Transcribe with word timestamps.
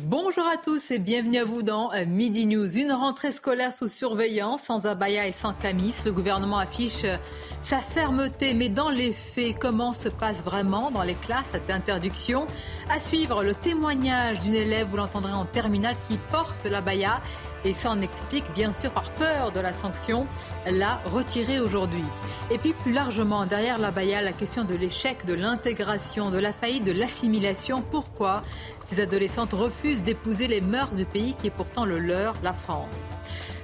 Bonjour 0.00 0.44
à 0.44 0.56
tous 0.56 0.90
et 0.90 0.98
bienvenue 0.98 1.38
à 1.38 1.44
vous 1.44 1.62
dans 1.62 1.92
euh, 1.92 2.04
Midi 2.04 2.46
News. 2.46 2.76
Une 2.76 2.90
rentrée 2.90 3.30
scolaire 3.30 3.72
sous 3.72 3.86
surveillance, 3.86 4.62
sans 4.62 4.86
abaya 4.86 5.28
et 5.28 5.32
sans 5.32 5.52
camis. 5.52 5.94
Le 6.04 6.10
gouvernement 6.10 6.58
affiche 6.58 7.04
euh, 7.04 7.16
sa 7.62 7.78
fermeté, 7.78 8.54
mais 8.54 8.68
dans 8.68 8.88
les 8.88 9.12
faits, 9.12 9.56
comment 9.60 9.92
se 9.92 10.08
passe 10.08 10.38
vraiment 10.38 10.90
dans 10.90 11.02
les 11.02 11.14
classes 11.14 11.46
cette 11.52 11.70
interdiction? 11.70 12.48
À 12.90 12.98
suivre 12.98 13.44
le 13.44 13.54
témoignage 13.54 14.40
d'une 14.40 14.54
élève, 14.54 14.88
vous 14.88 14.96
l'entendrez 14.96 15.32
en 15.32 15.44
terminale, 15.44 15.94
qui 16.08 16.18
porte 16.30 16.64
la 16.64 16.80
baya 16.80 17.20
et 17.64 17.72
ça 17.72 17.90
en 17.90 18.00
explique 18.00 18.44
bien 18.54 18.72
sûr 18.72 18.90
par 18.90 19.10
peur 19.12 19.52
de 19.52 19.60
la 19.60 19.72
sanction, 19.72 20.26
la 20.66 21.00
retirer 21.06 21.60
aujourd'hui. 21.60 22.04
Et 22.50 22.58
puis 22.58 22.72
plus 22.72 22.92
largement, 22.92 23.46
derrière 23.46 23.78
la 23.78 23.90
baya, 23.90 24.20
la 24.20 24.32
question 24.32 24.64
de 24.64 24.74
l'échec, 24.74 25.24
de 25.26 25.34
l'intégration, 25.34 26.30
de 26.30 26.38
la 26.38 26.52
faillite, 26.52 26.84
de 26.84 26.92
l'assimilation. 26.92 27.82
Pourquoi 27.90 28.42
ces 28.90 29.00
adolescentes 29.00 29.54
refusent 29.54 30.02
d'épouser 30.02 30.46
les 30.46 30.60
mœurs 30.60 30.94
du 30.94 31.04
pays 31.04 31.34
qui 31.34 31.46
est 31.46 31.50
pourtant 31.50 31.84
le 31.84 31.98
leur, 31.98 32.34
la 32.42 32.52
France? 32.52 33.10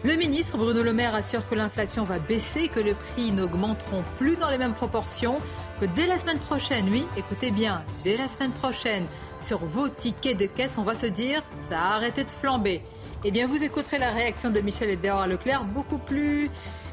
Le 0.02 0.16
ministre 0.16 0.56
Bruno 0.56 0.82
Le 0.82 0.95
Maire 0.95 1.14
assure 1.14 1.46
que 1.46 1.54
l'inflation 1.54 2.04
va 2.04 2.18
baisser, 2.18 2.68
que 2.68 2.80
les 2.80 2.95
prix 2.95 3.32
n'augmenteront 3.32 4.02
plus 4.16 4.37
dans 4.37 4.48
les 4.48 4.56
mêmes 4.56 4.73
proportions, 4.73 5.37
que 5.78 5.84
dès 5.84 6.06
la 6.06 6.16
semaine 6.16 6.38
prochaine, 6.38 6.87
oui, 6.90 7.04
écoutez 7.18 7.51
bien, 7.51 7.82
dès 8.02 8.16
la 8.16 8.26
semaine 8.26 8.52
prochaine, 8.52 9.04
sur 9.38 9.59
vos 9.59 9.90
tickets 9.90 10.38
de 10.38 10.46
caisse, 10.46 10.78
on 10.78 10.84
va 10.84 10.95
se 10.95 11.04
dire, 11.04 11.42
ça 11.68 11.80
a 11.80 11.96
arrêté 11.96 12.24
de 12.24 12.30
flamber. 12.30 12.82
Eh 13.23 13.30
bien, 13.30 13.46
vous 13.46 13.63
écouterez 13.63 13.99
la 13.99 14.13
réaction 14.13 14.49
de 14.49 14.60
Michel 14.60 14.88
et 14.88 14.96
Déora 14.96 15.26
Leclerc, 15.26 15.65
beaucoup 15.65 15.99
plus 15.99 16.49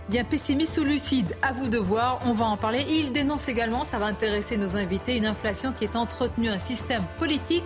bien 0.09 0.25
pessimiste 0.25 0.77
ou 0.77 0.83
lucide. 0.83 1.37
À 1.41 1.53
vous 1.53 1.69
de 1.69 1.77
voir, 1.77 2.19
on 2.25 2.33
va 2.33 2.45
en 2.45 2.57
parler. 2.57 2.85
Il 2.89 3.13
dénonce 3.13 3.47
également, 3.47 3.85
ça 3.85 3.97
va 3.97 4.07
intéresser 4.07 4.57
nos 4.57 4.75
invités, 4.75 5.15
une 5.15 5.25
inflation 5.25 5.71
qui 5.71 5.85
est 5.85 5.95
entretenue, 5.95 6.49
un 6.49 6.59
système 6.59 7.03
politique 7.17 7.63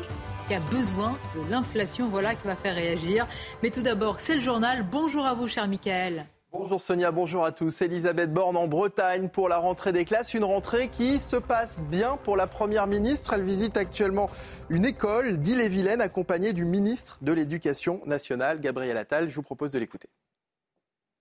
qui 0.48 0.54
a 0.54 0.60
besoin 0.60 1.18
de 1.36 1.50
l'inflation. 1.50 2.08
Voilà 2.08 2.36
qui 2.36 2.46
va 2.46 2.56
faire 2.56 2.76
réagir. 2.76 3.26
Mais 3.64 3.72
tout 3.72 3.82
d'abord, 3.82 4.20
c'est 4.20 4.36
le 4.36 4.42
journal. 4.42 4.86
Bonjour 4.92 5.26
à 5.26 5.34
vous, 5.34 5.48
cher 5.48 5.68
Michael. 5.68 6.28
Bonjour 6.54 6.82
Sonia, 6.82 7.12
bonjour 7.12 7.46
à 7.46 7.54
tous. 7.54 7.82
Elisabeth 7.82 8.34
Borne 8.34 8.58
en 8.58 8.68
Bretagne 8.68 9.30
pour 9.30 9.48
la 9.48 9.58
rentrée 9.58 9.94
des 9.94 10.04
classes. 10.04 10.34
Une 10.34 10.44
rentrée 10.44 10.90
qui 10.90 11.18
se 11.22 11.38
passe 11.38 11.86
bien 11.86 12.18
pour 12.26 12.36
la 12.36 12.46
Première 12.46 12.88
ministre. 12.88 13.32
Elle 13.32 13.44
visite 13.44 13.78
actuellement 13.78 14.30
une 14.70 14.84
école 14.84 15.38
d'Ille-et-Vilaine 15.38 16.02
accompagnée 16.02 16.52
du 16.52 16.66
ministre 16.66 17.18
de 17.22 17.32
l'Éducation 17.32 18.02
nationale, 18.06 18.60
Gabriel 18.60 18.98
Attal. 18.98 19.30
Je 19.30 19.36
vous 19.36 19.44
propose 19.44 19.72
de 19.72 19.80
l'écouter. 19.80 20.10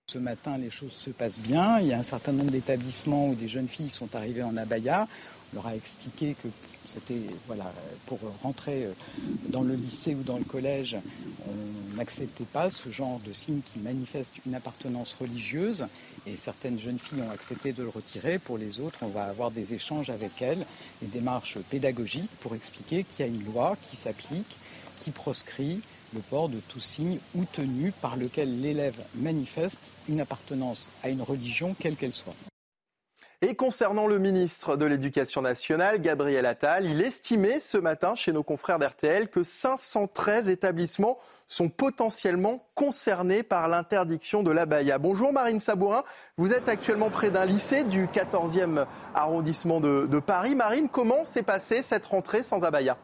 Ce 0.07 0.17
matin, 0.17 0.57
les 0.57 0.69
choses 0.69 0.91
se 0.91 1.11
passent 1.11 1.39
bien. 1.39 1.79
Il 1.79 1.87
y 1.87 1.93
a 1.93 1.97
un 1.97 2.03
certain 2.03 2.33
nombre 2.33 2.51
d'établissements 2.51 3.29
où 3.29 3.33
des 3.33 3.47
jeunes 3.47 3.69
filles 3.69 3.89
sont 3.89 4.13
arrivées 4.13 4.43
en 4.43 4.57
abaya. 4.57 5.07
On 5.53 5.55
leur 5.55 5.67
a 5.67 5.75
expliqué 5.77 6.35
que 6.43 6.49
c'était 6.85 7.21
voilà, 7.47 7.71
pour 8.05 8.19
rentrer 8.41 8.85
euh, 8.85 8.93
dans 9.49 9.61
le 9.61 9.75
lycée 9.75 10.15
ou 10.15 10.23
dans 10.23 10.37
le 10.37 10.43
collège, 10.43 10.97
on 11.47 11.95
n'acceptait 11.97 12.45
pas 12.45 12.69
ce 12.69 12.89
genre 12.89 13.19
de 13.25 13.33
signe 13.33 13.61
qui 13.61 13.79
manifeste 13.79 14.33
une 14.45 14.55
appartenance 14.55 15.15
religieuse. 15.19 15.85
Et 16.25 16.37
certaines 16.37 16.79
jeunes 16.79 16.99
filles 16.99 17.21
ont 17.21 17.31
accepté 17.31 17.73
de 17.73 17.83
le 17.83 17.89
retirer. 17.89 18.39
Pour 18.39 18.57
les 18.57 18.79
autres, 18.79 18.99
on 19.01 19.07
va 19.07 19.25
avoir 19.25 19.51
des 19.51 19.73
échanges 19.73 20.09
avec 20.09 20.41
elles, 20.41 20.65
des 21.01 21.07
démarches 21.07 21.57
pédagogiques 21.69 22.29
pour 22.39 22.55
expliquer 22.55 23.03
qu'il 23.03 23.25
y 23.25 23.29
a 23.29 23.31
une 23.31 23.43
loi 23.45 23.75
qui 23.81 23.95
s'applique, 23.95 24.57
qui 24.97 25.11
proscrit 25.11 25.81
le 26.13 26.19
port 26.19 26.49
de 26.49 26.59
tout 26.67 26.81
signe 26.81 27.19
ou 27.35 27.45
tenue 27.45 27.91
par 28.01 28.17
lequel 28.17 28.61
l'élève 28.61 29.01
manifeste 29.15 29.91
une 30.09 30.19
appartenance 30.19 30.89
à 31.03 31.09
une 31.09 31.21
religion, 31.21 31.75
quelle 31.79 31.95
qu'elle 31.95 32.13
soit. 32.13 32.35
Et 33.43 33.55
concernant 33.55 34.05
le 34.05 34.19
ministre 34.19 34.77
de 34.77 34.85
l'Éducation 34.85 35.41
nationale, 35.41 35.99
Gabriel 35.99 36.45
Attal, 36.45 36.85
il 36.85 37.01
estimait 37.01 37.59
ce 37.59 37.79
matin 37.79 38.13
chez 38.13 38.31
nos 38.31 38.43
confrères 38.43 38.77
d'RTL 38.77 39.29
que 39.29 39.43
513 39.43 40.47
établissements 40.51 41.17
sont 41.47 41.67
potentiellement 41.67 42.61
concernés 42.75 43.41
par 43.41 43.67
l'interdiction 43.67 44.43
de 44.43 44.51
l'abaya. 44.51 44.99
Bonjour 44.99 45.33
Marine 45.33 45.59
Sabourin, 45.59 46.03
vous 46.37 46.53
êtes 46.53 46.69
actuellement 46.69 47.09
près 47.09 47.31
d'un 47.31 47.45
lycée 47.45 47.83
du 47.83 48.05
14e 48.05 48.85
arrondissement 49.15 49.79
de, 49.79 50.05
de 50.05 50.19
Paris. 50.19 50.53
Marine, 50.53 50.87
comment 50.87 51.25
s'est 51.25 51.41
passée 51.41 51.81
cette 51.81 52.05
rentrée 52.05 52.43
sans 52.43 52.63
abaya? 52.63 52.95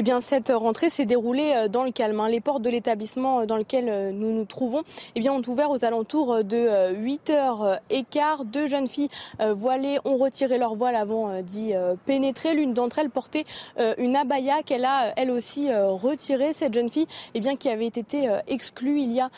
Eh 0.00 0.02
bien, 0.02 0.20
cette 0.20 0.48
rentrée 0.48 0.88
s'est 0.88 1.04
déroulée 1.04 1.52
euh, 1.54 1.68
dans 1.68 1.84
le 1.84 1.90
calme. 1.90 2.20
Hein. 2.20 2.30
Les 2.30 2.40
portes 2.40 2.62
de 2.62 2.70
l'établissement 2.70 3.40
euh, 3.40 3.44
dans 3.44 3.58
lequel 3.58 3.90
euh, 3.90 4.12
nous 4.12 4.32
nous 4.32 4.46
trouvons 4.46 4.82
eh 5.14 5.20
bien, 5.20 5.30
ont 5.30 5.42
ouvert 5.46 5.70
aux 5.70 5.84
alentours 5.84 6.42
de 6.42 6.94
8 6.94 7.28
heures 7.28 7.80
et 7.90 8.04
quart. 8.04 8.46
Deux 8.46 8.66
jeunes 8.66 8.86
filles 8.86 9.10
voilées 9.38 9.98
ont 10.06 10.16
retiré 10.16 10.56
leur 10.56 10.74
voile 10.74 10.96
avant 10.96 11.42
d'y 11.42 11.74
pénétrer. 12.06 12.54
L'une 12.54 12.72
d'entre 12.72 12.98
elles 12.98 13.10
portait 13.10 13.44
une 13.98 14.16
abaya 14.16 14.62
qu'elle 14.62 14.84
a 14.84 15.12
elle 15.16 15.30
aussi 15.30 15.68
retirée. 15.72 16.52
Cette 16.52 16.74
jeune 16.74 16.88
fille 16.88 17.06
eh 17.34 17.40
bien, 17.40 17.56
qui 17.56 17.68
avait 17.68 17.86
été 17.86 18.28
exclue 18.46 19.00
il 19.00 19.12
y 19.12 19.20
a 19.20 19.30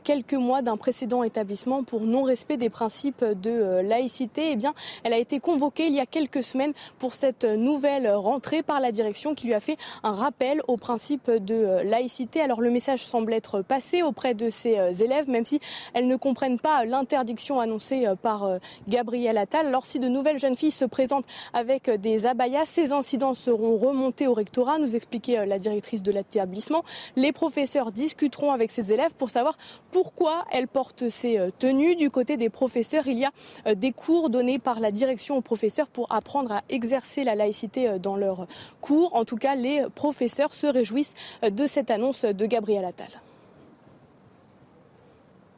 quelques 0.00 0.34
mois 0.34 0.62
d'un 0.62 0.76
précédent 0.76 1.22
établissement 1.22 1.82
pour 1.82 2.02
non-respect 2.02 2.56
des 2.56 2.70
principes 2.70 3.24
de 3.24 3.80
laïcité. 3.82 4.52
Eh 4.52 4.56
bien, 4.56 4.74
elle 5.02 5.12
a 5.12 5.18
été 5.18 5.40
convoquée 5.40 5.86
il 5.86 5.94
y 5.94 6.00
a 6.00 6.06
quelques 6.06 6.42
semaines 6.42 6.72
pour 6.98 7.14
cette 7.14 7.44
nouvelle 7.44 8.08
rentrée 8.10 8.62
par 8.62 8.80
la 8.80 8.92
direction 8.92 9.34
qui 9.34 9.46
lui 9.46 9.54
a 9.54 9.60
fait 9.60 9.76
un 10.06 10.12
rappel 10.12 10.62
au 10.68 10.76
principe 10.76 11.28
de 11.30 11.54
euh, 11.54 11.82
laïcité. 11.82 12.40
Alors 12.40 12.60
le 12.60 12.70
message 12.70 13.04
semble 13.04 13.32
être 13.32 13.62
passé 13.62 14.02
auprès 14.02 14.34
de 14.34 14.50
ces 14.50 14.78
euh, 14.78 14.92
élèves, 14.92 15.28
même 15.28 15.44
si 15.44 15.60
elles 15.94 16.06
ne 16.06 16.14
comprennent 16.14 16.60
pas 16.60 16.84
l'interdiction 16.84 17.58
annoncée 17.58 18.06
euh, 18.06 18.14
par 18.14 18.48
Gabriel 18.88 19.36
Attal. 19.36 19.66
Alors 19.66 19.84
si 19.84 19.98
de 19.98 20.06
nouvelles 20.06 20.38
jeunes 20.38 20.54
filles 20.54 20.70
se 20.70 20.84
présentent 20.84 21.26
avec 21.52 21.90
des 21.90 22.26
abayas, 22.26 22.66
ces 22.66 22.92
incidents 22.92 23.34
seront 23.34 23.76
remontés 23.78 24.28
au 24.28 24.34
rectorat, 24.34 24.78
nous 24.78 24.94
expliquait 24.94 25.44
la 25.44 25.58
directrice 25.58 26.04
de 26.04 26.12
l'établissement. 26.12 26.84
Les 27.16 27.32
professeurs 27.32 27.90
discuteront 27.90 28.52
avec 28.52 28.70
ces 28.70 28.92
élèves 28.92 29.14
pour 29.14 29.30
savoir 29.30 29.58
pourquoi 29.90 30.44
elles 30.52 30.68
portent 30.68 31.10
ces 31.10 31.40
tenues. 31.58 31.96
Du 31.96 32.10
côté 32.10 32.36
des 32.36 32.50
professeurs, 32.50 33.08
il 33.08 33.18
y 33.18 33.24
a 33.24 33.74
des 33.74 33.92
cours 33.92 34.30
donnés 34.30 34.58
par 34.58 34.78
la 34.78 34.90
direction 34.90 35.36
aux 35.36 35.40
professeurs 35.42 35.88
pour 35.88 36.06
apprendre 36.12 36.52
à 36.52 36.62
exercer 36.68 37.24
la 37.24 37.34
laïcité 37.34 37.98
dans 37.98 38.16
leurs 38.16 38.46
cours. 38.80 39.14
En 39.16 39.24
tout 39.24 39.36
cas, 39.36 39.54
les 39.54 39.84
professeurs 39.94 40.54
se 40.54 40.66
réjouissent 40.66 41.14
de 41.42 41.66
cette 41.66 41.90
annonce 41.90 42.24
de 42.24 42.46
Gabriel 42.46 42.84
Attal. 42.84 43.10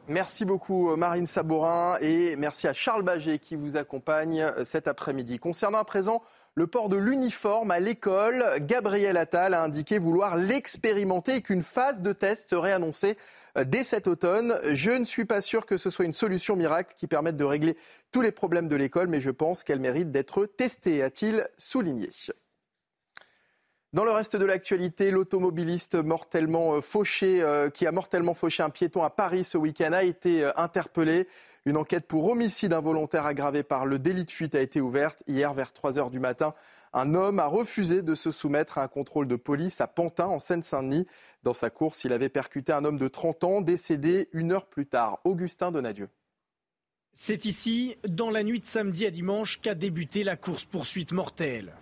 Merci 0.07 0.43
beaucoup 0.43 0.95
Marine 0.95 1.27
Sabourin 1.27 1.97
et 2.01 2.35
merci 2.35 2.67
à 2.67 2.73
Charles 2.73 3.03
Baget 3.03 3.37
qui 3.37 3.55
vous 3.55 3.77
accompagne 3.77 4.43
cet 4.63 4.87
après-midi. 4.87 5.37
Concernant 5.37 5.77
à 5.77 5.83
présent 5.83 6.23
le 6.55 6.65
port 6.65 6.89
de 6.89 6.97
l'uniforme 6.97 7.69
à 7.69 7.79
l'école, 7.79 8.43
Gabriel 8.61 9.17
Attal 9.17 9.53
a 9.53 9.61
indiqué 9.61 9.99
vouloir 9.99 10.35
l'expérimenter 10.35 11.35
et 11.35 11.41
qu'une 11.41 11.61
phase 11.61 12.01
de 12.01 12.11
test 12.11 12.49
serait 12.49 12.71
annoncée 12.73 13.17
dès 13.65 13.83
cet 13.83 14.07
automne. 14.07 14.59
Je 14.73 14.89
ne 14.89 15.05
suis 15.05 15.25
pas 15.25 15.41
sûr 15.41 15.67
que 15.67 15.77
ce 15.77 15.91
soit 15.91 16.05
une 16.05 16.13
solution 16.13 16.55
miracle 16.55 16.95
qui 16.97 17.05
permette 17.05 17.37
de 17.37 17.45
régler 17.45 17.77
tous 18.11 18.21
les 18.21 18.31
problèmes 18.31 18.67
de 18.67 18.75
l'école, 18.75 19.09
mais 19.09 19.21
je 19.21 19.29
pense 19.29 19.63
qu'elle 19.63 19.79
mérite 19.79 20.11
d'être 20.11 20.47
testée, 20.47 21.03
a-t-il 21.03 21.47
souligné. 21.55 22.09
Dans 23.91 24.03
le 24.03 24.11
reste 24.11 24.35
de 24.35 24.45
l'actualité, 24.45 25.09
l'automobiliste 25.09 25.95
mortellement 25.95 26.75
euh, 26.75 26.81
fauché, 26.81 27.41
euh, 27.41 27.71
qui 27.71 27.87
a 27.87 27.91
mortellement 27.91 28.35
fauché 28.35 28.61
un 28.61 28.69
piéton 28.69 29.01
à 29.01 29.09
Paris 29.09 29.43
ce 29.43 29.57
week-end 29.57 29.93
a 29.93 30.03
été 30.03 30.43
euh, 30.43 30.51
interpellé. 30.57 31.27
Une 31.65 31.75
enquête 31.75 32.05
pour 32.05 32.29
homicide 32.29 32.73
involontaire 32.73 33.25
aggravé 33.25 33.63
par 33.63 33.87
le 33.87 33.97
délit 33.97 34.25
de 34.25 34.29
fuite 34.29 34.53
a 34.53 34.61
été 34.61 34.79
ouverte 34.79 35.23
hier 35.27 35.55
vers 35.55 35.73
3 35.73 35.97
heures 35.97 36.11
du 36.11 36.19
matin. 36.19 36.53
Un 36.93 37.15
homme 37.15 37.39
a 37.39 37.47
refusé 37.47 38.03
de 38.03 38.13
se 38.13 38.29
soumettre 38.29 38.77
à 38.77 38.83
un 38.83 38.87
contrôle 38.87 39.27
de 39.27 39.35
police 39.35 39.81
à 39.81 39.87
Pantin, 39.87 40.27
en 40.27 40.37
Seine-Saint-Denis. 40.37 41.07
Dans 41.41 41.53
sa 41.53 41.71
course, 41.71 42.03
il 42.03 42.13
avait 42.13 42.29
percuté 42.29 42.71
un 42.71 42.85
homme 42.85 42.99
de 42.99 43.07
30 43.07 43.43
ans, 43.43 43.61
décédé 43.61 44.29
une 44.33 44.51
heure 44.51 44.67
plus 44.67 44.85
tard. 44.85 45.17
Augustin 45.23 45.71
Donadieu. 45.71 46.09
C'est 47.15 47.45
ici, 47.45 47.97
dans 48.07 48.29
la 48.29 48.43
nuit 48.43 48.59
de 48.59 48.67
samedi 48.67 49.07
à 49.07 49.11
dimanche, 49.11 49.59
qu'a 49.61 49.73
débuté 49.73 50.23
la 50.23 50.37
course-poursuite 50.37 51.11
mortelle. 51.11 51.73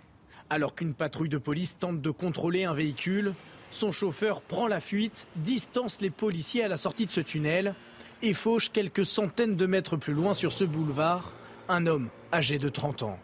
Alors 0.50 0.74
qu'une 0.74 0.94
patrouille 0.94 1.28
de 1.28 1.38
police 1.38 1.76
tente 1.78 2.00
de 2.00 2.10
contrôler 2.10 2.64
un 2.64 2.72
véhicule, 2.72 3.34
son 3.70 3.92
chauffeur 3.92 4.40
prend 4.40 4.66
la 4.66 4.80
fuite, 4.80 5.28
distance 5.36 6.00
les 6.00 6.10
policiers 6.10 6.64
à 6.64 6.68
la 6.68 6.78
sortie 6.78 7.04
de 7.04 7.10
ce 7.10 7.20
tunnel 7.20 7.74
et 8.22 8.32
fauche 8.32 8.72
quelques 8.72 9.04
centaines 9.04 9.56
de 9.56 9.66
mètres 9.66 9.96
plus 9.96 10.14
loin 10.14 10.32
sur 10.32 10.52
ce 10.52 10.64
boulevard 10.64 11.32
un 11.68 11.86
homme 11.86 12.08
âgé 12.32 12.58
de 12.58 12.70
30 12.70 13.02
ans. 13.02 13.18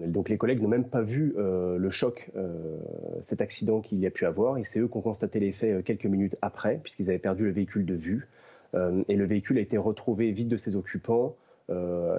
Donc 0.00 0.28
les 0.28 0.36
collègues 0.36 0.60
n'ont 0.60 0.68
même 0.68 0.88
pas 0.88 1.02
vu 1.02 1.34
euh, 1.38 1.76
le 1.76 1.90
choc, 1.90 2.30
euh, 2.36 2.76
cet 3.22 3.40
accident 3.40 3.80
qu'il 3.80 3.98
y 3.98 4.06
a 4.06 4.10
pu 4.10 4.26
avoir, 4.26 4.58
et 4.58 4.64
c'est 4.64 4.80
eux 4.80 4.88
qui 4.88 4.96
ont 4.96 5.00
constaté 5.00 5.40
les 5.40 5.52
faits 5.52 5.78
euh, 5.78 5.82
quelques 5.82 6.06
minutes 6.06 6.36
après, 6.42 6.80
puisqu'ils 6.82 7.08
avaient 7.08 7.18
perdu 7.18 7.44
le 7.44 7.52
véhicule 7.52 7.84
de 7.84 7.94
vue, 7.94 8.28
et 9.08 9.16
le 9.16 9.24
véhicule 9.24 9.56
a 9.56 9.62
été 9.62 9.78
retrouvé 9.78 10.30
vide 10.30 10.48
de 10.48 10.58
ses 10.58 10.76
occupants 10.76 11.36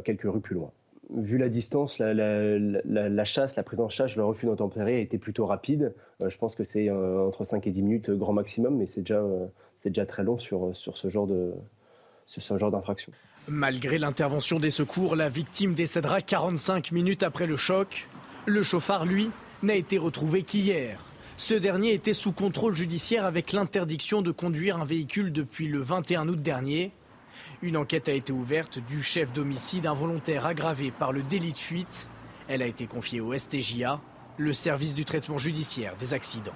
quelques 0.03 0.23
rues 0.23 0.41
plus 0.41 0.55
loin. 0.55 0.71
Vu 1.15 1.37
la 1.37 1.49
distance, 1.49 1.99
la, 1.99 3.25
chasse, 3.25 3.55
la 3.55 3.63
prise 3.63 3.81
en 3.81 3.89
chasse, 3.89 4.15
le 4.15 4.23
refus 4.23 4.45
d'intempérer 4.45 4.95
a 4.95 4.99
été 4.99 5.17
plutôt 5.17 5.45
rapide. 5.45 5.93
je 6.25 6.37
pense 6.37 6.55
que 6.55 6.63
c'est 6.63 6.89
entre 6.89 7.43
5 7.43 7.65
et 7.67 7.71
10 7.71 7.81
minutes 7.81 8.11
grand 8.11 8.33
maximum, 8.33 8.77
mais 8.77 8.87
c'est 8.87 9.01
déjà, 9.01 10.05
très 10.05 10.23
long 10.23 10.37
sur, 10.37 10.75
sur 10.75 10.97
ce 10.97 11.09
genre 11.09 11.27
ce 12.29 12.57
genre 12.57 12.71
d'infraction. 12.71 13.11
Malgré 13.47 13.97
l'intervention 13.97 14.59
des 14.59 14.69
secours, 14.69 15.15
la 15.15 15.29
victime 15.29 15.73
décédera 15.73 16.21
45 16.21 16.91
minutes 16.91 17.23
après 17.23 17.47
le 17.47 17.55
choc. 17.55 18.07
Le 18.45 18.61
chauffard, 18.61 19.05
lui, 19.05 19.31
n'a 19.63 19.75
été 19.75 19.97
retrouvé 19.97 20.43
qu'hier. 20.43 21.03
Ce 21.37 21.53
dernier 21.53 21.93
était 21.93 22.13
sous 22.13 22.31
contrôle 22.31 22.75
judiciaire 22.75 23.25
avec 23.25 23.53
l'interdiction 23.53 24.21
de 24.21 24.31
conduire 24.31 24.77
un 24.77 24.85
véhicule 24.85 25.31
depuis 25.31 25.67
le 25.67 25.79
21 25.79 26.27
août 26.27 26.41
dernier. 26.41 26.91
Une 27.61 27.77
enquête 27.77 28.09
a 28.09 28.13
été 28.13 28.31
ouverte 28.31 28.79
du 28.79 29.03
chef 29.03 29.31
d'homicide 29.33 29.85
involontaire 29.85 30.45
aggravé 30.45 30.91
par 30.91 31.11
le 31.11 31.21
délit 31.21 31.53
de 31.53 31.57
fuite. 31.57 32.07
Elle 32.47 32.61
a 32.61 32.67
été 32.67 32.87
confiée 32.87 33.21
au 33.21 33.33
STJA, 33.37 33.99
le 34.37 34.53
service 34.53 34.93
du 34.93 35.05
traitement 35.05 35.37
judiciaire 35.37 35.95
des 35.99 36.13
accidents. 36.13 36.55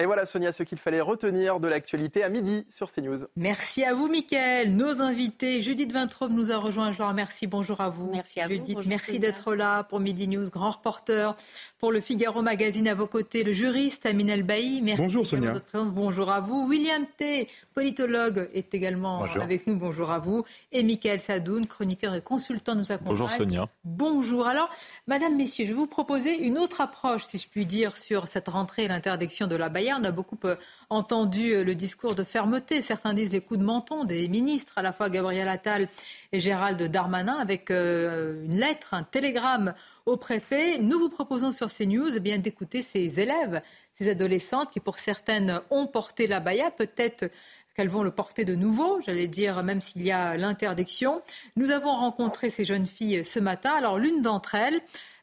Et 0.00 0.06
voilà 0.06 0.24
Sonia 0.24 0.50
ce 0.50 0.62
qu'il 0.62 0.78
fallait 0.78 1.02
retenir 1.02 1.60
de 1.60 1.68
l'actualité 1.68 2.24
à 2.24 2.30
midi 2.30 2.64
sur 2.70 2.90
CNews. 2.90 3.26
Merci 3.36 3.84
à 3.84 3.92
vous 3.92 4.08
Mickaël. 4.08 4.74
Nos 4.74 5.02
invités, 5.02 5.60
Judith 5.60 5.92
Vintraube 5.92 6.32
nous 6.32 6.50
a 6.50 6.56
rejoint. 6.56 6.90
Je 6.90 7.00
leur 7.00 7.08
remercie. 7.08 7.46
Bonjour 7.46 7.82
à 7.82 7.90
vous. 7.90 8.10
Merci 8.10 8.40
à 8.40 8.48
Judith, 8.48 8.78
vous. 8.78 8.88
merci 8.88 9.18
d'être 9.18 9.54
là 9.54 9.84
pour 9.84 10.00
Midi 10.00 10.26
News, 10.26 10.48
grand 10.48 10.70
reporter 10.70 11.36
pour 11.78 11.92
le 11.92 12.00
Figaro 12.00 12.40
Magazine 12.40 12.88
à 12.88 12.94
vos 12.94 13.06
côtés, 13.06 13.44
le 13.44 13.52
juriste 13.52 14.06
Aminel 14.06 14.42
Bailly. 14.42 14.80
Merci 14.80 15.02
Bonjour 15.02 15.26
Sonia. 15.26 15.52
Votre 15.52 15.66
présence. 15.66 15.92
Bonjour 15.92 16.30
à 16.30 16.40
vous. 16.40 16.66
William 16.66 17.04
T, 17.18 17.46
politologue, 17.74 18.48
est 18.54 18.72
également 18.72 19.24
avec 19.24 19.66
nous. 19.66 19.76
Bonjour 19.76 20.10
à 20.10 20.18
vous. 20.18 20.46
Et 20.72 20.82
Mickaël 20.82 21.20
Sadoun, 21.20 21.66
chroniqueur 21.66 22.14
et 22.14 22.22
consultant, 22.22 22.74
nous 22.74 22.90
accompagne. 22.90 23.10
Bonjour 23.10 23.30
Sonia. 23.30 23.68
Bonjour. 23.84 24.46
Alors, 24.46 24.70
Madame, 25.06 25.36
Messieurs, 25.36 25.66
je 25.66 25.72
vais 25.72 25.76
vous 25.76 25.86
proposer 25.86 26.38
une 26.38 26.56
autre 26.56 26.80
approche, 26.80 27.24
si 27.24 27.36
je 27.36 27.46
puis 27.48 27.66
dire, 27.66 27.98
sur 27.98 28.28
cette 28.28 28.48
rentrée 28.48 28.84
et 28.84 28.88
l'interdiction 28.88 29.46
de 29.46 29.56
la 29.56 29.68
Baïa. 29.68 29.89
On 29.98 30.04
a 30.04 30.10
beaucoup 30.10 30.38
euh, 30.44 30.56
entendu 30.88 31.52
euh, 31.52 31.64
le 31.64 31.74
discours 31.74 32.14
de 32.14 32.24
fermeté. 32.24 32.82
Certains 32.82 33.14
disent 33.14 33.32
les 33.32 33.40
coups 33.40 33.60
de 33.60 33.64
menton 33.64 34.04
des 34.04 34.28
ministres, 34.28 34.74
à 34.76 34.82
la 34.82 34.92
fois 34.92 35.10
Gabriel 35.10 35.48
Attal 35.48 35.88
et 36.32 36.40
Gérald 36.40 36.80
Darmanin, 36.82 37.36
avec 37.36 37.70
euh, 37.70 38.44
une 38.44 38.56
lettre, 38.56 38.94
un 38.94 39.02
télégramme 39.02 39.74
au 40.06 40.16
préfet. 40.16 40.78
Nous 40.78 40.98
vous 40.98 41.08
proposons 41.08 41.52
sur 41.52 41.68
CNews 41.72 42.16
eh 42.16 42.20
bien, 42.20 42.38
d'écouter 42.38 42.82
ces 42.82 43.20
élèves, 43.20 43.62
ces 43.98 44.08
adolescentes 44.10 44.70
qui, 44.70 44.80
pour 44.80 44.98
certaines, 44.98 45.60
ont 45.70 45.86
porté 45.86 46.26
la 46.26 46.40
baya. 46.40 46.70
Peut-être 46.70 47.30
qu'elles 47.76 47.88
vont 47.88 48.02
le 48.02 48.10
porter 48.10 48.44
de 48.44 48.54
nouveau, 48.54 49.00
j'allais 49.00 49.28
dire, 49.28 49.62
même 49.62 49.80
s'il 49.80 50.02
y 50.02 50.10
a 50.10 50.36
l'interdiction. 50.36 51.22
Nous 51.56 51.70
avons 51.70 51.94
rencontré 51.94 52.50
ces 52.50 52.64
jeunes 52.64 52.86
filles 52.86 53.24
ce 53.24 53.38
matin. 53.38 53.72
Alors, 53.72 53.98
l'une 53.98 54.22
d'entre 54.22 54.54
elles 54.54 54.80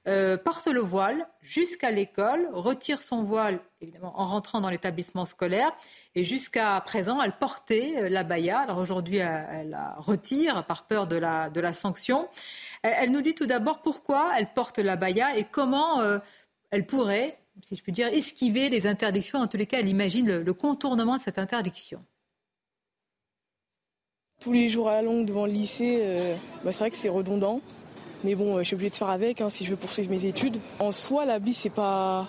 euh, 0.08 0.38
porte 0.38 0.68
le 0.68 0.80
voile 0.80 1.28
jusqu'à 1.42 1.92
l'école, 1.92 2.48
retire 2.54 3.02
son 3.02 3.24
voile 3.24 3.60
évidemment 3.82 4.18
en 4.18 4.26
rentrant 4.26 4.62
dans 4.62 4.70
l'établissement 4.70 5.26
scolaire 5.26 5.70
et 6.16 6.24
jusqu'à 6.24 6.80
présent 6.80 7.22
elle 7.22 7.38
portait 7.38 7.96
euh, 7.98 8.10
la 8.10 8.24
baya. 8.24 8.60
Alors 8.60 8.78
aujourd'hui 8.78 9.18
elle, 9.18 9.70
la 9.72 9.96
retire 9.98 10.66
par 10.66 10.88
peur 10.88 11.08
de 11.08 11.18
la, 11.18 11.50
de 11.50 11.60
la 11.60 11.74
sanction. 11.74 12.30
Elle, 12.84 13.12
nous 13.12 13.22
dit 13.22 13.36
tout 13.36 13.48
d'abord 13.48 13.82
pourquoi 13.82 14.32
elle 14.38 14.48
porte 14.54 14.80
la 14.80 14.96
baya 14.96 15.38
et 15.38 15.44
comment 15.44 16.00
euh, 16.00 16.20
elle 16.72 16.86
pourrait, 16.86 17.38
si 17.62 17.76
je 17.76 17.84
puis 17.84 17.92
dire, 17.92 18.08
esquiver 18.08 18.70
les 18.70 18.88
interdictions. 18.88 19.40
En 19.40 19.48
tous 19.48 19.58
les 19.58 19.66
cas, 19.66 19.80
elle 19.80 19.90
imagine 19.90 20.38
le, 20.38 20.54
contournement 20.54 21.18
de 21.18 21.22
cette 21.22 21.38
interdiction. 21.38 22.02
Tous 24.40 24.54
les 24.54 24.70
jours 24.70 24.88
à 24.88 24.94
la 24.94 25.02
longue 25.02 25.26
devant 25.26 25.46
le 25.46 25.52
lycée, 25.52 26.38
bah, 26.64 26.72
c'est 26.72 26.80
vrai 26.80 26.92
que 26.92 26.98
c'est 26.98 27.10
redondant. 27.10 27.60
Mais 28.24 28.36
bon, 28.36 28.56
euh, 28.56 28.60
je 28.60 28.66
suis 28.66 28.76
obligée 28.76 28.90
de 28.90 28.96
faire 28.96 29.10
avec 29.10 29.42
hein, 29.42 29.50
si 29.50 29.66
je 29.66 29.72
veux 29.72 29.76
poursuivre 29.76 30.10
mes 30.10 30.26
études. 30.26 30.58
En 30.80 30.92
soi, 30.92 31.26
l'habit, 31.26 31.54
c'est 31.54 31.70
pas. 31.70 32.28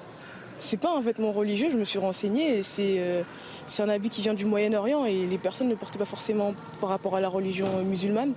C'est 0.61 0.77
pas 0.77 0.91
un 0.97 1.01
vêtement 1.01 1.31
religieux, 1.31 1.69
je 1.71 1.77
me 1.77 1.85
suis 1.85 2.01
renseignée. 2.01 2.63
Euh, 2.81 3.23
c'est 3.69 3.83
un 3.83 3.89
habit 3.89 4.09
qui 4.09 4.23
vient 4.23 4.35
du 4.35 4.45
Moyen-Orient 4.45 5.05
et 5.05 5.25
les 5.25 5.39
personnes 5.39 5.69
ne 5.69 5.77
portent 5.77 5.99
pas 5.99 6.05
forcément 6.05 6.53
par 6.81 6.91
rapport 6.91 7.15
à 7.15 7.21
la 7.21 7.29
religion 7.29 7.69
musulmane. 7.85 8.33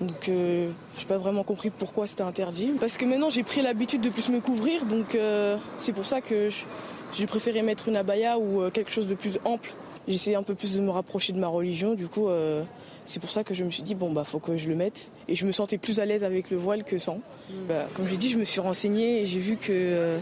Donc 0.00 0.30
euh, 0.30 0.70
je 0.96 1.02
n'ai 1.02 1.06
pas 1.06 1.18
vraiment 1.18 1.42
compris 1.42 1.68
pourquoi 1.68 2.06
c'était 2.06 2.22
interdit. 2.22 2.70
Parce 2.80 2.96
que 2.96 3.04
maintenant 3.04 3.28
j'ai 3.28 3.42
pris 3.42 3.60
l'habitude 3.60 4.00
de 4.00 4.08
plus 4.08 4.30
me 4.30 4.40
couvrir, 4.40 4.86
donc 4.86 5.18
c'est 5.76 5.92
pour 5.92 6.06
ça 6.06 6.22
que 6.22 6.48
j'ai 7.14 7.26
préféré 7.26 7.60
mettre 7.60 7.88
une 7.88 7.96
abaya 7.96 8.38
ou 8.38 8.70
quelque 8.70 8.90
chose 8.90 9.06
de 9.06 9.14
plus 9.14 9.38
ample. 9.44 9.74
J'essaie 10.06 10.36
un 10.36 10.42
peu 10.42 10.54
plus 10.54 10.74
de 10.74 10.80
me 10.80 10.90
rapprocher 10.90 11.34
de 11.34 11.38
ma 11.38 11.48
religion, 11.48 11.92
du 11.92 12.08
coup 12.08 12.28
c'est 13.08 13.20
pour 13.20 13.30
ça 13.30 13.42
que 13.42 13.54
je 13.54 13.64
me 13.64 13.70
suis 13.70 13.82
dit, 13.82 13.94
bon, 13.94 14.12
bah, 14.12 14.24
faut 14.24 14.38
que 14.38 14.56
je 14.58 14.68
le 14.68 14.76
mette. 14.76 15.10
Et 15.28 15.34
je 15.34 15.46
me 15.46 15.52
sentais 15.52 15.78
plus 15.78 15.98
à 15.98 16.04
l'aise 16.04 16.22
avec 16.24 16.50
le 16.50 16.58
voile 16.58 16.84
que 16.84 16.98
sans. 16.98 17.16
Mm. 17.16 17.54
Bah, 17.68 17.86
comme 17.94 18.06
j'ai 18.06 18.18
dit, 18.18 18.28
je 18.28 18.38
me 18.38 18.44
suis 18.44 18.60
renseignée 18.60 19.22
et 19.22 19.26
j'ai 19.26 19.40
vu 19.40 19.56
que, 19.56 19.72
euh, 19.72 20.18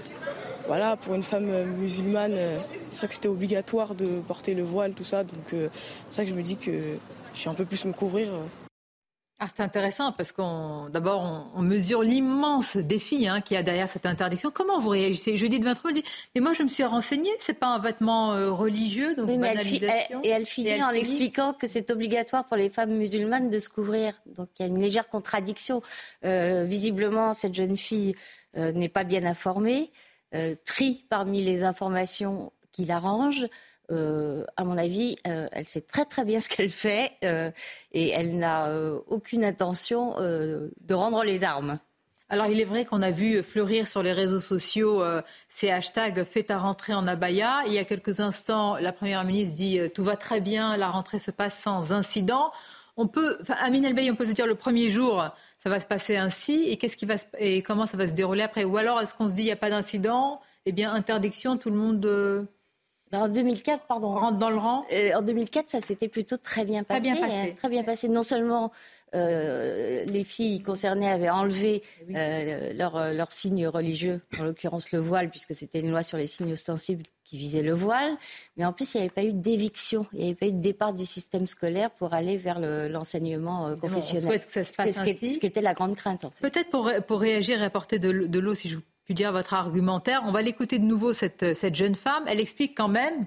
voilà, 0.68 0.96
pour 0.96 1.14
une 1.14 1.24
femme 1.24 1.50
musulmane, 1.78 2.34
euh, 2.34 2.56
c'est 2.90 2.98
vrai 2.98 3.08
que 3.08 3.14
c'était 3.14 3.28
obligatoire 3.28 3.96
de 3.96 4.06
porter 4.26 4.54
le 4.54 4.62
voile, 4.62 4.92
tout 4.92 5.04
ça. 5.04 5.24
Donc, 5.24 5.52
euh, 5.52 5.68
c'est 6.06 6.16
ça 6.16 6.22
que 6.22 6.30
je 6.30 6.34
me 6.34 6.42
dis 6.42 6.56
que 6.56 6.72
je 7.34 7.40
suis 7.40 7.50
un 7.50 7.54
peu 7.54 7.64
plus 7.64 7.84
me 7.84 7.92
couvrir. 7.92 8.28
Ah, 9.38 9.48
c'est 9.54 9.62
intéressant 9.62 10.12
parce 10.12 10.32
qu'on 10.32 10.88
d'abord 10.88 11.50
on, 11.54 11.60
mesure 11.60 12.02
l'immense 12.02 12.78
défi 12.78 13.28
hein, 13.28 13.42
qu'il 13.42 13.54
y 13.56 13.58
a 13.58 13.62
derrière 13.62 13.86
cette 13.86 14.06
interdiction. 14.06 14.50
Comment 14.50 14.80
vous 14.80 14.88
réagissez? 14.88 15.34
De 15.34 15.64
votre 15.64 15.90
dit 15.90 16.02
mais 16.34 16.40
moi 16.40 16.54
je 16.54 16.62
me 16.62 16.68
suis 16.68 16.84
renseignée, 16.84 17.30
c'est 17.38 17.52
pas 17.52 17.66
un 17.66 17.78
vêtement 17.78 18.32
euh, 18.32 18.50
religieux 18.50 19.14
donc 19.14 19.28
oui, 19.28 19.36
et 20.24 20.28
elle 20.30 20.46
finit 20.46 20.82
en 20.82 20.88
expliquant 20.88 21.52
que 21.52 21.66
c'est 21.66 21.90
obligatoire 21.90 22.46
pour 22.46 22.56
les 22.56 22.70
femmes 22.70 22.96
musulmanes 22.96 23.50
de 23.50 23.58
se 23.58 23.68
couvrir. 23.68 24.14
Donc 24.36 24.48
il 24.58 24.62
y 24.62 24.64
a 24.64 24.68
une 24.68 24.80
légère 24.80 25.08
contradiction. 25.08 25.82
Euh, 26.24 26.64
visiblement 26.64 27.34
cette 27.34 27.54
jeune 27.54 27.76
fille 27.76 28.16
euh, 28.56 28.72
n'est 28.72 28.88
pas 28.88 29.04
bien 29.04 29.24
informée, 29.26 29.90
trie 30.64 31.04
parmi 31.10 31.42
les 31.42 31.62
informations 31.62 32.52
qui 32.72 32.86
l'arrangent. 32.86 33.46
Euh, 33.90 34.44
à 34.56 34.64
mon 34.64 34.76
avis, 34.76 35.16
euh, 35.26 35.48
elle 35.52 35.66
sait 35.66 35.80
très 35.80 36.04
très 36.04 36.24
bien 36.24 36.40
ce 36.40 36.48
qu'elle 36.48 36.70
fait 36.70 37.12
euh, 37.24 37.50
et 37.92 38.10
elle 38.10 38.36
n'a 38.36 38.72
aucune 39.06 39.44
intention 39.44 40.16
de 40.18 40.94
rendre 40.94 41.24
les 41.24 41.44
armes. 41.44 41.78
Alors 42.28 42.46
il 42.46 42.60
est 42.60 42.64
vrai 42.64 42.84
qu'on 42.84 43.02
a 43.02 43.12
vu 43.12 43.40
fleurir 43.44 43.86
sur 43.86 44.02
les 44.02 44.12
réseaux 44.12 44.40
sociaux 44.40 45.02
ces 45.48 45.70
hashtags 45.70 46.24
Faites 46.24 46.48
ta 46.48 46.58
rentrée 46.58 46.94
en 46.94 47.06
abaya. 47.06 47.62
Il 47.66 47.72
y 47.72 47.78
a 47.78 47.84
quelques 47.84 48.18
instants, 48.18 48.76
la 48.78 48.92
Première 48.92 49.22
ministre 49.24 49.56
dit 49.56 49.78
Tout 49.94 50.02
va 50.02 50.16
très 50.16 50.40
bien, 50.40 50.76
la 50.76 50.88
rentrée 50.88 51.20
se 51.20 51.30
passe 51.30 51.56
sans 51.56 51.92
incident. 51.92 52.50
On 52.96 53.06
peut, 53.06 53.38
Amine 53.60 53.84
Elbey, 53.84 54.10
on 54.10 54.16
peut 54.16 54.24
se 54.24 54.32
dire 54.32 54.46
le 54.46 54.54
premier 54.54 54.90
jour, 54.90 55.22
ça 55.58 55.68
va 55.68 55.78
se 55.78 55.86
passer 55.86 56.16
ainsi, 56.16 56.64
et 56.68 56.78
qu'est-ce 56.78 56.96
qui 56.96 57.04
va 57.04 57.16
et 57.38 57.60
comment 57.62 57.86
ça 57.86 57.98
va 57.98 58.08
se 58.08 58.14
dérouler 58.14 58.42
après? 58.42 58.64
Ou 58.64 58.76
alors 58.78 59.00
est-ce 59.00 59.14
qu'on 59.14 59.28
se 59.28 59.34
dit 59.34 59.42
il 59.42 59.46
n'y 59.46 59.52
a 59.52 59.56
pas 59.56 59.70
d'incident? 59.70 60.40
Eh 60.64 60.72
bien, 60.72 60.92
interdiction, 60.92 61.58
tout 61.58 61.70
le 61.70 61.76
monde 61.76 62.48
en 63.12 63.28
2004, 63.28 63.86
pardon. 63.86 64.08
On 64.08 64.18
rentre 64.18 64.38
dans 64.38 64.50
le 64.50 64.56
rang 64.56 64.84
euh, 64.92 65.14
En 65.14 65.22
2004, 65.22 65.68
ça 65.68 65.80
s'était 65.80 66.08
plutôt 66.08 66.36
très 66.36 66.64
bien 66.64 66.82
passé. 66.82 67.00
Très 67.00 67.12
bien 67.12 67.20
passé. 67.20 67.36
Hein, 67.36 67.54
très 67.56 67.68
bien 67.68 67.84
passé. 67.84 68.08
Non 68.08 68.22
seulement 68.22 68.72
euh, 69.14 70.04
les 70.06 70.24
filles 70.24 70.60
concernées 70.60 71.08
avaient 71.08 71.30
enlevé 71.30 71.82
eh 72.08 72.12
euh, 72.16 72.72
leur, 72.72 73.14
leur, 73.14 73.30
signe 73.30 73.68
religieux, 73.68 74.20
en 74.38 74.42
l'occurrence 74.42 74.90
le 74.92 74.98
voile, 74.98 75.30
puisque 75.30 75.54
c'était 75.54 75.80
une 75.80 75.90
loi 75.90 76.02
sur 76.02 76.18
les 76.18 76.26
signes 76.26 76.52
ostensibles 76.52 77.04
qui 77.24 77.38
visait 77.38 77.62
le 77.62 77.72
voile, 77.72 78.16
mais 78.56 78.64
en 78.64 78.72
plus 78.72 78.94
il 78.94 78.98
n'y 78.98 79.04
avait 79.04 79.14
pas 79.14 79.24
eu 79.24 79.32
d'éviction, 79.32 80.06
il 80.12 80.18
n'y 80.18 80.24
avait 80.26 80.34
pas 80.34 80.46
eu 80.46 80.52
de 80.52 80.60
départ 80.60 80.92
du 80.92 81.06
système 81.06 81.46
scolaire 81.46 81.90
pour 81.90 82.14
aller 82.14 82.36
vers 82.36 82.58
l'enseignement 82.60 83.76
confessionnel. 83.76 84.24
On 84.24 84.28
souhaite 84.28 84.46
que 84.46 84.52
ça 84.52 84.64
se 84.64 84.72
passe 84.72 84.96
ce, 84.96 85.00
ainsi. 85.00 85.34
ce 85.34 85.38
qui 85.38 85.46
était 85.46 85.60
la 85.60 85.74
grande 85.74 85.96
crainte. 85.96 86.24
En 86.24 86.30
Peut-être 86.40 86.70
pour, 86.70 86.90
pour 87.06 87.20
réagir 87.20 87.62
et 87.62 87.64
apporter 87.64 87.98
de, 87.98 88.12
de 88.12 88.38
l'eau, 88.38 88.54
si 88.54 88.68
je 88.68 88.76
puis 89.06 89.14
dire 89.14 89.32
votre 89.32 89.54
argumentaire. 89.54 90.22
On 90.26 90.32
va 90.32 90.42
l'écouter 90.42 90.78
de 90.78 90.84
nouveau, 90.84 91.12
cette, 91.14 91.54
cette, 91.54 91.74
jeune 91.74 91.94
femme. 91.94 92.24
Elle 92.26 92.40
explique 92.40 92.76
quand 92.76 92.88
même 92.88 93.26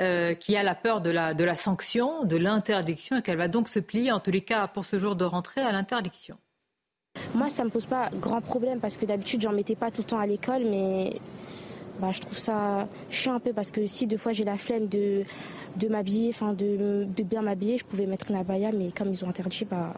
euh, 0.00 0.34
qu'il 0.34 0.54
y 0.54 0.58
a 0.58 0.62
la 0.62 0.74
peur 0.74 1.00
de 1.00 1.08
la, 1.10 1.34
de 1.34 1.44
la 1.44 1.56
sanction, 1.56 2.24
de 2.24 2.36
l'interdiction, 2.36 3.16
et 3.16 3.22
qu'elle 3.22 3.38
va 3.38 3.48
donc 3.48 3.68
se 3.68 3.78
plier, 3.78 4.10
en 4.12 4.18
tous 4.18 4.32
les 4.32 4.40
cas 4.42 4.66
pour 4.66 4.84
ce 4.84 4.98
jour 4.98 5.14
de 5.16 5.24
rentrée, 5.24 5.60
à 5.60 5.72
l'interdiction. 5.72 6.36
Moi, 7.34 7.48
ça 7.48 7.62
ne 7.62 7.68
me 7.68 7.72
pose 7.72 7.86
pas 7.86 8.10
grand 8.14 8.40
problème 8.40 8.80
parce 8.80 8.96
que 8.96 9.06
d'habitude, 9.06 9.40
j'en 9.40 9.52
mettais 9.52 9.76
pas 9.76 9.90
tout 9.90 10.02
le 10.02 10.06
temps 10.06 10.18
à 10.18 10.26
l'école, 10.26 10.64
mais 10.64 11.20
bah, 12.00 12.10
je 12.12 12.20
trouve 12.20 12.38
ça 12.38 12.88
chiant 13.08 13.34
un 13.34 13.40
peu 13.40 13.52
parce 13.52 13.70
que 13.70 13.86
si 13.86 14.06
deux 14.06 14.16
fois 14.16 14.32
j'ai 14.32 14.44
la 14.44 14.58
flemme 14.58 14.88
de, 14.88 15.22
de 15.76 15.88
m'habiller, 15.88 16.30
enfin 16.30 16.54
de, 16.54 17.04
de, 17.04 17.22
bien 17.22 17.42
m'habiller, 17.42 17.78
je 17.78 17.84
pouvais 17.84 18.06
mettre 18.06 18.30
une 18.30 18.36
abaya, 18.36 18.72
mais 18.72 18.90
comme 18.90 19.12
ils 19.12 19.24
ont 19.24 19.28
interdit, 19.28 19.64
bah, 19.64 19.94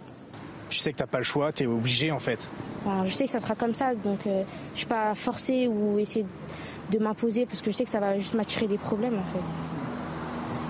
tu 0.72 0.78
sais 0.78 0.92
que 0.92 0.96
tu 0.96 1.02
n'as 1.02 1.06
pas 1.06 1.18
le 1.18 1.24
choix, 1.24 1.52
tu 1.52 1.64
es 1.64 1.66
obligé 1.66 2.10
en 2.10 2.18
fait. 2.18 2.50
je 3.04 3.10
sais 3.10 3.26
que 3.26 3.32
ça 3.32 3.40
sera 3.40 3.54
comme 3.54 3.74
ça, 3.74 3.94
donc 3.94 4.26
euh, 4.26 4.42
je 4.68 4.72
ne 4.72 4.76
suis 4.78 4.86
pas 4.86 5.14
forcée 5.14 5.68
ou 5.68 5.98
essayer 5.98 6.26
de 6.90 6.98
m'imposer 6.98 7.46
parce 7.46 7.60
que 7.60 7.70
je 7.70 7.76
sais 7.76 7.84
que 7.84 7.90
ça 7.90 8.00
va 8.00 8.18
juste 8.18 8.34
m'attirer 8.34 8.66
des 8.66 8.78
problèmes 8.78 9.18
en 9.18 9.32
fait. 9.32 9.44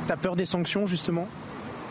T'as 0.06 0.16
peur 0.16 0.34
des 0.34 0.44
sanctions 0.44 0.86
justement? 0.86 1.26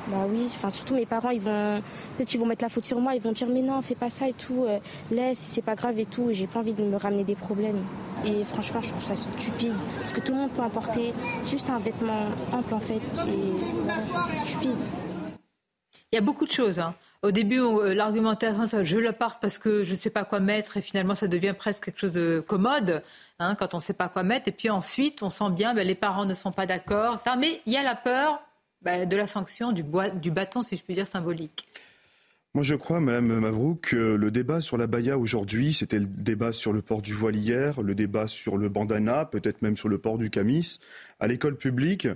Bah 0.07 0.25
oui, 0.29 0.47
enfin 0.53 0.69
surtout 0.69 0.95
mes 0.95 1.05
parents, 1.05 1.29
ils 1.29 1.39
vont 1.39 1.81
peut-être 2.17 2.33
ils 2.33 2.39
vont 2.39 2.45
mettre 2.45 2.63
la 2.65 2.69
faute 2.69 2.83
sur 2.83 2.99
moi, 2.99 3.15
ils 3.15 3.21
vont 3.21 3.31
dire 3.31 3.47
mais 3.49 3.61
non, 3.61 3.81
fais 3.81 3.95
pas 3.95 4.09
ça 4.09 4.27
et 4.27 4.33
tout, 4.33 4.65
euh, 4.65 4.79
laisse, 5.09 5.39
c'est 5.39 5.61
pas 5.61 5.75
grave 5.75 5.97
et 5.99 6.05
tout, 6.05 6.29
et 6.29 6.33
j'ai 6.33 6.47
pas 6.47 6.59
envie 6.59 6.73
de 6.73 6.83
me 6.83 6.97
ramener 6.97 7.23
des 7.23 7.35
problèmes. 7.35 7.81
Et 8.25 8.43
franchement, 8.43 8.81
je 8.81 8.89
trouve 8.89 9.03
ça 9.03 9.15
stupide 9.15 9.73
parce 9.97 10.11
que 10.11 10.19
tout 10.19 10.33
le 10.33 10.39
monde 10.39 10.51
peut 10.51 10.61
en 10.61 10.69
porter, 10.69 11.13
c'est 11.41 11.51
juste 11.51 11.69
un 11.69 11.79
vêtement 11.79 12.25
ample 12.51 12.73
en 12.73 12.79
fait, 12.79 12.95
et 12.95 14.23
c'est 14.25 14.35
stupide. 14.35 14.75
Il 16.11 16.15
y 16.15 16.17
a 16.17 16.21
beaucoup 16.21 16.45
de 16.45 16.51
choses. 16.51 16.77
Hein. 16.79 16.93
Au 17.23 17.29
début, 17.29 17.59
euh, 17.59 17.93
l'argumentation, 17.93 18.83
je 18.83 18.97
le 18.97 19.11
parte 19.11 19.39
parce 19.39 19.59
que 19.59 19.83
je 19.83 19.91
ne 19.91 19.95
sais 19.95 20.09
pas 20.09 20.25
quoi 20.25 20.39
mettre 20.39 20.77
et 20.77 20.81
finalement 20.81 21.13
ça 21.13 21.27
devient 21.27 21.53
presque 21.55 21.85
quelque 21.85 21.99
chose 21.99 22.11
de 22.11 22.43
commode 22.45 23.03
hein, 23.37 23.53
quand 23.53 23.75
on 23.75 23.77
ne 23.77 23.81
sait 23.81 23.93
pas 23.93 24.09
quoi 24.09 24.23
mettre. 24.23 24.47
Et 24.47 24.51
puis 24.51 24.71
ensuite, 24.71 25.21
on 25.21 25.29
sent 25.29 25.51
bien, 25.51 25.75
ben, 25.75 25.85
les 25.85 25.93
parents 25.93 26.25
ne 26.25 26.33
sont 26.33 26.51
pas 26.51 26.65
d'accord. 26.65 27.21
Mais 27.37 27.61
il 27.67 27.73
y 27.73 27.77
a 27.77 27.83
la 27.83 27.93
peur 27.93 28.41
ben, 28.81 29.07
de 29.07 29.15
la 29.15 29.27
sanction, 29.27 29.71
du, 29.71 29.83
bâton, 29.83 30.63
si 30.63 30.75
je 30.75 30.83
puis 30.83 30.95
dire, 30.95 31.05
symbolique. 31.05 31.67
Moi, 32.55 32.63
je 32.63 32.73
crois, 32.73 32.99
Madame 32.99 33.39
Mavrouk, 33.39 33.81
que 33.81 33.95
le 33.95 34.31
débat 34.31 34.59
sur 34.59 34.77
la 34.77 34.87
baya 34.87 35.17
aujourd'hui, 35.17 35.73
c'était 35.73 35.99
le 35.99 36.07
débat 36.07 36.51
sur 36.51 36.73
le 36.73 36.81
port 36.81 37.03
du 37.03 37.13
voile 37.13 37.35
hier, 37.35 37.81
le 37.81 37.93
débat 37.93 38.27
sur 38.27 38.57
le 38.57 38.67
bandana, 38.67 39.25
peut-être 39.25 39.61
même 39.61 39.77
sur 39.77 39.89
le 39.89 39.99
port 39.99 40.17
du 40.17 40.31
camis. 40.31 40.79
À 41.19 41.27
l'école 41.27 41.55
publique, 41.55 42.07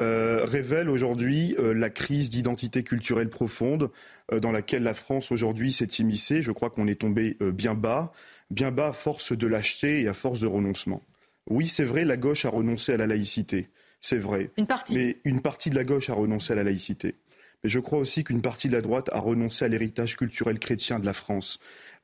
euh, 0.00 0.44
révèle 0.44 0.88
aujourd'hui 0.88 1.54
euh, 1.58 1.74
la 1.74 1.90
crise 1.90 2.30
d'identité 2.30 2.82
culturelle 2.82 3.28
profonde 3.28 3.90
euh, 4.32 4.40
dans 4.40 4.50
laquelle 4.50 4.82
la 4.82 4.94
France 4.94 5.30
aujourd'hui 5.30 5.72
s'est 5.72 5.86
immiscée. 5.98 6.40
Je 6.40 6.52
crois 6.52 6.70
qu'on 6.70 6.86
est 6.86 7.00
tombé 7.00 7.36
bien 7.40 7.74
bas, 7.74 8.12
bien 8.50 8.70
bas 8.70 8.88
à 8.88 8.92
force 8.92 9.36
de 9.36 9.46
lâcheté 9.46 10.02
et 10.02 10.08
à 10.08 10.14
force 10.14 10.40
de 10.40 10.46
renoncement. 10.46 11.02
Oui, 11.48 11.66
c'est 11.68 11.84
vrai, 11.84 12.04
la 12.04 12.16
gauche 12.16 12.44
a 12.44 12.50
renoncé 12.50 12.92
à 12.92 12.96
la 12.96 13.06
laïcité. 13.06 13.68
C'est 14.00 14.16
vrai. 14.16 14.50
Une 14.56 14.66
partie. 14.66 14.94
Mais 14.94 15.18
une 15.24 15.42
partie 15.42 15.68
de 15.68 15.74
la 15.74 15.84
gauche 15.84 16.08
a 16.08 16.14
renoncé 16.14 16.52
à 16.52 16.56
la 16.56 16.64
laïcité. 16.64 17.16
Mais 17.62 17.68
je 17.68 17.78
crois 17.78 17.98
aussi 17.98 18.24
qu'une 18.24 18.40
partie 18.40 18.68
de 18.68 18.72
la 18.72 18.80
droite 18.80 19.10
a 19.12 19.18
renoncé 19.18 19.64
à 19.64 19.68
l'héritage 19.68 20.16
culturel 20.16 20.58
chrétien 20.58 20.98
de 20.98 21.04
la 21.04 21.12
France. 21.12 21.58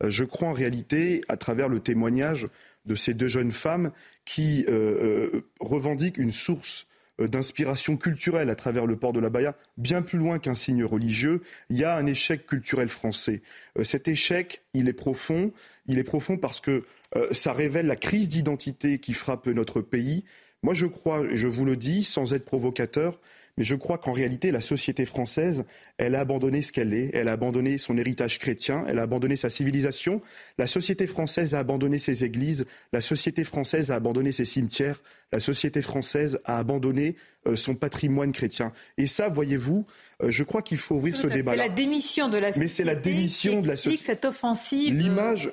Je 0.05 0.25
crois 0.25 0.49
en 0.49 0.53
réalité, 0.53 1.23
à 1.29 1.39
travers 1.39 1.71
le 1.71 1.81
témoignage 1.81 2.47
de 2.85 2.95
ces 2.95 3.15
deux 3.15 3.29
jeunes 3.29 3.53
femmes 3.53 3.91
qui 4.27 4.67
revendiquent 5.61 6.19
une 6.19 6.33
source 6.33 6.87
d'inspiration 7.19 7.97
culturelle 7.97 8.51
à 8.51 8.55
travers 8.55 8.87
le 8.87 8.97
port 8.97 9.13
de 9.13 9.21
la 9.21 9.31
Baïa, 9.31 9.57
bien 9.77 10.03
plus 10.03 10.19
loin 10.19 10.39
qu'un 10.39 10.55
signe 10.55 10.85
religieux, 10.85 11.43
il 11.71 11.79
y 11.79 11.85
a 11.85 11.97
un 11.97 12.07
échec 12.07 12.47
culturel 12.47 12.89
français. 12.89 13.43
cet 13.83 14.09
échec, 14.09 14.63
il 14.75 14.89
est 14.89 14.93
profond. 14.93 15.53
Il 15.87 15.99
est 15.99 16.05
profond 16.05 16.37
parce 16.37 16.61
que 16.61 16.85
ça 17.33 17.53
révèle 17.53 17.87
la 17.87 17.97
crise 17.97 18.29
d'identité 18.29 18.99
qui 18.99 19.15
frappe 19.15 19.47
notre 19.47 19.81
pays. 19.81 20.25
Moi, 20.67 20.75
je 20.75 20.87
crois, 20.87 21.23
je 21.33 21.47
vous 21.47 21.65
le 21.65 21.77
dis, 21.77 22.03
sans 22.03 22.35
être 22.35 22.45
provocateur, 22.45 23.21
mais 23.57 23.63
je 23.63 23.77
crois 23.77 23.99
qu'en 23.99 24.11
réalité, 24.11 24.51
la 24.51 24.61
société 24.61 25.07
française, 25.07 25.65
elle 25.97 26.17
a 26.17 26.19
abandonné 26.19 26.61
ce 26.61 26.73
qu'elle 26.73 26.93
est, 26.93 27.13
elle 27.15 27.29
a 27.29 27.33
abandonné 27.35 27.79
son 27.79 27.97
héritage 27.97 28.41
chrétien, 28.41 28.85
elle 28.89 28.99
a 28.99 29.03
abandonné 29.03 29.37
sa 29.37 29.49
civilisation. 29.49 30.21
La 30.59 30.67
société 30.67 31.07
française 31.07 31.55
a 31.55 31.61
abandonné 31.61 32.01
ses 32.01 32.25
églises, 32.25 32.67
la 32.93 33.01
société 33.01 33.45
française 33.45 33.93
a 33.93 33.95
abandonné 33.95 34.33
ses 34.33 34.45
cimetières, 34.45 35.01
la 35.31 35.39
société 35.39 35.83
française 35.83 36.41
a 36.45 36.59
abandonné 36.59 37.15
euh, 37.47 37.55
son 37.55 37.77
patrimoine 37.77 38.33
chrétien. 38.33 38.73
Et 38.99 39.07
ça, 39.07 39.29
voyez-vous, 39.29 39.87
euh, 40.25 40.33
je 40.33 40.43
crois 40.43 40.63
qu'il 40.63 40.79
faut 40.79 40.97
ouvrir 40.97 41.17
ce 41.17 41.29
débat. 41.29 41.53
C'est 41.53 41.59
la 41.59 41.69
démission 41.69 42.29
de 42.29 42.39
la 42.39 42.49
société. 42.49 42.65
Mais 42.65 42.69
c'est 42.69 42.85
la 42.85 42.97
démission 42.97 43.61
de 43.61 43.69
la 43.69 43.77
société. 43.77 44.05
cette 44.05 44.25
offensive. 44.25 44.93
L'image, 44.93 45.53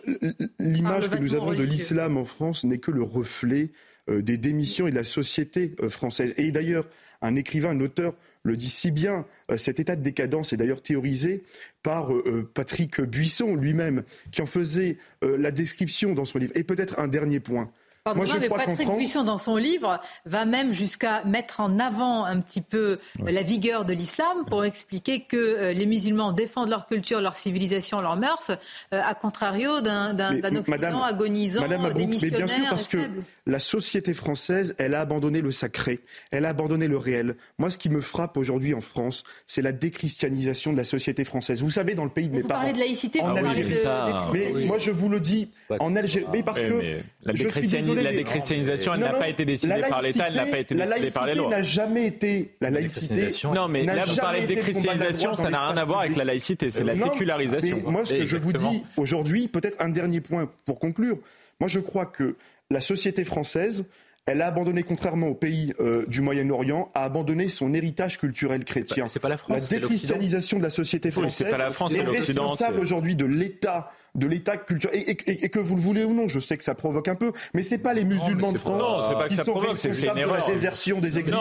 l'image 0.58 1.08
que 1.08 1.18
nous 1.18 1.36
avons 1.36 1.54
de 1.54 1.62
l'islam 1.62 2.18
en 2.18 2.26
France 2.26 2.64
n'est 2.64 2.80
que 2.80 2.90
le 2.90 3.04
reflet 3.04 3.66
euh, 3.66 3.93
des 4.08 4.38
démissions 4.38 4.88
et 4.88 4.92
de 4.92 4.96
la 4.96 5.04
société 5.04 5.76
française. 5.90 6.34
Et 6.38 6.52
d'ailleurs, 6.52 6.86
un 7.22 7.36
écrivain, 7.36 7.70
un 7.70 7.80
auteur 7.80 8.16
le 8.44 8.58
dit 8.58 8.70
si 8.70 8.92
bien. 8.92 9.26
Euh, 9.50 9.58
cet 9.58 9.80
état 9.80 9.96
de 9.96 10.04
décadence 10.04 10.54
est 10.54 10.58
d'ailleurs 10.58 10.82
théorisé 10.82 11.44
par 11.82 12.14
euh, 12.14 12.24
euh, 12.28 12.52
Patrick 12.54 13.02
Buisson 13.02 13.56
lui-même, 13.56 14.04
qui 14.32 14.42
en 14.42 14.46
faisait 14.46 14.98
la 15.22 15.52
description 15.52 16.14
dans 16.14 16.26
son 16.26 16.38
livre. 16.38 16.52
Et 16.56 16.64
peut-être 16.64 17.00
un 17.00 17.08
dernier 17.08 17.40
point. 17.40 17.72
Moi, 18.06 18.26
je 18.26 18.38
mais 18.38 18.50
Patrick 18.50 18.90
Buisson, 18.98 19.24
dans 19.24 19.38
son 19.38 19.56
livre, 19.56 20.02
va 20.26 20.44
même 20.44 20.74
jusqu'à 20.74 21.24
mettre 21.24 21.62
en 21.62 21.80
avant 21.80 22.26
un 22.26 22.42
petit 22.42 22.60
peu 22.60 23.00
la 23.26 23.44
vigueur 23.44 23.86
de 23.86 23.94
l'islam 23.94 24.44
pour 24.50 24.66
expliquer 24.66 25.22
que 25.22 25.38
euh, 25.38 25.72
les 25.72 25.86
musulmans 25.86 26.34
défendent 26.34 26.68
leur 26.68 26.86
culture, 26.86 27.22
leur 27.22 27.38
civilisation, 27.38 28.02
leurs 28.02 28.18
mœurs, 28.18 28.50
euh, 28.50 29.00
à 29.02 29.16
contrario 29.16 29.80
d'un 29.80 30.20
Occident 30.54 31.02
agonisant, 31.02 31.62
Madame 31.62 31.94
des 31.94 32.06
missionnaires. 32.08 32.40
Mais 32.42 32.46
bien 32.46 32.56
sûr, 32.56 32.70
parce 32.70 32.88
que 32.90 32.98
la 33.46 33.60
société 33.60 34.14
française, 34.14 34.76
elle 34.80 34.96
a 34.96 35.00
abandonné 35.00 35.40
le 35.40 35.54
sacré, 35.54 36.02
elle 36.32 36.44
a 36.44 36.50
abandonné 36.50 36.90
le 36.90 36.98
réel. 36.98 37.38
Moi, 37.58 37.70
ce 37.70 37.78
qui 37.78 37.88
me 37.88 38.02
frappe 38.02 38.36
aujourd'hui 38.36 38.74
en 38.74 38.82
France, 38.82 39.24
c'est 39.48 39.62
la 39.62 39.72
déchristianisation 39.72 40.74
de 40.74 40.78
la 40.78 40.84
société 40.84 41.24
française. 41.24 41.62
Vous 41.62 41.70
savez, 41.70 41.96
dans 41.96 42.04
le 42.04 42.10
pays 42.10 42.28
de 42.28 42.36
mes 42.36 42.42
vous 42.42 42.50
parents. 42.50 42.64
Parlez 42.64 42.74
de 42.74 42.80
laïcité, 42.80 43.22
en 43.22 43.34
Algérie. 43.34 43.70
De, 43.70 44.34
mais 44.34 44.66
moi, 44.66 44.78
je 44.78 44.92
vous 44.92 45.08
le 45.08 45.22
dis, 45.22 45.52
en 45.80 45.96
Algérie, 45.96 46.44
parce 46.44 46.60
que 46.60 47.02
la 47.24 47.34
je 47.34 47.48
suis 47.48 47.93
la 48.02 48.12
déchristianisation, 48.12 48.94
elle 48.94 49.02
n'a 49.02 49.14
pas 49.14 49.30
été 49.30 49.46
décidée 49.46 49.82
par 49.90 50.02
l'État, 50.02 50.28
elle 50.28 50.36
n'a 50.36 50.46
pas 50.46 50.60
été 50.60 50.76
décidée 50.76 51.12
par 51.12 51.28
les 51.28 51.36
lois. 51.36 51.50
La 51.50 51.58
laïcité 51.58 51.62
n'a 51.62 51.64
jamais 51.64 52.08
été 52.08 52.56
la 52.62 52.70
laïcité. 52.70 53.30
Non, 53.54 53.68
mais 53.68 53.84
là, 53.84 54.06
vous 54.06 54.16
parlez 54.16 54.42
de 54.42 54.48
déchristianisation, 54.48 55.36
ça 55.36 55.50
n'a 55.50 55.68
rien 55.68 55.78
à 55.78 55.86
voir 55.86 56.02
avec 56.02 56.16
la 56.16 56.24
laïcité, 56.24 56.70
c'est 56.70 56.84
la 56.84 56.96
sécularisation. 56.96 57.82
Moi, 57.86 58.06
ce 58.06 58.14
que 58.14 58.26
je 58.26 58.38
vous 58.38 58.54
dis 58.54 58.84
aujourd'hui, 58.98 59.48
peut-être 59.48 59.78
un 59.80 59.90
dernier 59.90 60.22
point 60.22 60.50
pour 60.66 60.80
conclure. 60.80 61.18
Moi, 61.60 61.70
je 61.70 61.80
crois 61.80 62.06
que 62.06 62.36
la 62.70 62.82
société 62.82 63.24
française, 63.24 63.86
elle 64.26 64.42
a 64.42 64.48
abandonné, 64.48 64.84
contrairement 64.84 65.28
aux 65.28 65.36
pays 65.36 65.74
euh, 65.80 66.06
du 66.08 66.22
Moyen-Orient, 66.22 66.92
a 66.94 67.04
abandonné 67.04 67.50
son 67.50 67.74
héritage 67.74 68.18
culturel 68.18 68.64
chrétien. 68.64 69.08
C'est 69.08 69.20
pas, 69.20 69.30
la 69.30 69.38
France. 69.38 69.70
La 69.72 69.80
déchristianisation 69.80 70.58
de 70.58 70.64
la 70.64 70.70
société 70.70 71.12
française 71.12 71.50
pas 71.50 71.58
la 71.58 71.72
France, 71.72 71.94
est 71.94 72.02
responsable 72.02 72.80
aujourd'hui 72.80 73.16
de 73.16 73.26
l'État 73.26 73.92
de 74.16 74.28
l'État 74.28 74.58
culturel. 74.58 75.04
Et, 75.08 75.16
que 75.16 75.60
vous 75.60 75.76
le 75.76 75.82
voulez 75.82 76.04
ou 76.04 76.14
non, 76.14 76.28
je 76.28 76.40
sais 76.40 76.58
que 76.58 76.64
ça 76.64 76.76
provoque 76.76 77.08
un 77.08 77.16
peu, 77.16 77.32
mais 77.54 77.64
c'est 77.64 77.78
pas 77.78 77.94
les 77.94 78.04
musulmans 78.04 78.52
de 78.52 78.58
France 78.58 79.06
qui 79.30 79.38
sont 79.38 79.54
responsables 79.54 80.20
de 80.20 80.30
la 80.30 80.42
désertion 80.42 81.00
des 81.00 81.18
églises. 81.18 81.36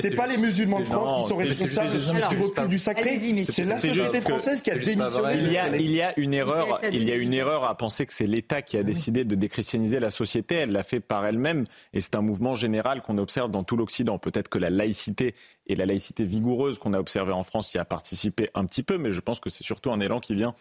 C'est 0.00 0.14
pas 0.14 0.26
les 0.26 0.36
musulmans 0.36 0.80
de 0.80 0.84
France 0.84 1.22
qui 1.22 1.28
sont 1.28 1.36
responsables 1.36 1.90
du 1.90 2.42
recul 2.42 2.68
du 2.68 2.78
sacré. 2.78 3.44
C'est 3.48 3.64
la 3.64 3.78
société 3.78 4.20
française 4.20 4.62
qui 4.62 4.70
a 4.70 4.76
démissionné. 4.76 5.36
Il 5.36 5.52
y 5.52 5.58
a, 5.58 5.76
il 5.76 5.90
y 5.90 6.02
a 6.02 6.18
une 6.18 6.34
erreur. 6.34 6.80
Il 6.92 7.04
y 7.04 7.12
a 7.12 7.16
une 7.16 7.34
erreur 7.34 7.64
à 7.64 7.76
penser 7.76 8.06
que 8.06 8.12
c'est 8.12 8.26
l'État 8.26 8.62
qui 8.62 8.76
a 8.76 8.82
décidé 8.82 9.24
de 9.24 9.34
déchristianiser 9.34 10.00
la 10.00 10.10
société. 10.10 10.56
Elle 10.56 10.72
l'a 10.72 10.82
fait 10.82 11.00
par 11.00 11.26
elle-même, 11.26 11.64
et 11.92 12.00
c'est 12.00 12.14
un 12.14 12.22
mouvement 12.22 12.54
général 12.54 13.02
qu'on 13.02 13.18
observe 13.18 13.50
dans 13.50 13.64
tout 13.64 13.76
l'Occident. 13.76 14.18
Peut-être 14.18 14.48
que 14.48 14.58
la 14.58 14.70
laïcité 14.70 15.34
et 15.66 15.74
la 15.74 15.86
laïcité 15.86 16.24
vigoureuse 16.24 16.78
qu'on 16.78 16.92
a 16.92 16.98
observée 16.98 17.32
en 17.32 17.42
France 17.42 17.72
y 17.74 17.78
a 17.78 17.84
participé 17.84 18.48
un 18.54 18.64
petit 18.66 18.82
peu, 18.82 18.98
mais 18.98 19.12
je 19.12 19.20
pense 19.20 19.40
que 19.40 19.50
c'est 19.50 19.64
surtout 19.64 19.90
un 19.92 20.00
élan 20.00 20.20
qui 20.20 20.34
vient 20.34 20.54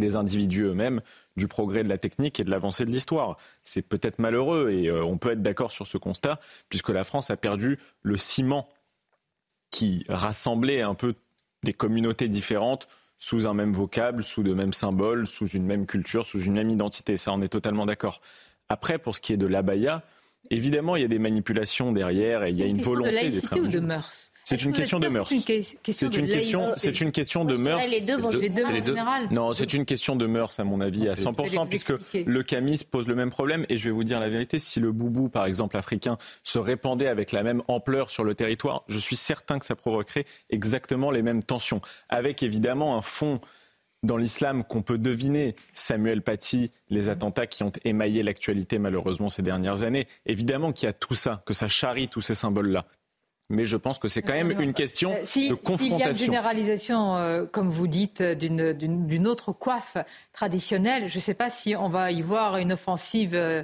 des 0.00 0.16
individus 0.16 0.64
eux-mêmes, 0.64 1.00
du 1.36 1.48
progrès 1.48 1.84
de 1.84 1.88
la 1.88 1.98
technique 1.98 2.40
et 2.40 2.44
de 2.44 2.50
l'avancée 2.50 2.84
de 2.84 2.90
l'histoire. 2.90 3.36
C'est 3.62 3.82
peut-être 3.82 4.18
malheureux 4.18 4.70
et 4.70 4.90
euh, 4.90 5.04
on 5.04 5.18
peut 5.18 5.32
être 5.32 5.42
d'accord 5.42 5.70
sur 5.70 5.86
ce 5.86 5.98
constat, 5.98 6.40
puisque 6.68 6.90
la 6.90 7.04
France 7.04 7.30
a 7.30 7.36
perdu 7.36 7.78
le 8.02 8.16
ciment 8.16 8.68
qui 9.70 10.04
rassemblait 10.08 10.82
un 10.82 10.94
peu 10.94 11.14
des 11.62 11.72
communautés 11.72 12.28
différentes 12.28 12.88
sous 13.18 13.46
un 13.46 13.54
même 13.54 13.72
vocable, 13.72 14.22
sous 14.22 14.42
de 14.42 14.54
mêmes 14.54 14.72
symboles, 14.72 15.26
sous 15.26 15.46
une 15.46 15.64
même 15.64 15.86
culture, 15.86 16.24
sous 16.24 16.40
une 16.40 16.54
même 16.54 16.70
identité. 16.70 17.16
Ça, 17.16 17.32
on 17.32 17.42
est 17.42 17.48
totalement 17.48 17.86
d'accord. 17.86 18.20
Après, 18.68 18.98
pour 18.98 19.14
ce 19.14 19.20
qui 19.20 19.34
est 19.34 19.36
de 19.36 19.46
l'abaya, 19.46 20.02
évidemment, 20.50 20.96
il 20.96 21.02
y 21.02 21.04
a 21.04 21.08
des 21.08 21.18
manipulations 21.18 21.92
derrière 21.92 22.44
et 22.44 22.50
il 22.50 22.56
y 22.56 22.62
a 22.62 22.66
une, 22.66 22.80
volonté 22.80 23.10
de 23.10 23.14
laïcité 23.14 23.60
ou 23.60 23.68
de 23.68 23.80
mœurs? 23.80 24.32
C'est 24.50 24.64
une 24.64 24.72
question 24.72 24.98
de 24.98 25.08
mœurs. 25.08 25.28
C'est 25.28 25.36
une 26.16 26.26
question, 26.26 26.72
c'est 26.76 27.00
une 27.00 27.12
question 27.12 27.44
de 27.44 27.56
mœurs. 27.56 27.82
Les 27.88 28.00
deux, 28.00 28.16
les 28.40 28.50
deux, 28.50 28.64
en 28.64 28.74
général. 28.74 29.28
Non, 29.30 29.52
c'est 29.52 29.72
une 29.74 29.84
question 29.84 30.16
de 30.16 30.26
mœurs 30.26 30.58
à 30.58 30.64
mon 30.64 30.80
avis 30.80 31.08
à 31.08 31.14
100% 31.14 31.68
puisque 31.68 31.92
le 32.14 32.42
camis 32.42 32.80
pose 32.90 33.06
le 33.06 33.14
même 33.14 33.30
problème 33.30 33.64
et 33.68 33.76
je 33.76 33.84
vais 33.84 33.90
vous 33.90 34.04
dire 34.04 34.18
la 34.18 34.28
vérité, 34.28 34.58
si 34.58 34.80
le 34.80 34.90
boubou 34.90 35.28
par 35.28 35.46
exemple 35.46 35.76
africain 35.76 36.18
se 36.42 36.58
répandait 36.58 37.06
avec 37.06 37.30
la 37.30 37.44
même 37.44 37.62
ampleur 37.68 38.10
sur 38.10 38.24
le 38.24 38.34
territoire, 38.34 38.82
je 38.88 38.98
suis 38.98 39.16
certain 39.16 39.58
que 39.60 39.66
ça 39.66 39.76
provoquerait 39.76 40.24
exactement 40.50 41.12
les 41.12 41.22
mêmes 41.22 41.44
tensions 41.44 41.80
avec 42.08 42.42
évidemment 42.42 42.96
un 42.96 43.02
fond 43.02 43.40
dans 44.02 44.16
l'islam 44.16 44.64
qu'on 44.64 44.82
peut 44.82 44.98
deviner. 44.98 45.54
Samuel 45.74 46.22
Paty, 46.22 46.70
les 46.88 47.08
attentats 47.08 47.46
qui 47.46 47.62
ont 47.62 47.72
émaillé 47.84 48.22
l'actualité 48.22 48.78
malheureusement 48.78 49.28
ces 49.28 49.42
dernières 49.42 49.82
années. 49.82 50.08
Évidemment 50.26 50.72
qu'il 50.72 50.86
y 50.86 50.90
a 50.90 50.92
tout 50.92 51.14
ça, 51.14 51.42
que 51.46 51.52
ça 51.52 51.68
charrie 51.68 52.08
tous 52.08 52.22
ces 52.22 52.34
symboles-là 52.34 52.86
mais 53.50 53.64
je 53.64 53.76
pense 53.76 53.98
que 53.98 54.08
c'est 54.08 54.22
quand 54.22 54.32
même 54.32 54.58
une 54.60 54.72
question 54.72 55.12
euh, 55.12 55.48
de 55.48 55.54
confrontation. 55.54 55.78
S'il 55.78 55.98
y 55.98 56.02
a 56.02 56.08
une 56.08 56.14
généralisation, 56.14 57.16
euh, 57.16 57.44
comme 57.44 57.68
vous 57.68 57.88
dites, 57.88 58.22
d'une 58.22 59.26
autre 59.26 59.52
coiffe 59.52 59.96
traditionnelle, 60.32 61.08
je 61.08 61.16
ne 61.16 61.20
sais 61.20 61.34
pas 61.34 61.50
si 61.50 61.74
on 61.76 61.88
va 61.88 62.12
y 62.12 62.22
voir 62.22 62.56
une 62.56 62.72
offensive. 62.72 63.34
Euh, 63.34 63.62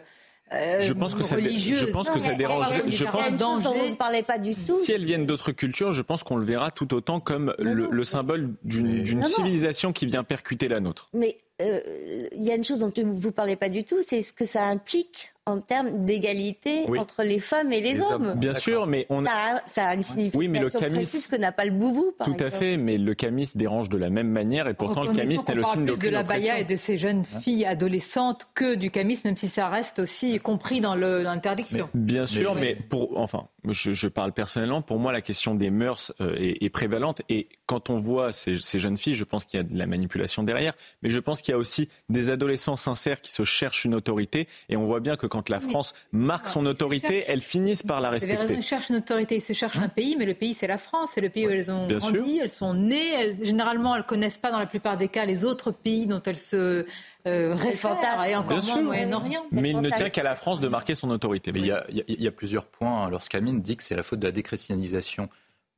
je 0.52 0.92
pense 0.92 1.14
que 1.14 1.22
ça, 1.22 1.38
je 1.38 1.90
pense 1.90 2.10
que 2.10 2.18
ça 2.18 2.34
dérange. 2.34 2.66
Je 2.88 3.04
pense 3.04 3.30
ne 3.30 3.94
parlez 3.94 4.22
pas 4.22 4.38
du 4.38 4.50
tout. 4.50 4.78
Si 4.82 4.92
elles 4.92 5.04
viennent 5.04 5.26
d'autres 5.26 5.52
cultures, 5.52 5.92
je 5.92 6.02
pense 6.02 6.24
qu'on 6.24 6.36
le 6.36 6.44
verra 6.44 6.70
tout 6.70 6.92
autant 6.92 7.20
comme 7.20 7.54
le, 7.58 8.04
symbole 8.04 8.54
d'une 8.64 9.24
civilisation 9.24 9.92
qui 9.92 10.06
vient 10.06 10.24
percuter 10.24 10.68
la 10.68 10.80
nôtre. 10.80 11.08
Mais 11.14 11.38
il 11.60 12.42
y 12.42 12.50
a 12.50 12.56
une 12.56 12.64
chose 12.64 12.80
dont 12.80 12.92
vous 12.96 13.28
ne 13.28 13.32
parlez 13.32 13.56
pas 13.56 13.68
du 13.68 13.84
tout, 13.84 14.02
c'est 14.04 14.22
ce 14.22 14.32
que 14.32 14.44
ça 14.44 14.66
implique 14.66 15.32
en 15.48 15.60
termes 15.60 16.04
d'égalité 16.04 16.86
entre 16.98 17.22
les 17.22 17.38
femmes 17.38 17.72
et 17.72 17.80
les, 17.80 18.00
hommes. 18.00 18.34
Bien 18.34 18.52
sûr, 18.52 18.88
mais 18.88 19.06
on 19.10 19.24
ça 19.24 19.30
a, 19.32 19.62
ça 19.66 19.86
a 19.86 19.94
une 19.94 20.02
signification 20.02 20.40
oui, 20.40 20.48
mais 20.48 20.58
le 20.58 20.70
camis... 20.70 20.96
précise 20.96 21.28
que 21.28 21.36
n'a 21.36 21.52
pas 21.52 21.64
le 21.64 21.70
boubou. 21.70 22.12
Par 22.18 22.26
Tout 22.26 22.44
à 22.44 22.50
fait, 22.50 22.76
mais 22.76 22.98
le 22.98 23.14
camis 23.14 23.52
dérange 23.54 23.88
de 23.88 23.96
la 23.96 24.10
même 24.10 24.28
manière 24.28 24.66
et 24.66 24.74
pourtant 24.74 25.04
le 25.04 25.12
camis 25.14 25.38
n'est 25.46 25.54
le 25.54 25.62
signe 25.62 25.86
plus 25.86 26.00
de 26.00 26.08
la 26.08 26.24
baya 26.24 26.58
et 26.58 26.64
de 26.64 26.74
ces 26.74 26.98
jeunes 26.98 27.22
hein 27.32 27.40
filles 27.40 27.64
adolescentes 27.64 28.48
que 28.54 28.74
du 28.74 28.90
camis, 28.90 29.20
même 29.24 29.36
si 29.36 29.46
ça 29.46 29.68
reste 29.68 30.00
aussi 30.00 30.38
compris 30.40 30.80
dans 30.80 30.96
l'interdiction. 30.96 31.88
Bien 31.94 32.26
sûr, 32.26 32.56
mais, 32.56 32.74
pour 32.74 33.16
enfin, 33.16 33.46
je, 33.68 33.92
je, 33.92 34.08
parle 34.08 34.32
personnellement. 34.32 34.82
Pour 34.82 34.98
moi, 34.98 35.12
la 35.12 35.20
question 35.20 35.54
des 35.54 35.70
mœurs 35.70 36.12
euh, 36.20 36.34
est, 36.36 36.64
est 36.64 36.70
prévalente 36.70 37.22
et 37.28 37.48
quand 37.66 37.88
on 37.88 38.00
voit 38.00 38.32
ces, 38.32 38.56
ces 38.56 38.80
jeunes 38.80 38.96
filles, 38.96 39.14
je 39.14 39.24
pense 39.24 39.44
qu'il 39.44 39.58
y 39.58 39.60
a 39.60 39.64
de 39.64 39.78
la 39.78 39.86
manipulation 39.86 40.42
derrière, 40.42 40.74
mais 41.02 41.10
je 41.10 41.20
pense 41.20 41.40
qu'il 41.40 41.52
y 41.52 41.54
a 41.54 41.58
aussi 41.58 41.88
des 42.08 42.30
adolescents 42.30 42.76
sincères 42.76 43.20
qui 43.20 43.30
se 43.30 43.44
cherchent 43.44 43.84
une 43.84 43.94
autorité 43.94 44.48
et 44.68 44.76
on 44.76 44.86
voit 44.86 45.00
bien 45.00 45.16
que 45.16 45.26
quand 45.26 45.35
la 45.48 45.60
France 45.60 45.94
marque 46.12 46.48
son 46.48 46.66
autorité, 46.66 47.24
elles 47.28 47.40
finissent 47.40 47.82
par 47.82 48.00
la 48.00 48.10
respecter. 48.10 48.36
Raison, 48.36 48.54
ils 48.56 48.62
cherchent 48.62 48.90
une 48.90 48.96
autorité, 48.96 49.36
ils 49.36 49.40
se 49.40 49.52
cherchent 49.52 49.78
un 49.78 49.88
pays, 49.88 50.16
mais 50.16 50.26
le 50.26 50.34
pays 50.34 50.54
c'est 50.54 50.66
la 50.66 50.78
France, 50.78 51.10
c'est 51.14 51.20
le 51.20 51.30
pays 51.30 51.46
où 51.46 51.50
elles 51.50 51.70
ont 51.70 51.88
grandi, 51.88 52.38
elles 52.38 52.48
sont 52.48 52.74
nées. 52.74 53.34
généralement, 53.42 53.96
elles 53.96 54.04
connaissent 54.04 54.38
pas 54.38 54.50
dans 54.50 54.58
la 54.58 54.66
plupart 54.66 54.96
des 54.96 55.08
cas 55.08 55.24
les 55.26 55.44
autres 55.44 55.70
pays 55.70 56.06
dont 56.06 56.22
elles 56.24 56.36
se 56.36 56.86
euh, 57.26 57.54
réfèrent, 57.54 58.24
et 58.28 58.36
encore 58.36 58.64
moins 58.64 58.78
au 58.78 58.82
Moyen-Orient. 58.82 59.46
Mais 59.50 59.70
il 59.70 59.80
ne 59.80 59.90
tient 59.90 60.10
qu'à 60.10 60.22
la 60.22 60.34
France 60.34 60.60
de 60.60 60.68
marquer 60.68 60.94
son 60.94 61.10
autorité. 61.10 61.52
Mais 61.52 61.60
il, 61.60 61.66
y 61.66 61.72
a, 61.72 61.84
il, 61.88 62.22
y 62.22 62.28
a, 62.28 62.32
plusieurs 62.32 62.66
points. 62.66 63.08
Lorsqu'Amine 63.10 63.60
dit 63.60 63.76
que 63.76 63.82
c'est 63.82 63.96
la 63.96 64.02
faute 64.02 64.20
de 64.20 64.26
la 64.26 64.32
déchristianisation 64.32 65.28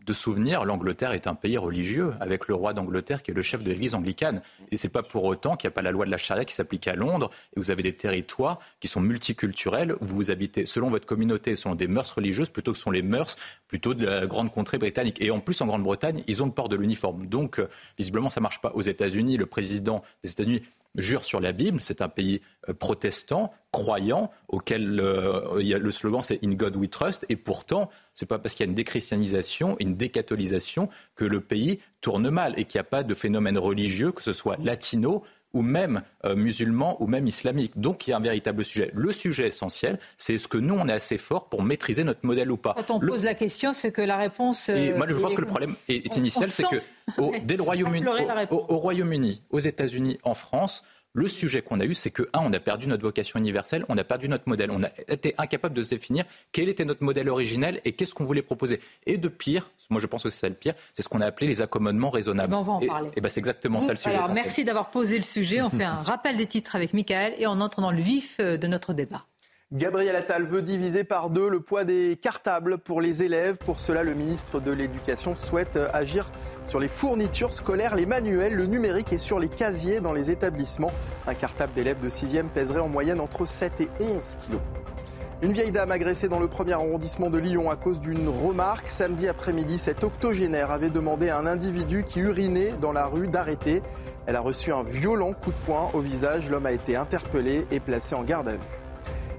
de 0.08 0.12
souvenir, 0.14 0.64
l'Angleterre 0.64 1.12
est 1.12 1.26
un 1.26 1.34
pays 1.34 1.58
religieux, 1.58 2.14
avec 2.20 2.48
le 2.48 2.54
roi 2.54 2.72
d'Angleterre 2.72 3.22
qui 3.22 3.30
est 3.30 3.34
le 3.34 3.42
chef 3.42 3.62
de 3.62 3.68
l'Église 3.68 3.94
anglicane. 3.94 4.40
Et 4.72 4.78
c'est 4.78 4.88
pas 4.88 5.02
pour 5.02 5.24
autant 5.24 5.54
qu'il 5.56 5.68
n'y 5.68 5.72
a 5.72 5.74
pas 5.74 5.82
la 5.82 5.90
loi 5.90 6.06
de 6.06 6.10
la 6.10 6.16
charia 6.16 6.44
qui 6.46 6.54
s'applique 6.54 6.88
à 6.88 6.94
Londres, 6.94 7.30
et 7.54 7.60
vous 7.60 7.70
avez 7.70 7.82
des 7.82 7.92
territoires 7.92 8.58
qui 8.80 8.88
sont 8.88 9.00
multiculturels, 9.00 9.94
où 10.00 10.06
vous 10.06 10.30
habitez 10.30 10.64
selon 10.64 10.88
votre 10.88 11.06
communauté, 11.06 11.56
selon 11.56 11.74
des 11.74 11.88
mœurs 11.88 12.10
religieuses, 12.10 12.48
plutôt 12.48 12.72
que 12.72 12.78
sont 12.78 12.90
les 12.90 13.02
mœurs 13.02 13.36
plutôt 13.68 13.92
de 13.92 14.06
la 14.06 14.26
grande 14.26 14.50
contrée 14.50 14.78
britannique. 14.78 15.20
Et 15.20 15.30
en 15.30 15.40
plus, 15.40 15.60
en 15.60 15.66
Grande-Bretagne, 15.66 16.24
ils 16.26 16.42
ont 16.42 16.46
le 16.46 16.52
port 16.52 16.70
de 16.70 16.76
l'uniforme. 16.76 17.26
Donc, 17.26 17.58
euh, 17.58 17.68
visiblement, 17.98 18.30
ça 18.30 18.40
marche 18.40 18.60
pas. 18.60 18.72
Aux 18.74 18.80
États-Unis, 18.80 19.36
le 19.36 19.46
président 19.46 20.02
des 20.24 20.30
États-Unis 20.30 20.62
jure 20.98 21.24
sur 21.24 21.40
la 21.40 21.52
Bible. 21.52 21.78
C'est 21.80 22.02
un 22.02 22.08
pays 22.08 22.40
euh, 22.68 22.74
protestant, 22.74 23.52
croyant, 23.72 24.30
auquel 24.48 25.00
euh, 25.00 25.62
le 25.62 25.90
slogan 25.90 26.20
c'est 26.20 26.44
In 26.44 26.52
God 26.52 26.76
We 26.76 26.90
Trust. 26.90 27.24
Et 27.28 27.36
pourtant, 27.36 27.88
c'est 28.14 28.26
pas 28.26 28.38
parce 28.38 28.54
qu'il 28.54 28.66
y 28.66 28.68
a 28.68 28.70
une 28.70 28.74
déchristianisation, 28.74 29.76
une 29.80 29.96
décatholisation 29.96 30.88
que 31.14 31.24
le 31.24 31.40
pays 31.40 31.80
tourne 32.00 32.28
mal 32.30 32.54
et 32.58 32.64
qu'il 32.64 32.78
n'y 32.78 32.82
a 32.82 32.84
pas 32.84 33.02
de 33.02 33.14
phénomène 33.14 33.58
religieux, 33.58 34.12
que 34.12 34.22
ce 34.22 34.32
soit 34.32 34.56
latino 34.62 35.22
ou 35.52 35.62
même 35.62 36.02
euh, 36.24 36.36
musulman 36.36 37.00
ou 37.02 37.06
même 37.06 37.26
islamique. 37.26 37.78
Donc 37.78 38.06
il 38.06 38.10
y 38.10 38.12
a 38.12 38.16
un 38.16 38.20
véritable 38.20 38.64
sujet. 38.64 38.90
Le 38.94 39.12
sujet 39.12 39.46
essentiel, 39.46 39.98
c'est 40.16 40.34
est-ce 40.34 40.48
que 40.48 40.58
nous, 40.58 40.74
on 40.74 40.88
est 40.88 40.92
assez 40.92 41.18
fort 41.18 41.48
pour 41.48 41.62
maîtriser 41.62 42.04
notre 42.04 42.24
modèle 42.24 42.50
ou 42.50 42.56
pas 42.56 42.74
Quand 42.74 42.94
on 42.94 43.00
pose 43.00 43.24
la 43.24 43.34
question, 43.34 43.72
c'est 43.72 43.92
que 43.92 44.02
la 44.02 44.16
réponse... 44.16 44.68
Et 44.68 44.92
moi, 44.92 45.06
je 45.08 45.14
pense 45.14 45.34
que 45.34 45.40
le 45.40 45.46
problème 45.46 45.74
est, 45.88 46.16
initial, 46.16 46.50
c'est 46.50 46.64
que 46.64 46.76
dès 47.44 47.56
le 47.56 47.62
Royaume-Uni, 47.62 48.06
au 48.50 48.76
Royaume-Uni, 48.76 49.42
aux 49.50 49.58
États-Unis, 49.58 50.18
en 50.22 50.34
France, 50.34 50.84
le 51.18 51.28
sujet 51.28 51.62
qu'on 51.62 51.80
a 51.80 51.84
eu, 51.84 51.94
c'est 51.94 52.10
que, 52.10 52.22
un, 52.32 52.40
on 52.40 52.52
a 52.52 52.60
perdu 52.60 52.86
notre 52.88 53.02
vocation 53.02 53.38
universelle, 53.38 53.84
on 53.88 53.98
a 53.98 54.04
perdu 54.04 54.28
notre 54.28 54.48
modèle. 54.48 54.70
On 54.70 54.82
a 54.82 54.88
été 55.08 55.34
incapable 55.36 55.74
de 55.74 55.82
se 55.82 55.90
définir 55.90 56.24
quel 56.52 56.68
était 56.68 56.84
notre 56.84 57.02
modèle 57.02 57.28
originel 57.28 57.80
et 57.84 57.92
qu'est-ce 57.92 58.14
qu'on 58.14 58.24
voulait 58.24 58.42
proposer. 58.42 58.80
Et 59.06 59.18
de 59.18 59.28
pire, 59.28 59.70
moi 59.90 60.00
je 60.00 60.06
pense 60.06 60.22
que 60.22 60.28
c'est 60.30 60.38
ça 60.38 60.48
le 60.48 60.54
pire, 60.54 60.74
c'est 60.92 61.02
ce 61.02 61.08
qu'on 61.08 61.20
a 61.20 61.26
appelé 61.26 61.48
les 61.48 61.60
accommodements 61.60 62.10
raisonnables. 62.10 62.52
Eh 62.52 62.56
ben, 62.56 62.58
on 62.58 62.62
va 62.62 62.72
en 62.72 62.80
parler. 62.80 63.10
Et, 63.16 63.20
ben 63.20 63.28
c'est 63.28 63.40
exactement 63.40 63.80
ça 63.80 63.92
le 63.92 63.96
sujet. 63.98 64.14
Alors 64.14 64.32
merci 64.32 64.64
d'avoir 64.64 64.90
posé 64.90 65.16
le 65.16 65.24
sujet. 65.24 65.60
On 65.60 65.70
fait 65.70 65.84
un 65.84 65.94
rappel 66.02 66.36
des 66.36 66.46
titres 66.46 66.76
avec 66.76 66.94
Michael 66.94 67.34
et 67.38 67.46
on 67.46 67.60
entre 67.60 67.80
dans 67.80 67.90
le 67.90 68.00
vif 68.00 68.36
euh, 68.40 68.56
de 68.56 68.66
notre 68.68 68.92
débat. 68.92 69.24
Gabriel 69.70 70.16
Attal 70.16 70.44
veut 70.44 70.62
diviser 70.62 71.04
par 71.04 71.28
deux 71.28 71.50
le 71.50 71.60
poids 71.60 71.84
des 71.84 72.16
cartables 72.16 72.78
pour 72.78 73.02
les 73.02 73.22
élèves. 73.22 73.58
Pour 73.58 73.80
cela, 73.80 74.02
le 74.02 74.14
ministre 74.14 74.60
de 74.60 74.72
l'Éducation 74.72 75.36
souhaite 75.36 75.78
agir 75.92 76.30
sur 76.64 76.80
les 76.80 76.88
fournitures 76.88 77.52
scolaires, 77.52 77.94
les 77.94 78.06
manuels, 78.06 78.54
le 78.54 78.64
numérique 78.64 79.12
et 79.12 79.18
sur 79.18 79.38
les 79.38 79.50
casiers 79.50 80.00
dans 80.00 80.14
les 80.14 80.30
établissements. 80.30 80.90
Un 81.26 81.34
cartable 81.34 81.74
d'élèves 81.74 82.00
de 82.00 82.08
6e 82.08 82.48
pèserait 82.48 82.80
en 82.80 82.88
moyenne 82.88 83.20
entre 83.20 83.44
7 83.44 83.82
et 83.82 83.88
11 84.00 84.36
kilos. 84.46 84.60
Une 85.42 85.52
vieille 85.52 85.70
dame 85.70 85.92
agressée 85.92 86.30
dans 86.30 86.40
le 86.40 86.48
premier 86.48 86.72
arrondissement 86.72 87.28
de 87.28 87.36
Lyon 87.36 87.70
à 87.70 87.76
cause 87.76 88.00
d'une 88.00 88.30
remarque. 88.30 88.88
Samedi 88.88 89.28
après-midi, 89.28 89.76
cette 89.76 90.02
octogénaire 90.02 90.70
avait 90.70 90.88
demandé 90.88 91.28
à 91.28 91.36
un 91.36 91.44
individu 91.44 92.04
qui 92.04 92.20
urinait 92.20 92.72
dans 92.80 92.92
la 92.92 93.04
rue 93.04 93.28
d'arrêter. 93.28 93.82
Elle 94.24 94.36
a 94.36 94.40
reçu 94.40 94.72
un 94.72 94.82
violent 94.82 95.34
coup 95.34 95.50
de 95.50 95.66
poing 95.66 95.90
au 95.92 96.00
visage. 96.00 96.48
L'homme 96.48 96.64
a 96.64 96.72
été 96.72 96.96
interpellé 96.96 97.66
et 97.70 97.80
placé 97.80 98.14
en 98.14 98.22
garde 98.22 98.48
à 98.48 98.52
vue. 98.52 98.87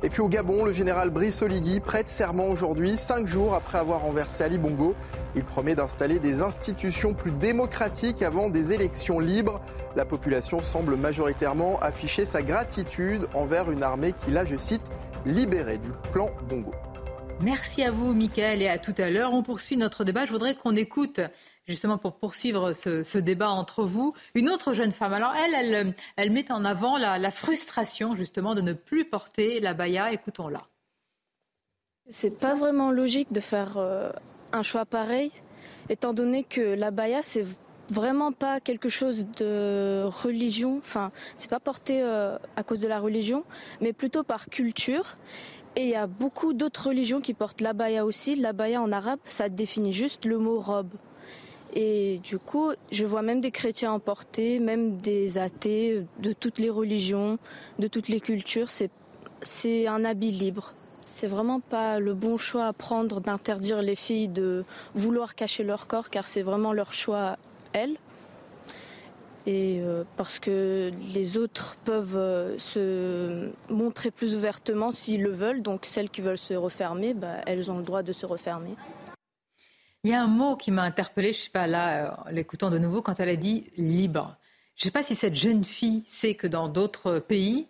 Et 0.02 0.08
puis 0.10 0.22
au 0.22 0.30
Gabon, 0.30 0.64
le 0.64 0.72
général 0.72 1.10
Brice 1.10 1.42
Oligui 1.42 1.82
prête 1.82 2.10
serment 2.10 2.48
aujourd'hui, 2.48 2.96
cinq 2.96 3.28
jours 3.28 3.54
après 3.54 3.80
avoir 3.80 4.00
renversé 4.00 4.46
Ali 4.46 4.58
Bongo. 4.58 4.96
Il 5.36 5.44
promet 5.44 5.76
d'installer 5.76 6.20
des 6.20 6.42
institutions 6.42 7.14
plus 7.14 7.32
démocratiques 7.32 8.22
avant 8.22 8.50
des 8.50 8.72
élections 8.72 9.20
libres. 9.20 9.60
La 9.98 10.06
population 10.06 10.62
semble 10.62 10.96
majoritairement 10.96 11.80
afficher 11.82 12.26
sa 12.26 12.42
gratitude 12.42 13.28
envers 13.34 13.70
une 13.72 13.84
armée 13.84 14.14
qui 14.14 14.32
l'a, 14.32 14.46
je 14.46 14.58
cite, 14.58 14.84
libérée 15.26 15.80
du 15.80 15.90
clan 16.14 16.30
Bongo. 16.48 16.72
Merci 17.42 17.84
à 17.84 17.92
vous, 17.92 18.14
Michael, 18.14 18.62
et 18.62 18.68
à 18.68 18.78
tout 18.78 18.94
à 18.98 19.10
l'heure. 19.10 19.34
On 19.34 19.44
poursuit 19.44 19.78
notre 19.78 20.04
débat. 20.04 20.26
Je 20.26 20.32
voudrais 20.32 20.56
qu'on 20.56 20.76
écoute, 20.76 21.22
justement, 21.68 21.98
pour 21.98 22.18
poursuivre 22.18 22.74
ce, 22.74 23.18
débat 23.18 23.50
entre 23.50 23.86
vous, 23.86 24.14
une 24.36 24.50
autre 24.50 24.74
jeune 24.74 24.92
femme. 24.92 25.14
Alors, 25.14 25.34
elle, 25.36 25.96
elle, 26.18 26.32
met 26.32 26.52
en 26.52 26.66
avant 26.66 26.98
la, 26.98 27.32
frustration, 27.32 28.14
justement, 28.18 28.56
de 28.56 28.62
ne 28.62 28.74
plus 28.74 29.06
porter 29.06 29.62
la 29.62 29.74
baya. 29.74 30.12
Écoutons-la. 30.12 30.68
C'est 32.10 32.40
pas 32.40 32.56
vraiment 32.56 32.92
logique 32.92 33.32
de 33.32 33.40
faire 33.40 33.78
euh, 33.78 34.12
un 34.52 34.64
choix 34.64 34.86
pareil, 34.86 35.32
étant 35.88 36.14
donné 36.14 36.44
que 36.44 36.62
la 36.62 36.92
baya, 36.92 37.22
c'est 37.24 37.46
vraiment 37.92 38.32
pas 38.32 38.60
quelque 38.60 38.90
chose 38.90 39.28
de 39.38 40.04
religion. 40.04 40.78
Enfin, 40.80 41.12
c'est 41.38 41.50
pas 41.50 41.60
porté 41.60 42.02
euh, 42.04 42.38
à 42.56 42.64
cause 42.64 42.82
de 42.82 42.88
la 42.88 43.00
religion, 43.00 43.44
mais 43.82 43.94
plutôt 43.94 44.24
par 44.24 44.48
culture. 44.48 45.16
Et 45.76 45.84
il 45.84 45.90
y 45.90 45.96
a 45.96 46.08
beaucoup 46.08 46.54
d'autres 46.54 46.88
religions 46.88 47.22
qui 47.22 47.34
portent 47.34 47.62
l'abaya 47.62 48.06
aussi. 48.06 48.36
L'abaya 48.36 48.82
en 48.82 48.92
arabe, 48.92 49.20
ça 49.24 49.50
définit 49.50 49.94
juste 49.94 50.26
le 50.26 50.38
mot 50.38 50.60
robe. 50.60 50.92
Et 51.74 52.20
du 52.24 52.40
coup, 52.40 52.72
je 52.92 53.06
vois 53.06 53.22
même 53.22 53.42
des 53.42 53.52
chrétiens 53.52 53.92
en 53.92 54.00
porter, 54.00 54.60
même 54.60 54.98
des 54.98 55.38
athées 55.38 56.04
de 56.20 56.34
toutes 56.34 56.58
les 56.58 56.70
religions, 56.70 57.38
de 57.78 57.88
toutes 57.88 58.08
les 58.08 58.20
cultures. 58.20 58.70
C'est 59.42 59.88
un 59.88 60.04
habit 60.04 60.32
libre. 60.32 60.74
C'est 61.06 61.28
vraiment 61.28 61.60
pas 61.60 62.00
le 62.00 62.14
bon 62.14 62.38
choix 62.38 62.66
à 62.66 62.74
prendre 62.74 63.22
d'interdire 63.22 63.82
les 63.82 63.96
filles 63.96 64.28
de 64.28 64.64
vouloir 64.96 65.36
cacher 65.36 65.64
leur 65.64 65.88
corps, 65.88 66.10
car 66.10 66.28
c'est 66.28 66.42
vraiment 66.42 66.74
leur 66.74 66.94
choix, 66.94 67.38
elles 67.74 67.98
et 69.50 69.82
euh, 69.82 70.04
parce 70.16 70.38
que 70.38 70.92
les 71.12 71.38
autres 71.38 71.76
peuvent 71.84 72.18
euh, 72.18 72.60
se 72.60 73.50
montrer 73.74 74.12
plus 74.12 74.36
ouvertement 74.36 74.92
s'ils 74.92 75.24
le 75.24 75.32
veulent. 75.32 75.64
Donc 75.64 75.86
celles 75.86 76.12
qui 76.12 76.22
veulent 76.22 76.38
se 76.38 76.54
refermer, 76.54 77.16
bah, 77.16 77.42
elles 77.48 77.72
ont 77.72 77.80
le 77.80 77.84
droit 77.84 78.04
de 78.04 78.14
se 78.14 78.28
refermer. 78.28 78.76
Il 80.04 80.12
y 80.12 80.14
a 80.14 80.22
un 80.22 80.28
mot 80.28 80.56
qui 80.56 80.70
m'a 80.70 80.84
interpellée, 80.84 81.34
je 81.34 81.40
ne 81.40 81.44
sais 81.46 81.50
pas 81.50 81.66
là, 81.66 82.28
euh, 82.28 82.32
l'écoutant 82.32 82.70
de 82.70 82.78
nouveau, 82.78 83.02
quand 83.02 83.20
elle 83.20 83.30
a 83.30 83.36
dit 83.36 83.66
libre. 83.76 84.38
Je 84.76 84.84
ne 84.84 84.86
sais 84.86 84.92
pas 84.92 85.02
si 85.02 85.16
cette 85.16 85.36
jeune 85.36 85.66
fille 85.66 86.04
sait 86.06 86.36
que 86.36 86.46
dans 86.46 86.68
d'autres 86.68 87.18
pays, 87.18 87.68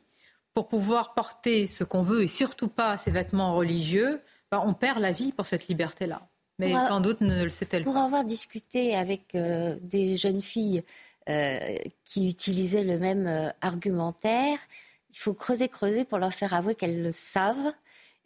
pour 0.53 0.67
pouvoir 0.67 1.13
porter 1.13 1.65
ce 1.67 1.85
qu'on 1.85 2.01
veut 2.01 2.23
et 2.23 2.27
surtout 2.27 2.67
pas 2.67 2.97
ses 2.97 3.11
vêtements 3.11 3.55
religieux, 3.55 4.19
bah, 4.51 4.61
on 4.65 4.73
perd 4.73 4.99
la 4.99 5.13
vie 5.13 5.31
pour 5.31 5.45
cette 5.45 5.69
liberté-là. 5.69 6.27
Mais 6.59 6.73
sans 6.73 6.99
doute 6.99 7.21
ne 7.21 7.45
le 7.45 7.49
sait-elle 7.49 7.85
pas. 7.85 7.91
Pour 7.91 8.01
avoir 8.01 8.25
discuté 8.25 8.93
avec 8.93 9.31
des 9.33 10.17
jeunes 10.17 10.41
filles 10.41 10.79
euh, 10.79 11.08
qui 12.05 12.27
utilisaient 12.27 12.83
le 12.83 12.97
même 12.97 13.27
euh, 13.27 13.49
argumentaire. 13.61 14.57
Il 15.11 15.17
faut 15.17 15.33
creuser, 15.33 15.67
creuser 15.67 16.03
pour 16.05 16.17
leur 16.17 16.33
faire 16.33 16.53
avouer 16.53 16.75
qu'elles 16.75 17.03
le 17.03 17.11
savent. 17.11 17.73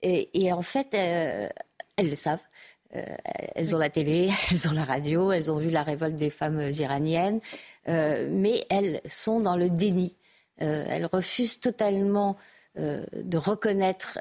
Et, 0.06 0.52
en 0.52 0.62
fait, 0.62 0.94
euh, 0.94 1.48
elles 1.96 2.10
le 2.10 2.16
savent. 2.16 2.44
elles 2.92 3.74
ont 3.74 3.78
la 3.78 3.90
télé, 3.90 4.30
elles 4.52 4.68
ont 4.68 4.74
la 4.74 4.84
radio, 4.84 5.32
elles 5.32 5.50
ont 5.50 5.58
vu 5.58 5.70
la 5.70 5.84
révolte 5.84 6.16
des 6.16 6.30
femmes 6.30 6.60
iraniennes, 6.60 7.40
mais 7.88 8.66
elles 8.70 9.00
sont 9.06 9.40
dans 9.40 9.56
le 9.56 9.70
déni. 9.70 10.14
elles 10.58 11.06
refusent 11.06 11.62
totalement 11.62 12.36
de 12.76 13.38
reconnaître 13.38 14.20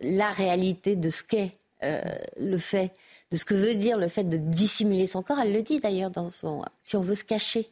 la 0.00 0.30
réalité 0.30 0.96
de 0.96 1.10
ce 1.10 1.22
qu'est 1.22 1.58
le 1.82 2.56
fait, 2.56 2.92
de 3.30 3.36
ce 3.36 3.44
que 3.44 3.54
veut 3.54 3.74
dire 3.74 3.98
le 3.98 4.08
fait 4.08 4.24
de 4.24 4.38
dissimuler 4.38 5.06
son 5.06 5.22
corps. 5.22 5.40
Elle 5.40 5.52
le 5.52 5.62
dit 5.62 5.78
d'ailleurs 5.78 6.10
dans 6.10 6.30
son. 6.30 6.64
Si 6.82 6.96
on 6.96 7.02
veut 7.02 7.14
se 7.14 7.24
cacher, 7.24 7.70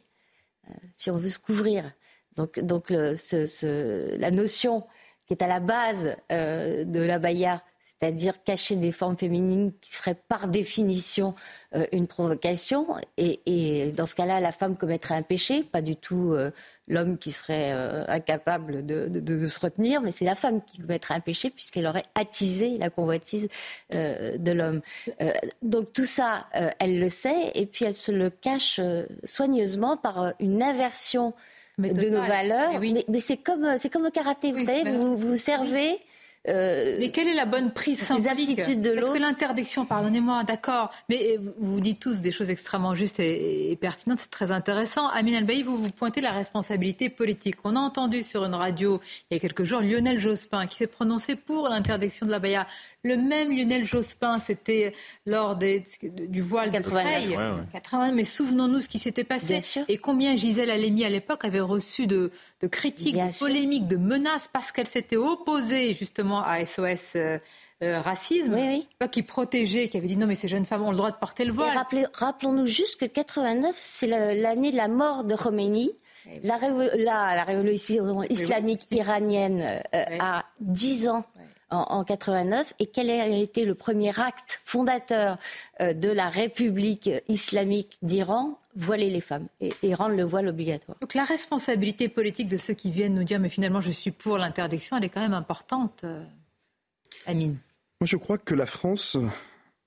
si 0.95 1.09
on 1.11 1.17
veut 1.17 1.29
se 1.29 1.39
couvrir. 1.39 1.91
Donc, 2.35 2.59
donc 2.59 2.89
la 2.89 4.31
notion 4.31 4.85
qui 5.25 5.33
est 5.33 5.43
à 5.43 5.47
la 5.47 5.59
base 5.59 6.15
euh, 6.31 6.83
de 6.83 6.99
la 6.99 7.19
baya, 7.19 7.61
c'est-à-dire 8.01 8.43
cacher 8.43 8.77
des 8.77 8.91
formes 8.91 9.15
féminines 9.15 9.71
qui 9.79 9.93
seraient 9.93 10.15
par 10.15 10.47
définition 10.47 11.35
euh, 11.75 11.85
une 11.91 12.07
provocation. 12.07 12.87
Et, 13.17 13.91
dans 13.95 14.07
ce 14.07 14.15
cas-là, 14.15 14.39
la 14.39 14.51
femme 14.51 14.75
commettrait 14.75 15.13
un 15.13 15.21
péché, 15.21 15.61
pas 15.61 15.83
du 15.83 15.95
tout 15.95 16.33
euh, 16.33 16.49
l'homme 16.87 17.19
qui 17.19 17.31
serait 17.31 17.71
euh, 17.73 18.03
incapable 18.07 18.83
de, 18.85 19.47
se 19.47 19.59
retenir, 19.59 20.01
mais 20.01 20.11
c'est 20.11 20.25
la 20.25 20.33
femme 20.33 20.63
qui 20.63 20.79
commettrait 20.79 21.13
un 21.13 21.19
péché 21.19 21.51
puisqu'elle 21.51 21.85
aurait 21.85 22.05
attisé 22.15 22.77
la 22.79 22.89
convoitise 22.89 23.49
de 23.91 24.51
l'homme. 24.51 24.81
donc 25.61 25.93
tout 25.93 26.05
ça, 26.05 26.47
elle 26.79 26.99
le 26.99 27.09
sait, 27.09 27.51
et 27.53 27.65
puis 27.65 27.85
elle 27.85 27.95
se 27.95 28.11
le 28.11 28.29
cache 28.29 28.79
soigneusement 29.25 29.97
par 29.97 30.33
une 30.39 30.63
inversion 30.63 31.33
de 31.77 32.09
nos 32.09 32.21
valeurs. 32.21 32.79
Mais, 32.79 33.19
c'est 33.19 33.37
comme, 33.37 33.77
c'est 33.77 33.89
comme 33.89 34.05
au 34.05 34.11
karaté, 34.11 34.51
vous 34.53 34.65
savez, 34.65 34.91
vous 34.91 35.17
vous 35.17 35.37
servez 35.37 35.99
euh, 36.47 36.97
mais 36.99 37.09
quelle 37.09 37.27
est 37.27 37.35
la 37.35 37.45
bonne 37.45 37.71
prise 37.71 38.01
symbolique 38.01 38.57
de 38.81 38.93
Parce 38.93 39.13
que 39.13 39.19
l'interdiction, 39.19 39.85
pardonnez-moi, 39.85 40.43
d'accord, 40.43 40.91
mais 41.07 41.37
vous 41.59 41.79
dites 41.79 41.99
tous 41.99 42.21
des 42.21 42.31
choses 42.31 42.49
extrêmement 42.49 42.95
justes 42.95 43.19
et, 43.19 43.77
pertinentes, 43.79 44.19
c'est 44.21 44.31
très 44.31 44.51
intéressant. 44.51 45.07
Amine 45.09 45.35
Albaï, 45.35 45.61
vous 45.61 45.77
vous 45.77 45.89
pointez 45.89 46.19
la 46.19 46.31
responsabilité 46.31 47.09
politique. 47.09 47.57
On 47.63 47.75
a 47.75 47.79
entendu 47.79 48.23
sur 48.23 48.43
une 48.43 48.55
radio 48.55 48.99
il 49.29 49.35
y 49.35 49.37
a 49.37 49.39
quelques 49.39 49.63
jours 49.63 49.81
Lionel 49.81 50.19
Jospin 50.19 50.65
qui 50.65 50.77
s'est 50.77 50.87
prononcé 50.87 51.35
pour 51.35 51.69
l'interdiction 51.69 52.25
de 52.25 52.31
la 52.31 52.39
baya. 52.39 52.65
Le 53.03 53.17
même 53.17 53.55
Lionel 53.55 53.83
Jospin, 53.83 54.37
c'était 54.39 54.93
lors 55.25 55.55
des, 55.55 55.83
du 56.03 56.41
voile 56.41 56.71
89. 56.71 57.65
de 57.65 57.71
80, 57.71 58.11
mais 58.11 58.23
souvenons-nous 58.23 58.81
ce 58.81 58.89
qui 58.89 58.99
s'était 58.99 59.23
passé. 59.23 59.59
Et 59.87 59.97
combien 59.97 60.35
Gisèle 60.35 60.69
Halimi, 60.69 61.03
à 61.03 61.09
l'époque, 61.09 61.43
avait 61.43 61.61
reçu 61.61 62.05
de, 62.05 62.31
critiques, 62.71 63.15
de 63.15 63.39
polémiques, 63.39 63.87
de 63.87 63.97
menaces 63.97 64.47
parce 64.47 64.71
qu'elle 64.71 64.87
s'était 64.87 65.17
opposée 65.17 65.93
justement 65.95 66.43
à 66.43 66.63
SOS. 66.63 67.13
Euh, 67.15 67.39
euh, 67.83 67.99
racisme, 67.99 68.55
qui 69.11 69.23
protégeait, 69.23 69.89
qui 69.89 69.97
avait 69.97 70.05
dit 70.05 70.15
non 70.15 70.27
mais 70.27 70.35
ces 70.35 70.47
jeunes 70.47 70.67
femmes 70.67 70.83
ont 70.83 70.91
le 70.91 70.97
droit 70.97 71.09
de 71.09 71.15
porter 71.15 71.45
le 71.45 71.51
voile. 71.51 71.75
Rappelons-nous 72.13 72.67
juste 72.67 72.99
que 72.99 73.05
89, 73.05 73.75
c'est 73.81 74.05
l'année 74.05 74.69
de 74.69 74.77
la 74.77 74.87
mort 74.87 75.23
de 75.23 75.35
Khomeini. 75.35 75.91
La, 76.43 76.59
la, 76.95 77.43
révolution 77.43 78.21
islamique 78.21 78.83
iranienne 78.91 79.81
euh, 79.95 80.03
a 80.19 80.45
10 80.59 81.07
ans 81.07 81.25
en, 81.71 82.03
89 82.03 82.73
et 82.79 82.85
quel 82.87 83.09
a 83.09 83.27
été 83.27 83.65
le 83.65 83.75
premier 83.75 84.17
acte 84.19 84.59
fondateur 84.65 85.37
euh, 85.79 85.93
de 85.93 86.09
la 86.09 86.29
République 86.29 87.09
islamique 87.27 87.97
d'Iran? 88.01 88.57
Voiler 88.75 89.09
les 89.09 89.19
femmes 89.19 89.47
et, 89.59 89.93
rendre 89.93 90.15
le 90.15 90.23
voile 90.23 90.47
obligatoire. 90.47 90.97
Donc 91.01 91.13
la 91.13 91.25
responsabilité 91.25 92.07
politique 92.07 92.47
de 92.47 92.55
ceux 92.55 92.73
qui 92.73 92.89
viennent 92.89 93.15
nous 93.15 93.25
dire 93.25 93.37
mais 93.37 93.49
finalement 93.49 93.81
je 93.81 93.91
suis 93.91 94.11
pour 94.11 94.37
l'interdiction, 94.37 94.95
elle 94.95 95.03
est 95.03 95.09
quand 95.09 95.19
même 95.19 95.33
importante, 95.33 96.03
euh, 96.05 96.23
Amine. 97.25 97.57
Moi 97.99 98.07
je 98.07 98.15
crois 98.15 98.37
que 98.37 98.55
la 98.55 98.65
France 98.65 99.17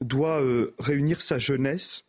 doit 0.03 0.43
euh, 0.43 0.75
réunir 0.79 1.23
sa 1.23 1.39
jeunesse 1.39 2.05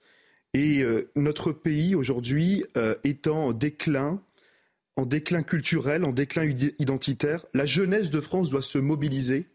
et 0.54 0.86
notre 1.18 1.52
pays 1.52 1.96
aujourd'hui 1.96 2.64
est 3.04 3.28
en 3.28 3.52
déclin 3.52 4.22
en 4.96 5.06
déclin 5.06 5.44
culturel, 5.44 6.06
en 6.06 6.14
déclin 6.14 6.46
identitaire. 6.80 7.46
La 7.54 7.66
jeunesse 7.66 8.10
de 8.10 8.22
France 8.22 8.50
doit 8.50 8.62
se 8.62 8.78
mobiliser 8.78 9.48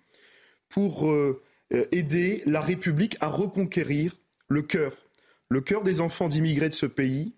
pour 0.71 1.11
euh, 1.11 1.43
euh, 1.75 1.85
aider 1.93 2.43
la 2.47 2.63
République 2.63 3.17
à 3.21 3.29
reconquérir 3.29 4.17
le 4.49 4.63
cœur, 4.63 4.93
le 5.51 5.61
cœur 5.61 5.83
des 5.83 6.01
enfants 6.01 6.29
d'immigrés 6.29 6.71
de 6.71 6.75
ce 6.75 6.87
pays, 6.87 7.35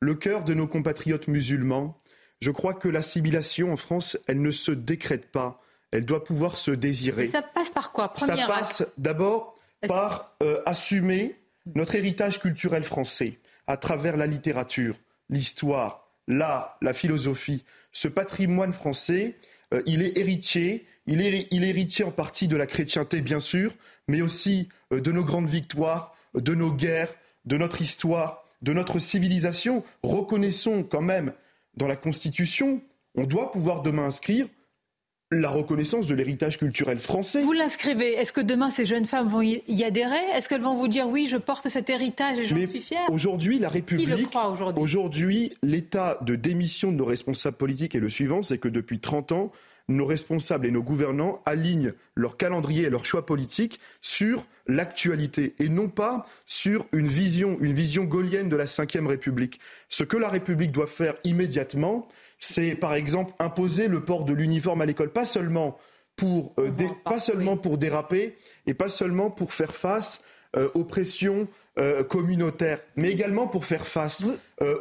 le 0.00 0.14
cœur 0.14 0.44
de 0.44 0.54
nos 0.54 0.66
compatriotes 0.66 1.28
musulmans. 1.28 2.00
Je 2.40 2.50
crois 2.50 2.74
que 2.74 2.88
l'assimilation 2.88 3.72
en 3.72 3.76
France, 3.76 4.16
elle 4.26 4.40
ne 4.40 4.50
se 4.50 4.70
décrète 4.70 5.30
pas, 5.30 5.60
elle 5.90 6.04
doit 6.04 6.24
pouvoir 6.24 6.58
se 6.58 6.70
désirer. 6.70 7.26
ça 7.26 7.42
passe 7.42 7.70
par 7.70 7.92
quoi? 7.92 8.12
Ça 8.16 8.36
passe 8.46 8.84
d'abord 8.96 9.58
par 9.86 10.36
euh, 10.42 10.60
assumer 10.66 11.36
notre 11.74 11.94
héritage 11.94 12.40
culturel 12.40 12.84
français 12.84 13.40
à 13.66 13.76
travers 13.76 14.16
la 14.16 14.26
littérature, 14.26 14.96
l'histoire, 15.28 16.10
l'art, 16.28 16.76
la 16.82 16.92
philosophie. 16.92 17.64
Ce 17.92 18.08
patrimoine 18.08 18.72
français, 18.72 19.36
il 19.86 20.02
est 20.02 20.16
héritier 20.16 20.86
il 21.06 21.20
est, 21.20 21.52
héritier 21.52 22.04
en 22.04 22.10
partie 22.10 22.48
de 22.48 22.56
la 22.56 22.66
chrétienté, 22.66 23.20
bien 23.20 23.40
sûr, 23.40 23.72
mais 24.08 24.22
aussi 24.22 24.68
euh, 24.92 25.00
de 25.00 25.12
nos 25.12 25.24
grandes 25.24 25.48
victoires, 25.48 26.14
de 26.34 26.54
nos 26.54 26.72
guerres, 26.72 27.14
de 27.44 27.56
notre 27.56 27.80
histoire, 27.80 28.44
de 28.62 28.72
notre 28.72 28.98
civilisation. 28.98 29.84
Reconnaissons 30.02 30.82
quand 30.82 31.02
même 31.02 31.32
dans 31.76 31.86
la 31.86 31.96
Constitution, 31.96 32.82
on 33.14 33.24
doit 33.24 33.50
pouvoir 33.50 33.82
demain 33.82 34.04
inscrire 34.04 34.48
la 35.32 35.48
reconnaissance 35.48 36.06
de 36.06 36.14
l'héritage 36.14 36.56
culturel 36.58 36.98
français. 36.98 37.42
Vous 37.42 37.52
l'inscrivez. 37.52 38.14
Est-ce 38.14 38.32
que 38.32 38.40
demain 38.40 38.70
ces 38.70 38.86
jeunes 38.86 39.06
femmes 39.06 39.28
vont 39.28 39.42
y 39.42 39.84
adhérer? 39.84 40.22
Est-ce 40.34 40.48
qu'elles 40.48 40.62
vont 40.62 40.76
vous 40.76 40.86
dire 40.86 41.08
oui, 41.08 41.26
je 41.28 41.36
porte 41.36 41.68
cet 41.68 41.90
héritage 41.90 42.38
et 42.38 42.44
j'en 42.44 42.56
suis 42.56 42.80
fière? 42.80 43.10
Aujourd'hui, 43.10 43.58
la 43.58 43.68
République. 43.68 44.30
aujourd'hui? 44.76 45.52
l'état 45.62 46.18
de 46.22 46.36
démission 46.36 46.92
de 46.92 46.96
nos 46.96 47.04
responsables 47.04 47.56
politiques 47.56 47.94
est 47.94 48.00
le 48.00 48.08
suivant 48.08 48.42
c'est 48.42 48.58
que 48.58 48.68
depuis 48.68 49.00
30 49.00 49.32
ans, 49.32 49.52
nos 49.88 50.06
responsables 50.06 50.66
et 50.66 50.70
nos 50.70 50.82
gouvernants 50.82 51.40
alignent 51.44 51.92
leur 52.14 52.36
calendrier 52.36 52.84
et 52.84 52.90
leurs 52.90 53.06
choix 53.06 53.26
politiques 53.26 53.80
sur 54.00 54.44
l'actualité 54.66 55.54
et 55.58 55.68
non 55.68 55.88
pas 55.88 56.26
sur 56.46 56.86
une 56.92 57.06
vision, 57.06 57.56
une 57.60 57.72
vision 57.72 58.04
gaulienne 58.04 58.48
de 58.48 58.56
la 58.56 58.64
Ve 58.64 59.06
République. 59.06 59.60
Ce 59.88 60.02
que 60.02 60.16
la 60.16 60.28
République 60.28 60.72
doit 60.72 60.86
faire 60.86 61.14
immédiatement, 61.24 62.08
c'est 62.38 62.74
par 62.74 62.94
exemple 62.94 63.32
imposer 63.38 63.88
le 63.88 64.04
port 64.04 64.24
de 64.24 64.32
l'uniforme 64.32 64.82
à 64.82 64.86
l'école, 64.86 65.10
pas 65.12 65.24
seulement 65.24 65.78
pour, 66.16 66.54
euh, 66.58 66.70
pas 67.04 67.18
seulement 67.18 67.56
pour 67.56 67.78
déraper 67.78 68.36
et 68.66 68.74
pas 68.74 68.88
seulement 68.88 69.30
pour 69.30 69.52
faire 69.52 69.74
face 69.74 70.22
euh, 70.56 70.68
aux 70.74 70.84
pressions 70.84 71.48
euh, 71.78 72.02
communautaires, 72.02 72.80
mais 72.96 73.10
également 73.10 73.46
pour 73.46 73.64
faire 73.64 73.86
face 73.86 74.24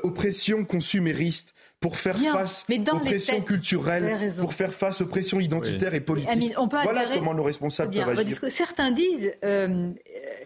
aux 0.03 0.11
pressions 0.11 0.63
consuméristes 0.63 1.53
pour 1.85 1.97
faire 1.97 2.17
face 2.17 2.65
aux 2.67 2.99
pressions 2.99 3.41
culturelles, 3.41 4.31
pour 4.39 4.55
faire 4.55 4.73
face 4.73 5.01
aux 5.01 5.05
pressions 5.05 5.39
identitaires 5.39 5.93
et 5.93 6.01
politiques. 6.01 6.55
voilà 6.67 7.05
comment 7.13 7.35
nos 7.35 7.43
responsables 7.43 7.93
peuvent 7.93 8.19
agir. 8.19 8.39
Certains 8.49 8.89
disent, 8.89 9.31
euh, 9.43 9.91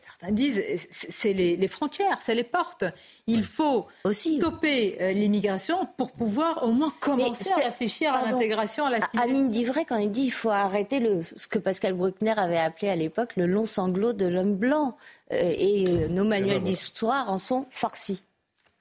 certains 0.01 0.33
disent, 0.33 0.61
c'est 0.91 1.31
les, 1.31 1.67
frontières, 1.69 2.19
c'est 2.21 2.35
les 2.35 2.43
portes. 2.43 2.83
Il 3.25 3.43
faut 3.43 3.87
Aussi. 4.03 4.35
stopper 4.37 4.97
euh, 4.99 5.13
l'immigration 5.13 5.87
pour 5.95 6.11
pouvoir 6.11 6.63
au 6.63 6.73
moins 6.73 6.93
commencer 6.99 7.53
à 7.53 7.67
réfléchir 7.67 8.13
à 8.13 8.25
l'intégration, 8.25 8.85
à 8.85 8.89
la 8.89 8.99
Amine 9.17 9.49
dit 9.49 9.63
vrai 9.63 9.85
quand 9.85 9.97
il 9.97 10.11
dit 10.11 10.23
qu'il 10.23 10.33
faut 10.33 10.49
arrêter 10.49 10.99
le, 10.99 11.21
ce 11.21 11.47
que 11.47 11.59
Pascal 11.59 11.93
Bruckner 11.93 12.33
avait 12.35 12.57
appelé 12.57 12.89
à 12.89 12.97
l'époque 12.97 13.37
le 13.37 13.45
long 13.45 13.65
sanglot 13.65 14.11
de 14.11 14.27
l'homme 14.27 14.57
blanc. 14.57 14.97
Euh, 15.31 15.53
et 15.57 15.85
nos 16.09 16.25
manuels 16.25 16.63
d'histoire 16.63 17.31
en 17.31 17.37
sont 17.37 17.65
farcis. 17.69 18.23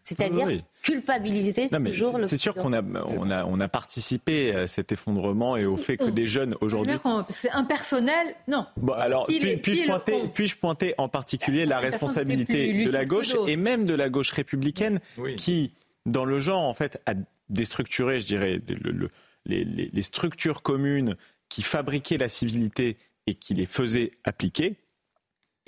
C'est-à-dire 0.03 0.49
culpabiliser 0.83 1.69
toujours 1.69 2.19
le 2.19 2.27
C'est 2.27 2.37
sûr 2.37 2.55
qu'on 2.55 2.73
a, 2.73 2.83
on 2.83 3.31
a, 3.31 3.45
on 3.45 3.61
a 3.61 3.69
participé 3.69 4.55
à 4.55 4.67
cet 4.67 4.93
effondrement 4.93 5.57
et 5.57 5.67
au 5.67 5.77
fait 5.77 5.97
que 5.97 6.05
mm. 6.05 6.15
des 6.15 6.27
jeunes 6.27 6.55
aujourd'hui. 6.61 6.97
C'est 7.31 7.51
impersonnel, 7.51 8.35
non. 8.47 8.67
Bon, 8.77 8.93
alors, 8.93 9.27
puis-je 9.27 9.87
pointer, 9.87 10.23
puis 10.33 10.53
pointer, 10.61 10.95
en 10.99 11.09
particulier 11.09 11.67
la 11.67 11.79
responsabilité 11.79 12.85
de 12.85 12.91
la 12.91 13.05
gauche 13.05 13.35
et 13.47 13.57
même 13.57 13.85
de 13.85 13.95
la 13.95 14.09
gauche 14.09 14.33
républicaine 14.33 15.01
qui, 15.37 15.73
dans 16.07 16.25
le 16.25 16.39
genre, 16.39 16.63
en 16.63 16.75
fait, 16.75 17.01
a 17.07 17.15
déstructuré, 17.49 18.21
je 18.21 18.27
dirais, 18.27 18.61
les, 19.47 19.65
les 19.65 20.03
structures 20.03 20.63
communes 20.63 21.17
qui 21.49 21.63
fabriquaient 21.63 22.19
la 22.19 22.29
civilité 22.29 22.97
et 23.27 23.35
qui 23.35 23.55
les 23.55 23.67
faisaient 23.67 24.13
appliquer 24.25 24.77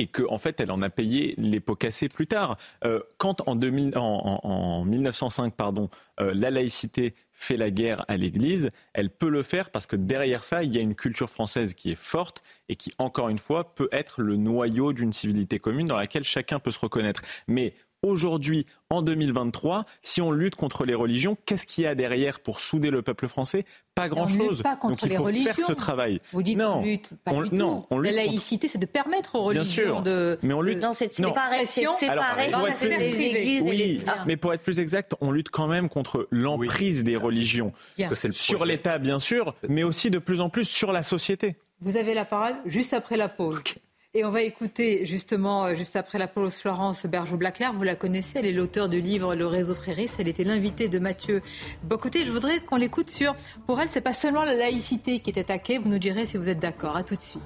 et 0.00 0.06
qu'en 0.06 0.32
en 0.32 0.38
fait, 0.38 0.58
elle 0.60 0.70
en 0.70 0.80
a 0.80 0.88
payé 0.88 1.34
les 1.36 1.60
pots 1.60 1.76
cassés 1.76 2.08
plus 2.08 2.26
tard. 2.26 2.56
Euh, 2.86 3.00
quand 3.18 3.46
en, 3.46 3.54
2000, 3.54 3.92
en, 3.96 4.82
1905, 4.86 5.54
pardon, 5.54 5.90
euh, 6.20 6.32
la 6.34 6.50
laïcité 6.50 7.14
fait 7.32 7.58
la 7.58 7.70
guerre 7.70 8.06
à 8.08 8.16
l'Église, 8.16 8.70
elle 8.94 9.10
peut 9.10 9.28
le 9.28 9.42
faire 9.42 9.68
parce 9.68 9.86
que 9.86 9.96
derrière 9.96 10.42
ça, 10.42 10.64
il 10.64 10.74
y 10.74 10.78
a 10.78 10.80
une 10.80 10.94
culture 10.94 11.28
française 11.28 11.74
qui 11.74 11.90
est 11.90 11.98
forte 11.98 12.42
et 12.70 12.76
qui, 12.76 12.94
encore 12.96 13.28
une 13.28 13.38
fois, 13.38 13.74
peut 13.74 13.90
être 13.92 14.22
le 14.22 14.36
noyau 14.36 14.94
d'une 14.94 15.12
civilité 15.12 15.58
commune 15.58 15.86
dans 15.86 15.98
laquelle 15.98 16.24
chacun 16.24 16.60
peut 16.60 16.70
se 16.70 16.78
reconnaître. 16.78 17.20
Mais 17.46 17.74
aujourd'hui, 18.02 18.66
en 18.88 19.02
2023, 19.02 19.84
si 20.02 20.20
on 20.20 20.32
lutte 20.32 20.56
contre 20.56 20.84
les 20.84 20.94
religions, 20.94 21.36
qu'est-ce 21.46 21.66
qu'il 21.66 21.84
y 21.84 21.86
a 21.86 21.94
derrière 21.94 22.40
pour 22.40 22.60
souder 22.60 22.90
le 22.90 23.02
peuple 23.02 23.28
français? 23.28 23.64
Pas 23.94 24.08
grand-chose. 24.08 24.62
Donc 24.82 25.02
il 25.02 25.12
faut 25.12 25.26
faire 25.26 25.60
ce 25.60 25.72
travail. 25.72 26.18
Vous 26.32 26.42
dites 26.42 26.58
non, 26.58 26.78
on 26.78 26.82
lutte 26.82 27.12
pas 27.24 27.32
du 27.32 27.54
non, 27.54 27.86
tout. 27.90 28.00
La 28.00 28.12
laïcité, 28.12 28.68
c'est 28.68 28.78
de 28.78 28.86
permettre 28.86 29.34
aux 29.34 29.44
religions 29.44 29.62
Bien 29.62 29.70
sûr, 29.70 30.02
de... 30.02 30.38
Mais 30.42 30.54
on 30.54 30.62
lutte. 30.62 30.82
Non, 30.82 30.92
c'est 30.92 31.12
séparer, 31.12 31.66
c'est 31.66 31.86
séparer 31.94 32.50
les 32.98 33.22
églises 33.22 33.62
oui, 33.62 33.68
et 33.70 33.86
l'État. 33.98 34.24
Mais 34.26 34.36
pour 34.36 34.54
être 34.54 34.62
plus 34.62 34.80
exact, 34.80 35.14
on 35.20 35.30
lutte 35.30 35.50
quand 35.50 35.66
même 35.66 35.88
contre 35.88 36.26
l'emprise 36.30 37.04
des 37.04 37.16
religions. 37.16 37.72
Sur 38.32 38.64
l'État, 38.64 38.98
bien 38.98 39.18
sûr, 39.18 39.54
mais 39.68 39.82
aussi 39.82 40.10
de 40.10 40.18
plus 40.18 40.40
en 40.40 40.48
plus 40.48 40.64
sur 40.64 40.92
la 40.92 41.02
société. 41.02 41.56
Vous 41.82 41.96
avez 41.96 42.12
la 42.12 42.26
parole 42.26 42.54
juste 42.66 42.92
après 42.92 43.16
la 43.16 43.28
pause. 43.28 43.62
Et 44.12 44.24
on 44.24 44.32
va 44.32 44.42
écouter 44.42 45.06
justement, 45.06 45.66
euh, 45.66 45.76
juste 45.76 45.94
après 45.94 46.18
la 46.18 46.26
pause, 46.26 46.54
Florence 46.54 47.06
Bergeau-Blaclair. 47.06 47.72
Vous 47.72 47.84
la 47.84 47.94
connaissez, 47.94 48.40
elle 48.40 48.46
est 48.46 48.52
l'auteur 48.52 48.88
du 48.88 49.00
livre 49.00 49.36
Le 49.36 49.46
réseau 49.46 49.72
Fréris. 49.72 50.10
Elle 50.18 50.26
était 50.26 50.42
l'invitée 50.42 50.88
de 50.88 50.98
Mathieu 50.98 51.42
Bocoté. 51.84 52.24
Je 52.24 52.32
voudrais 52.32 52.58
qu'on 52.58 52.74
l'écoute 52.74 53.08
sur. 53.08 53.36
Pour 53.66 53.80
elle, 53.80 53.88
c'est 53.88 54.00
pas 54.00 54.12
seulement 54.12 54.42
la 54.42 54.54
laïcité 54.54 55.20
qui 55.20 55.30
est 55.30 55.38
attaquée. 55.38 55.78
Vous 55.78 55.88
nous 55.88 56.00
direz 56.00 56.26
si 56.26 56.38
vous 56.38 56.48
êtes 56.48 56.58
d'accord. 56.58 56.96
À 56.96 57.04
tout 57.04 57.14
de 57.14 57.22
suite. 57.22 57.40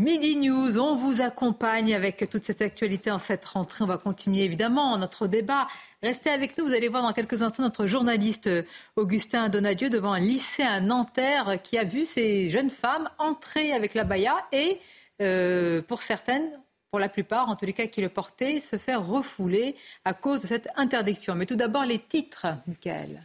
Midi 0.00 0.36
News, 0.36 0.78
on 0.78 0.96
vous 0.96 1.20
accompagne 1.20 1.94
avec 1.94 2.26
toute 2.30 2.42
cette 2.42 2.62
actualité 2.62 3.10
en 3.10 3.18
cette 3.18 3.44
rentrée. 3.44 3.84
On 3.84 3.86
va 3.86 3.98
continuer 3.98 4.44
évidemment 4.44 4.96
notre 4.96 5.26
débat. 5.26 5.68
Restez 6.02 6.30
avec 6.30 6.56
nous, 6.56 6.64
vous 6.64 6.72
allez 6.72 6.88
voir 6.88 7.02
dans 7.02 7.12
quelques 7.12 7.42
instants 7.42 7.62
notre 7.62 7.84
journaliste 7.84 8.46
euh, 8.46 8.62
Augustin 8.96 9.50
Donadieu 9.50 9.90
devant 9.90 10.14
un 10.14 10.18
lycée 10.18 10.62
à 10.62 10.80
Nanterre 10.80 11.58
qui 11.62 11.76
a 11.76 11.84
vu 11.84 12.06
ces 12.06 12.48
jeunes 12.48 12.70
femmes 12.70 13.10
entrer 13.18 13.72
avec 13.72 13.92
la 13.92 14.04
baya 14.04 14.36
et 14.52 14.80
euh, 15.20 15.82
pour 15.82 16.02
certaines, 16.02 16.50
pour 16.90 16.98
la 16.98 17.10
plupart, 17.10 17.50
en 17.50 17.56
tous 17.56 17.66
les 17.66 17.74
cas 17.74 17.86
qui 17.86 18.00
le 18.00 18.08
portaient, 18.08 18.60
se 18.60 18.78
faire 18.78 19.06
refouler 19.06 19.76
à 20.06 20.14
cause 20.14 20.40
de 20.40 20.46
cette 20.46 20.70
interdiction. 20.76 21.34
Mais 21.34 21.44
tout 21.44 21.56
d'abord 21.56 21.84
les 21.84 21.98
titres, 21.98 22.46
Michael. 22.66 23.20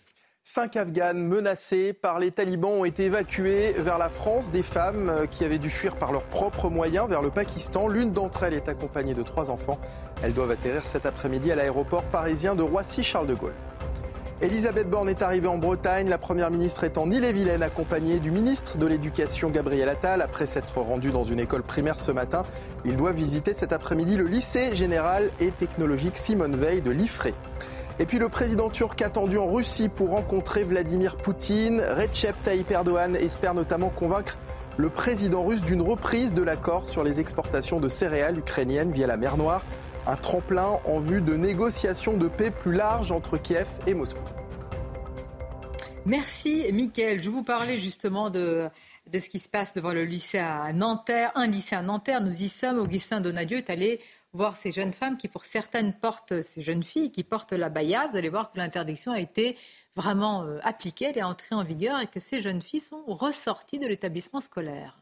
Cinq 0.47 0.75
Afghanes 0.75 1.25
menacés 1.27 1.91
par 1.91 2.19
les 2.19 2.29
talibans 2.29 2.69
ont 2.69 2.85
été 2.85 3.05
évacués 3.05 3.73
vers 3.79 3.97
la 3.97 4.11
France. 4.11 4.51
Des 4.51 4.61
femmes 4.61 5.09
euh, 5.09 5.25
qui 5.25 5.43
avaient 5.43 5.57
dû 5.57 5.71
fuir 5.71 5.95
par 5.95 6.11
leurs 6.11 6.27
propres 6.27 6.69
moyens 6.69 7.09
vers 7.09 7.23
le 7.23 7.31
Pakistan. 7.31 7.87
L'une 7.87 8.13
d'entre 8.13 8.43
elles 8.43 8.53
est 8.53 8.69
accompagnée 8.69 9.15
de 9.15 9.23
trois 9.23 9.49
enfants. 9.49 9.79
Elles 10.21 10.33
doivent 10.33 10.51
atterrir 10.51 10.85
cet 10.85 11.07
après-midi 11.07 11.51
à 11.51 11.55
l'aéroport 11.55 12.03
parisien 12.03 12.53
de 12.53 12.61
Roissy-Charles 12.61 13.25
de 13.25 13.33
Gaulle. 13.33 13.55
Elisabeth 14.39 14.87
Borne 14.87 15.09
est 15.09 15.23
arrivée 15.23 15.47
en 15.47 15.57
Bretagne. 15.57 16.09
La 16.09 16.19
Première 16.19 16.51
ministre 16.51 16.83
est 16.83 16.99
en 16.99 17.09
Ille-et-Vilaine 17.09 17.63
accompagnée 17.63 18.19
du 18.19 18.29
ministre 18.29 18.77
de 18.77 18.85
l'Éducation 18.85 19.49
Gabriel 19.49 19.89
Attal. 19.89 20.21
Après 20.21 20.45
s'être 20.45 20.77
rendu 20.77 21.09
dans 21.09 21.23
une 21.23 21.39
école 21.39 21.63
primaire 21.63 21.99
ce 21.99 22.11
matin, 22.11 22.43
il 22.85 22.97
doit 22.97 23.13
visiter 23.13 23.53
cet 23.53 23.73
après-midi 23.73 24.15
le 24.15 24.25
lycée 24.25 24.75
général 24.75 25.31
et 25.39 25.49
technologique 25.49 26.17
Simone 26.19 26.55
Veil 26.55 26.81
de 26.81 26.91
Liffré. 26.91 27.33
Et 27.97 28.05
puis 28.05 28.19
le 28.19 28.27
président 28.27 28.69
turc 28.69 29.01
attendu 29.01 29.37
en 29.37 29.47
Russie 29.47 29.87
pour 29.87 30.09
rencontrer 30.09 30.63
Vladimir 30.63 31.15
Poutine. 31.15 31.79
Recep 31.79 32.35
Tayyip 32.43 32.69
Erdogan 32.69 33.15
espère 33.15 33.53
notamment 33.53 33.87
convaincre 33.87 34.37
le 34.75 34.89
président 34.89 35.45
russe 35.45 35.61
d'une 35.61 35.81
reprise 35.81 36.33
de 36.33 36.43
l'accord 36.43 36.89
sur 36.89 37.05
les 37.05 37.21
exportations 37.21 37.79
de 37.79 37.87
céréales 37.87 38.37
ukrainiennes 38.37 38.91
via 38.91 39.07
la 39.07 39.15
mer 39.15 39.37
Noire. 39.37 39.63
Un 40.07 40.17
tremplin 40.17 40.81
en 40.83 40.99
vue 40.99 41.21
de 41.21 41.35
négociations 41.35 42.17
de 42.17 42.27
paix 42.27 42.51
plus 42.51 42.73
larges 42.73 43.13
entre 43.13 43.37
Kiev 43.37 43.67
et 43.87 43.93
Moscou. 43.93 44.19
Merci, 46.05 46.65
Mickaël. 46.73 47.23
Je 47.23 47.29
vous 47.29 47.43
parlais 47.43 47.77
justement 47.77 48.29
de, 48.29 48.67
de 49.11 49.19
ce 49.19 49.29
qui 49.29 49.39
se 49.39 49.47
passe 49.47 49.73
devant 49.73 49.93
le 49.93 50.03
lycée 50.03 50.37
à 50.37 50.71
Nanterre. 50.73 51.31
Un 51.35 51.47
lycée 51.47 51.75
à 51.75 51.81
Nanterre, 51.81 52.21
nous 52.21 52.43
y 52.43 52.49
sommes. 52.49 52.77
Augustin 52.77 53.21
Donadieu 53.21 53.57
est 53.57 53.69
allé 53.69 54.01
voir 54.35 54.57
ces 54.57 54.71
jeunes 54.71 54.93
femmes 54.93 55.17
qui, 55.17 55.27
pour 55.27 55.45
certaines, 55.45 55.93
portent, 55.93 56.41
ces 56.41 56.61
jeunes 56.61 56.83
filles 56.83 57.11
qui 57.11 57.23
portent 57.23 57.53
la 57.53 57.69
baya. 57.69 58.07
Vous 58.07 58.17
allez 58.17 58.29
voir 58.29 58.51
que 58.51 58.57
l'interdiction 58.57 59.11
a 59.11 59.19
été 59.19 59.57
vraiment 59.95 60.43
euh, 60.43 60.59
appliquée, 60.61 61.05
elle 61.05 61.17
est 61.17 61.23
entrée 61.23 61.55
en 61.55 61.63
vigueur 61.63 61.99
et 62.01 62.07
que 62.07 62.19
ces 62.19 62.41
jeunes 62.41 62.61
filles 62.61 62.81
sont 62.81 63.03
ressorties 63.07 63.79
de 63.79 63.87
l'établissement 63.87 64.41
scolaire. 64.41 64.97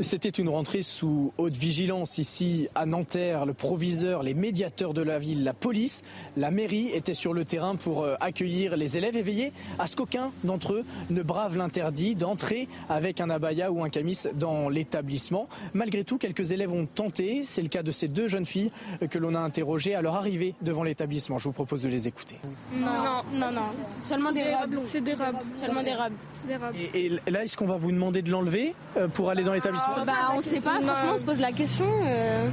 C'était 0.00 0.28
une 0.28 0.48
rentrée 0.48 0.82
sous 0.82 1.32
haute 1.38 1.56
vigilance 1.56 2.18
ici 2.18 2.68
à 2.74 2.84
Nanterre. 2.84 3.46
Le 3.46 3.54
proviseur, 3.54 4.24
les 4.24 4.34
médiateurs 4.34 4.92
de 4.92 5.02
la 5.02 5.20
ville, 5.20 5.44
la 5.44 5.52
police, 5.52 6.02
la 6.36 6.50
mairie 6.50 6.88
étaient 6.92 7.14
sur 7.14 7.32
le 7.32 7.44
terrain 7.44 7.76
pour 7.76 8.02
euh, 8.02 8.16
accueillir 8.20 8.76
les 8.76 8.96
élèves 8.96 9.16
et 9.16 9.22
veiller 9.22 9.52
à 9.78 9.86
ce 9.86 9.94
qu'aucun 9.94 10.32
d'entre 10.42 10.72
eux 10.72 10.84
ne 11.10 11.22
brave 11.22 11.56
l'interdit 11.56 12.16
d'entrer 12.16 12.66
avec 12.88 13.20
un 13.20 13.30
abaya 13.30 13.70
ou 13.70 13.84
un 13.84 13.88
camis 13.88 14.18
dans 14.34 14.68
l'établissement. 14.68 15.48
Malgré 15.74 16.02
tout, 16.02 16.18
quelques 16.18 16.50
élèves 16.50 16.72
ont 16.72 16.86
tenté. 16.86 17.42
C'est 17.44 17.62
le 17.62 17.68
cas 17.68 17.84
de 17.84 17.92
ces 17.92 18.08
deux 18.08 18.26
jeunes 18.26 18.46
filles 18.46 18.72
que 19.08 19.18
l'on 19.20 19.36
a 19.36 19.40
interrogées 19.40 19.94
à 19.94 20.02
leur 20.02 20.16
arrivée 20.16 20.54
devant 20.60 20.82
l'établissement. 20.82 21.38
Je 21.38 21.44
vous 21.44 21.52
propose 21.52 21.82
de 21.82 21.88
les 21.88 22.08
écouter. 22.08 22.36
Non, 22.72 23.22
non, 23.32 23.52
non. 23.52 23.62
Seulement 24.02 24.32
des 24.32 24.42
robes. 24.42 24.80
C'est 24.82 25.02
des 25.02 25.14
robes. 25.14 25.36
Seulement 25.64 25.84
des 25.84 25.94
robes. 25.94 26.74
Et, 26.94 27.06
et 27.06 27.30
là, 27.30 27.44
est-ce 27.44 27.56
qu'on 27.56 27.66
va 27.66 27.76
vous 27.76 27.92
demander 27.92 28.22
de 28.22 28.30
l'enlever 28.32 28.74
euh, 28.96 29.06
pour 29.06 29.30
aller 29.30 29.44
dans 29.44 29.52
l'établissement 29.52 29.83
bah, 30.06 30.12
on 30.34 30.40
sait 30.40 30.60
pas, 30.60 30.80
franchement, 30.80 31.12
on 31.14 31.18
se 31.18 31.24
pose 31.24 31.40
la 31.40 31.52
question. 31.52 31.86
Euh, 32.04 32.48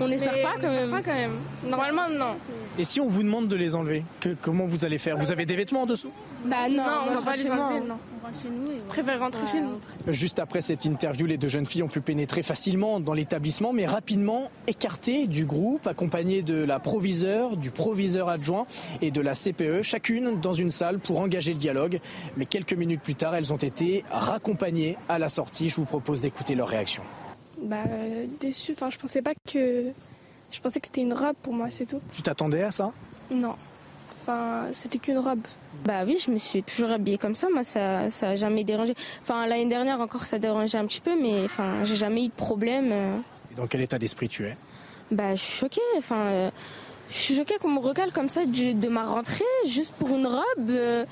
on 0.00 0.08
n'espère 0.08 0.32
pas, 0.32 0.54
quand 0.60 1.14
même. 1.14 1.36
Normalement, 1.66 2.08
non. 2.10 2.36
Et 2.78 2.84
si 2.84 3.00
on 3.00 3.08
vous 3.08 3.22
demande 3.22 3.48
de 3.48 3.56
les 3.56 3.74
enlever, 3.74 4.02
comment 4.40 4.64
vous 4.64 4.86
allez 4.86 4.96
faire? 4.96 5.18
Vous 5.18 5.30
avez 5.30 5.44
des 5.44 5.56
vêtements 5.56 5.82
en 5.82 5.86
dessous? 5.86 6.10
Bah 6.46 6.70
non, 6.70 6.82
on, 7.06 7.14
va 7.14 7.22
pas 7.22 7.36
les 7.36 7.50
enlever, 7.50 7.86
non. 7.86 7.98
On 8.18 8.26
rentre 8.26 8.42
chez 8.42 8.48
nous 8.48 8.66
et 8.66 8.80
on 8.82 8.88
préfère 8.88 9.20
rentrer 9.20 9.46
chez 9.46 9.60
nous. 9.60 9.78
Juste 10.08 10.38
après 10.38 10.62
cette 10.62 10.86
interview, 10.86 11.26
les 11.26 11.36
deux 11.36 11.48
jeunes 11.48 11.66
filles 11.66 11.82
ont 11.82 11.88
pu 11.88 12.00
pénétrer 12.00 12.42
facilement 12.42 12.98
dans 12.98 13.12
l'établissement, 13.12 13.74
mais 13.74 13.84
rapidement 13.84 14.50
écartées 14.66 15.26
du 15.26 15.44
groupe, 15.44 15.86
accompagnées 15.86 16.40
de 16.40 16.64
la 16.64 16.78
proviseure, 16.78 17.58
du 17.58 17.70
proviseur 17.70 18.30
adjoint 18.30 18.66
et 19.02 19.10
de 19.10 19.20
la 19.20 19.34
CPE, 19.34 19.82
chacune 19.82 20.40
dans 20.40 20.54
une 20.54 20.70
salle 20.70 20.98
pour 20.98 21.20
engager 21.20 21.52
le 21.52 21.58
dialogue. 21.58 22.00
Mais 22.38 22.46
quelques 22.46 22.72
minutes 22.72 23.02
plus 23.02 23.16
tard, 23.16 23.34
elles 23.34 23.52
ont 23.52 23.58
été 23.58 24.02
raccompagnées 24.10 24.96
à 25.10 25.18
la 25.18 25.28
sortie. 25.28 25.68
Je 25.68 25.76
vous 25.76 25.84
propose 25.84 26.22
d'écouter 26.22 26.54
leur 26.54 26.68
réaction. 26.68 27.02
Bah 27.62 27.84
déçu. 28.40 28.72
Enfin, 28.72 28.88
je 28.90 28.98
pensais 28.98 29.22
pas 29.22 29.34
que 29.46 29.92
je 30.52 30.60
pensais 30.60 30.80
que 30.80 30.86
c'était 30.86 31.00
une 31.00 31.14
robe 31.14 31.36
pour 31.42 31.52
moi, 31.54 31.68
c'est 31.70 31.86
tout. 31.86 32.00
Tu 32.12 32.22
t'attendais 32.22 32.62
à 32.62 32.70
ça? 32.70 32.92
Non. 33.30 33.56
Enfin, 34.12 34.66
c'était 34.72 34.98
qu'une 34.98 35.18
robe. 35.18 35.40
Bah 35.84 36.04
oui, 36.06 36.16
je 36.24 36.30
me 36.30 36.36
suis 36.36 36.62
toujours 36.62 36.90
habillée 36.90 37.18
comme 37.18 37.34
ça. 37.34 37.48
Moi, 37.52 37.64
ça, 37.64 38.08
ça 38.10 38.30
a 38.30 38.34
jamais 38.36 38.62
dérangé. 38.62 38.94
Enfin, 39.22 39.46
l'année 39.46 39.68
dernière 39.68 40.00
encore, 40.00 40.26
ça 40.26 40.38
dérangeait 40.38 40.78
un 40.78 40.86
petit 40.86 41.00
peu, 41.00 41.20
mais 41.20 41.44
enfin, 41.44 41.82
j'ai 41.82 41.96
jamais 41.96 42.26
eu 42.26 42.28
de 42.28 42.32
problème. 42.32 42.92
Et 43.50 43.54
dans 43.56 43.66
quel 43.66 43.80
état 43.80 43.98
d'esprit 43.98 44.28
tu 44.28 44.44
es? 44.46 44.56
Bah, 45.10 45.34
je 45.34 45.40
suis 45.40 45.58
choquée. 45.58 45.80
Enfin, 45.98 46.20
euh, 46.26 46.50
je 47.10 47.16
suis 47.16 47.34
choquée 47.34 47.54
qu'on 47.60 47.70
me 47.70 47.80
regarde 47.80 48.12
comme 48.12 48.28
ça 48.28 48.46
de, 48.46 48.88
ma 48.88 49.04
rentrée, 49.04 49.44
juste 49.66 49.94
pour 49.94 50.10
une 50.10 50.26
robe. 50.26 51.06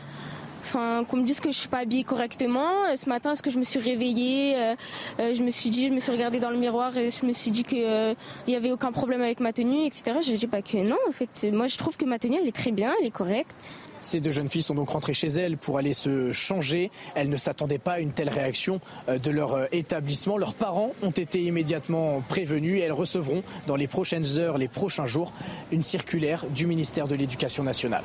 Enfin, 0.63 1.05
qu'on 1.09 1.17
me 1.17 1.25
dise 1.25 1.41
que 1.41 1.51
je 1.51 1.57
suis 1.57 1.69
pas 1.69 1.79
habillée 1.79 2.05
correctement. 2.05 2.85
Euh, 2.89 2.97
ce 2.97 3.09
matin, 3.09 3.33
est-ce 3.33 3.43
que 3.43 3.51
je 3.51 3.59
me 3.59 3.65
suis 3.65 3.81
réveillée 3.81 4.57
euh, 4.57 4.75
euh, 5.19 5.35
Je 5.35 5.43
me 5.43 5.51
suis 5.51 5.71
dit, 5.71 5.89
je 5.89 5.93
me 5.93 6.01
suis 6.01 6.13
regardée 6.13 6.39
dans 6.39 6.51
le 6.51 6.59
miroir 6.59 6.97
et 6.97 7.09
je 7.11 7.25
me 7.25 7.33
suis 7.33 7.51
dit 7.51 7.63
qu'il 7.63 8.17
n'y 8.47 8.57
avait 8.57 8.71
aucun 8.71 8.93
problème 8.93 9.23
avec 9.23 9.41
ma 9.41 9.53
tenue, 9.53 9.87
etc. 9.87 10.19
Je 10.23 10.33
dis 10.35 10.47
pas 10.47 10.63
que 10.63 10.77
non. 10.77 10.99
En 11.09 11.13
fait, 11.13 11.51
moi, 11.53 11.67
je 11.67 11.77
trouve 11.79 11.97
que 11.97 12.05
ma 12.05 12.19
tenue, 12.19 12.39
elle 12.41 12.49
est 12.49 12.55
très 12.55 12.73
bien, 12.73 12.93
elle 13.01 13.07
est 13.07 13.11
correcte. 13.11 13.55
Ces 14.01 14.21
deux 14.21 14.31
jeunes 14.31 14.49
filles 14.49 14.63
sont 14.63 14.75
donc 14.75 14.91
rentrées 14.91 15.13
chez 15.13 15.29
elles 15.29 15.59
pour 15.59 15.77
aller 15.77 15.93
se 15.93 16.33
changer. 16.33 16.91
Elles 17.15 17.29
ne 17.29 17.37
s'attendaient 17.37 17.79
pas 17.79 17.93
à 17.93 18.01
une 18.01 18.13
telle 18.13 18.31
réaction 18.31 18.81
de 19.09 19.31
leur 19.31 19.73
établissement. 19.75 20.39
Leurs 20.39 20.55
parents 20.55 20.93
ont 21.03 21.11
été 21.11 21.43
immédiatement 21.43 22.23
prévenus 22.27 22.81
et 22.81 22.85
elles 22.85 22.93
recevront 22.93 23.43
dans 23.67 23.77
les 23.77 23.89
prochaines 23.89 24.39
heures, 24.39 24.57
les 24.57 24.69
prochains 24.69 25.05
jours, 25.07 25.35
une 25.71 25.83
circulaire 25.83 26.47
du 26.49 26.67
ministère 26.67 27.09
de 27.09 27.15
l'Éducation 27.15 27.63
nationale. 27.63 28.05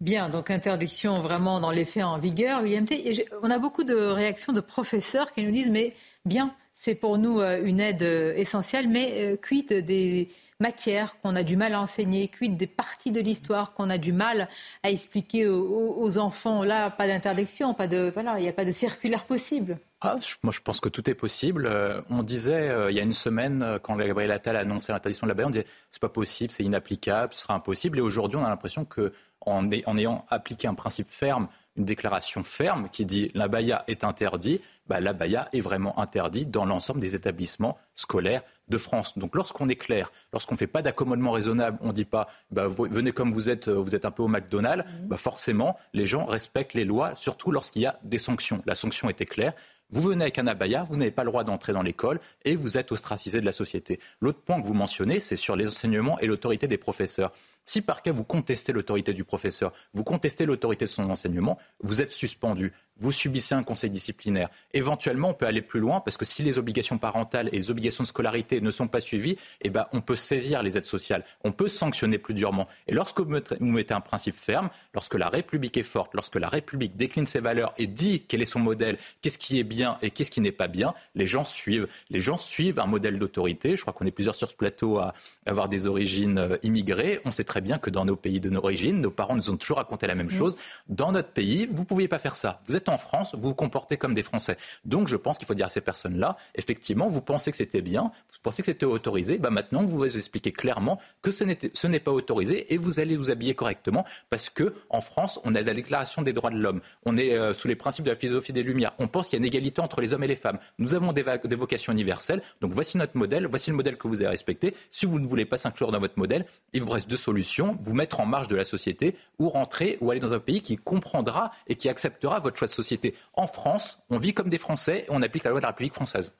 Bien, 0.00 0.28
donc 0.28 0.50
interdiction 0.50 1.20
vraiment 1.20 1.60
dans 1.60 1.70
les 1.70 1.84
faits 1.84 2.04
en 2.04 2.18
vigueur, 2.18 2.64
Et 2.64 3.26
on 3.42 3.50
a 3.50 3.58
beaucoup 3.58 3.84
de 3.84 3.94
réactions 3.94 4.52
de 4.52 4.60
professeurs 4.60 5.32
qui 5.32 5.42
nous 5.42 5.52
disent 5.52 5.70
mais 5.70 5.94
bien, 6.24 6.54
c'est 6.84 6.94
pour 6.94 7.16
nous 7.16 7.40
euh, 7.40 7.64
une 7.64 7.80
aide 7.80 8.02
euh, 8.02 8.34
essentielle, 8.36 8.88
mais 8.88 9.32
euh, 9.32 9.36
quid 9.38 9.72
des 9.72 10.28
matières 10.60 11.18
qu'on 11.20 11.34
a 11.34 11.42
du 11.42 11.56
mal 11.56 11.72
à 11.72 11.80
enseigner, 11.80 12.28
quid 12.28 12.58
des 12.58 12.66
parties 12.66 13.10
de 13.10 13.20
l'histoire 13.20 13.72
qu'on 13.72 13.88
a 13.88 13.96
du 13.96 14.12
mal 14.12 14.48
à 14.82 14.90
expliquer 14.90 15.48
aux, 15.48 16.18
enfants. 16.18 16.62
Là, 16.62 16.90
pas 16.90 17.06
d'interdiction, 17.06 17.72
pas 17.74 17.88
de 17.88 18.10
voilà, 18.12 18.38
il 18.38 18.42
n'y 18.42 18.48
a 18.48 18.52
pas 18.52 18.66
de 18.66 18.70
circulaire 18.70 19.24
possible. 19.24 19.78
Ah, 20.02 20.16
moi, 20.42 20.52
je 20.52 20.60
pense 20.60 20.80
que 20.80 20.88
tout 20.88 21.08
est 21.08 21.14
possible. 21.14 21.68
on 22.08 22.22
disait 22.22 22.70
il 22.88 22.96
y 22.96 23.00
a 23.00 23.02
une 23.02 23.12
semaine, 23.12 23.78
quand 23.82 23.96
Gabriel 23.96 24.30
Attal 24.30 24.56
a 24.56 24.60
annoncé 24.60 24.92
l'interdiction 24.92 25.26
de 25.26 25.30
la 25.30 25.34
baie, 25.34 25.44
on 25.44 25.50
disait 25.50 25.66
c'est 25.90 26.00
pas 26.00 26.08
possible, 26.08 26.52
c'est 26.52 26.62
inapplicable, 26.62 27.32
ce 27.32 27.40
sera 27.40 27.54
impossible. 27.54 27.98
Et 27.98 28.02
aujourd'hui, 28.02 28.38
on 28.38 28.44
a 28.44 28.48
l'impression 28.48 28.84
que 28.84 29.12
ayant 29.46 30.24
appliqué 30.30 30.68
un 30.68 30.74
principe 30.74 31.10
ferme, 31.10 31.48
une 31.76 31.84
déclaration 31.84 32.42
ferme 32.44 32.88
qui 32.90 33.06
dit 33.06 33.30
la 33.34 33.48
baya 33.48 33.84
est 33.88 34.04
interdit, 34.04 34.60
bah, 34.86 35.00
la 35.00 35.12
baya 35.12 35.48
est 35.52 35.60
vraiment 35.60 35.98
interdite 35.98 36.50
dans 36.50 36.64
l'ensemble 36.64 37.00
des 37.00 37.14
établissements 37.14 37.78
scolaires 37.94 38.42
de 38.68 38.78
France. 38.78 39.18
Donc 39.18 39.34
lorsqu'on 39.34 39.68
est 39.68 39.76
clair, 39.76 40.10
lorsqu'on 40.32 40.54
ne 40.54 40.58
fait 40.58 40.66
pas 40.66 40.82
d'accommodement 40.82 41.30
raisonnable, 41.30 41.78
on 41.82 41.88
ne 41.88 41.92
dit 41.92 42.04
pas 42.04 42.28
bah, 42.50 42.66
venez 42.68 43.12
comme 43.12 43.32
vous 43.32 43.50
êtes, 43.50 43.68
vous 43.68 43.94
êtes 43.94 44.04
un 44.04 44.10
peu 44.10 44.22
au 44.22 44.28
McDonald's, 44.28 44.84
mmh. 44.84 45.06
bah, 45.06 45.16
forcément 45.16 45.78
les 45.92 46.06
gens 46.06 46.24
respectent 46.26 46.74
les 46.74 46.84
lois, 46.84 47.14
surtout 47.16 47.50
lorsqu'il 47.50 47.82
y 47.82 47.86
a 47.86 47.98
des 48.02 48.18
sanctions. 48.18 48.62
La 48.66 48.74
sanction 48.74 49.08
était 49.08 49.26
claire. 49.26 49.54
Vous 49.90 50.00
venez 50.00 50.24
avec 50.24 50.38
un 50.38 50.46
abaya, 50.46 50.84
vous 50.90 50.96
n'avez 50.96 51.10
pas 51.10 51.24
le 51.24 51.30
droit 51.30 51.44
d'entrer 51.44 51.72
dans 51.72 51.82
l'école 51.82 52.18
et 52.44 52.56
vous 52.56 52.78
êtes 52.78 52.90
ostracisé 52.90 53.40
de 53.40 53.46
la 53.46 53.52
société. 53.52 54.00
L'autre 54.20 54.40
point 54.40 54.60
que 54.60 54.66
vous 54.66 54.74
mentionnez, 54.74 55.20
c'est 55.20 55.36
sur 55.36 55.56
les 55.56 55.66
enseignements 55.66 56.18
et 56.18 56.26
l'autorité 56.26 56.66
des 56.66 56.78
professeurs. 56.78 57.32
Si 57.66 57.80
par 57.80 58.02
cas 58.02 58.12
vous 58.12 58.24
contestez 58.24 58.72
l'autorité 58.72 59.12
du 59.12 59.24
professeur, 59.24 59.72
vous 59.92 60.04
contestez 60.04 60.46
l'autorité 60.46 60.84
de 60.86 60.90
son 60.90 61.08
enseignement, 61.10 61.58
vous 61.80 62.02
êtes 62.02 62.12
suspendu, 62.12 62.72
vous 62.98 63.12
subissez 63.12 63.54
un 63.54 63.62
conseil 63.62 63.90
disciplinaire. 63.90 64.48
Éventuellement, 64.72 65.30
on 65.30 65.34
peut 65.34 65.46
aller 65.46 65.62
plus 65.62 65.80
loin 65.80 66.00
parce 66.00 66.16
que 66.16 66.24
si 66.24 66.42
les 66.42 66.58
obligations 66.58 66.98
parentales 66.98 67.48
et 67.52 67.56
les 67.56 67.70
obligations 67.70 68.04
de 68.04 68.08
scolarité 68.08 68.60
ne 68.60 68.70
sont 68.70 68.88
pas 68.88 69.00
suivies, 69.00 69.36
eh 69.62 69.70
ben, 69.70 69.86
on 69.92 70.00
peut 70.00 70.16
saisir 70.16 70.62
les 70.62 70.78
aides 70.78 70.86
sociales, 70.86 71.24
on 71.42 71.52
peut 71.52 71.68
sanctionner 71.68 72.18
plus 72.18 72.34
durement. 72.34 72.68
Et 72.86 72.94
lorsque 72.94 73.20
vous 73.20 73.40
mettez 73.60 73.94
un 73.94 74.00
principe 74.00 74.36
ferme, 74.36 74.70
lorsque 74.94 75.14
la 75.14 75.28
République 75.28 75.76
est 75.76 75.82
forte, 75.82 76.14
lorsque 76.14 76.36
la 76.36 76.48
République 76.48 76.96
décline 76.96 77.26
ses 77.26 77.40
valeurs 77.40 77.74
et 77.78 77.86
dit 77.86 78.24
quel 78.26 78.42
est 78.42 78.46
son 78.46 78.60
modèle, 78.60 78.98
qu'est-ce 79.22 79.38
qui 79.38 79.58
est 79.58 79.64
bien 79.64 79.98
et 80.02 80.10
qu'est-ce 80.10 80.30
qui 80.30 80.40
n'est 80.40 80.52
pas 80.52 80.68
bien, 80.68 80.94
les 81.14 81.26
gens 81.26 81.44
suivent. 81.44 81.88
Les 82.10 82.20
gens 82.20 82.38
suivent 82.38 82.78
un 82.78 82.86
modèle 82.86 83.18
d'autorité. 83.18 83.76
Je 83.76 83.82
crois 83.82 83.92
qu'on 83.92 84.06
est 84.06 84.10
plusieurs 84.10 84.34
sur 84.34 84.50
ce 84.50 84.56
plateau 84.56 84.98
à 84.98 85.14
avoir 85.46 85.68
des 85.68 85.86
origines 85.86 86.38
euh, 86.38 86.56
immigrées. 86.62 87.20
On 87.24 87.30
sait 87.30 87.44
très 87.44 87.60
bien 87.60 87.78
que 87.78 87.90
dans 87.90 88.04
nos 88.04 88.16
pays 88.16 88.40
de 88.40 88.48
d'origine, 88.54 89.00
nos 89.00 89.10
parents 89.10 89.36
nous 89.36 89.50
ont 89.50 89.56
toujours 89.56 89.78
raconté 89.78 90.06
la 90.06 90.14
même 90.14 90.28
mm. 90.28 90.38
chose. 90.38 90.56
Dans 90.88 91.12
notre 91.12 91.30
pays, 91.30 91.68
vous 91.70 91.82
ne 91.82 91.86
pouviez 91.86 92.08
pas 92.08 92.18
faire 92.18 92.36
ça. 92.36 92.62
Vous 92.66 92.76
êtes 92.76 92.83
en 92.88 92.96
France, 92.96 93.34
vous 93.34 93.48
vous 93.48 93.54
comportez 93.54 93.96
comme 93.96 94.14
des 94.14 94.22
Français. 94.22 94.56
Donc 94.84 95.08
je 95.08 95.16
pense 95.16 95.38
qu'il 95.38 95.46
faut 95.46 95.54
dire 95.54 95.66
à 95.66 95.70
ces 95.70 95.80
personnes-là, 95.80 96.36
effectivement, 96.54 97.06
vous 97.08 97.20
pensez 97.20 97.50
que 97.50 97.56
c'était 97.56 97.82
bien, 97.82 98.12
vous 98.32 98.38
pensez 98.42 98.62
que 98.62 98.66
c'était 98.66 98.86
autorisé, 98.86 99.38
bah 99.38 99.50
maintenant 99.50 99.84
vous 99.84 99.98
vous 99.98 100.16
expliquez 100.16 100.52
clairement 100.52 100.98
que 101.22 101.30
ce 101.30 101.86
n'est 101.86 102.00
pas 102.00 102.12
autorisé 102.12 102.72
et 102.72 102.76
vous 102.76 103.00
allez 103.00 103.16
vous 103.16 103.30
habiller 103.30 103.54
correctement 103.54 104.04
parce 104.30 104.50
que 104.50 104.74
en 104.90 105.00
France, 105.00 105.40
on 105.44 105.54
a 105.54 105.62
la 105.62 105.74
déclaration 105.74 106.22
des 106.22 106.32
droits 106.32 106.50
de 106.50 106.58
l'homme, 106.58 106.80
on 107.04 107.16
est 107.16 107.34
euh, 107.34 107.54
sous 107.54 107.68
les 107.68 107.76
principes 107.76 108.04
de 108.04 108.10
la 108.10 108.16
philosophie 108.16 108.52
des 108.52 108.62
Lumières, 108.62 108.92
on 108.98 109.08
pense 109.08 109.28
qu'il 109.28 109.38
y 109.38 109.42
a 109.42 109.42
une 109.42 109.46
égalité 109.46 109.80
entre 109.80 110.00
les 110.00 110.12
hommes 110.12 110.24
et 110.24 110.28
les 110.28 110.36
femmes. 110.36 110.58
Nous 110.78 110.94
avons 110.94 111.12
des, 111.12 111.24
des 111.44 111.56
vocations 111.56 111.92
universelles, 111.92 112.42
donc 112.60 112.72
voici 112.72 112.96
notre 112.96 113.16
modèle, 113.16 113.46
voici 113.46 113.70
le 113.70 113.76
modèle 113.76 113.96
que 113.96 114.08
vous 114.08 114.16
avez 114.16 114.28
respecté. 114.28 114.74
Si 114.90 115.06
vous 115.06 115.18
ne 115.18 115.26
voulez 115.26 115.44
pas 115.44 115.56
s'inclure 115.56 115.92
dans 115.92 116.00
votre 116.00 116.18
modèle, 116.18 116.46
il 116.72 116.82
vous 116.82 116.90
reste 116.90 117.08
deux 117.08 117.16
solutions 117.16 117.78
vous 117.82 117.94
mettre 117.94 118.20
en 118.20 118.26
marge 118.26 118.48
de 118.48 118.56
la 118.56 118.64
société 118.64 119.16
ou 119.38 119.48
rentrer 119.48 119.98
ou 120.00 120.10
aller 120.10 120.20
dans 120.20 120.32
un 120.32 120.40
pays 120.40 120.60
qui 120.60 120.76
comprendra 120.76 121.50
et 121.66 121.76
qui 121.76 121.88
acceptera 121.88 122.40
votre 122.40 122.56
choix 122.56 122.68
société. 122.74 123.14
En 123.34 123.46
France, 123.46 123.98
on 124.10 124.18
vit 124.18 124.34
comme 124.34 124.48
des 124.48 124.58
Français 124.58 125.04
et 125.06 125.10
on 125.10 125.22
applique 125.22 125.44
la 125.44 125.50
loi 125.50 125.60
de 125.60 125.62
la 125.62 125.70
République 125.70 125.94
française. 125.94 126.34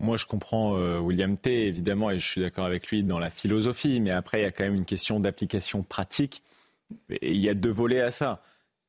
Moi, 0.00 0.16
je 0.16 0.26
comprends 0.26 0.76
euh, 0.76 0.98
William 0.98 1.36
T, 1.36 1.66
évidemment, 1.66 2.10
et 2.10 2.18
je 2.18 2.26
suis 2.26 2.40
d'accord 2.40 2.64
avec 2.64 2.88
lui 2.88 3.04
dans 3.04 3.18
la 3.18 3.30
philosophie, 3.30 4.00
mais 4.00 4.10
après, 4.10 4.40
il 4.40 4.42
y 4.42 4.46
a 4.46 4.50
quand 4.50 4.64
même 4.64 4.74
une 4.74 4.84
question 4.84 5.20
d'application 5.20 5.82
pratique. 5.82 6.42
Et 7.10 7.32
il 7.32 7.40
y 7.40 7.48
a 7.48 7.54
deux 7.54 7.70
volets 7.70 8.00
à 8.00 8.10
ça. 8.10 8.42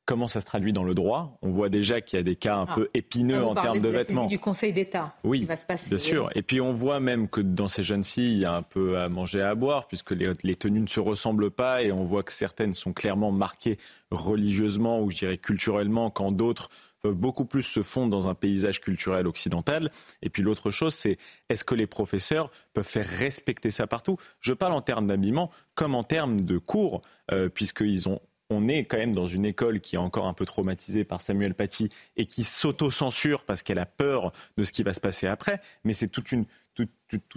Comment 0.05 0.27
ça 0.27 0.41
se 0.41 0.45
traduit 0.45 0.73
dans 0.73 0.83
le 0.83 0.93
droit 0.93 1.37
On 1.41 1.49
voit 1.49 1.69
déjà 1.69 2.01
qu'il 2.01 2.17
y 2.17 2.19
a 2.19 2.23
des 2.23 2.35
cas 2.35 2.55
un 2.55 2.65
ah. 2.67 2.75
peu 2.75 2.89
épineux 2.93 3.43
en 3.43 3.55
termes 3.55 3.79
de, 3.79 3.87
de 3.87 3.89
vêtements. 3.89 4.27
du 4.27 4.37
Conseil 4.37 4.73
d'État. 4.73 5.15
Oui, 5.23 5.39
qui 5.39 5.45
va 5.45 5.55
se 5.55 5.65
passer. 5.65 5.89
bien 5.89 5.97
sûr. 5.97 6.29
Et 6.35 6.41
puis 6.41 6.59
on 6.59 6.73
voit 6.73 6.99
même 6.99 7.29
que 7.29 7.39
dans 7.39 7.69
ces 7.69 7.83
jeunes 7.83 8.03
filles, 8.03 8.33
il 8.33 8.39
y 8.39 8.45
a 8.45 8.53
un 8.53 8.63
peu 8.63 8.97
à 8.97 9.07
manger 9.07 9.39
et 9.39 9.43
à 9.43 9.55
boire, 9.55 9.87
puisque 9.87 10.11
les, 10.11 10.31
les 10.43 10.55
tenues 10.55 10.81
ne 10.81 10.87
se 10.87 10.99
ressemblent 10.99 11.51
pas, 11.51 11.83
et 11.83 11.91
on 11.91 12.03
voit 12.03 12.23
que 12.23 12.33
certaines 12.33 12.73
sont 12.73 12.91
clairement 12.91 13.31
marquées 13.31 13.77
religieusement 14.11 15.01
ou 15.01 15.09
je 15.09 15.17
dirais 15.17 15.37
culturellement, 15.37 16.09
quand 16.09 16.31
d'autres 16.31 16.69
peuvent 17.03 17.13
beaucoup 17.13 17.45
plus 17.45 17.63
se 17.63 17.83
fondre 17.83 18.09
dans 18.09 18.27
un 18.29 18.33
paysage 18.33 18.79
culturel 18.79 19.27
occidental. 19.27 19.91
Et 20.21 20.29
puis 20.29 20.41
l'autre 20.41 20.71
chose, 20.71 20.93
c'est 20.93 21.17
est-ce 21.49 21.65
que 21.65 21.75
les 21.75 21.85
professeurs 21.85 22.49
peuvent 22.73 22.87
faire 22.87 23.05
respecter 23.05 23.71
ça 23.71 23.87
partout? 23.87 24.17
Je 24.39 24.53
parle 24.53 24.73
en 24.73 24.81
termes 24.81 25.07
d'habillement 25.07 25.51
comme 25.75 25.95
en 25.95 26.03
termes 26.03 26.39
de 26.41 26.57
cours, 26.57 27.01
euh, 27.31 27.49
puisqu'ils 27.49 28.07
ont 28.07 28.21
on 28.53 28.67
est 28.67 28.85
quand 28.85 28.97
même 28.97 29.15
dans 29.15 29.27
une 29.27 29.45
école 29.45 29.79
qui 29.79 29.95
est 29.95 29.99
encore 29.99 30.27
un 30.27 30.33
peu 30.33 30.45
traumatisée 30.45 31.03
par 31.03 31.21
Samuel 31.21 31.53
Paty 31.53 31.89
et 32.17 32.25
qui 32.25 32.43
s'auto-censure 32.43 33.43
parce 33.43 33.63
qu'elle 33.63 33.79
a 33.79 33.85
peur 33.85 34.31
de 34.57 34.63
ce 34.63 34.71
qui 34.71 34.83
va 34.83 34.93
se 34.93 35.01
passer 35.01 35.27
après. 35.27 35.59
Mais 35.83 35.93
c'est 35.93 36.07
toute 36.07 36.31
une, 36.31 36.45
tout, 36.75 36.87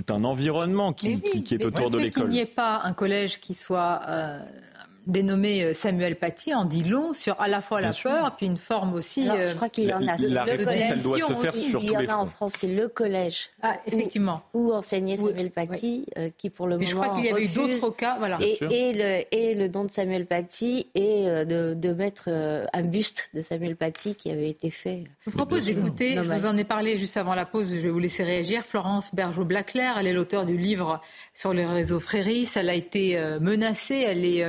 un 0.09 0.24
environnement 0.24 0.92
qui, 0.92 1.12
est 1.12 1.64
autour 1.64 1.90
de 1.90 1.98
l'école. 1.98 2.29
Il 2.29 2.31
n'y 2.31 2.38
ait 2.38 2.46
pas 2.46 2.81
un 2.83 2.92
collège 2.92 3.40
qui 3.40 3.55
soit 3.55 4.00
euh, 4.09 4.40
dénommé 5.07 5.62
euh, 5.62 5.75
Samuel 5.75 6.16
Paty 6.16 6.55
en 6.55 6.64
dit 6.64 6.85
long 6.85 7.12
sur 7.12 7.40
à 7.40 7.49
la 7.49 7.61
fois 7.61 7.81
la 7.81 7.92
peur, 7.92 8.35
puis 8.37 8.47
une 8.47 8.57
forme 8.57 8.95
aussi. 8.95 9.25
je 9.27 9.55
crois 9.55 9.69
qu'il 9.69 9.85
y 9.85 9.92
en 9.92 10.07
a. 10.07 10.16
La, 10.29 10.45
réponse, 10.45 11.03
doit 11.03 11.21
se 11.21 11.35
faire 11.35 11.55
sur 11.55 11.83
Il 11.83 11.90
y 11.90 11.97
en 11.97 12.09
a 12.09 12.16
en 12.16 12.27
France, 12.27 12.55
c'est 12.57 12.66
le 12.66 12.88
collège. 12.88 13.51
Ah, 13.62 13.77
effectivement. 13.87 14.42
Où, 14.55 14.73
enseignait 14.73 15.16
Samuel 15.16 15.51
Paty, 15.51 16.07
euh, 16.19 16.31
qui 16.37 16.51
pour 16.51 16.66
le 16.66 16.77
moment. 16.77 16.88
Je 16.88 16.95
crois 16.95 17.14
qu'il 17.14 17.25
y 17.25 17.29
avait 17.29 17.45
eu 17.45 17.49
d'autres 17.49 17.90
cas, 17.95 18.16
voilà. 18.19 18.38
Et, 18.40 18.59
et, 18.71 18.92
le, 18.92 19.35
et 19.35 19.55
le 19.55 19.69
don 19.69 19.85
de 19.85 19.90
Samuel 19.90 20.27
Paty 20.27 20.88
et 20.95 21.29
euh, 21.29 21.45
de, 21.45 21.75
de, 21.75 21.92
mettre 21.92 22.29
un 22.73 22.83
buste 22.83 23.31
de 23.35 23.40
Samuel 23.40 23.77
Paty 23.77 24.14
qui 24.14 24.31
avait 24.31 24.51
été 24.51 24.71
fait. 24.71 25.05
Je 25.21 25.31
vous 25.31 25.37
propose 25.37 25.66
d'écouter, 25.66 26.16
je 26.16 26.21
vous 26.21 26.47
en 26.47 26.57
ai 26.57 26.64
parlé 26.64 26.99
juste 26.99 27.16
avant 27.16 27.35
la 27.35 27.47
pause, 27.47 27.71
je 27.71 27.79
vais 27.81 27.90
vous 27.90 27.99
laisser 27.99 28.25
réagir. 28.25 28.64
Florence 28.64 29.14
Bergeau-Blaclair, 29.14 29.97
elle 29.99 30.07
est 30.07 30.12
l'auteur 30.12 30.45
du 30.45 30.57
livre 30.57 31.01
sur 31.33 31.53
les 31.53 31.64
réseaux 31.64 32.01
Fréris. 32.01 32.51
Elle 32.57 32.69
a 32.69 32.75
été 32.75 33.19
menacée, 33.40 34.05
elle 34.07 34.25
est 34.25 34.45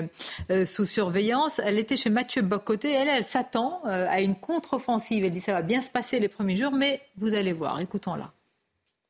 euh, 0.50 0.66
sous 0.66 0.86
surveillance. 0.86 1.60
Elle 1.60 1.78
était 1.78 1.98
chez 1.98 2.10
Mathieu 2.10 2.42
Bocoté. 2.42 2.92
Elle, 2.92 3.10
elle 3.10 3.26
s'attend 3.26 3.82
euh, 3.86 4.08
à 4.10 4.22
une 4.22 4.36
contre-offensive. 4.36 5.26
Elle 5.26 5.32
dit 5.32 5.42
ça 5.42 5.52
va 5.52 5.62
bien 5.62 5.82
se 5.82 5.90
passer 5.90 6.20
les 6.20 6.30
premiers 6.30 6.56
jours, 6.56 6.72
mais 6.72 7.02
vous 7.18 7.34
allez 7.34 7.52
voir. 7.52 7.82
Écoutons-la. 7.82 8.32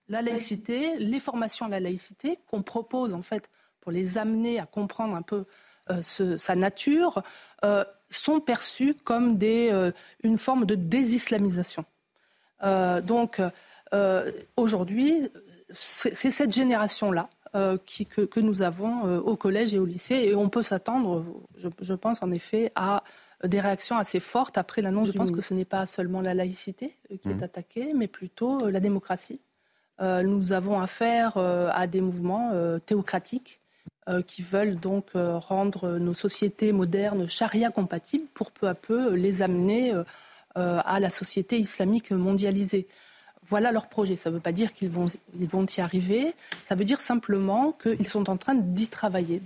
La 0.10 0.22
laïcité, 0.22 0.98
les 0.98 1.20
formations 1.20 1.68
à 1.68 1.70
la 1.70 1.80
laïcité 1.80 2.40
qu'on 2.48 2.64
propose 2.64 3.14
en 3.14 3.22
fait 3.22 3.50
pour 3.82 3.92
les 3.92 4.18
amener 4.18 4.60
à 4.60 4.66
comprendre 4.66 5.16
un 5.16 5.22
peu 5.22 5.46
euh, 5.90 6.02
sa 6.02 6.56
nature, 6.56 7.22
sont 8.10 8.40
perçues 8.40 8.94
comme 8.94 9.38
des, 9.38 9.92
une 10.24 10.38
forme 10.38 10.66
de 10.66 10.76
désislamisation. 10.76 11.84
donc 13.04 13.42
aujourd'hui, 14.56 15.30
c'est 15.74 16.32
cette 16.32 16.54
génération-là 16.54 17.30
euh, 17.56 17.78
que, 18.10 18.40
nous 18.40 18.62
avons 18.62 19.08
euh, 19.08 19.20
au 19.20 19.36
collège 19.36 19.74
et 19.74 19.80
au 19.80 19.86
lycée. 19.86 20.16
Et 20.16 20.36
on 20.36 20.50
peut 20.50 20.64
s'attendre, 20.64 21.24
je, 21.56 21.94
pense 21.94 22.22
en 22.22 22.32
effet, 22.32 22.72
à 22.76 23.04
des 23.44 23.60
réactions 23.60 23.98
assez 23.98 24.20
fortes 24.20 24.58
après 24.58 24.82
l'annonce. 24.82 25.08
Je 25.08 25.14
pense 25.14 25.32
que 25.32 25.42
ce 25.42 25.54
n'est 25.54 25.66
pas 25.66 25.86
seulement 25.86 26.22
la 26.22 26.34
laïcité 26.34 26.96
euh, 27.12 27.18
qui 27.18 27.30
est 27.30 27.36
mmh. 27.36 27.44
attaquée, 27.44 27.90
mais 27.96 28.08
plutôt 28.08 28.70
la 28.70 28.80
démocratie. 28.80 29.42
nous 30.00 30.52
avons 30.52 30.80
affaire 30.80 31.38
à 31.38 31.88
des 31.88 32.02
mouvements 32.02 32.52
théocratiques 32.86 33.62
qui 34.26 34.42
veulent 34.42 34.78
donc 34.80 35.12
rendre 35.16 35.98
nos 35.98 36.14
sociétés 36.14 36.72
modernes 36.72 37.28
charia 37.28 37.72
compatibles 37.72 38.28
pour 38.34 38.52
peu 38.52 38.68
à 38.68 38.76
peu 38.76 39.14
les 39.16 39.42
amener 39.42 39.94
à 40.56 41.00
la 41.00 41.10
société 41.10 41.58
islamique 41.58 42.12
mondialisée. 42.12 42.88
Voilà 43.48 43.72
leur 43.72 43.88
projet. 43.88 44.16
Ça 44.16 44.30
ne 44.30 44.36
veut 44.36 44.42
pas 44.42 44.52
dire 44.52 44.74
qu'ils 44.74 44.90
vont, 44.90 45.06
ils 45.40 45.48
vont 45.48 45.66
y 45.66 45.82
arriver. 45.82 46.34
Ça 46.66 46.76
veut 46.76 46.86
dire 46.86 47.02
simplement 47.02 47.72
qu'ils 47.72 48.08
sont 48.08 48.30
en 48.30 48.38
train 48.38 48.56
d'y 48.56 48.88
travailler. 48.88 49.42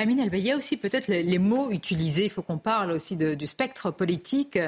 Amine 0.00 0.30
il 0.32 0.38
y 0.38 0.50
a 0.50 0.56
aussi 0.56 0.78
peut-être 0.78 1.08
les, 1.08 1.38
mots 1.38 1.70
utilisés. 1.70 2.24
Il 2.24 2.30
faut 2.30 2.42
qu'on 2.42 2.58
parle 2.58 2.90
aussi 2.90 3.16
du 3.16 3.46
spectre 3.46 3.90
politique. 3.90 4.58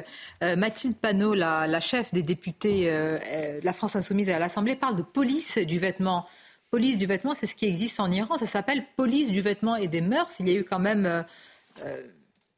Euh, 0.42 0.56
Mathilde 0.56 0.96
Panot, 0.96 1.34
la, 1.34 1.80
chef 1.80 2.12
des 2.12 2.22
députés 2.22 2.90
euh, 2.90 3.18
euh, 3.24 3.60
de 3.60 3.64
la 3.64 3.72
France 3.72 3.96
Insoumise 3.96 4.28
à 4.28 4.38
l'Assemblée, 4.38 4.76
parle 4.76 4.96
de 4.96 5.02
police 5.02 5.56
du 5.56 5.78
vêtement. 5.78 6.26
Police 6.70 6.98
du 6.98 7.06
vêtement, 7.06 7.34
c'est 7.34 7.46
ce 7.46 7.54
qui 7.54 7.64
existe 7.64 7.98
en 7.98 8.10
Iran. 8.10 8.36
Ça 8.36 8.46
s'appelle 8.46 8.84
police 8.96 9.30
du 9.30 9.40
vêtement 9.40 9.76
et 9.76 9.88
des 9.88 10.02
mœurs. 10.02 10.32
Il 10.38 10.48
y 10.48 10.52
a 10.52 10.54
eu 10.54 10.64
quand 10.64 10.78
même 10.78 11.24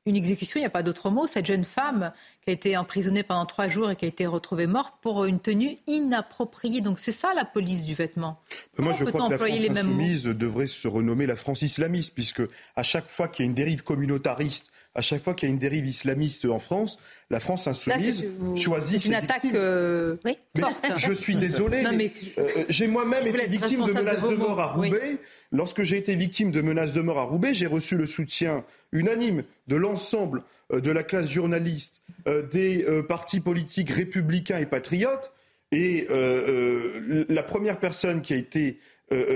une 0.06 0.16
exécution, 0.16 0.58
il 0.58 0.62
n'y 0.62 0.66
a 0.66 0.70
pas 0.70 0.82
d'autre 0.82 1.08
mot. 1.08 1.26
Cette 1.26 1.46
jeune 1.46 1.64
femme 1.64 2.12
qui 2.42 2.50
a 2.50 2.52
été 2.52 2.76
emprisonnée 2.76 3.22
pendant 3.22 3.46
trois 3.46 3.68
jours 3.68 3.90
et 3.90 3.96
qui 3.96 4.04
a 4.04 4.08
été 4.08 4.26
retrouvée 4.26 4.66
morte 4.66 4.94
pour 5.00 5.24
une 5.24 5.40
tenue 5.40 5.78
inappropriée. 5.86 6.82
Donc 6.82 6.98
c'est 6.98 7.12
ça 7.12 7.32
la 7.34 7.46
police 7.46 7.86
du 7.86 7.94
vêtement. 7.94 8.38
Moi 8.76 8.92
je 8.92 9.04
crois 9.04 9.26
que 9.26 9.32
la 9.32 9.38
France 9.38 9.78
insoumise 9.78 10.24
devrait 10.24 10.66
se 10.66 10.88
renommer 10.88 11.26
la 11.26 11.36
France 11.36 11.62
islamiste, 11.62 12.12
puisque 12.14 12.42
à 12.76 12.82
chaque 12.82 13.08
fois 13.08 13.28
qu'il 13.28 13.44
y 13.44 13.46
a 13.46 13.48
une 13.48 13.54
dérive 13.54 13.82
communautariste, 13.82 14.72
à 14.94 15.02
chaque 15.02 15.22
fois 15.22 15.34
qu'il 15.34 15.48
y 15.48 15.50
a 15.50 15.52
une 15.52 15.58
dérive 15.58 15.86
islamiste 15.86 16.44
en 16.44 16.58
France, 16.58 16.98
la 17.30 17.40
France 17.40 17.66
insoumise 17.66 18.24
choisit. 18.56 19.02
C'est 19.02 19.08
une 19.08 19.14
attaque 19.14 19.44
euh, 19.52 20.16
Je 20.96 21.12
suis 21.12 21.34
désolé. 21.34 21.84
Euh, 22.38 22.64
j'ai 22.68 22.86
moi-même 22.86 23.26
été 23.26 23.46
victime 23.46 23.84
de 23.84 23.92
menaces 23.92 24.22
de, 24.22 24.36
mort 24.36 24.60
à 24.60 24.66
Roubaix. 24.68 25.18
Lorsque 25.50 25.82
j'ai 25.82 25.96
été 25.96 26.14
victime 26.14 26.50
de 26.50 26.62
menaces 26.62 26.92
de 26.92 27.00
mort 27.00 27.18
à 27.18 27.24
Roubaix, 27.24 27.54
j'ai 27.54 27.66
reçu 27.66 27.96
le 27.96 28.06
soutien 28.06 28.64
unanime 28.92 29.42
de 29.66 29.76
l'ensemble 29.76 30.44
euh, 30.72 30.80
de 30.80 30.90
la 30.90 31.02
classe 31.02 31.28
journaliste, 31.28 32.00
des 32.50 32.86
partis 33.06 33.40
politiques 33.40 33.90
républicains 33.90 34.58
et 34.58 34.66
patriotes. 34.66 35.32
Et 35.72 36.06
la 37.28 37.42
première 37.42 37.80
personne 37.80 38.22
qui 38.22 38.32
a 38.32 38.36
été 38.36 38.78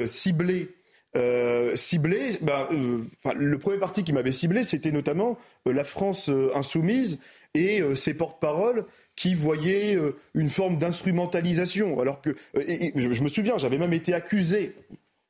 ciblée 0.07 0.78
euh, 1.19 1.77
ciblé, 1.77 2.39
ben, 2.41 2.67
euh, 2.73 2.99
le 3.35 3.59
premier 3.59 3.79
parti 3.79 4.05
qui 4.05 4.13
m'avait 4.13 4.33
ciblé, 4.33 4.63
c'était 4.63 4.93
notamment 4.93 5.37
euh, 5.67 5.73
la 5.73 5.85
France 5.85 6.31
insoumise 6.55 7.19
et 7.55 7.83
ses 7.97 8.15
porte-paroles 8.15 8.85
qui 9.17 9.35
voyaient 9.35 9.99
une 10.35 10.51
forme 10.51 10.77
d'instrumentalisation. 10.77 11.99
Alors 11.99 12.21
que, 12.21 12.37
je, 12.55 13.23
me 13.23 13.29
souviens, 13.29 13.57
j'avais 13.57 13.79
même 13.79 13.95
été 13.95 14.13
accusé, 14.13 14.77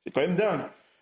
c'est 0.04 0.12
quand 0.12 0.20
même 0.20 0.34
dingue, 0.34 0.60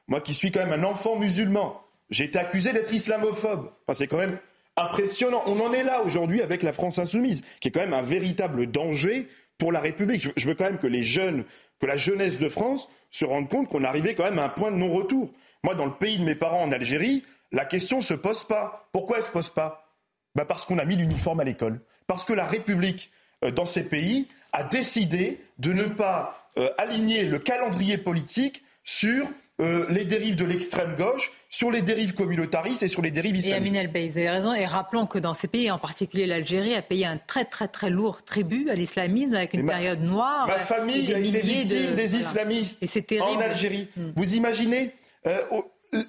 moi 0.09 0.21
qui 0.21 0.35
suis 0.35 0.53
quand 0.53 0.65
même 0.65 0.79
un 0.79 0.85
enfant 0.85 1.17
musulman, 1.17 1.83
j'ai 2.11 2.25
été 2.25 2.39
accusé 2.39 2.73
d'être 2.73 2.93
islamophobe. 2.93 3.71
C'est 3.95 4.07
quand 4.07 4.19
même 4.19 4.39
impressionnant. 4.77 5.43
On 5.47 5.59
en 5.61 5.73
est 5.73 5.85
là 5.85 6.03
aujourd'hui 6.03 6.43
avec 6.43 6.63
la 6.63 6.73
France 6.73 6.99
insoumise, 6.99 7.43
qui 7.61 7.69
est 7.69 7.71
quand 7.71 7.81
même 7.81 7.95
un 7.95 8.03
véritable 8.03 8.67
danger 8.67 9.27
pour 9.59 9.73
la 9.73 9.81
République. 9.81 10.29
je 10.37 10.47
veux 10.47 10.55
quand 10.55 10.65
même 10.65 10.79
que 10.79 10.87
les 10.87 11.03
jeunes, 11.03 11.45
que 11.81 11.87
la 11.87 11.97
jeunesse 11.97 12.39
de 12.39 12.49
France 12.49 12.89
se 13.11 13.25
rendre 13.25 13.49
compte 13.49 13.69
qu'on 13.69 13.85
arrivait 13.85 14.15
quand 14.15 14.25
même 14.25 14.39
à 14.39 14.45
un 14.45 14.49
point 14.49 14.71
de 14.71 14.77
non-retour. 14.77 15.31
Moi, 15.63 15.75
dans 15.75 15.87
le 15.87 15.95
pays 15.95 16.19
de 16.19 16.25
mes 16.25 16.35
parents 16.35 16.63
en 16.63 16.73
Algérie, 16.73 17.25
la 17.53 17.65
question 17.65 17.99
ne 17.99 18.03
se 18.03 18.15
pose 18.15 18.45
pas. 18.45 18.89
Pourquoi 18.93 19.17
elle 19.17 19.23
ne 19.23 19.27
se 19.27 19.33
pose 19.33 19.51
pas? 19.51 19.93
Bah 20.35 20.45
Parce 20.45 20.67
qu'on 20.67 20.79
a 20.79 20.85
mis 20.85 20.97
l'uniforme 20.97 21.41
à 21.41 21.45
l'école. 21.45 21.81
Parce 22.07 22.25
que 22.25 22.33
la 22.33 22.47
République, 22.47 23.11
euh, 23.45 23.51
dans 23.51 23.67
ces 23.67 23.85
pays, 23.85 24.29
a 24.53 24.63
décidé 24.63 25.41
de 25.59 25.73
ne 25.73 25.85
pas 25.85 26.51
euh, 26.59 26.71
aligner 26.79 27.25
le 27.25 27.39
calendrier 27.39 27.99
politique 27.99 28.63
sur 28.85 29.27
euh, 29.61 29.87
les 29.91 30.05
dérives 30.05 30.37
de 30.37 30.45
l'extrême 30.45 30.97
gauche, 30.97 31.33
sur 31.57 31.71
les 31.71 31.81
dérives 31.81 32.13
communautaristes 32.13 32.83
et 32.83 32.89
sur 32.89 33.01
les 33.01 33.11
dérives 33.11 33.35
islamistes. 33.35 33.75
Et 33.75 33.79
Amin 33.79 33.89
vous 33.89 34.19
avez 34.19 34.29
raison. 34.29 34.53
Et 34.53 34.67
rappelons 34.67 35.07
que 35.07 35.19
dans 35.19 35.33
ces 35.33 35.49
pays, 35.49 35.71
en 35.71 35.79
particulier 35.79 36.27
l'Algérie, 36.27 36.75
a 36.75 36.83
payé 36.83 37.07
un 37.07 37.17
très 37.17 37.47
très 37.47 37.67
très 37.67 37.89
lourd 37.89 38.23
tribut 38.23 38.69
à 38.69 38.75
l'islamisme 38.75 39.35
avec 39.35 39.55
une 39.55 39.65
période 39.65 40.03
noire. 40.03 40.47
Ma 40.49 40.59
famille 40.59 41.15
a 41.15 41.19
été 41.19 41.41
victime 41.41 41.95
des 41.95 42.17
islamistes 42.17 42.85
en 43.23 43.41
Algérie. 43.41 43.89
Hmm. 43.97 44.11
Vous 44.17 44.35
imaginez 44.35 44.95
euh, 45.27 45.41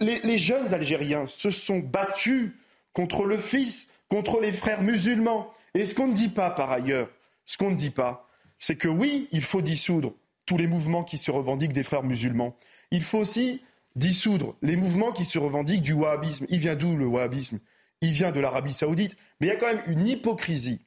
les, 0.01 0.37
jeunes 0.37 0.73
Algériens 0.73 1.27
se 1.27 1.49
sont 1.49 1.79
battus 1.79 2.51
contre 2.91 3.23
le 3.23 3.37
fils, 3.37 3.87
contre 4.09 4.41
les 4.41 4.51
frères 4.51 4.81
musulmans. 4.81 5.53
Et 5.73 5.85
ce 5.85 5.95
qu'on 5.95 6.07
ne 6.07 6.13
dit 6.13 6.27
pas 6.27 6.49
par 6.49 6.71
ailleurs, 6.71 7.07
ce 7.45 7.57
qu'on 7.57 7.71
ne 7.71 7.77
dit 7.77 7.91
pas, 7.91 8.27
c'est 8.59 8.75
que 8.75 8.89
oui, 8.89 9.29
il 9.31 9.43
faut 9.43 9.61
dissoudre 9.61 10.13
tous 10.45 10.57
les 10.57 10.67
mouvements 10.67 11.05
qui 11.05 11.17
se 11.17 11.31
revendiquent 11.31 11.73
des 11.73 11.83
frères 11.83 12.03
musulmans. 12.03 12.53
Il 12.91 13.01
faut 13.01 13.19
aussi 13.19 13.61
dissoudre 13.97 14.55
les 14.61 14.77
mouvements 14.77 15.11
qui 15.11 15.25
se 15.25 15.39
revendiquent 15.39 15.81
du 15.81 15.93
wahhabisme. 15.93 16.45
Il 16.49 16.59
vient 16.59 16.75
d'où 16.75 16.95
le 16.95 17.05
wahhabisme? 17.05 17.59
Il 18.01 18.11
vient 18.11 18.31
de 18.31 18.39
l'Arabie 18.39 18.73
saoudite. 18.73 19.17
Mais 19.39 19.47
il 19.47 19.49
y 19.49 19.53
a 19.53 19.55
quand 19.55 19.73
même 19.73 19.83
une 19.87 20.07
hypocrisie, 20.07 20.81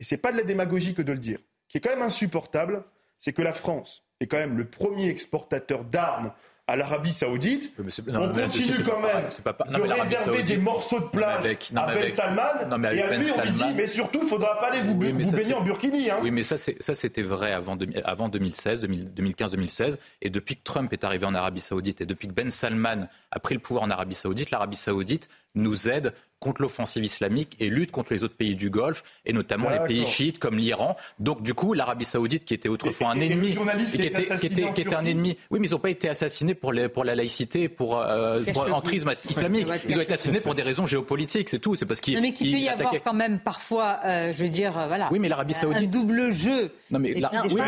et 0.00 0.04
ce 0.04 0.14
n'est 0.14 0.20
pas 0.20 0.32
de 0.32 0.36
la 0.36 0.42
démagogie 0.42 0.94
que 0.94 1.02
de 1.02 1.12
le 1.12 1.18
dire, 1.18 1.38
qui 1.68 1.78
est 1.78 1.80
quand 1.80 1.90
même 1.90 2.02
insupportable, 2.02 2.84
c'est 3.18 3.32
que 3.32 3.42
la 3.42 3.52
France 3.52 4.04
est 4.20 4.26
quand 4.26 4.36
même 4.36 4.56
le 4.56 4.68
premier 4.68 5.08
exportateur 5.08 5.84
d'armes 5.84 6.32
à 6.68 6.76
l'Arabie 6.76 7.14
Saoudite, 7.14 7.72
on 7.78 8.28
continue 8.28 8.84
quand 8.84 9.00
même 9.00 9.72
de 9.72 9.90
réserver 9.90 10.42
des 10.42 10.58
morceaux 10.58 11.00
de 11.00 11.06
plage 11.06 11.58
à 11.74 11.86
Ben 11.86 12.14
Salman, 12.14 12.92
et 12.92 13.02
à 13.02 13.16
lui 13.16 13.26
on 13.30 13.40
lui 13.42 13.50
dit, 13.50 13.64
mais 13.74 13.86
surtout, 13.86 14.18
il 14.20 14.24
ne 14.24 14.28
faudra 14.28 14.60
pas 14.60 14.66
aller 14.68 14.82
vous, 14.82 14.94
baigner 14.94 15.54
en 15.54 15.62
burkini. 15.62 16.10
Hein. 16.10 16.18
Oui, 16.22 16.30
mais 16.30 16.42
ça, 16.42 16.56
c'était 16.58 17.22
vrai 17.22 17.52
avant, 17.52 17.78
avant 18.04 18.28
2016, 18.28 18.82
2015-2016, 18.82 19.96
et 20.20 20.28
depuis 20.28 20.56
que 20.56 20.62
Trump 20.62 20.92
est 20.92 21.04
arrivé 21.04 21.24
en 21.24 21.34
Arabie 21.34 21.62
Saoudite, 21.62 22.02
et 22.02 22.06
depuis 22.06 22.28
que 22.28 22.34
Ben 22.34 22.50
Salman 22.50 23.08
a 23.30 23.40
pris 23.40 23.54
le 23.54 23.60
pouvoir 23.60 23.84
en 23.84 23.90
Arabie 23.90 24.14
Saoudite, 24.14 24.50
l'Arabie 24.50 24.76
Saoudite 24.76 25.30
nous 25.54 25.88
aide 25.88 26.12
contre 26.40 26.62
l'offensive 26.62 27.04
islamique 27.04 27.56
et 27.58 27.68
lutte 27.68 27.90
contre 27.90 28.12
les 28.12 28.22
autres 28.22 28.36
pays 28.36 28.54
du 28.54 28.70
Golfe, 28.70 29.02
et 29.24 29.32
notamment 29.32 29.70
les 29.70 29.80
pays 29.80 30.06
chiites 30.06 30.38
comme 30.38 30.56
l'Iran. 30.56 30.96
Donc 31.18 31.42
du 31.42 31.54
coup, 31.54 31.74
l'Arabie 31.74 32.04
saoudite, 32.04 32.44
qui 32.44 32.54
était 32.54 32.68
autrefois 32.68 33.08
un 33.10 33.20
ennemi, 33.20 33.56
qui, 33.90 34.02
était, 34.02 34.94
un 34.94 35.04
ennemi, 35.04 35.36
oui, 35.50 35.58
mais 35.60 35.66
ils 35.66 35.72
n'ont 35.72 35.78
pas 35.78 35.90
été 35.90 36.08
assassinés 36.08 36.54
pour, 36.54 36.72
pour 36.92 37.04
la 37.04 37.14
laïcité, 37.14 37.68
pour, 37.68 38.00
euh, 38.00 38.40
entrisme 38.70 39.12
islamique. 39.28 39.66
Ils 39.88 39.98
ont 39.98 40.00
été 40.00 40.12
assassinés 40.12 40.40
pour 40.40 40.54
des 40.54 40.62
raisons 40.62 40.86
géopolitiques, 40.86 41.48
c'est 41.48 41.58
tout. 41.58 41.74
C'est 41.74 41.86
parce 41.86 42.00
qu'ils. 42.00 42.20
Mais 42.20 42.32
qu'il 42.32 42.52
peut 42.52 42.58
y 42.58 42.68
avoir 42.68 42.94
quand 43.02 43.14
même 43.14 43.40
parfois, 43.40 44.00
euh, 44.04 44.32
je 44.36 44.44
veux 44.44 44.50
dire, 44.50 44.78
euh, 44.78 44.86
voilà. 44.86 45.08
Oui, 45.10 45.18
mais 45.18 45.28
l'Arabie 45.28 45.54
saoudite. 45.54 45.88
Un 45.88 45.90
double 45.90 46.32
jeu. 46.32 46.72
Non, 46.90 46.98
mais 46.98 47.14
oui, 47.14 47.22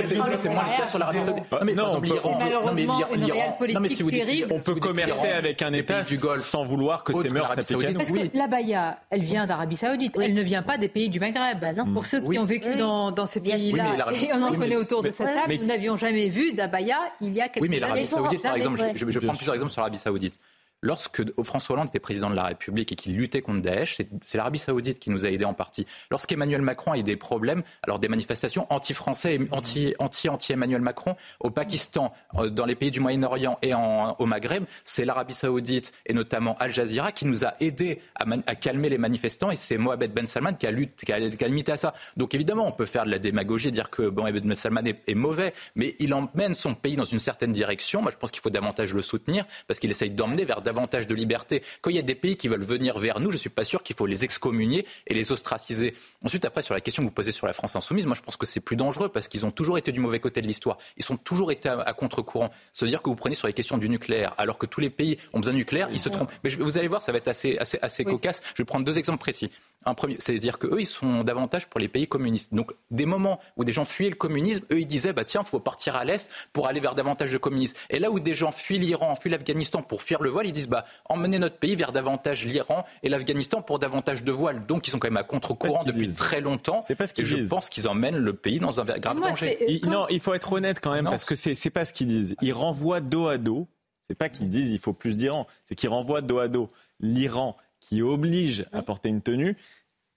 c'est 0.07 0.16
moins 0.16 0.31
le 0.31 0.89
sur 0.89 0.99
l'Arabie 0.99 1.21
saoudite. 1.21 1.45
Non, 1.53 1.59
mais 1.64 1.75
non, 1.75 2.01
malheureusement 2.39 3.01
une 3.14 3.25
réelle 3.25 3.55
politique 3.59 4.11
terrible. 4.11 4.53
On 4.53 4.61
peut 4.61 4.75
commercer 4.77 5.29
avec 5.29 5.62
un 5.62 5.73
État 5.73 6.03
du 6.03 6.18
Golfe. 6.18 6.49
sans 6.49 6.64
vouloir 6.64 7.05
que 7.05 7.12
ces 7.12 7.29
mœurs 7.29 7.55
s'appliquent. 7.55 7.97
Parce 7.97 8.11
que 8.11 8.37
la 8.37 8.47
Baïa, 8.47 8.99
elle 9.11 9.23
vient 9.23 9.47
d'Arabie 9.47 9.77
Saoudite. 9.77 10.16
Elle 10.21 10.35
ne 10.35 10.43
vient 10.43 10.62
pas 10.62 10.79
des 10.79 10.89
pays 10.89 11.09
du 11.09 11.21
Maghreb. 11.21 11.61
Bah 11.61 11.85
Pour 11.93 12.07
ceux 12.07 12.21
qui 12.21 12.39
ont 12.39 12.45
vécu 12.45 12.77
dans, 12.77 13.27
ces 13.27 13.41
pays-là, 13.41 14.07
et 14.12 14.33
on 14.33 14.43
en 14.43 14.53
connaît 14.55 14.77
autour 14.77 15.03
de 15.03 15.11
cette 15.11 15.27
table, 15.27 15.55
nous 15.61 15.66
n'avions 15.66 15.97
jamais 15.97 16.29
vu 16.29 16.53
d'Abaya 16.53 16.99
il 17.21 17.33
y 17.33 17.41
a 17.41 17.49
quelques 17.49 17.57
années. 17.57 17.62
Oui, 17.62 17.68
mais 17.68 17.79
l'Arabie 17.79 18.07
Saoudite, 18.07 18.43
par 18.43 18.55
exemple, 18.55 18.81
je, 18.95 19.11
je 19.11 19.18
prends 19.18 19.35
plusieurs 19.35 19.55
exemples 19.55 19.73
sur 19.73 19.81
l'Arabie 19.81 19.99
Saoudite. 19.99 20.39
Lorsque 20.83 21.22
François 21.43 21.74
Hollande 21.74 21.89
était 21.89 21.99
président 21.99 22.31
de 22.31 22.35
la 22.35 22.45
République 22.45 22.91
et 22.91 22.97
qu'il 22.97 23.14
luttait 23.14 23.43
contre 23.43 23.61
Daesh, 23.61 23.99
c'est 24.22 24.39
l'Arabie 24.39 24.59
Saoudite 24.59 24.99
qui 24.99 25.11
nous 25.11 25.26
a 25.26 25.28
aidés 25.28 25.45
en 25.45 25.53
partie. 25.53 25.87
Lorsqu'Emmanuel 26.11 26.62
Macron 26.62 26.93
a 26.93 26.99
eu 26.99 27.03
des 27.03 27.16
problèmes, 27.16 27.62
alors 27.83 27.99
des 27.99 28.09
manifestations 28.09 28.66
anti-français 28.70 29.35
et 29.35 29.97
anti-anti-Emmanuel 29.99 30.81
Macron 30.81 31.16
au 31.41 31.51
Pakistan, 31.51 32.14
euh, 32.37 32.49
dans 32.49 32.64
les 32.64 32.74
pays 32.74 32.91
du 32.91 33.01
Moyen-Orient 33.01 33.59
et 33.61 33.74
au 33.74 34.26
Maghreb, 34.26 34.64
c'est 34.85 35.05
l'Arabie 35.05 35.35
Saoudite 35.35 35.93
et 36.07 36.14
notamment 36.14 36.57
Al 36.59 36.72
Jazeera 36.72 37.12
qui 37.12 37.26
nous 37.26 37.45
a 37.45 37.55
aidés 37.61 38.01
à, 38.14 38.55
calmer 38.55 38.89
les 38.89 38.99
manifestants 38.99 39.51
et 39.51 39.57
c'est 39.57 39.76
Mohamed 39.76 40.14
Ben 40.14 40.26
Salman 40.26 40.55
qui 40.55 40.66
a, 40.66 40.70
lutté, 40.70 41.05
qui, 41.05 41.12
a, 41.12 41.18
limité 41.18 41.72
à 41.72 41.76
ça. 41.76 41.93
Donc 42.16 42.35
évidemment, 42.35 42.66
on 42.66 42.72
peut 42.72 42.87
faire 42.87 43.05
de 43.05 43.11
la 43.11 43.18
démagogie, 43.18 43.70
dire 43.70 43.91
que 43.91 44.03
Mohamed 44.03 44.47
Ben 44.47 44.57
Salman 44.57 44.85
est, 44.87 45.03
est 45.07 45.14
mauvais, 45.14 45.53
mais 45.74 45.95
il 45.99 46.14
emmène 46.14 46.55
son 46.55 46.74
pays 46.74 46.97
dans 46.97 47.05
une 47.05 47.18
certaine 47.18 47.53
direction. 47.53 48.01
Moi, 48.01 48.12
je 48.12 48.16
pense 48.16 48.31
qu'il 48.31 48.41
faut 48.41 48.49
davantage 48.49 48.95
le 48.95 49.03
soutenir 49.03 49.45
parce 49.68 49.78
qu'il 49.78 49.91
essaye 49.91 50.11
d'emmener 50.11 50.47
vers 50.47 50.62
davantage 50.73 51.07
de 51.07 51.14
liberté. 51.14 51.62
Quand 51.81 51.91
il 51.91 51.97
y 51.97 51.99
a 51.99 52.03
des 52.03 52.14
pays 52.14 52.37
qui 52.37 52.49
veulent 52.49 52.64
venir 52.64 52.99
vers 52.99 53.18
nous, 53.21 53.31
je 53.31 53.37
ne 53.37 53.41
suis 53.41 53.51
pas 53.51 53.64
sûr 53.64 53.83
qu'il 53.83 53.97
faut 53.97 54.07
les 54.07 54.25
excommunier 54.25 54.87
et 55.07 55.14
les 55.14 55.33
ostraciser. 55.33 55.95
Ensuite, 56.25 56.45
après, 56.45 56.62
sur 56.62 56.75
la 56.75 56.81
question 56.81 57.03
que 57.03 57.09
vous 57.09 57.14
posez 57.14 57.33
sur 57.33 57.47
la 57.47 57.53
France 57.53 57.75
insoumise, 57.77 58.07
moi 58.07 58.14
je 58.14 58.23
pense 58.23 58.37
que 58.37 58.47
c'est 58.47 58.61
plus 58.61 58.77
dangereux 58.77 59.09
parce 59.09 59.29
qu'ils 59.29 59.45
ont 59.45 59.51
toujours 59.51 59.79
été 59.79 59.91
du 59.93 60.01
mauvais 60.01 60.21
côté 60.21 60.41
de 60.41 60.47
l'histoire. 60.47 60.79
Ils 60.97 61.12
ont 61.12 61.16
toujours 61.16 61.51
été 61.51 61.68
à, 61.68 61.93
contre-courant. 61.93 62.51
Ça 62.73 62.87
veut 62.87 62.91
dire 62.91 63.03
que 63.03 63.11
vous 63.11 63.16
prenez 63.16 63.35
sur 63.35 63.47
les 63.47 63.53
questions 63.53 63.79
du 63.79 63.89
nucléaire, 63.89 64.35
alors 64.39 64.59
que 64.59 64.66
tous 64.66 64.81
les 64.81 64.91
pays 64.91 65.18
ont 65.33 65.41
besoin 65.41 65.53
de 65.53 65.59
nucléaire, 65.59 65.89
ils 65.93 65.99
se 65.99 66.09
trompent. 66.09 66.33
Mais 66.45 66.51
vous 66.51 66.79
allez 66.79 66.89
voir, 66.89 67.03
ça 67.03 67.12
va 67.12 67.18
être 67.18 67.29
assez, 67.29 67.59
assez, 67.59 67.79
assez 67.83 68.05
cocasse. 68.05 68.41
Je 68.55 68.62
vais 68.62 68.66
prendre 68.66 68.85
deux 68.85 68.99
exemples 68.99 69.21
précis. 69.21 69.51
Un 69.87 69.95
premier, 69.95 70.16
c'est-à-dire 70.18 70.59
qu'eux, 70.59 70.78
ils 70.78 70.87
sont 70.87 71.24
davantage 71.24 71.66
pour 71.66 71.81
les 71.81 71.89
pays 71.89 72.07
communistes. 72.07 72.53
Donc, 72.53 72.72
des 72.91 73.07
moments 73.07 73.41
où 73.57 73.64
des 73.64 73.72
gens 73.72 73.87
fuyaient 73.87 74.11
le 74.11 74.16
communisme, 74.16 74.62
eux, 74.70 74.81
ils 74.81 74.87
disaient, 74.87 75.14
bah 75.14 75.24
tiens, 75.24 75.41
il 75.43 75.49
faut 75.49 75.59
partir 75.59 75.97
à 75.97 76.05
l'Est 76.05 76.31
pour 76.53 76.66
aller 76.66 76.81
vers 76.81 76.95
davantage 76.95 77.33
de 77.33 77.39
communisme. 77.39 77.78
Et 77.89 77.99
là 77.99 78.11
où 78.11 78.20
des 78.20 78.35
gens 78.35 78.51
fuient 78.51 78.78
l'Iran, 78.78 79.14
fuient 79.14 79.31
l'Afghanistan 79.31 79.81
pour 79.81 80.03
fuir 80.03 80.20
le 80.22 80.28
voile, 80.28 80.47
ils 80.47 80.53
disent, 80.53 80.68
bah, 80.68 80.85
emmener 81.07 81.39
notre 81.39 81.57
pays 81.57 81.76
vers 81.76 81.93
davantage 81.93 82.45
l'Iran 82.45 82.85
et 83.03 83.09
l'Afghanistan 83.09 83.62
pour 83.62 83.78
davantage 83.78 84.22
de 84.22 84.33
voiles. 84.33 84.66
Donc, 84.66 84.87
ils 84.87 84.91
sont 84.91 84.99
quand 84.99 85.09
même 85.09 85.16
à 85.16 85.22
contre-courant 85.22 85.83
depuis 85.85 86.12
très 86.12 86.43
longtemps. 86.43 86.83
C'est 86.83 86.95
pas 86.95 87.07
ce 87.07 87.14
qu'ils 87.14 87.24
Je 87.24 87.37
pense 87.37 87.70
qu'ils 87.70 87.89
emmènent 87.89 88.18
le 88.18 88.35
pays 88.35 88.59
dans 88.59 88.83
un 88.83 88.85
grave 88.85 89.18
danger. 89.18 89.81
non, 89.87 90.07
il 90.11 90.20
faut 90.20 90.35
être 90.35 90.53
honnête 90.53 90.81
quand 90.81 90.93
même, 90.93 91.07
parce 91.07 91.24
que 91.24 91.35
c'est, 91.35 91.55
c'est 91.55 91.70
pas 91.70 91.87
ce 91.87 91.95
qu'ils 91.95 92.07
disent. 92.07 92.37
Ils 92.43 92.53
renvoient 92.53 93.01
dos 93.01 93.28
à 93.28 93.39
dos. 93.39 93.66
C'est 94.09 94.16
pas 94.16 94.28
qu'ils 94.28 94.49
disent, 94.49 94.72
il 94.72 94.78
faut 94.78 94.93
plus 94.93 95.16
d'Iran. 95.16 95.47
C'est 95.64 95.74
qu'ils 95.74 95.89
renvoient 95.89 96.20
dos 96.20 96.41
à 96.41 96.49
dos 96.49 96.68
l'Iran 96.99 97.57
qui 97.81 98.03
oblige 98.03 98.66
à 98.72 98.83
porter 98.83 99.09
une 99.09 99.22
tenue 99.22 99.57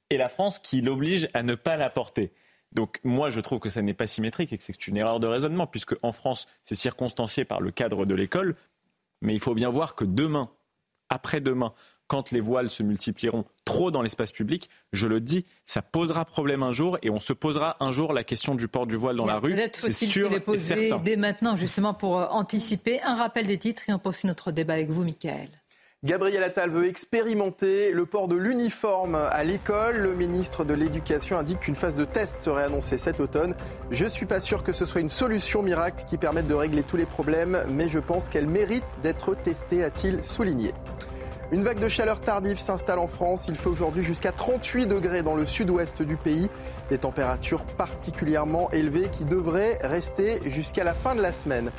et 0.09 0.18
la 0.18 0.30
France 0.30 0.59
qui 0.59 0.82
l'oblige 0.82 1.28
à 1.34 1.43
ne 1.43 1.55
pas 1.55 1.78
la 1.78 1.89
porter. 1.89 2.32
Donc 2.74 2.99
moi, 3.03 3.30
je 3.30 3.39
trouve 3.39 3.59
que 3.59 3.70
ça 3.70 3.82
n'est 3.82 3.93
pas 3.93 4.07
symétrique 4.07 4.51
et 4.53 4.57
que 4.57 4.64
c'est 4.64 4.88
une 4.88 4.97
erreur 4.97 5.20
de 5.20 5.28
raisonnement, 5.28 5.68
puisque 5.68 5.95
en 6.01 6.11
France, 6.11 6.47
c'est 6.64 6.76
circonstancié 6.76 7.45
par 7.45 7.61
le 7.61 7.72
cadre 7.72 8.05
de 8.05 8.16
l'école. 8.16 8.55
Mais 9.22 9.34
il 9.34 9.39
faut 9.39 9.53
bien 9.53 9.70
voir 9.70 9.95
que 9.95 10.05
demain, 10.05 10.49
après-demain, 11.09 11.74
quand 12.07 12.32
les 12.32 12.41
voiles 12.41 12.70
se 12.70 12.84
multiplieront 12.84 13.45
trop 13.64 13.89
dans 13.89 14.01
l'espace 14.01 14.32
public, 14.32 14.70
je 14.91 15.07
le 15.07 15.22
dis, 15.22 15.45
ça 15.66 15.82
posera 15.82 16.26
problème 16.26 16.61
un 16.61 16.72
jour 16.72 16.97
et 17.01 17.09
on 17.09 17.20
se 17.20 17.32
posera 17.32 17.78
un 17.80 17.91
jour 17.91 18.11
la 18.11 18.24
question 18.24 18.55
du 18.55 18.68
port 18.68 18.88
du 18.88 18.97
voile 18.97 19.16
dans 19.16 19.26
la 19.26 19.39
rue. 19.39 19.53
Peut-être 19.53 19.80
faut-il 19.80 20.26
les 20.26 20.39
poser 20.39 20.91
dès 21.03 21.16
maintenant, 21.16 21.55
justement, 21.55 21.93
pour 21.93 22.20
euh, 22.20 22.28
anticiper. 22.28 23.01
Un 23.03 23.16
rappel 23.16 23.47
des 23.47 23.57
titres 23.57 23.84
et 23.88 23.93
on 23.93 23.99
poursuit 23.99 24.28
notre 24.28 24.51
débat 24.51 24.74
avec 24.74 24.89
vous, 24.89 25.03
Michael. 25.03 25.49
Gabriel 26.04 26.43
Attal 26.43 26.70
veut 26.70 26.86
expérimenter 26.86 27.93
le 27.93 28.06
port 28.06 28.28
de 28.28 28.36
l'uniforme 28.36 29.16
à 29.16 29.41
l'école. 29.45 29.95
Le 29.95 30.14
ministre 30.14 30.66
de 30.66 30.74
l'Éducation 30.74 31.38
indique 31.38 31.62
qu'une 31.62 31.78
phase 31.78 31.95
de 31.95 32.04
test 32.04 32.41
serait 32.41 32.66
annoncée 32.66 32.97
cet 32.97 33.22
automne. 33.22 33.56
Je 33.89 34.04
ne 34.04 34.10
suis 34.10 34.26
pas 34.26 34.41
sûr 34.41 34.64
que 34.64 34.74
ce 34.74 34.84
soit 34.84 34.99
une 34.99 35.08
solution 35.08 35.62
miracle 35.62 36.04
qui 36.06 36.18
permette 36.18 36.47
de 36.47 36.56
régler 36.56 36.84
tous 36.84 36.97
les 36.97 37.06
problèmes, 37.06 37.58
mais 37.70 37.88
je 37.88 37.99
pense 37.99 38.28
qu'elle 38.28 38.47
mérite 38.47 38.84
d'être 39.01 39.34
testée, 39.34 39.82
a-t-il 39.82 40.22
souligné. 40.22 40.74
Une 41.54 41.64
vague 41.64 41.80
de 41.80 41.88
chaleur 41.88 42.20
tardive 42.20 42.60
s'installe 42.60 42.99
en 42.99 43.08
France. 43.08 43.45
Il 43.47 43.56
fait 43.56 43.70
aujourd'hui 43.70 44.04
jusqu'à 44.04 44.34
38 44.34 44.88
degrés 44.88 45.24
dans 45.24 45.36
le 45.36 45.45
sud-ouest 45.45 46.01
du 46.01 46.18
pays. 46.18 46.49
Des 46.89 46.97
températures 46.97 47.64
particulièrement 47.64 48.70
élevées 48.72 49.08
qui 49.10 49.24
devraient 49.24 49.78
rester 49.84 50.41
jusqu'à 50.49 50.84
la 50.84 50.95
fin 50.95 51.16
de 51.16 51.22
la 51.22 51.32
semaine. 51.32 51.72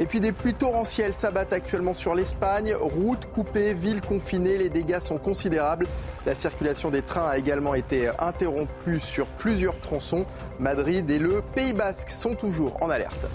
Et 0.00 0.06
puis 0.06 0.20
des 0.20 0.32
pluies 0.32 0.54
torrentielles 0.54 1.14
s'abattent 1.14 1.52
actuellement 1.52 1.94
sur 1.94 2.14
l'Espagne. 2.14 2.74
Routes 2.74 3.26
coupées, 3.32 3.74
villes 3.74 4.00
confinées, 4.00 4.58
les 4.58 4.68
dégâts 4.68 4.98
sont 4.98 5.18
considérables. 5.18 5.86
La 6.26 6.34
circulation 6.34 6.90
des 6.90 7.02
trains 7.02 7.28
a 7.28 7.38
également 7.38 7.74
été 7.74 8.10
interrompue 8.18 8.98
sur 8.98 9.26
plusieurs 9.26 9.78
tronçons. 9.80 10.26
Madrid 10.58 11.08
et 11.10 11.20
le 11.20 11.42
Pays 11.54 11.72
basque 11.72 12.10
sont 12.10 12.34
toujours 12.34 12.82
en 12.82 12.90
alerte. 12.90 13.26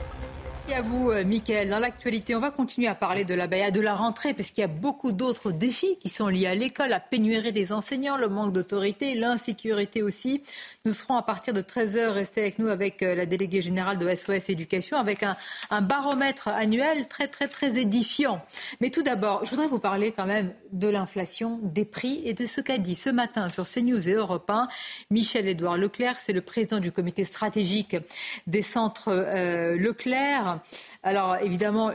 Merci 0.69 0.85
à 0.85 0.87
vous, 0.87 1.09
euh, 1.09 1.23
Mickaël. 1.23 1.67
Dans 1.67 1.79
l'actualité, 1.79 2.35
on 2.35 2.39
va 2.39 2.51
continuer 2.51 2.87
à 2.87 2.93
parler 2.93 3.25
de 3.25 3.33
la 3.33 3.47
de 3.47 3.81
la 3.81 3.95
rentrée, 3.95 4.35
parce 4.35 4.51
qu'il 4.51 4.61
y 4.61 4.65
a 4.65 4.67
beaucoup 4.67 5.11
d'autres 5.11 5.51
défis 5.51 5.97
qui 5.99 6.09
sont 6.09 6.27
liés 6.27 6.45
à 6.45 6.53
l'école, 6.53 6.89
la 6.89 6.99
pénurie 6.99 7.51
des 7.51 7.73
enseignants, 7.73 8.17
le 8.17 8.27
manque 8.27 8.53
d'autorité, 8.53 9.15
l'insécurité 9.15 10.03
aussi. 10.03 10.43
Nous 10.85 10.93
serons 10.93 11.15
à 11.15 11.23
partir 11.23 11.55
de 11.55 11.63
13h 11.63 12.09
restés 12.09 12.41
avec 12.41 12.59
nous 12.59 12.67
avec 12.67 13.01
euh, 13.01 13.15
la 13.15 13.25
déléguée 13.25 13.63
générale 13.63 13.97
de 13.97 14.13
SOS 14.13 14.49
Éducation, 14.49 14.97
avec 14.97 15.23
un, 15.23 15.35
un 15.71 15.81
baromètre 15.81 16.49
annuel 16.49 17.07
très, 17.07 17.27
très, 17.27 17.47
très 17.47 17.79
édifiant. 17.79 18.39
Mais 18.79 18.91
tout 18.91 19.01
d'abord, 19.01 19.45
je 19.45 19.49
voudrais 19.49 19.67
vous 19.67 19.79
parler 19.79 20.11
quand 20.11 20.27
même 20.27 20.53
de 20.71 20.87
l'inflation, 20.87 21.59
des 21.63 21.85
prix 21.85 22.21
et 22.25 22.33
de 22.33 22.45
ce 22.45 22.61
qu'a 22.61 22.77
dit 22.77 22.95
ce 22.95 23.09
matin 23.09 23.49
sur 23.49 23.67
CNews 23.67 24.07
et 24.07 24.13
Europe 24.13 24.47
1 24.47 24.67
Michel-Édouard 25.09 25.77
Leclerc, 25.77 26.17
c'est 26.19 26.33
le 26.33 26.41
président 26.41 26.79
du 26.79 26.91
comité 26.91 27.23
stratégique 27.23 27.97
des 28.45 28.61
centres 28.61 29.09
euh, 29.09 29.75
Leclerc. 29.75 30.58
Alors 31.03 31.37
évidemment, 31.37 31.91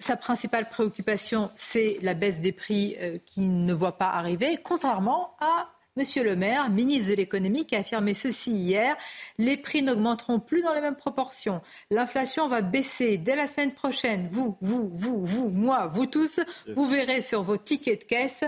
sa 0.00 0.16
principale 0.16 0.68
préoccupation, 0.68 1.50
c'est 1.56 1.98
la 2.02 2.14
baisse 2.14 2.40
des 2.40 2.52
prix 2.52 2.96
euh, 3.00 3.18
qui 3.24 3.40
ne 3.42 3.72
voit 3.72 3.98
pas 3.98 4.10
arriver, 4.10 4.58
contrairement 4.62 5.34
à 5.40 5.68
Monsieur 5.94 6.24
le 6.24 6.36
maire, 6.36 6.70
ministre 6.70 7.10
de 7.10 7.16
l'économie, 7.16 7.66
qui 7.66 7.76
a 7.76 7.80
affirmé 7.80 8.14
ceci 8.14 8.50
hier. 8.52 8.96
Les 9.36 9.58
prix 9.58 9.82
n'augmenteront 9.82 10.40
plus 10.40 10.62
dans 10.62 10.72
les 10.72 10.80
mêmes 10.80 10.96
proportions. 10.96 11.60
L'inflation 11.90 12.48
va 12.48 12.62
baisser 12.62 13.18
dès 13.18 13.36
la 13.36 13.46
semaine 13.46 13.74
prochaine. 13.74 14.26
Vous, 14.32 14.56
vous, 14.62 14.90
vous, 14.94 15.26
vous, 15.26 15.50
moi, 15.50 15.88
vous 15.88 16.06
tous, 16.06 16.40
vous 16.74 16.88
verrez 16.88 17.20
sur 17.20 17.42
vos 17.42 17.58
tickets 17.58 18.00
de 18.00 18.04
caisse 18.06 18.42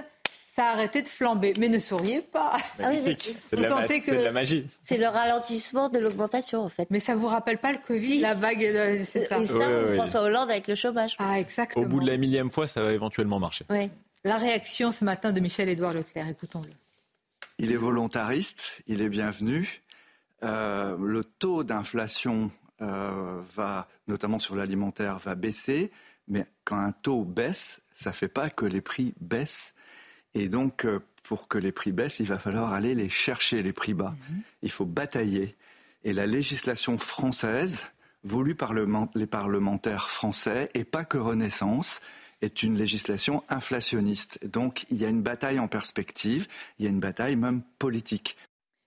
ça 0.55 0.67
a 0.67 0.73
arrêté 0.73 1.03
de 1.03 1.09
flamber. 1.09 1.53
Mais 1.59 1.69
ne 1.69 1.79
souriez 1.79 2.21
pas. 2.21 2.57
Ah 2.79 2.91
c'est 3.17 3.57
de, 3.57 4.15
la 4.23 4.31
magie. 4.31 4.67
C'est 4.83 4.99
le 4.99 5.09
ralentissement 5.09 5.89
de 5.89 5.99
l'augmentation, 5.99 6.61
en 6.61 6.69
fait. 6.69 6.89
Mais 6.91 7.01
ça 7.01 7.17
vous 7.17 7.27
rappelle 7.27 7.59
pas 7.59 7.73
le 7.73 7.79
Covid, 7.85 8.21
la 8.21 8.35
vague 8.35 8.61
C'est 9.05 9.27
ça. 9.27 9.39
Et 9.41 9.45
ça, 9.45 9.69
François 9.95 10.23
Hollande 10.23 10.51
avec 10.51 10.69
le 10.69 10.77
chômage. 10.77 11.17
Ah, 11.19 11.41
exactement. 11.41 11.85
Au 11.85 11.89
bout 11.89 12.01
de 12.01 12.07
la 12.07 12.17
millième 12.17 12.51
fois, 12.51 12.69
ça 12.69 12.83
va 12.83 12.93
éventuellement 12.93 13.41
marcher. 13.41 13.65
Oui. 13.69 13.91
La 14.23 14.37
réaction 14.37 14.93
ce 14.93 15.05
matin 15.05 15.33
de 15.33 15.41
Michel-Édouard 15.41 15.93
Leclerc, 15.93 16.29
écoutons-le. 16.29 16.71
Il 17.59 17.73
est 17.73 17.77
volontariste, 17.77 18.83
il 18.87 19.03
est 19.03 19.09
bienvenu. 19.09 19.83
Euh, 20.45 20.97
le 20.99 21.25
taux 21.25 21.65
d'inflation 21.65 22.51
euh, 22.81 23.41
va, 23.41 23.89
notamment 24.07 24.39
sur 24.39 24.55
l'alimentaire, 24.55 25.19
va 25.19 25.35
baisser. 25.35 25.91
Mais 26.29 26.47
quand 26.65 26.79
un 26.79 26.93
taux 26.93 27.25
baisse, 27.25 27.81
ça 27.93 28.11
ne 28.11 28.15
fait 28.15 28.29
pas 28.29 28.51
que 28.51 28.65
les 28.65 28.81
prix 28.81 29.15
baissent. 29.21 29.74
Et 30.35 30.49
donc, 30.49 30.85
euh, 30.85 31.01
pour 31.23 31.49
que 31.49 31.59
les 31.59 31.73
prix 31.73 31.93
baissent, 31.93 32.21
il 32.21 32.27
va 32.27 32.39
falloir 32.39 32.73
aller 32.73 32.95
les 32.95 33.09
chercher, 33.09 33.63
les 33.63 33.73
prix 33.73 33.95
bas. 33.95 34.15
Mhm. 34.29 34.41
Il 34.63 34.71
faut 34.71 34.85
batailler. 34.85 35.55
Et 36.05 36.13
la 36.13 36.27
législation 36.27 36.99
française, 36.99 37.87
voulue 38.25 38.55
par 38.55 38.73
les 38.73 39.27
parlementaires 39.27 40.09
français, 40.09 40.71
et 40.75 40.85
pas 40.85 41.05
que 41.05 41.19
Renaissance, 41.19 42.01
est 42.43 42.63
une 42.63 42.77
législation 42.77 43.43
inflationniste. 43.49 44.47
Donc, 44.47 44.87
il 44.91 44.99
y 44.99 45.05
a 45.05 45.09
une 45.09 45.23
bataille 45.23 45.59
en 45.59 45.69
perspective, 45.69 46.47
il 46.79 46.85
y 46.85 46.89
a 46.89 46.91
une 46.91 47.01
bataille 47.01 47.37
même 47.37 47.63
politique. 47.79 48.37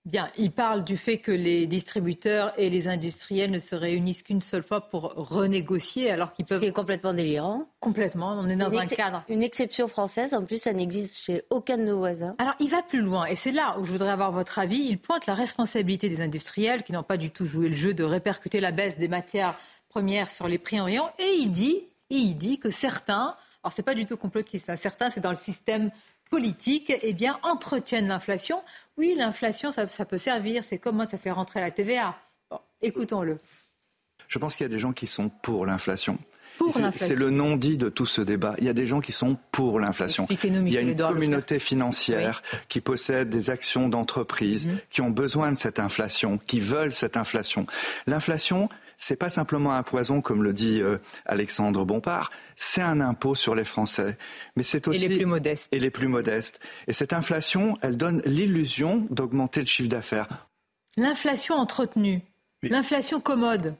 Bien, 0.04 0.30
il 0.38 0.52
parle 0.52 0.84
du 0.84 0.96
fait 0.96 1.18
que 1.18 1.32
les 1.32 1.66
distributeurs 1.66 2.54
et 2.56 2.70
les 2.70 2.88
industriels 2.88 3.50
ne 3.50 3.58
se 3.58 3.74
réunissent 3.74 4.22
qu'une 4.22 4.40
seule 4.40 4.62
fois 4.62 4.88
pour 4.88 5.12
renégocier, 5.14 6.10
alors 6.10 6.32
qu'ils 6.32 6.46
peuvent. 6.46 6.60
Ce 6.60 6.62
qui 6.62 6.68
est 6.70 6.72
complètement 6.72 7.12
délirant. 7.12 7.66
Complètement, 7.78 8.38
on 8.38 8.48
est, 8.48 8.56
dans 8.56 8.72
un 8.72 8.86
cadre. 8.86 9.22
Une 9.28 9.42
exception 9.42 9.86
française, 9.86 10.32
en 10.32 10.44
plus, 10.44 10.62
ça 10.62 10.72
n'existe 10.72 11.22
chez 11.24 11.42
aucun 11.50 11.76
de 11.76 11.82
nos 11.82 11.98
voisins. 11.98 12.34
Alors, 12.38 12.54
il 12.58 12.70
va 12.70 12.82
plus 12.82 13.02
loin, 13.02 13.26
et 13.26 13.36
c'est 13.36 13.50
là 13.50 13.76
où 13.78 13.84
je 13.84 13.92
voudrais 13.92 14.10
avoir 14.10 14.32
votre 14.32 14.58
avis. 14.58 14.78
Il 14.78 14.98
pointe 14.98 15.26
la 15.26 15.34
responsabilité 15.34 16.08
des 16.08 16.22
industriels 16.22 16.84
qui 16.84 16.92
n'ont 16.92 17.02
pas 17.02 17.18
du 17.18 17.30
tout 17.30 17.44
joué 17.44 17.68
le 17.68 17.76
jeu 17.76 17.92
de 17.92 18.04
répercuter 18.04 18.60
la 18.60 18.72
baisse 18.72 18.96
des 18.96 19.08
matières 19.08 19.58
premières 19.90 20.30
sur 20.30 20.48
les 20.48 20.58
prix 20.58 20.80
en 20.80 20.84
rayon, 20.84 21.04
et 21.18 21.34
il 21.38 21.52
dit, 21.52 21.82
il 22.08 22.34
dit 22.34 22.58
que 22.58 22.70
certains, 22.70 23.36
alors 23.62 23.72
c'est 23.74 23.82
pas 23.82 23.94
du 23.94 24.06
tout 24.06 24.16
complotiste, 24.16 24.70
hein, 24.70 24.76
certains, 24.76 25.10
c'est 25.10 25.20
dans 25.20 25.30
le 25.30 25.36
système 25.36 25.90
politique, 26.30 26.92
eh 27.02 27.12
bien, 27.12 27.38
entretiennent 27.42 28.08
l'inflation. 28.08 28.62
Oui, 28.96 29.14
l'inflation, 29.16 29.72
ça, 29.72 29.86
peut 29.86 30.18
servir. 30.18 30.64
C'est 30.64 30.78
comment 30.78 31.08
ça 31.08 31.18
fait 31.18 31.30
rentrer 31.30 31.60
la 31.60 31.70
TVA. 31.70 32.18
écoutons-le. 32.82 33.38
Je 34.28 34.38
pense 34.38 34.56
qu'il 34.56 34.64
y 34.64 34.66
a 34.66 34.70
des 34.70 34.78
gens 34.78 34.92
qui 34.92 35.06
sont 35.06 35.28
pour 35.28 35.64
l'inflation. 35.64 36.18
C'est 36.96 37.14
le 37.14 37.30
non-dit 37.30 37.78
de 37.78 37.88
tout 37.88 38.06
ce 38.06 38.20
débat. 38.20 38.54
Il 38.58 38.64
y 38.64 38.68
a 38.68 38.72
des 38.72 38.86
gens 38.86 39.00
qui 39.00 39.12
sont 39.12 39.36
pour 39.52 39.78
l'inflation. 39.78 40.26
Il 40.30 40.72
y 40.72 40.76
a 40.76 40.80
une 40.80 40.96
communauté 40.96 41.58
financière 41.58 42.42
qui 42.68 42.80
possède 42.80 43.28
des 43.28 43.50
actions 43.50 43.88
d'entreprise, 43.88 44.66
mhm. 44.66 44.78
qui 44.90 45.00
ont 45.00 45.10
besoin 45.10 45.52
de 45.52 45.56
cette 45.56 45.78
inflation, 45.78 46.38
qui 46.38 46.60
veulent 46.60 46.92
cette 46.92 47.16
inflation. 47.16 47.66
L'inflation, 48.06 48.68
c'est 48.98 49.16
pas 49.16 49.30
simplement 49.30 49.72
un 49.74 49.84
poison, 49.84 50.20
comme 50.20 50.42
le 50.42 50.52
dit 50.52 50.82
euh, 50.82 50.98
Alexandre 51.24 51.84
Bompard, 51.84 52.30
c'est 52.56 52.82
un 52.82 53.00
impôt 53.00 53.36
sur 53.36 53.54
les 53.54 53.64
Français. 53.64 54.18
Mais 54.56 54.64
c'est 54.64 54.88
aussi. 54.88 55.04
Et 55.04 55.08
les 55.08 55.16
plus 55.16 55.26
modestes. 55.26 55.68
Et 55.72 55.78
les 55.78 55.90
plus 55.90 56.08
modestes. 56.08 56.60
Et 56.88 56.92
cette 56.92 57.12
inflation, 57.12 57.78
elle 57.80 57.96
donne 57.96 58.20
l'illusion 58.26 59.06
d'augmenter 59.10 59.60
le 59.60 59.66
chiffre 59.66 59.88
d'affaires. 59.88 60.48
L'inflation 60.96 61.54
entretenue, 61.54 62.22
l'inflation 62.62 63.20
commode. 63.20 63.76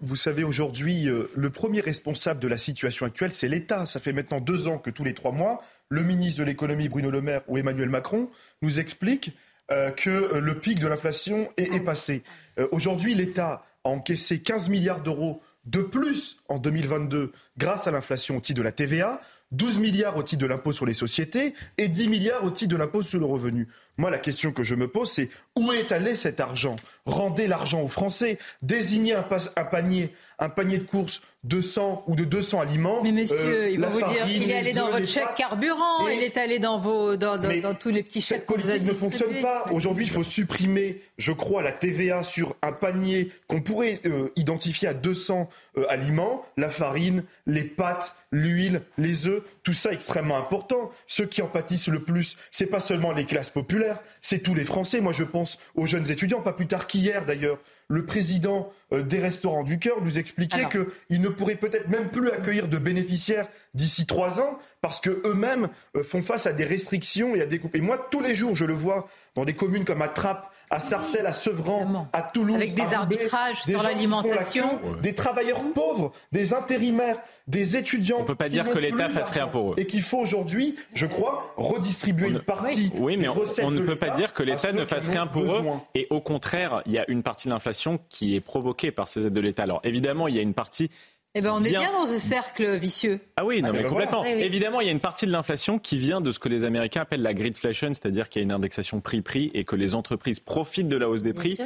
Vous 0.00 0.14
savez, 0.14 0.44
aujourd'hui, 0.44 1.08
euh, 1.08 1.28
le 1.34 1.50
premier 1.50 1.80
responsable 1.80 2.38
de 2.38 2.46
la 2.46 2.58
situation 2.58 3.06
actuelle, 3.06 3.32
c'est 3.32 3.48
l'État. 3.48 3.86
Ça 3.86 3.98
fait 3.98 4.12
maintenant 4.12 4.40
deux 4.40 4.68
ans 4.68 4.78
que 4.78 4.90
tous 4.90 5.02
les 5.02 5.14
trois 5.14 5.32
mois, 5.32 5.62
le 5.88 6.04
ministre 6.04 6.38
de 6.38 6.44
l'économie, 6.44 6.88
Bruno 6.88 7.10
Le 7.10 7.20
Maire, 7.20 7.42
ou 7.48 7.58
Emmanuel 7.58 7.88
Macron, 7.88 8.30
nous 8.62 8.78
explique 8.78 9.32
euh, 9.72 9.90
que 9.90 10.38
le 10.38 10.54
pic 10.54 10.78
de 10.78 10.86
l'inflation 10.86 11.48
est, 11.56 11.80
passé. 11.80 12.22
aujourd'hui, 12.70 13.14
l'État 13.14 13.64
encaissé 13.84 14.42
15 14.42 14.68
milliards 14.68 15.02
d'euros 15.02 15.42
de 15.64 15.82
plus 15.82 16.36
en 16.48 16.58
2022 16.58 17.32
grâce 17.58 17.86
à 17.86 17.90
l'inflation 17.90 18.36
au 18.36 18.40
titre 18.40 18.58
de 18.58 18.62
la 18.62 18.72
TVA, 18.72 19.20
12 19.52 19.78
milliards 19.78 20.16
au 20.16 20.22
titre 20.22 20.42
de 20.42 20.46
l'impôt 20.46 20.72
sur 20.72 20.86
les 20.86 20.94
sociétés 20.94 21.54
et 21.76 21.88
10 21.88 22.08
milliards 22.08 22.44
au 22.44 22.50
titre 22.50 22.70
de 22.70 22.76
l'impôt 22.76 23.02
sur 23.02 23.18
le 23.18 23.26
revenu. 23.26 23.68
Moi, 23.96 24.10
la 24.10 24.18
question 24.18 24.52
que 24.52 24.62
je 24.62 24.74
me 24.74 24.88
pose, 24.88 25.10
c'est 25.10 25.28
où 25.56 25.72
est 25.72 25.92
allé 25.92 26.14
cet 26.14 26.40
argent? 26.40 26.76
Rendez 27.06 27.46
l'argent 27.46 27.82
aux 27.82 27.88
Français, 27.88 28.38
désignez 28.62 29.14
un, 29.14 29.26
un 29.56 29.64
panier 29.64 30.12
un 30.40 30.48
panier 30.48 30.78
de 30.78 30.84
courses 30.84 31.20
de 31.44 31.60
100 31.60 32.04
ou 32.06 32.16
de 32.16 32.24
200 32.24 32.60
aliments. 32.60 33.00
Mais 33.02 33.12
monsieur, 33.12 33.36
euh, 33.36 33.70
il 33.70 33.80
va 33.80 33.88
vous 33.88 33.98
dire, 33.98 34.26
il 34.26 34.50
est 34.50 34.54
allé 34.54 34.72
dans 34.72 34.90
votre 34.90 35.06
chèque 35.06 35.34
carburant, 35.36 36.08
il 36.08 36.22
est 36.22 36.36
allé 36.36 36.58
dans, 36.58 36.78
vos, 36.78 37.16
dans, 37.16 37.38
dans, 37.38 37.74
tous 37.74 37.90
les 37.90 38.02
petits 38.02 38.20
chèques. 38.20 38.40
Cette 38.40 38.46
politique 38.46 38.82
ne 38.82 38.92
fonctionne 38.92 39.40
pas. 39.40 39.66
Aujourd'hui, 39.72 40.04
il 40.04 40.10
faut 40.10 40.22
supprimer, 40.22 41.00
je 41.18 41.32
crois, 41.32 41.62
la 41.62 41.72
TVA 41.72 42.24
sur 42.24 42.56
un 42.62 42.72
panier 42.72 43.30
qu'on 43.46 43.60
pourrait 43.60 44.00
euh, 44.06 44.28
identifier 44.36 44.88
à 44.88 44.94
200 44.94 45.48
euh, 45.76 45.84
aliments, 45.88 46.44
la 46.56 46.70
farine, 46.70 47.24
les 47.46 47.64
pâtes, 47.64 48.14
l'huile, 48.32 48.82
les 48.98 49.28
œufs, 49.28 49.42
tout 49.62 49.72
ça 49.72 49.92
extrêmement 49.92 50.36
important. 50.36 50.90
Ceux 51.06 51.26
qui 51.26 51.42
en 51.42 51.48
pâtissent 51.48 51.88
le 51.88 52.00
plus, 52.00 52.36
c'est 52.50 52.66
pas 52.66 52.80
seulement 52.80 53.12
les 53.12 53.24
classes 53.24 53.50
populaires, 53.50 53.79
c'est 54.20 54.40
tous 54.40 54.54
les 54.54 54.64
Français. 54.64 55.00
Moi, 55.00 55.12
je 55.12 55.24
pense 55.24 55.58
aux 55.74 55.86
jeunes 55.86 56.10
étudiants, 56.10 56.40
pas 56.40 56.52
plus 56.52 56.66
tard 56.66 56.86
qu'hier 56.86 57.24
d'ailleurs 57.24 57.58
le 57.90 58.06
président 58.06 58.72
euh, 58.92 59.02
des 59.02 59.18
Restaurants 59.18 59.64
du 59.64 59.78
Cœur 59.78 60.00
nous 60.00 60.18
expliquait 60.18 60.68
qu'il 60.68 61.20
ne 61.20 61.28
pourrait 61.28 61.56
peut-être 61.56 61.88
même 61.88 62.08
plus 62.08 62.30
accueillir 62.30 62.68
de 62.68 62.78
bénéficiaires 62.78 63.48
d'ici 63.74 64.06
trois 64.06 64.40
ans 64.40 64.58
parce 64.80 65.00
qu'eux-mêmes 65.00 65.68
euh, 65.96 66.04
font 66.04 66.22
face 66.22 66.46
à 66.46 66.52
des 66.52 66.64
restrictions 66.64 67.34
et 67.34 67.42
à 67.42 67.46
des 67.46 67.58
coupes. 67.58 67.74
Et 67.74 67.80
moi, 67.80 68.08
tous 68.10 68.20
les 68.20 68.36
jours, 68.36 68.54
je 68.54 68.64
le 68.64 68.74
vois 68.74 69.08
dans 69.34 69.44
des 69.44 69.54
communes 69.54 69.84
comme 69.84 70.02
à 70.02 70.08
Trappes, 70.08 70.50
à 70.70 70.78
Sarcelles, 70.78 71.26
à 71.26 71.32
Sevran, 71.32 72.08
à 72.12 72.22
Toulouse. 72.22 72.54
Avec 72.56 72.74
des 72.74 72.94
arbitrages 72.94 73.62
sur 73.62 73.82
l'alimentation. 73.82 74.80
Des 75.02 75.14
travailleurs 75.14 75.60
pauvres, 75.74 76.12
des 76.30 76.54
intérimaires, 76.54 77.16
des 77.48 77.76
étudiants. 77.76 78.18
On 78.18 78.22
ne 78.22 78.26
peut 78.26 78.36
pas 78.36 78.48
dire 78.48 78.70
que 78.70 78.78
l'État 78.78 79.08
fasse 79.08 79.30
rien 79.30 79.48
pour 79.48 79.72
eux. 79.72 79.74
Et 79.78 79.86
qu'il 79.86 80.02
faut 80.02 80.18
aujourd'hui, 80.18 80.76
je 80.94 81.06
crois, 81.06 81.52
redistribuer 81.56 82.28
une 82.28 82.38
partie. 82.38 82.92
Oui, 82.94 83.16
mais 83.16 83.28
on, 83.28 83.70
ne 83.70 83.80
peut 83.80 83.96
pas 83.96 84.10
dire 84.10 84.32
que 84.32 84.44
l'État 84.44 84.72
ne 84.72 84.84
fasse 84.84 85.08
rien 85.08 85.26
pour 85.26 85.42
eux. 85.42 85.64
Et 85.94 86.06
au 86.10 86.20
contraire, 86.20 86.82
il 86.86 86.92
y 86.92 86.98
a 86.98 87.04
une 87.10 87.22
partie 87.22 87.48
de 87.48 87.52
l'inflation 87.52 87.98
qui 88.08 88.36
est 88.36 88.40
provoquée 88.40 88.92
par 88.92 89.08
ces 89.08 89.26
aides 89.26 89.32
de 89.32 89.40
l'État. 89.40 89.64
Alors 89.64 89.80
évidemment, 89.82 90.28
il 90.28 90.36
y 90.36 90.38
a 90.38 90.42
une 90.42 90.54
partie 90.54 90.90
eh 91.34 91.40
ben, 91.40 91.52
on 91.52 91.62
est 91.62 91.70
bien 91.70 91.92
dans 91.92 92.06
ce 92.06 92.18
cercle 92.18 92.76
vicieux. 92.76 93.20
Ah 93.36 93.44
oui, 93.44 93.62
non, 93.62 93.68
ah, 93.70 93.72
mais 93.72 93.84
complètement. 93.84 94.24
Évidemment, 94.24 94.80
il 94.80 94.86
y 94.86 94.88
a 94.88 94.92
une 94.92 95.00
partie 95.00 95.26
de 95.26 95.30
l'inflation 95.30 95.78
qui 95.78 95.98
vient 95.98 96.20
de 96.20 96.30
ce 96.30 96.38
que 96.38 96.48
les 96.48 96.64
Américains 96.64 97.02
appellent 97.02 97.22
la 97.22 97.34
greedflation, 97.34 97.88
c'est-à-dire 97.88 98.28
qu'il 98.28 98.40
y 98.40 98.42
a 98.42 98.44
une 98.44 98.52
indexation 98.52 99.00
prix-prix 99.00 99.50
et 99.54 99.64
que 99.64 99.76
les 99.76 99.94
entreprises 99.94 100.40
profitent 100.40 100.88
de 100.88 100.96
la 100.96 101.08
hausse 101.08 101.22
des 101.22 101.32
prix 101.32 101.58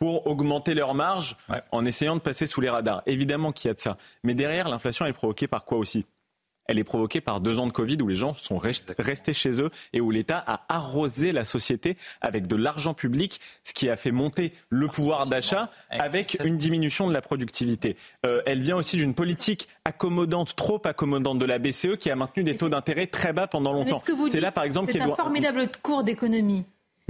pour 0.00 0.26
augmenter 0.26 0.74
leurs 0.74 0.94
marges 0.94 1.36
en 1.70 1.84
essayant 1.84 2.16
de 2.16 2.20
passer 2.20 2.46
sous 2.46 2.60
les 2.60 2.70
radars. 2.70 3.02
Évidemment 3.06 3.52
qu'il 3.52 3.68
y 3.68 3.70
a 3.70 3.74
de 3.74 3.80
ça. 3.80 3.96
Mais 4.24 4.34
derrière, 4.34 4.68
l'inflation 4.68 5.06
est 5.06 5.12
provoquée 5.12 5.46
par 5.46 5.64
quoi 5.64 5.78
aussi? 5.78 6.04
Elle 6.66 6.78
est 6.78 6.84
provoquée 6.84 7.20
par 7.20 7.40
deux 7.40 7.58
ans 7.58 7.66
de 7.66 7.72
Covid 7.72 7.98
où 8.02 8.08
les 8.08 8.16
gens 8.16 8.34
sont 8.34 8.58
restés 8.58 9.32
chez 9.32 9.62
eux 9.62 9.70
et 9.92 10.00
où 10.00 10.10
l'État 10.10 10.42
a 10.46 10.64
arrosé 10.68 11.32
la 11.32 11.44
société 11.44 11.96
avec 12.20 12.46
de 12.46 12.56
l'argent 12.56 12.94
public, 12.94 13.40
ce 13.64 13.72
qui 13.72 13.88
a 13.88 13.96
fait 13.96 14.10
monter 14.10 14.52
le 14.70 14.88
pouvoir 14.88 15.26
d'achat 15.26 15.70
avec 15.90 16.38
une 16.44 16.56
diminution 16.56 17.06
de 17.08 17.12
la 17.12 17.22
productivité. 17.22 17.96
Euh, 18.26 18.42
elle 18.46 18.62
vient 18.62 18.76
aussi 18.76 18.96
d'une 18.96 19.14
politique 19.14 19.68
accommodante, 19.84 20.56
trop 20.56 20.80
accommodante 20.84 21.38
de 21.38 21.44
la 21.44 21.58
BCE 21.58 21.96
qui 21.98 22.10
a 22.10 22.16
maintenu 22.16 22.44
des 22.44 22.56
taux 22.56 22.68
d'intérêt 22.68 23.06
très 23.06 23.32
bas 23.32 23.46
pendant 23.46 23.72
longtemps. 23.72 24.02
C'est 24.30 24.40
là, 24.40 24.52
par 24.52 24.64
exemple, 24.64 24.92
C'est 24.92 25.00
un 25.00 25.14
formidable 25.14 25.68
cours 25.82 26.04
d'économie. 26.04 26.64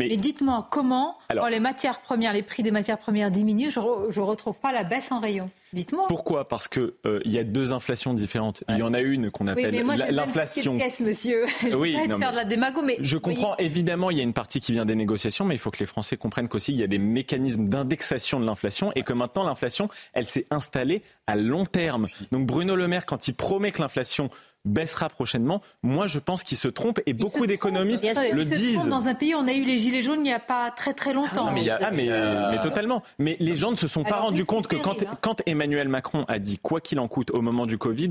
Mais, 0.09 0.17
dites-moi, 0.17 0.69
comment, 0.71 1.17
quand 1.31 1.49
les 1.49 1.61
matières 1.61 2.01
premières, 2.01 2.33
les 2.33 2.43
prix 2.43 2.63
des 2.63 2.71
matières 2.71 2.99
premières 2.99 3.31
diminuent, 3.31 3.71
je 3.71 3.81
ne 3.81 4.25
retrouve 4.25 4.55
pas 4.55 4.73
la 4.73 4.85
baisse 4.85 5.11
en 5.11 5.21
rayon 5.21 5.51
Dites-moi. 5.73 6.05
Pourquoi? 6.09 6.45
Parce 6.45 6.69
qu'il 6.69 6.93
euh, 7.07 7.21
il 7.25 7.33
y 7.33 7.39
a 7.39 7.45
deux 7.45 7.73
inflations 7.73 8.13
différentes. 8.13 8.63
Il 8.69 8.77
y 8.77 8.83
en 8.83 8.93
a 8.93 9.01
une 9.01 9.31
qu'on 9.31 9.47
appelle 9.47 9.75
oui, 9.75 9.97
l'inflation. 10.11 10.77
monsieur. 11.01 11.47
Je 11.63 11.75
oui, 11.75 11.95
pas 11.95 12.19
faire 12.19 12.31
de 12.33 12.37
la 12.37 12.45
démago, 12.45 12.83
mais 12.83 12.97
je 13.01 13.17
comprends. 13.17 13.57
Évidemment, 13.57 14.11
il 14.11 14.19
y 14.19 14.21
a 14.21 14.23
une 14.23 14.35
partie 14.35 14.61
qui 14.61 14.73
vient 14.73 14.85
des 14.85 14.95
négociations, 14.95 15.45
mais 15.45 15.55
il 15.55 15.59
faut 15.59 15.71
que 15.71 15.79
les 15.79 15.87
Français 15.87 16.17
comprennent 16.17 16.49
qu'aussi 16.49 16.73
il 16.73 16.79
y 16.79 16.83
a 16.83 16.87
des 16.87 16.99
mécanismes 16.99 17.69
d'indexation 17.69 18.39
de 18.39 18.45
l'inflation 18.45 18.93
et 18.95 19.03
que 19.03 19.13
maintenant 19.13 19.45
l'inflation, 19.45 19.89
elle 20.13 20.27
s'est 20.27 20.47
installée 20.51 21.03
à 21.27 21.37
long 21.37 21.65
terme. 21.65 22.09
Donc 22.33 22.47
Bruno 22.47 22.77
Le 22.77 22.89
Maire, 22.89 23.07
quand 23.07 23.29
il 23.29 23.35
promet 23.35 23.73
que 23.73 23.81
l'inflation 23.81 24.29
baissera 24.65 25.09
prochainement. 25.09 25.63
Moi, 25.83 26.07
je 26.07 26.19
pense 26.19 26.45
qu'il 26.45 26.57
se 26.57 26.69
trompe 26.69 27.01
et 27.07 27.13
beaucoup 27.13 27.47
d'économistes 27.47 28.05
le 28.05 28.45
disent. 28.45 28.89
Dans 28.89 29.09
un 29.09 29.15
pays, 29.15 29.35
on 29.35 29.47
a 29.49 29.53
eu 29.53 29.65
les 29.65 29.79
gilets 29.79 30.03
jaunes 30.03 30.21
il 30.21 30.25
n'y 30.25 30.33
a 30.33 30.41
pas 30.41 30.71
très 30.71 30.95
très 30.95 31.13
longtemps. 31.15 31.47
Ah, 31.49 31.53
mais, 31.53 31.69
ah, 31.69 31.91
euh, 31.93 32.51
mais, 32.53 32.61
totalement. 32.61 33.03
Mais 33.19 33.37
les 33.41 33.57
gens 33.57 33.71
ne 33.71 33.77
se 33.77 33.89
sont 33.89 34.05
pas 34.05 34.21
rendus 34.21 34.45
compte 34.45 34.67
que 34.67 34.77
quand, 34.77 35.03
hein. 35.03 35.19
quand 35.21 35.43
Emmanuel 35.47 35.89
Macron 35.89 36.25
a 36.29 36.39
dit 36.39 36.59
quoi 36.59 36.81
qu'il 36.81 37.01
en 37.01 37.09
coûte 37.09 37.31
au 37.31 37.43
moment 37.43 37.67
du 37.67 37.79
Covid, 37.79 38.11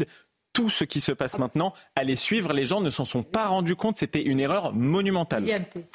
tout 0.54 0.70
ce 0.70 0.84
qui 0.84 1.00
se 1.00 1.12
passe 1.12 1.38
maintenant 1.38 1.74
allait 1.96 2.16
suivre. 2.16 2.54
Les 2.54 2.66
gens 2.66 2.82
ne 2.82 2.90
s'en 2.90 3.06
sont 3.06 3.24
pas 3.24 3.48
rendus 3.48 3.76
compte. 3.76 3.98
C'était 3.98 4.22
une 4.22 4.40
erreur 4.40 4.74
monumentale. 4.74 5.44
Il 5.44 5.50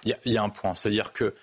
y, 0.08 0.12
a, 0.12 0.16
il 0.24 0.32
y 0.32 0.38
a 0.38 0.42
un 0.42 0.48
point, 0.48 0.74
c'est-à-dire 0.74 1.12
que 1.12 1.34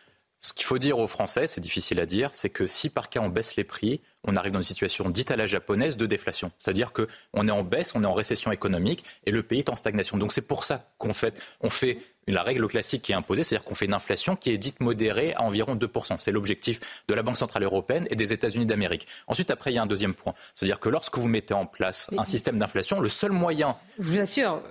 Ce 0.45 0.51
qu'il 0.51 0.65
faut 0.65 0.77
dire 0.77 0.99
aux 0.99 1.07
Français, 1.07 1.47
c'est 1.47 1.61
difficile 1.61 2.01
à 2.01 2.05
dire, 2.05 2.29
c'est 2.33 2.49
que 2.49 2.67
si 2.67 2.89
par 2.89 3.07
cas 3.07 3.21
on 3.21 3.29
baisse 3.29 3.55
les 3.55 3.63
prix, 3.63 4.01
on 4.25 4.35
arrive 4.35 4.51
dans 4.51 4.59
une 4.59 4.65
situation 4.65 5.09
dite 5.09 5.31
à 5.31 5.37
la 5.37 5.47
japonaise 5.47 5.95
de 5.95 6.05
déflation. 6.05 6.51
C'est-à-dire 6.59 6.91
qu'on 6.91 7.47
est 7.47 7.51
en 7.51 7.63
baisse, 7.63 7.93
on 7.95 8.03
est 8.03 8.07
en 8.07 8.13
récession 8.13 8.51
économique 8.51 9.05
et 9.25 9.31
le 9.31 9.41
pays 9.41 9.59
est 9.59 9.69
en 9.69 9.77
stagnation. 9.77 10.17
Donc 10.17 10.33
c'est 10.33 10.41
pour 10.41 10.65
ça 10.65 10.91
qu'on 10.97 11.13
fait, 11.13 11.33
on 11.61 11.69
fait 11.69 11.99
la 12.27 12.43
règle 12.43 12.67
classique 12.67 13.03
qui 13.03 13.13
est 13.13 13.15
imposée, 13.15 13.43
c'est-à-dire 13.43 13.65
qu'on 13.65 13.73
fait 13.73 13.85
une 13.85 13.93
inflation 13.93 14.35
qui 14.35 14.51
est 14.51 14.57
dite 14.57 14.81
modérée 14.81 15.33
à 15.33 15.43
environ 15.43 15.75
2%. 15.75 16.15
C'est 16.19 16.33
l'objectif 16.33 16.81
de 17.07 17.13
la 17.13 17.23
Banque 17.23 17.37
Centrale 17.37 17.63
Européenne 17.63 18.05
et 18.09 18.17
des 18.17 18.33
États-Unis 18.33 18.65
d'Amérique. 18.65 19.07
Ensuite, 19.27 19.49
après, 19.49 19.71
il 19.71 19.75
y 19.75 19.77
a 19.77 19.81
un 19.81 19.87
deuxième 19.87 20.13
point. 20.13 20.33
C'est-à-dire 20.55 20.81
que 20.81 20.89
lorsque 20.89 21.17
vous 21.17 21.29
mettez 21.29 21.53
en 21.53 21.65
place 21.65 22.09
un 22.17 22.25
système 22.25 22.59
d'inflation, 22.59 22.99
le 22.99 23.07
seul 23.07 23.31
moyen... 23.31 23.77
Je 23.97 24.03
vous 24.03 24.19
assure, 24.19 24.61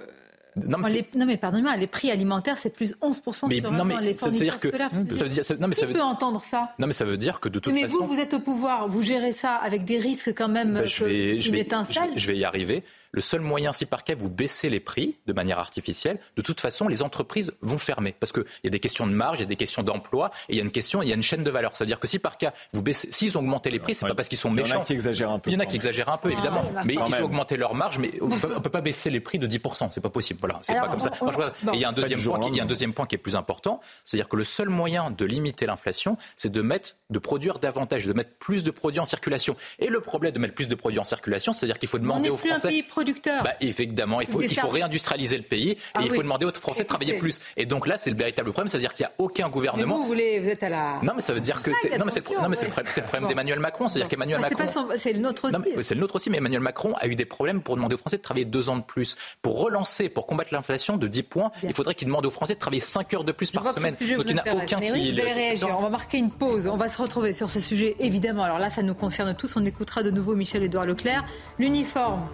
non 0.57 0.79
mais, 0.79 1.05
non 1.17 1.25
mais, 1.25 1.39
pardonnez-moi, 1.39 1.77
les 1.77 1.87
prix 1.87 2.11
alimentaires, 2.11 2.59
c'est 2.59 2.71
plus 2.71 2.95
11% 3.01 3.49
mais, 3.49 3.61
sur 3.61 3.73
non, 3.73 3.85
mais, 3.85 4.01
les 4.01 4.15
fournitures 4.15 4.59
que, 4.59 4.69
scolaires. 4.69 4.91
Ça 4.91 5.25
veut 5.25 5.29
dire, 5.29 5.45
ça, 5.45 5.55
non, 5.57 5.67
mais 5.67 5.75
Qui 5.75 5.81
ça 5.81 5.87
veut, 5.87 5.95
peut 5.95 6.03
entendre 6.03 6.45
ça? 6.45 6.75
Non 6.79 6.87
mais 6.87 6.93
ça 6.93 7.07
veut 7.07 7.17
dire 7.17 7.41
que 7.41 7.49
de 7.49 7.59
toute 7.59 7.73
mais 7.73 7.83
façon... 7.83 8.01
Mais 8.01 8.07
vous, 8.07 8.15
vous 8.15 8.21
êtes 8.21 8.35
au 8.35 8.41
pouvoir, 8.41 8.89
vous 8.89 9.03
gérez 9.03 9.33
ça 9.33 9.55
avec 9.55 9.85
des 9.85 9.99
risques 9.99 10.35
quand 10.35 10.49
même 10.49 10.75
ben, 10.75 10.87
je, 10.87 11.05
vais, 11.05 11.41
je, 11.41 11.51
vais, 11.51 11.67
je, 11.67 12.21
je 12.21 12.27
vais 12.27 12.37
y 12.37 12.45
arriver. 12.45 12.85
Le 13.13 13.21
seul 13.21 13.41
moyen, 13.43 13.73
si 13.73 13.87
par 13.87 14.05
cas 14.05 14.15
vous 14.15 14.31
baissez 14.31 14.71
les 14.71 14.81
prix 14.81 15.19
de 15.27 15.33
manière 15.33 15.59
artificielle, 15.59 16.19
de 16.37 16.43
toute 16.43 16.61
façon, 16.61 16.89
les 16.89 17.03
entreprises 17.03 17.53
vont 17.61 17.79
fermer. 17.79 18.15
Parce 18.19 18.33
qu'il 18.33 18.45
y 18.65 18.67
a 18.67 18.71
des 18.71 18.81
questions 18.81 19.07
de 19.07 19.13
marge, 19.13 19.39
il 19.39 19.41
y 19.41 19.45
a 19.45 19.47
des 19.47 19.57
questions 19.57 19.83
d'emploi, 19.83 20.31
et 20.49 20.55
il 20.55 20.57
y 20.57 20.61
a 20.61 20.65
une 20.65 20.71
question, 20.71 21.03
il 21.03 21.09
y 21.09 21.13
a 21.13 21.15
une 21.15 21.23
chaîne 21.23 21.45
de 21.45 21.51
valeur. 21.51 21.77
C'est-à-dire 21.77 22.01
que 22.01 22.07
si 22.07 22.19
par 22.19 22.39
cas 22.39 22.53
vous 22.73 22.83
baissez, 22.83 23.13
s'ils 23.13 23.37
ont 23.37 23.41
augmenté 23.41 23.71
les 23.71 23.79
prix, 23.79 23.95
c'est 23.95 24.07
pas 24.07 24.15
parce 24.15 24.29
qu'ils 24.29 24.39
sont 24.39 24.51
méchants. 24.51 24.69
Il 24.69 24.73
y 24.73 24.77
en 24.77 24.83
a 24.83 24.87
qui 24.87 24.93
exagèrent 24.95 25.31
un 25.31 25.39
peu. 25.39 25.51
Il 25.51 25.55
y 25.55 25.57
en 25.57 25.61
a 25.61 25.67
qui 25.67 25.77
exagèrent 25.77 26.09
un 26.09 26.17
peu, 26.17 26.31
évidemment. 26.33 26.65
Ah, 26.75 26.83
mais 26.87 26.95
ils 26.95 26.99
même. 26.99 27.23
ont 27.23 27.25
augmenté 27.25 27.57
leur 27.57 27.75
marge, 27.75 27.99
mais 27.99 28.13
on 28.23 28.29
peut, 28.29 28.61
peut 28.63 28.71
pas 28.71 28.81
baisser 28.81 29.11
les 29.11 29.21
prix 29.21 29.39
de 29.39 29.47
10%. 29.47 29.89
C'est 29.91 30.01
pas 30.01 30.11
possible. 30.11 30.41
Voilà. 30.41 30.59
C'est 30.63 30.75
pas 30.75 30.89
comme 30.89 30.99
ça. 30.99 31.11
On, 31.21 31.31
et 31.31 31.75
il 31.75 31.81
y 31.81 31.85
a 31.85 31.89
un 31.89 31.93
deuxième 31.93 32.23
point, 32.23 32.39
qui, 32.41 32.49
il 32.49 32.57
y 32.57 32.61
a 32.61 32.63
un 32.63 32.67
deuxième 32.67 32.95
point 32.95 33.07
qui 33.07 33.15
est 33.15 33.19
plus 33.19 33.37
important. 33.37 33.81
C'est-à-dire 34.05 34.29
que 34.29 34.37
le 34.37 34.45
seul 34.45 34.69
moyen 34.69 35.11
de 35.11 35.25
limiter 35.25 35.67
l'inflation, 35.67 36.17
c'est 36.37 36.51
de 36.51 36.63
mettre, 36.63 36.97
de 37.11 37.19
produire 37.19 37.59
davantage, 37.59 38.07
de 38.07 38.13
mettre 38.13 38.31
plus 38.39 38.65
de 38.65 38.71
produits 38.71 39.01
en 39.01 39.05
circulation. 39.05 39.57
Et 39.79 39.89
le 39.89 40.01
problème 40.01 40.33
de 40.33 40.39
mettre 40.39 40.55
plus 40.55 40.69
de 40.69 40.75
produits 40.75 40.99
en 40.99 41.05
circulation, 41.05 41.53
c'est-à-dire 41.53 41.79
qu'il 41.79 41.89
faut 41.89 41.99
demander 41.99 42.31
aux 42.31 42.37
Français. 42.37 42.85
On 43.03 43.07
n'est 43.07 43.13
plus 43.13 43.23
un 43.23 43.25
pays 43.25 43.43
producteur. 43.43 43.43
Bah, 43.43 43.55
évidemment, 43.61 44.21
il 44.21 44.27
faut, 44.27 44.43
il 44.43 44.55
faut 44.55 44.69
réindustrialiser 44.69 45.37
le 45.37 45.43
pays 45.43 45.71
et 45.71 45.79
ah, 45.95 46.01
il 46.03 46.09
faut 46.09 46.15
oui. 46.15 46.19
demander 46.19 46.47
aux 46.47 46.53
Français 46.53 46.83
de 46.83 46.89
travailler 46.89 47.19
plus. 47.19 47.41
Et 47.57 47.67
donc 47.67 47.87
là, 47.87 47.99
c'est 47.99 48.11
le 48.11 48.17
véritable 48.17 48.53
problème, 48.53 48.69
c'est-à-dire 48.69 48.95
qu'il 48.95 49.05
n'y 49.05 49.09
a 49.09 49.15
aucun 49.19 49.49
gouvernement. 49.49 49.97
Mais 49.97 50.03
vous, 50.03 50.07
voulez, 50.07 50.41
vous 50.41 50.49
êtes 50.49 50.63
à 50.63 50.69
la. 50.69 51.01
Non, 51.03 51.13
mais 51.17 51.23
ça 51.23 51.33
veut 51.33 51.41
dire 51.41 51.63
que 51.63 51.73
c'est. 51.81 51.99
Non, 51.99 52.05
mais 52.05 52.11
c'est 52.11 52.29
non, 52.31 52.49
mais 52.49 52.57
c'est 52.57 52.67
le 52.67 53.07
problème, 53.07 53.29
d'Emmanuel 53.29 53.61
Macron, 53.61 53.89
c'est-à-dire 53.89 54.09
qu'Emmanuel 54.09 54.41
ah, 54.43 54.49
Macron. 54.49 54.89
C'est 54.97 55.13
le 55.13 55.21
nôtre 55.21 55.47
aussi. 55.47 55.57
C'est 55.83 55.95
le 55.95 56.01
nôtre 56.01 56.17
aussi, 56.17 56.31
mais 56.31 56.39
Emmanuel 56.39 56.61
Macron 56.61 56.95
a 56.97 57.07
eu 57.07 57.15
des 57.15 57.25
problèmes 57.25 57.63
pour 57.63 57.77
demander 57.77 57.95
aux 57.95 57.99
Français 57.99 58.17
de 58.17 58.23
travailler 58.23 58.45
deux 58.45 58.69
ans 58.69 58.77
de 58.77 58.83
plus. 58.83 59.17
Pour 59.43 59.61
relancer, 59.61 60.09
pour 60.09 60.27
combattre 60.27 60.53
l'inflation 60.53 60.97
de 60.97 61.07
10 61.07 61.23
points, 61.25 61.51
Bien. 61.61 61.71
il 61.71 61.75
faudrait 61.75 61.95
qu'il 61.95 62.07
demande 62.07 62.27
aux 62.27 62.31
Français 62.31 62.55
de 62.55 62.59
travailler 62.59 62.81
5 62.81 63.15
heures 63.15 63.25
de 63.25 63.33
plus 63.33 63.47
Je 63.47 63.53
par 63.53 63.73
semaine. 63.73 63.95
Donc 63.95 64.27
il 64.27 64.35
n'y 64.35 64.41
a 64.41 64.55
aucun 64.55 64.79
mais 64.79 64.87
qui. 64.87 64.93
Oui, 64.93 65.13
vous 65.13 65.21
allez 65.21 65.33
réagir. 65.33 65.77
On 65.79 65.83
va 65.83 65.91
marquer 65.91 66.19
une 66.19 66.31
pause. 66.31 66.67
On 66.67 66.77
va 66.77 66.89
se 66.89 67.01
retrouver 67.01 67.33
sur 67.33 67.51
ce 67.51 67.61
sujet, 67.61 67.97
évidemment. 67.99 68.45
Alors 68.45 68.59
là, 68.59 68.71
ça 68.71 68.83
nous 68.83 68.95
concerne 68.95 69.35
tous. 69.35 69.57
On 69.57 69.65
écoutera 69.65 70.03
de 70.03 70.11
nouveau 70.11 70.35
Michel-Édouard 70.35 70.87
Leclerc. 70.87 71.25
L'uniforme. 71.59 72.29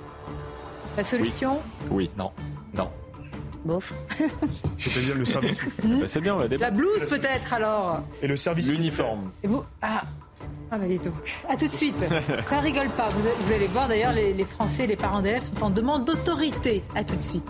La 0.99 1.05
solution 1.05 1.61
Oui, 1.92 2.07
oui. 2.07 2.11
non. 2.18 2.32
Non. 2.74 2.90
Bof. 3.64 3.94
C'est-à-dire 4.80 5.14
le 5.14 5.24
service. 5.24 5.57
bah, 5.84 6.07
c'est 6.07 6.20
bien, 6.20 6.34
on 6.34 6.38
va 6.38 6.49
La 6.49 6.72
blouse 6.72 7.05
peut-être 7.09 7.53
alors. 7.53 8.03
Et 8.20 8.26
le 8.26 8.36
service. 8.36 8.66
L'uniforme. 8.68 9.30
Et 9.44 9.46
vous 9.46 9.62
Ah. 9.80 10.03
Ah 10.72 10.76
bah 10.76 10.88
dis 10.88 10.99
donc. 10.99 11.14
À 11.49 11.57
tout 11.57 11.68
de 11.68 11.72
suite. 11.72 11.94
Ça 12.51 12.59
rigole 12.59 12.88
pas. 12.88 13.11
Vous, 13.11 13.20
vous 13.20 13.53
allez 13.53 13.68
voir 13.68 13.86
d'ailleurs, 13.86 14.12
les, 14.12 14.32
les 14.34 14.44
Français, 14.44 14.88
les 14.88 14.96
parents 14.96 15.22
d'élèves 15.22 15.44
sont 15.44 15.62
en 15.62 15.70
demande 15.70 16.05
d'autorité. 16.05 16.82
À 16.96 17.05
tout 17.05 17.14
de 17.14 17.22
suite. 17.22 17.49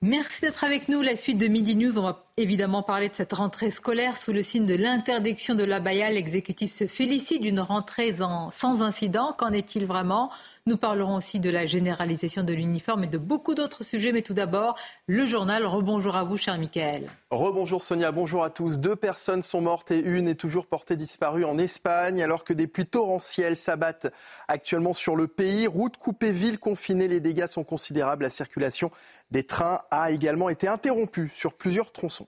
Merci 0.00 0.42
d'être 0.42 0.62
avec 0.62 0.88
nous. 0.88 1.02
La 1.02 1.16
suite 1.16 1.38
de 1.38 1.48
Midi 1.48 1.74
News, 1.74 1.98
on 1.98 2.02
va 2.02 2.24
évidemment 2.36 2.84
parler 2.84 3.08
de 3.08 3.14
cette 3.14 3.32
rentrée 3.32 3.72
scolaire 3.72 4.16
sous 4.16 4.32
le 4.32 4.44
signe 4.44 4.64
de 4.64 4.76
l'interdiction 4.76 5.56
de 5.56 5.64
l'abaya. 5.64 6.08
L'exécutif 6.08 6.72
se 6.72 6.86
félicite 6.86 7.42
d'une 7.42 7.58
rentrée 7.58 8.22
en, 8.22 8.52
sans 8.52 8.80
incident. 8.82 9.34
Qu'en 9.36 9.50
est-il 9.50 9.86
vraiment? 9.86 10.30
Nous 10.66 10.76
parlerons 10.76 11.16
aussi 11.16 11.40
de 11.40 11.50
la 11.50 11.66
généralisation 11.66 12.44
de 12.44 12.52
l'uniforme 12.52 13.02
et 13.02 13.08
de 13.08 13.18
beaucoup 13.18 13.56
d'autres 13.56 13.82
sujets. 13.82 14.12
Mais 14.12 14.22
tout 14.22 14.34
d'abord, 14.34 14.76
le 15.08 15.26
journal. 15.26 15.66
Rebonjour 15.66 16.14
à 16.14 16.22
vous, 16.22 16.36
cher 16.36 16.56
Michael. 16.58 17.10
Rebonjour 17.32 17.82
Sonia, 17.82 18.12
bonjour 18.12 18.44
à 18.44 18.50
tous. 18.50 18.78
Deux 18.78 18.94
personnes 18.94 19.42
sont 19.42 19.60
mortes 19.60 19.90
et 19.90 19.98
une 19.98 20.28
est 20.28 20.36
toujours 20.36 20.66
portée 20.66 20.94
disparue 20.94 21.44
en 21.44 21.58
Espagne 21.58 22.22
alors 22.22 22.44
que 22.44 22.52
des 22.52 22.68
pluies 22.68 22.86
torrentielles 22.86 23.56
s'abattent 23.56 24.12
actuellement 24.46 24.92
sur 24.92 25.16
le 25.16 25.26
pays. 25.26 25.66
Routes 25.66 25.96
coupées, 25.96 26.30
villes 26.30 26.60
confinées, 26.60 27.08
les 27.08 27.20
dégâts 27.20 27.48
sont 27.48 27.64
considérables. 27.64 28.22
La 28.22 28.30
circulation 28.30 28.92
des 29.30 29.44
trains 29.44 29.82
a 29.90 30.10
également 30.10 30.48
été 30.48 30.68
interrompue 30.68 31.30
sur 31.34 31.54
plusieurs 31.54 31.92
tronçons. 31.92 32.26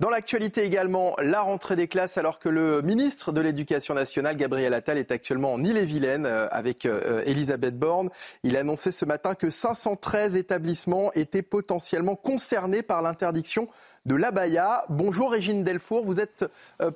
Dans 0.00 0.10
l'actualité 0.10 0.64
également, 0.64 1.14
la 1.22 1.40
rentrée 1.40 1.76
des 1.76 1.86
classes 1.86 2.18
alors 2.18 2.40
que 2.40 2.48
le 2.48 2.82
ministre 2.82 3.30
de 3.30 3.40
l'Éducation 3.40 3.94
nationale, 3.94 4.36
Gabriel 4.36 4.74
Attal, 4.74 4.98
est 4.98 5.12
actuellement 5.12 5.52
en 5.52 5.62
Ille-et-Vilaine 5.62 6.26
avec 6.26 6.84
Elisabeth 6.84 7.78
Borne. 7.78 8.10
Il 8.42 8.56
a 8.56 8.60
annoncé 8.60 8.90
ce 8.90 9.04
matin 9.04 9.36
que 9.36 9.50
513 9.50 10.36
établissements 10.36 11.12
étaient 11.12 11.42
potentiellement 11.42 12.16
concernés 12.16 12.82
par 12.82 13.02
l'interdiction 13.02 13.68
de 14.04 14.16
l'abaya. 14.16 14.84
Bonjour 14.88 15.30
Régine 15.30 15.62
Delfour, 15.62 16.04
vous 16.04 16.18
êtes 16.18 16.44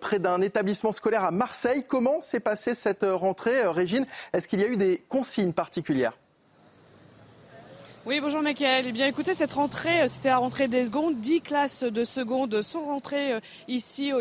près 0.01 0.18
d'un 0.18 0.40
établissement 0.40 0.92
scolaire 0.92 1.22
à 1.22 1.30
Marseille. 1.30 1.84
Comment 1.86 2.20
s'est 2.20 2.40
passée 2.40 2.74
cette 2.74 3.07
rentrée, 3.09 3.64
Régine? 3.64 4.07
Est-ce 4.32 4.49
qu'il 4.49 4.61
y 4.61 4.64
a 4.64 4.68
eu 4.68 4.76
des 4.76 4.99
consignes 5.09 5.53
particulières? 5.53 6.18
Oui, 8.09 8.20
bonjour 8.20 8.40
Michael. 8.40 8.86
Eh 8.88 8.92
bien, 8.92 9.06
écoutez, 9.06 9.34
cette 9.34 9.52
rentrée, 9.52 10.09
c'était 10.09 10.30
la 10.30 10.38
rentrée 10.38 10.66
des 10.66 10.86
secondes. 10.86 11.20
Dix 11.20 11.42
classes 11.42 11.82
de 11.82 12.04
seconde 12.04 12.62
sont 12.62 12.86
rentrées 12.86 13.34
ici 13.68 14.14
au, 14.14 14.20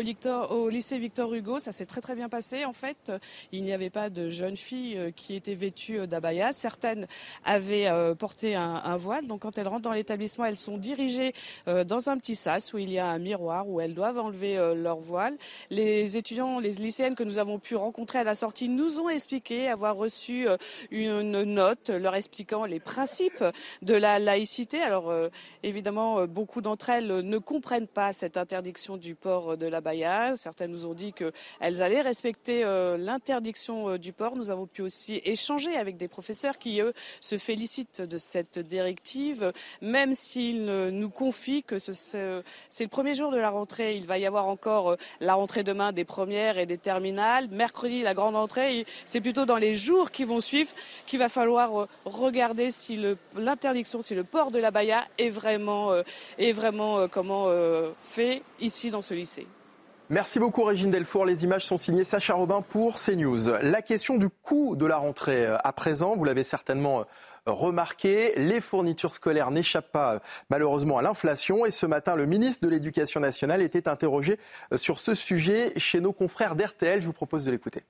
lycée 0.68 0.98
Victor 0.98 1.32
Hugo. 1.32 1.58
Ça 1.58 1.72
s'est 1.72 1.86
très 1.86 2.02
très 2.02 2.14
bien 2.14 2.28
passé. 2.28 2.66
En 2.66 2.74
fait, 2.74 3.10
il 3.50 3.64
n'y 3.64 3.72
avait 3.72 3.88
pas 3.88 4.10
de 4.10 4.28
jeunes 4.28 4.58
filles 4.58 5.14
qui 5.16 5.34
étaient 5.36 5.54
vêtues 5.54 6.06
d'abaya. 6.06 6.52
Certaines 6.52 7.06
avaient 7.46 7.90
porté 8.18 8.54
un, 8.56 8.74
un, 8.84 8.96
voile. 8.96 9.26
Donc, 9.26 9.40
quand 9.40 9.56
elles 9.56 9.68
rentrent 9.68 9.84
dans 9.84 9.94
l'établissement, 9.94 10.44
elles 10.44 10.58
sont 10.58 10.76
dirigées 10.76 11.32
dans 11.66 12.10
un 12.10 12.18
petit 12.18 12.36
sas 12.36 12.74
où 12.74 12.78
il 12.78 12.92
y 12.92 12.98
a 12.98 13.06
un 13.06 13.18
miroir 13.18 13.66
où 13.70 13.80
elles 13.80 13.94
doivent 13.94 14.18
enlever 14.18 14.56
leur 14.76 14.98
voile. 14.98 15.38
Les 15.70 16.18
étudiants, 16.18 16.58
les 16.58 16.72
lycéennes 16.72 17.14
que 17.14 17.24
nous 17.24 17.38
avons 17.38 17.58
pu 17.58 17.74
rencontrer 17.74 18.18
à 18.18 18.24
la 18.24 18.34
sortie 18.34 18.68
nous 18.68 19.00
ont 19.00 19.08
expliqué 19.08 19.68
avoir 19.68 19.96
reçu 19.96 20.46
une 20.90 21.44
note 21.44 21.88
leur 21.88 22.14
expliquant 22.14 22.66
les 22.66 22.80
principes 22.80 23.42
de 23.82 23.94
la 23.94 24.18
laïcité. 24.18 24.80
Alors 24.80 25.10
euh, 25.10 25.28
évidemment, 25.62 26.20
euh, 26.20 26.26
beaucoup 26.26 26.60
d'entre 26.60 26.90
elles 26.90 27.06
ne 27.06 27.38
comprennent 27.38 27.86
pas 27.86 28.12
cette 28.12 28.36
interdiction 28.36 28.96
du 28.96 29.14
port 29.14 29.56
de 29.56 29.66
la 29.66 29.80
baya. 29.80 30.36
Certaines 30.36 30.72
nous 30.72 30.86
ont 30.86 30.94
dit 30.94 31.12
qu'elles 31.12 31.82
allaient 31.82 32.00
respecter 32.00 32.64
euh, 32.64 32.96
l'interdiction 32.96 33.96
du 33.96 34.12
port. 34.12 34.36
Nous 34.36 34.50
avons 34.50 34.66
pu 34.66 34.82
aussi 34.82 35.20
échanger 35.24 35.76
avec 35.76 35.96
des 35.96 36.08
professeurs 36.08 36.58
qui, 36.58 36.80
eux, 36.80 36.92
se 37.20 37.38
félicitent 37.38 38.02
de 38.02 38.18
cette 38.18 38.58
directive, 38.58 39.52
même 39.80 40.14
s'ils 40.14 40.64
nous 40.64 41.10
confient 41.10 41.62
que 41.62 41.78
c'est 41.78 42.42
le 42.80 42.88
premier 42.88 43.14
jour 43.14 43.30
de 43.30 43.38
la 43.38 43.50
rentrée. 43.50 43.96
Il 43.96 44.06
va 44.06 44.18
y 44.18 44.26
avoir 44.26 44.48
encore 44.48 44.96
la 45.20 45.34
rentrée 45.34 45.62
demain 45.62 45.92
des 45.92 46.04
premières 46.04 46.58
et 46.58 46.66
des 46.66 46.78
terminales. 46.78 47.48
Mercredi, 47.50 48.02
la 48.02 48.14
grande 48.14 48.36
entrée. 48.36 48.86
C'est 49.04 49.20
plutôt 49.20 49.44
dans 49.44 49.56
les 49.56 49.74
jours 49.74 50.10
qui 50.10 50.24
vont 50.24 50.40
suivre 50.40 50.70
qu'il 51.06 51.18
va 51.18 51.28
falloir 51.28 51.88
regarder 52.04 52.70
si 52.70 52.98
l'interdiction 53.36 53.67
interdiction 53.68 54.00
si 54.00 54.14
le 54.14 54.24
port 54.24 54.50
de 54.50 54.58
la 54.58 54.70
baya 54.70 55.04
est 55.18 55.28
vraiment, 55.28 55.92
euh, 55.92 56.02
est 56.38 56.52
vraiment 56.52 56.98
euh, 56.98 57.06
comment 57.06 57.46
euh, 57.48 57.90
fait 58.00 58.42
ici 58.60 58.90
dans 58.90 59.02
ce 59.02 59.12
lycée. 59.12 59.46
Merci 60.08 60.38
beaucoup 60.38 60.64
Régine 60.64 60.90
Delfour. 60.90 61.26
Les 61.26 61.44
images 61.44 61.66
sont 61.66 61.76
signées 61.76 62.04
Sacha 62.04 62.32
Robin 62.32 62.62
pour 62.62 62.94
CNews. 62.94 63.50
La 63.60 63.82
question 63.82 64.16
du 64.16 64.30
coût 64.30 64.74
de 64.74 64.86
la 64.86 64.96
rentrée 64.96 65.46
à 65.62 65.72
présent, 65.74 66.16
vous 66.16 66.24
l'avez 66.24 66.44
certainement 66.44 67.04
remarqué, 67.44 68.32
les 68.38 68.62
fournitures 68.62 69.12
scolaires 69.12 69.50
n'échappent 69.50 69.92
pas 69.92 70.20
malheureusement 70.48 70.96
à 70.96 71.02
l'inflation 71.02 71.66
et 71.66 71.70
ce 71.70 71.84
matin 71.84 72.16
le 72.16 72.24
ministre 72.24 72.64
de 72.64 72.70
l'Éducation 72.70 73.20
nationale 73.20 73.60
était 73.60 73.86
interrogé 73.86 74.38
sur 74.76 74.98
ce 74.98 75.14
sujet 75.14 75.78
chez 75.78 76.00
nos 76.00 76.14
confrères 76.14 76.56
d'RTL. 76.56 77.02
Je 77.02 77.06
vous 77.06 77.12
propose 77.12 77.44
de 77.44 77.50
l'écouter. 77.50 77.84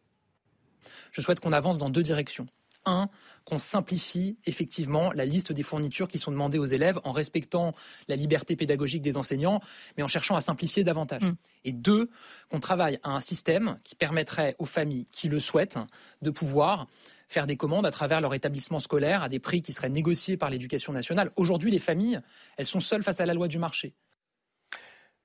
Je 1.13 1.21
souhaite 1.21 1.39
qu'on 1.39 1.53
avance 1.53 1.79
dans 1.79 1.89
deux 1.89 2.03
directions. 2.03 2.49
Un, 2.89 3.11
qu'on 3.45 3.59
simplifie 3.59 4.39
effectivement 4.47 5.13
la 5.13 5.25
liste 5.25 5.53
des 5.53 5.63
fournitures 5.63 6.09
qui 6.09 6.19
sont 6.19 6.31
demandées 6.31 6.59
aux 6.59 6.65
élèves 6.65 6.99
en 7.05 7.13
respectant 7.13 7.75
la 8.09 8.17
liberté 8.17 8.57
pédagogique 8.57 9.03
des 9.03 9.17
enseignants, 9.17 9.61
mais 9.97 10.03
en 10.03 10.09
cherchant 10.09 10.37
à 10.37 10.41
simplifier 10.41 10.85
davantage. 10.85 11.23
Mmh. 11.23 11.37
Et 11.65 11.73
deux, 11.73 12.09
qu'on 12.51 12.61
travaille 12.61 12.99
à 13.03 13.11
un 13.11 13.21
système 13.21 13.79
qui 13.85 13.95
permettrait 13.95 14.57
aux 14.59 14.67
familles 14.67 15.07
qui 15.13 15.29
le 15.29 15.39
souhaitent 15.39 15.79
de 16.23 16.31
pouvoir 16.31 16.87
faire 17.29 17.47
des 17.47 17.57
commandes 17.57 17.87
à 17.87 17.91
travers 17.91 18.21
leur 18.21 18.35
établissement 18.35 18.79
scolaire 18.79 19.23
à 19.23 19.29
des 19.29 19.39
prix 19.39 19.61
qui 19.61 19.73
seraient 19.73 19.91
négociés 19.91 20.37
par 20.37 20.51
l'éducation 20.51 20.93
nationale. 20.93 21.31
Aujourd'hui, 21.37 21.71
les 21.71 21.79
familles, 21.79 22.21
elles 22.57 22.67
sont 22.67 22.81
seules 22.81 23.03
face 23.03 23.21
à 23.21 23.27
la 23.27 23.35
loi 23.35 23.49
du 23.49 23.59
marché. 23.59 23.95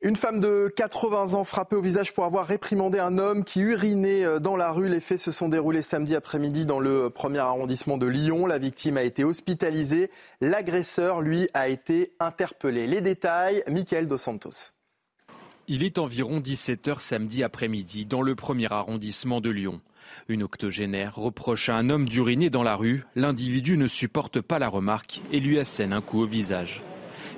Une 0.05 0.17
femme 0.17 0.41
de 0.41 0.69
80 0.75 1.33
ans 1.33 1.45
frappée 1.45 1.77
au 1.77 1.81
visage 1.81 2.13
pour 2.13 2.25
avoir 2.25 2.45
réprimandé 2.45 2.99
un 2.99 3.17
homme 3.17 3.45
qui 3.45 3.61
urinait 3.61 4.41
dans 4.41 4.57
la 4.57 4.69
rue. 4.69 4.89
Les 4.89 4.99
faits 4.99 5.17
se 5.17 5.31
sont 5.31 5.47
déroulés 5.47 5.81
samedi 5.81 6.13
après-midi 6.13 6.65
dans 6.65 6.81
le 6.81 7.09
premier 7.09 7.39
arrondissement 7.39 7.97
de 7.97 8.05
Lyon. 8.05 8.45
La 8.45 8.57
victime 8.57 8.97
a 8.97 9.03
été 9.03 9.23
hospitalisée. 9.23 10.11
L'agresseur, 10.41 11.21
lui, 11.21 11.47
a 11.53 11.69
été 11.69 12.11
interpellé. 12.19 12.85
Les 12.85 12.99
détails, 12.99 13.63
Michael 13.69 14.09
Dos 14.09 14.17
Santos. 14.17 14.73
Il 15.69 15.83
est 15.83 15.97
environ 15.97 16.41
17h 16.41 16.99
samedi 16.99 17.41
après-midi 17.41 18.05
dans 18.05 18.21
le 18.21 18.35
premier 18.35 18.69
arrondissement 18.73 19.39
de 19.39 19.51
Lyon. 19.51 19.79
Une 20.27 20.43
octogénaire 20.43 21.15
reproche 21.15 21.69
à 21.69 21.75
un 21.75 21.89
homme 21.89 22.09
d'uriner 22.09 22.49
dans 22.49 22.63
la 22.63 22.75
rue. 22.75 23.05
L'individu 23.15 23.77
ne 23.77 23.87
supporte 23.87 24.41
pas 24.41 24.59
la 24.59 24.67
remarque 24.67 25.21
et 25.31 25.39
lui 25.39 25.59
assène 25.59 25.93
un 25.93 26.01
coup 26.01 26.23
au 26.23 26.27
visage. 26.27 26.83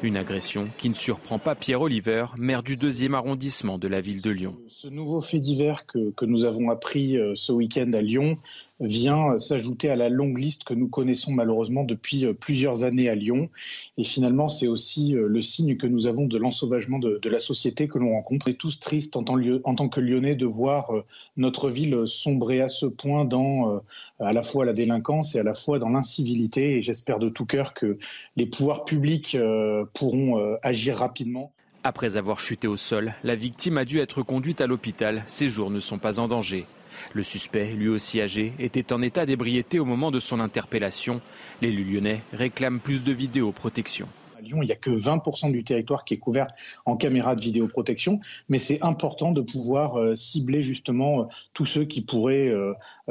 Une 0.03 0.17
agression 0.17 0.69
qui 0.77 0.89
ne 0.89 0.93
surprend 0.93 1.39
pas 1.39 1.55
Pierre 1.55 1.81
Oliver, 1.81 2.27
maire 2.37 2.63
du 2.63 2.75
deuxième 2.75 3.15
arrondissement 3.15 3.77
de 3.77 3.87
la 3.87 4.01
ville 4.01 4.21
de 4.21 4.29
Lyon. 4.29 4.57
Ce 4.67 4.87
nouveau 4.87 5.21
fait 5.21 5.39
divers 5.39 5.85
que, 5.85 6.25
nous 6.25 6.43
avons 6.43 6.69
appris 6.69 7.17
euh, 7.17 7.33
ce 7.35 7.51
week-end 7.51 7.91
à 7.93 8.01
Lyon 8.01 8.37
vient 8.79 9.37
s'ajouter 9.37 9.89
à 9.89 9.95
la 9.95 10.09
longue 10.09 10.37
liste 10.37 10.63
que 10.65 10.73
nous 10.73 10.87
connaissons 10.87 11.31
malheureusement 11.31 11.83
depuis 11.83 12.25
euh, 12.25 12.33
plusieurs 12.33 12.83
années 12.83 13.09
à 13.09 13.15
Lyon. 13.15 13.49
Et 13.97 14.03
finalement, 14.03 14.49
c'est 14.49 14.67
aussi 14.67 15.15
euh, 15.15 15.27
le 15.27 15.41
signe 15.41 15.77
que 15.77 15.87
nous 15.87 16.07
avons 16.07 16.25
de 16.25 16.37
l'ensauvagement 16.37 16.99
de, 16.99 17.19
la 17.29 17.39
société 17.39 17.87
que 17.87 17.97
l'on 17.97 18.11
rencontre. 18.11 18.47
On 18.47 18.51
est 18.51 18.55
tous 18.55 18.79
tristes 18.79 19.15
en 19.15 19.23
tant, 19.23 19.37
en 19.63 19.75
tant, 19.75 19.89
que 19.89 19.99
Lyonnais 19.99 20.35
de 20.35 20.45
voir 20.45 20.91
notre 21.37 21.69
ville 21.69 22.07
sombrer 22.07 22.61
à 22.61 22.67
ce 22.67 22.85
point 22.85 23.25
dans 23.25 23.81
à 24.19 24.31
la 24.31 24.43
fois 24.43 24.63
la 24.63 24.73
délinquance 24.73 25.35
et 25.35 25.39
à 25.39 25.43
la 25.43 25.53
fois 25.53 25.79
dans 25.79 25.89
l'incivilité. 25.89 26.77
Et 26.77 26.81
j'espère 26.81 27.19
de 27.19 27.29
tout 27.29 27.45
cœur 27.45 27.73
que 27.73 27.97
les 28.35 28.45
pouvoirs 28.45 28.85
publics 28.85 29.35
pourront 29.93 30.37
euh, 30.37 30.57
agir 30.61 30.97
rapidement. 30.97 31.51
Après 31.83 32.17
avoir 32.17 32.39
chuté 32.39 32.67
au 32.67 32.77
sol, 32.77 33.13
la 33.23 33.35
victime 33.35 33.77
a 33.77 33.85
dû 33.85 33.99
être 33.99 34.23
conduite 34.23 34.61
à 34.61 34.67
l'hôpital. 34.67 35.23
Ses 35.27 35.49
jours 35.49 35.69
ne 35.69 35.79
sont 35.79 35.99
pas 35.99 36.19
en 36.19 36.27
danger. 36.27 36.65
Le 37.13 37.23
suspect, 37.23 37.71
lui 37.73 37.87
aussi 37.87 38.21
âgé, 38.21 38.53
était 38.59 38.93
en 38.93 39.01
état 39.01 39.25
d'ébriété 39.25 39.79
au 39.79 39.85
moment 39.85 40.11
de 40.11 40.19
son 40.19 40.39
interpellation. 40.39 41.21
L'élu 41.61 41.83
lyonnais 41.83 42.21
réclame 42.33 42.79
plus 42.79 43.03
de 43.03 43.11
vidéoprotection. 43.11 44.07
À 44.37 44.41
Lyon, 44.41 44.61
il 44.61 44.65
n'y 44.65 44.71
a 44.71 44.75
que 44.75 44.89
20% 44.89 45.51
du 45.51 45.63
territoire 45.63 46.03
qui 46.03 46.13
est 46.13 46.17
couvert 46.17 46.45
en 46.85 46.97
caméras 46.97 47.35
de 47.35 47.41
vidéoprotection, 47.41 48.19
mais 48.49 48.57
c'est 48.57 48.83
important 48.83 49.31
de 49.31 49.41
pouvoir 49.41 49.97
euh, 49.99 50.15
cibler 50.15 50.61
justement 50.61 51.21
euh, 51.21 51.25
tous 51.53 51.65
ceux 51.65 51.85
qui 51.85 52.01
pourraient 52.01 52.51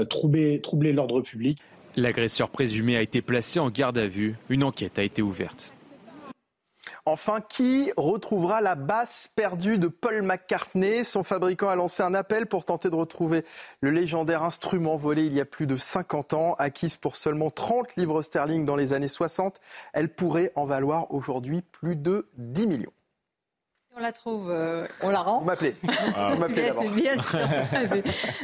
troubler, 0.09 0.61
troubler 0.61 0.93
l'ordre 0.93 1.21
public. 1.21 1.59
L'agresseur 1.97 2.51
présumé 2.51 2.97
a 2.97 3.03
été 3.03 3.23
placé 3.23 3.61
en 3.61 3.71
garde 3.71 3.99
à 3.99 4.09
vue. 4.09 4.37
Une 4.49 4.65
enquête 4.65 4.99
a 4.99 5.05
été 5.05 5.23
ouverte. 5.23 5.73
Enfin, 7.07 7.43
qui 7.43 7.93
retrouvera 7.99 8.63
la 8.63 8.77
basse 8.77 9.29
perdue 9.37 9.77
de 9.77 9.89
Paul 9.89 10.23
McCartney? 10.23 11.05
Son 11.05 11.23
fabricant 11.23 11.69
a 11.69 11.77
lancé 11.77 12.03
un 12.03 12.15
appel 12.15 12.47
pour 12.47 12.65
tenter 12.65 12.89
de 12.89 12.95
retrouver 12.95 13.45
le 13.83 13.91
légendaire 13.91 14.43
instrument 14.43 14.97
volé 14.97 15.27
il 15.27 15.35
y 15.35 15.41
a 15.41 15.45
plus 15.45 15.67
de 15.67 15.77
50 15.77 16.33
ans, 16.33 16.55
acquise 16.55 16.97
pour 16.97 17.17
seulement 17.17 17.51
30 17.51 17.97
livres 17.97 18.23
sterling 18.23 18.65
dans 18.65 18.77
les 18.77 18.95
années 18.95 19.07
60. 19.07 19.61
Elle 19.93 20.15
pourrait 20.15 20.51
en 20.55 20.65
valoir 20.65 21.13
aujourd'hui 21.13 21.61
plus 21.61 21.97
de 21.97 22.27
10 22.39 22.67
millions 22.67 22.93
on 23.97 24.01
la 24.01 24.13
trouve, 24.13 24.51
euh, 24.51 24.87
on 25.03 25.11
la 25.11 25.21
rend. 25.21 25.39
Vous 25.41 25.47
m'appelez. 25.47 25.75
Ah. 26.17 26.33
Vous 26.33 26.41
m'appelez 26.41 26.71
bien, 26.95 27.15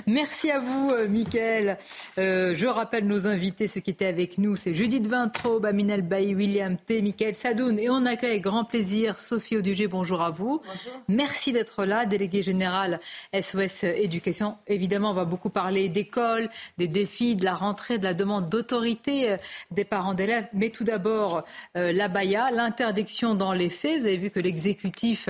Merci 0.07 0.51
à 0.51 0.59
vous, 0.59 0.91
euh, 0.91 1.07
Mickaël. 1.07 1.79
Euh, 2.19 2.55
je 2.57 2.67
rappelle 2.67 3.07
nos 3.07 3.27
invités, 3.29 3.69
ceux 3.69 3.81
qui 3.81 3.91
étaient 3.91 4.07
avec 4.07 4.39
nous, 4.39 4.57
c'est 4.57 4.75
Judith 4.75 5.07
Vintraube, 5.07 5.67
Aminel 5.67 6.03
Bailly, 6.03 6.35
William 6.35 6.77
T, 6.77 7.01
Mickaël 7.01 7.35
Sadoun. 7.35 7.79
Et 7.79 7.89
on 7.91 8.07
accueille 8.07 8.31
avec 8.31 8.43
grand 8.43 8.65
plaisir 8.65 9.21
Sophie 9.21 9.57
Audugé. 9.57 9.87
Bonjour 9.89 10.23
à 10.23 10.31
vous. 10.31 10.63
Bonjour. 10.65 11.01
Merci 11.09 11.53
d'être 11.53 11.85
là, 11.85 12.07
déléguée 12.07 12.43
générale 12.43 12.99
SOS 13.39 13.85
Éducation. 13.85 14.57
Évidemment, 14.67 15.11
on 15.11 15.15
va 15.15 15.25
beaucoup 15.25 15.51
parler 15.51 15.89
d'école, 15.89 16.49
des 16.79 16.89
défis, 16.89 17.37
de 17.37 17.45
la 17.45 17.55
rentrée, 17.55 17.99
de 17.99 18.05
la 18.05 18.15
demande 18.15 18.49
d'autorité 18.49 19.37
des 19.71 19.85
parents 19.85 20.15
d'élèves. 20.15 20.49
Mais 20.55 20.71
tout 20.71 20.85
d'abord, 20.85 21.45
la 21.75 22.09
BAYA, 22.09 22.51
l'interdiction 22.51 23.35
dans 23.35 23.53
les 23.53 23.71
faits. 23.71 24.01
Vous 24.01 24.07
avez 24.07 24.17
vu 24.17 24.31
que 24.31 24.41
l'exécutif 24.41 25.29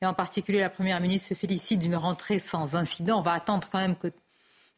et 0.00 0.06
en 0.06 0.14
particulier 0.14 0.60
la 0.60 0.70
Première 0.70 1.00
ministre 1.00 1.28
se 1.28 1.34
félicite 1.34 1.80
d'une 1.80 1.96
rentrée 1.96 2.38
sans 2.38 2.76
incident. 2.76 3.18
On 3.18 3.22
va 3.22 3.32
attendre 3.32 3.68
quand 3.70 3.80
même 3.80 3.96
que 3.96 4.12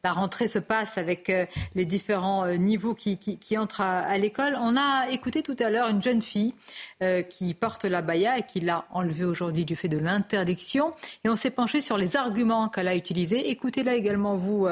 la 0.05 0.11
rentrée 0.11 0.47
se 0.47 0.59
passe 0.59 0.99
avec 0.99 1.31
euh, 1.31 1.47
les 1.73 1.83
différents 1.83 2.45
euh, 2.45 2.57
niveaux 2.57 2.93
qui, 2.93 3.17
entrent 3.57 3.81
à, 3.81 4.15
l'école. 4.19 4.55
On 4.61 4.77
a 4.77 5.09
écouté 5.09 5.41
tout 5.41 5.55
à 5.57 5.71
l'heure 5.71 5.89
une 5.89 5.99
jeune 5.99 6.21
fille 6.21 6.53
euh, 7.01 7.23
qui 7.23 7.55
porte 7.55 7.85
la 7.85 8.03
baya 8.03 8.37
et 8.37 8.43
qui 8.43 8.59
l'a 8.59 8.85
enlevée 8.91 9.25
aujourd'hui 9.25 9.65
du 9.65 9.75
fait 9.75 9.87
de 9.87 9.97
l'interdiction. 9.97 10.93
Et 11.23 11.29
on 11.29 11.35
s'est 11.35 11.49
penché 11.49 11.81
sur 11.81 11.97
les 11.97 12.15
arguments 12.15 12.69
qu'elle 12.69 12.87
a 12.87 12.95
utilisés. 12.95 13.49
Écoutez-la 13.49 13.95
également, 13.95 14.35
vous, 14.35 14.67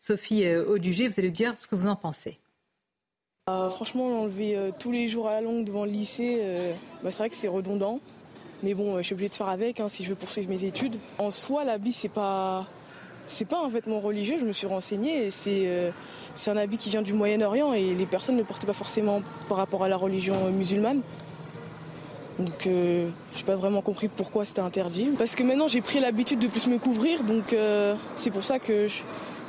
Sophie 0.00 0.48
Audugé, 0.54 1.06
vous 1.06 1.20
allez 1.20 1.32
dire 1.32 1.58
ce 1.58 1.66
que 1.66 1.76
vous 1.76 1.86
en 1.86 1.96
pensez. 1.96 2.38
franchement, 3.46 4.08
l'enlever 4.08 4.70
tous 4.78 4.90
les 4.90 5.06
jours 5.06 5.28
à 5.28 5.34
la 5.34 5.42
longue 5.42 5.64
devant 5.64 5.84
le 5.84 5.90
lycée, 5.90 6.40
bah, 7.02 7.10
c'est 7.10 7.18
vrai 7.18 7.28
que 7.28 7.36
c'est 7.36 7.48
redondant. 7.48 8.00
Mais 8.62 8.74
bon, 8.74 8.94
euh, 8.94 8.98
je 8.98 9.02
suis 9.04 9.12
obligée 9.14 9.28
de 9.28 9.34
faire 9.34 9.48
avec 9.48 9.80
hein, 9.80 9.88
si 9.88 10.04
je 10.04 10.10
veux 10.10 10.16
poursuivre 10.16 10.48
mes 10.48 10.64
études. 10.64 10.96
En 11.18 11.30
soi, 11.30 11.64
l'habit, 11.64 11.92
c'est 11.92 12.08
pas. 12.08 12.66
C'est 13.30 13.44
pas 13.44 13.62
un 13.62 13.68
vêtement 13.68 14.00
religieux, 14.00 14.36
je 14.40 14.46
me 14.46 14.54
suis 14.54 14.66
renseignée. 14.66 15.28
Euh, 15.46 15.90
c'est 16.34 16.50
un 16.50 16.56
habit 16.56 16.78
qui 16.78 16.88
vient 16.88 17.02
du 17.02 17.12
Moyen-Orient 17.12 17.74
et 17.74 17.94
les 17.94 18.06
personnes 18.06 18.36
ne 18.36 18.42
portent 18.42 18.64
pas 18.64 18.72
forcément 18.72 19.20
par 19.50 19.58
rapport 19.58 19.84
à 19.84 19.88
la 19.90 19.98
religion 19.98 20.50
musulmane. 20.50 21.02
Donc 22.38 22.66
euh, 22.66 23.10
je 23.34 23.38
n'ai 23.38 23.44
pas 23.44 23.56
vraiment 23.56 23.82
compris 23.82 24.08
pourquoi 24.08 24.46
c'était 24.46 24.62
interdit. 24.62 25.10
Parce 25.18 25.34
que 25.34 25.42
maintenant 25.42 25.68
j'ai 25.68 25.82
pris 25.82 26.00
l'habitude 26.00 26.38
de 26.38 26.46
plus 26.46 26.68
me 26.68 26.78
couvrir, 26.78 27.22
donc 27.22 27.54
c'est 28.16 28.30
pour 28.30 28.44
ça 28.44 28.58
que 28.58 28.86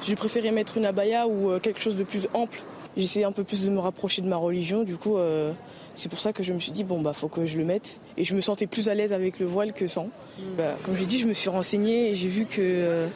j'ai 0.03 0.15
préféré 0.17 0.51
mettre 0.51 0.75
une 0.75 0.85
abaya 0.85 1.25
ou 1.25 1.57
quelque 1.59 1.79
chose 1.79 1.95
de 1.95 2.03
plus 2.03 2.27
ample. 2.33 2.59
J'essaie 2.97 3.23
un 3.23 3.31
peu 3.31 3.45
plus 3.45 3.63
de 3.63 3.69
me 3.69 3.79
rapprocher 3.79 4.21
de 4.21 4.27
ma 4.27 4.35
religion, 4.35 4.83
du 4.83 4.97
coup 4.97 5.15
c'est 5.99 6.09
pour 6.09 6.19
ça 6.19 6.31
que 6.33 6.43
je 6.43 6.53
me 6.53 6.59
suis 6.59 6.71
dit, 6.71 6.83
bon, 6.83 7.01
bah, 7.01 7.13
faut 7.13 7.27
que 7.27 7.45
je 7.45 7.57
le 7.57 7.65
mette. 7.65 7.99
Et 8.15 8.23
je 8.23 8.33
me 8.33 8.41
sentais 8.41 8.67
plus 8.67 8.87
à 8.89 8.95
l'aise 8.95 9.11
avec 9.11 9.37
le 9.39 9.45
voile 9.45 9.73
que 9.73 9.85
sans. 9.85 10.05
Mm. 10.05 10.55
Bah, 10.57 10.75
comme 10.83 10.95
j'ai 10.95 11.05
dit, 11.05 11.19
je 11.19 11.27
me 11.27 11.33
suis 11.33 11.49
renseignée 11.49 12.09
et 12.09 12.15
j'ai 12.15 12.29
vu 12.29 12.45
que, 12.45 12.61
euh, 12.61 13.07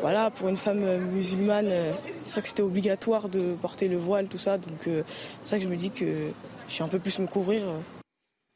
voilà, 0.00 0.30
pour 0.30 0.48
une 0.48 0.56
femme 0.56 0.84
euh, 0.84 0.98
musulmane, 0.98 1.66
euh, 1.68 1.92
c'est 2.24 2.32
vrai 2.32 2.42
que 2.42 2.48
c'était 2.48 2.62
obligatoire 2.62 3.28
de 3.28 3.54
porter 3.54 3.88
le 3.88 3.96
voile, 3.96 4.28
tout 4.28 4.38
ça. 4.38 4.56
Donc, 4.56 4.84
c'est 4.84 5.04
ça 5.42 5.56
que 5.58 5.64
je 5.64 5.68
me 5.68 5.76
dis 5.76 5.90
que 5.90 6.28
je 6.68 6.72
suis 6.72 6.84
un 6.84 6.88
peu 6.88 7.00
plus 7.00 7.18
me 7.18 7.26
couvrir. 7.26 7.62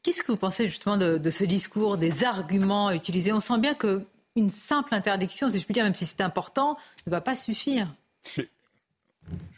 Qu'est-ce 0.01 0.23
que 0.23 0.31
vous 0.31 0.37
pensez 0.37 0.67
justement 0.67 0.95
de, 0.95 1.29
ce 1.29 1.43
discours, 1.43 1.97
des 1.97 2.23
arguments 2.23 2.91
utilisés? 2.91 3.33
On 3.33 3.41
sent 3.41 3.59
bien 3.59 3.73
qu'une 3.73 4.49
simple 4.49 4.95
interdiction, 4.95 5.49
si 5.49 5.59
je 5.59 5.65
puis 5.65 5.73
dire, 5.73 5.83
même 5.83 5.95
si 5.95 6.05
c'est 6.05 6.21
important, 6.21 6.77
ne 7.05 7.11
va 7.11 7.19
pas 7.19 7.35
suffire. 7.35 7.93
Je 8.37 8.43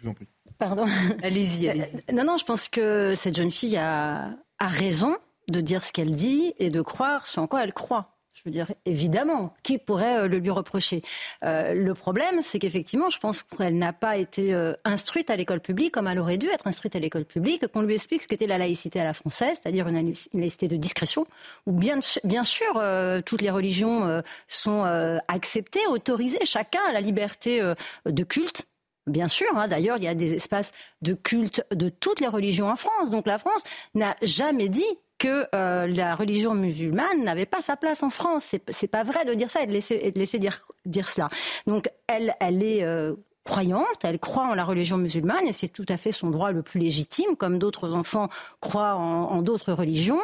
vous 0.02 0.10
en 0.10 0.14
prie. 0.16 0.26
Pardon. 0.60 0.86
Allez-y. 1.24 1.70
Euh, 1.70 1.74
non, 2.14 2.26
non, 2.26 2.38
je 2.38 2.44
pense 2.44 2.68
que 2.68 3.16
cette 3.16 3.36
jeune 3.36 3.52
fille 3.52 3.78
a, 3.78 4.32
a 4.60 4.68
raison 4.68 5.16
de 5.48 5.62
dire 5.62 5.84
ce 5.84 5.92
qu'elle 5.92 6.12
dit 6.12 6.54
et 6.60 6.70
de 6.70 6.82
croire 6.82 7.26
ce 7.26 7.40
en 7.40 7.48
quoi 7.48 7.64
elle 7.64 7.74
croit. 7.74 8.18
Je 8.34 8.42
veux 8.46 8.52
dire, 8.52 8.72
évidemment, 8.86 9.54
qui 9.64 9.78
pourrait 9.78 10.20
euh, 10.20 10.28
le 10.28 10.38
lui 10.38 10.50
reprocher? 10.50 11.02
Euh, 11.44 11.74
Le 11.74 11.94
problème, 11.94 12.42
c'est 12.42 12.60
qu'effectivement, 12.60 13.10
je 13.10 13.20
pense 13.20 13.44
qu'elle 13.44 13.78
n'a 13.78 13.92
pas 13.92 14.18
été 14.18 14.54
instruite 14.84 15.30
à 15.30 15.38
l'école 15.38 15.62
publique 15.62 15.94
comme 15.94 16.08
elle 16.08 16.20
aurait 16.20 16.38
dû 16.38 16.48
être 16.50 16.68
instruite 16.68 16.96
à 16.96 17.00
l'école 17.00 17.26
publique, 17.26 17.68
qu'on 17.68 17.82
lui 17.82 17.96
explique 17.96 18.22
ce 18.22 18.28
qu'était 18.28 18.48
la 18.48 18.58
laïcité 18.58 19.00
à 19.00 19.06
la 19.06 19.14
française, 19.14 19.60
c'est-à-dire 19.62 19.88
une, 19.88 20.14
laïcité 20.34 20.68
de 20.68 20.76
discrétion, 20.76 21.26
où 21.66 21.72
bien, 21.72 22.00
bien 22.24 22.44
sûr, 22.44 22.82
toutes 23.26 23.42
les 23.42 23.50
religions 23.50 24.22
sont 24.48 24.84
acceptées, 25.28 25.86
autorisées, 25.88 26.40
chacun 26.46 26.80
a 26.88 26.94
la 26.94 27.02
liberté 27.02 27.62
de 28.06 28.24
culte, 28.24 28.69
Bien 29.10 29.28
sûr, 29.28 29.48
hein. 29.56 29.68
d'ailleurs, 29.68 29.98
il 29.98 30.04
y 30.04 30.08
a 30.08 30.14
des 30.14 30.34
espaces 30.34 30.72
de 31.02 31.14
culte 31.14 31.66
de 31.72 31.90
toutes 31.90 32.20
les 32.20 32.28
religions 32.28 32.70
en 32.70 32.76
France. 32.76 33.12
Donc 33.12 33.28
la 33.28 33.40
France 33.40 33.64
n'a 33.96 34.16
jamais 34.22 34.70
dit 34.70 34.86
que 35.18 35.46
euh, 35.54 35.86
la 35.88 36.16
religion 36.16 36.54
musulmane 36.54 37.24
n'avait 37.24 37.46
pas 37.46 37.62
sa 37.62 37.76
place 37.76 38.04
en 38.04 38.10
France. 38.10 38.56
C'est, 38.70 38.88
pas 38.88 39.04
vrai 39.04 39.26
de 39.26 39.34
dire 39.34 39.50
ça 39.50 39.62
et 39.62 39.68
de 39.68 39.72
laisser, 39.72 40.40
dire 40.86 41.10
cela. 41.10 41.28
Donc 41.68 41.90
elle, 42.08 42.34
elle 42.40 42.64
est 42.64 42.84
euh, 42.84 43.16
croyante, 43.44 44.04
elle 44.04 44.20
croit 44.20 44.44
en 44.44 44.54
la 44.54 44.64
religion 44.64 44.98
musulmane 44.98 45.48
et 45.48 45.54
c'est 45.54 45.70
tout 45.70 45.86
à 45.90 45.98
fait 45.98 46.12
son 46.12 46.30
droit 46.30 46.52
le 46.52 46.62
plus 46.62 46.80
légitime, 46.80 47.36
comme 47.36 47.58
d'autres 47.58 47.94
enfants 47.94 48.30
croient 48.60 48.96
en, 48.96 49.42
d'autres 49.42 49.74
religions. 49.74 50.20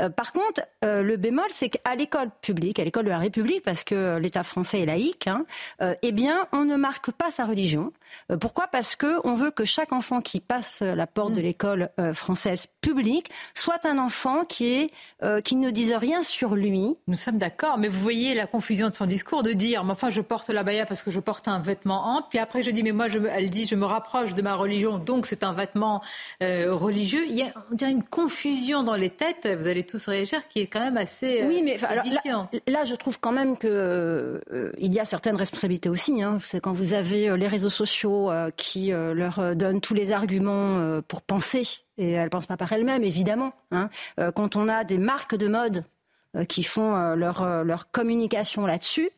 Euh, 0.00 0.10
par 0.10 0.32
contre, 0.32 0.62
euh, 0.84 1.02
le 1.02 1.16
bémol, 1.16 1.46
c'est 1.50 1.70
qu'à 1.70 1.96
l'école 1.96 2.30
publique, 2.40 2.78
à 2.78 2.84
l'école 2.84 3.04
de 3.04 3.10
la 3.10 3.18
République, 3.18 3.62
parce 3.64 3.84
que 3.84 4.18
l'État 4.18 4.42
français 4.42 4.80
est 4.80 4.86
laïque, 4.86 5.26
hein, 5.26 5.44
euh, 5.82 5.94
eh 6.02 6.12
bien, 6.12 6.46
on 6.52 6.64
ne 6.64 6.76
marque 6.76 7.10
pas 7.10 7.30
sa 7.30 7.46
religion. 7.46 7.92
pourquoi? 8.40 8.68
Parce 8.68 8.96
que 8.96 9.18
on 9.24 9.34
veut 9.34 9.50
que 9.50 9.64
chaque 9.64 9.92
enfant 9.92 10.20
qui 10.20 10.40
passe 10.40 10.82
la 10.82 11.06
porte 11.06 11.34
de 11.34 11.40
mm. 11.40 11.44
l'école 11.44 11.90
française 12.14 12.66
publique 12.80 13.30
soit 13.54 13.84
un 13.84 13.98
enfant 13.98 14.44
qui 14.44 14.66
est 14.66 14.90
qui 15.42 15.56
ne 15.56 15.70
dise 15.70 15.92
rien 15.92 16.22
sur 16.22 16.54
lui. 16.54 16.96
Nous 17.06 17.16
sommes 17.16 17.38
d'accord, 17.38 17.78
mais 17.78 17.88
vous 17.88 18.00
voyez 18.00 18.34
la 18.34 18.46
confusion 18.46 18.88
de 18.88 18.94
son 18.94 19.06
discours 19.06 19.42
de 19.42 19.52
dire, 19.52 19.84
mais 19.84 19.92
enfin, 19.92 20.10
je 20.10 20.20
porte 20.20 20.48
la 20.48 20.62
baya 20.62 20.86
parce 20.86 21.02
que 21.02 21.10
je 21.10 21.20
porte 21.20 21.48
un 21.48 21.58
vêtement 21.58 22.16
ample, 22.16 22.28
puis 22.30 22.38
après 22.38 22.57
je 22.62 22.70
dis, 22.70 22.82
mais 22.82 22.92
moi, 22.92 23.08
je 23.08 23.18
elle 23.30 23.50
dit, 23.50 23.66
je 23.66 23.74
me 23.74 23.84
rapproche 23.84 24.34
de 24.34 24.42
ma 24.42 24.54
religion, 24.54 24.98
donc 24.98 25.26
c'est 25.26 25.42
un 25.42 25.52
vêtement 25.52 26.02
euh, 26.42 26.74
religieux. 26.74 27.24
Il 27.26 27.34
y 27.34 27.42
a, 27.42 27.52
on 27.70 27.74
dirait 27.74 27.90
une 27.90 28.04
confusion 28.04 28.82
dans 28.82 28.94
les 28.94 29.10
têtes, 29.10 29.48
vous 29.58 29.66
allez 29.66 29.84
tous 29.84 30.06
réagir, 30.06 30.46
qui 30.48 30.60
est 30.60 30.66
quand 30.66 30.80
même 30.80 30.96
assez. 30.96 31.44
oui, 31.46 31.62
mais 31.62 31.78
là, 32.66 32.84
je 32.84 32.94
trouve 32.94 33.18
quand 33.20 33.32
même 33.32 33.56
qu'il 33.56 33.70
euh, 33.72 34.40
il 34.78 34.92
y 34.92 35.00
a 35.00 35.04
certaines 35.04 35.36
responsabilités 35.36 35.88
aussi. 35.88 36.22
Hein. 36.22 36.38
C'est 36.44 36.60
quand 36.60 36.72
vous 36.72 36.94
avez 36.94 37.28
euh, 37.28 37.36
les 37.36 37.48
réseaux 37.48 37.68
sociaux 37.68 38.30
qui 38.56 38.90
leur 38.90 39.56
donnent 39.56 39.80
tous 39.80 39.94
les 39.94 40.12
arguments 40.12 41.00
pour 41.06 41.22
penser, 41.22 41.66
et 41.96 42.12
elles 42.12 42.24
ne 42.24 42.28
pensent 42.28 42.46
pas 42.46 42.56
par 42.56 42.72
elles-mêmes, 42.72 43.04
évidemment. 43.04 43.52
Hein. 43.70 43.90
quand 44.34 44.56
on 44.56 44.68
a 44.68 44.84
des 44.84 44.98
marques 44.98 45.36
de 45.36 45.48
mode 45.48 45.84
qui 46.48 46.62
font 46.62 47.14
leur, 47.14 47.64
leur 47.64 47.90
communication 47.90 48.66
là-dessus. 48.66 49.10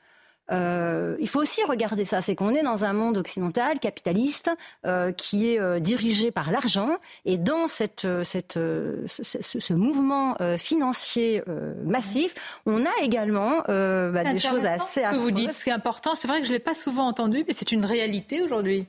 Euh, 0.51 1.17
il 1.21 1.29
faut 1.29 1.41
aussi 1.41 1.63
regarder 1.65 2.05
ça, 2.05 2.21
c'est 2.21 2.35
qu'on 2.35 2.55
est 2.55 2.63
dans 2.63 2.85
un 2.85 2.93
monde 2.93 3.19
occidental, 3.19 3.79
capitaliste, 3.79 4.51
euh, 4.87 5.13
qui 5.13 5.51
est 5.51 5.61
euh, 5.61 5.79
dirigé 5.79 6.31
par 6.31 6.51
l'argent, 6.51 6.97
et 7.25 7.39
dans 7.39 7.67
cette, 7.67 8.07
cette, 8.23 8.59
ce, 9.07 9.73
mouvement 9.75 10.37
financier 10.59 11.43
massif, 11.85 12.35
on 12.67 12.85
a 12.85 13.03
également 13.03 13.63
bah, 13.67 14.25
des 14.25 14.39
choses 14.39 14.65
assez 14.65 15.03
que 15.03 15.17
vous 15.17 15.31
dites, 15.31 15.53
ce 15.53 15.65
qui 15.65 15.71
est 15.71 15.75
important, 15.75 16.15
c'est 16.15 16.29
vrai 16.29 16.41
que 16.41 16.47
je 16.47 16.51
ne 16.51 16.57
l'ai 16.57 16.63
pas 16.63 16.75
souvent 16.75 17.07
entendu, 17.07 17.45
mais 17.47 17.55
c'est 17.55 17.73
une 17.73 17.85
réalité 17.85 18.43
aujourd'hui. 18.43 18.87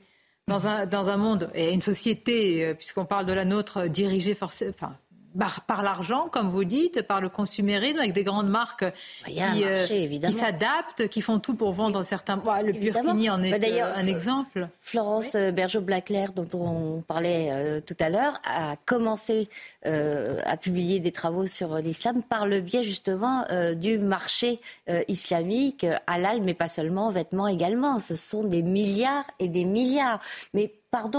Dans 0.48 0.66
un, 0.66 0.86
dans 0.86 1.08
un 1.08 1.16
monde 1.16 1.50
et 1.54 1.72
une 1.72 1.80
société, 1.80 2.74
puisqu'on 2.74 3.04
parle 3.04 3.26
de 3.26 3.32
la 3.32 3.44
nôtre, 3.44 3.86
dirigée 3.86 4.34
forcément, 4.34 4.72
enfin, 4.74 4.96
par, 5.66 5.82
l'argent, 5.82 6.28
comme 6.30 6.50
vous 6.50 6.64
dites, 6.64 7.02
par 7.02 7.20
le 7.20 7.28
consumérisme, 7.28 7.98
avec 7.98 8.12
des 8.12 8.24
grandes 8.24 8.48
marques 8.48 8.84
qui, 9.26 9.40
euh, 9.42 9.86
s'adaptent, 10.30 11.08
qui 11.08 11.20
font 11.20 11.38
tout 11.38 11.54
pour 11.54 11.72
vendre 11.72 12.02
certains. 12.02 12.36
Bah, 12.36 12.62
le 12.62 12.72
Burkini 12.72 13.30
en 13.30 13.42
est 13.42 13.58
bah, 13.58 13.66
euh, 13.70 13.92
un 13.96 14.06
exemple. 14.06 14.68
Florence 14.78 15.34
oui. 15.34 15.52
Bergeau-Blaclair, 15.52 16.32
dont 16.32 16.48
on 16.58 17.02
parlait 17.02 17.48
euh, 17.50 17.80
tout 17.80 17.96
à 18.00 18.08
l'heure, 18.08 18.40
a 18.44 18.76
commencé 18.86 19.48
à 19.84 20.56
publier 20.56 21.00
des 21.00 21.12
travaux 21.12 21.46
sur 21.46 21.76
l'islam 21.76 22.22
par 22.22 22.46
le 22.46 22.60
biais 22.60 22.84
justement 22.84 23.44
du 23.74 23.98
marché 23.98 24.60
islamique, 25.08 25.86
halal, 26.06 26.40
mais 26.42 26.54
pas 26.54 26.68
seulement, 26.68 27.10
vêtements 27.10 27.48
également. 27.48 27.98
Ce 27.98 28.14
sont 28.14 28.44
des 28.44 28.62
milliards 28.62 29.24
et 29.38 29.48
des 29.48 29.64
milliards. 29.64 30.20
Mais 30.54 30.72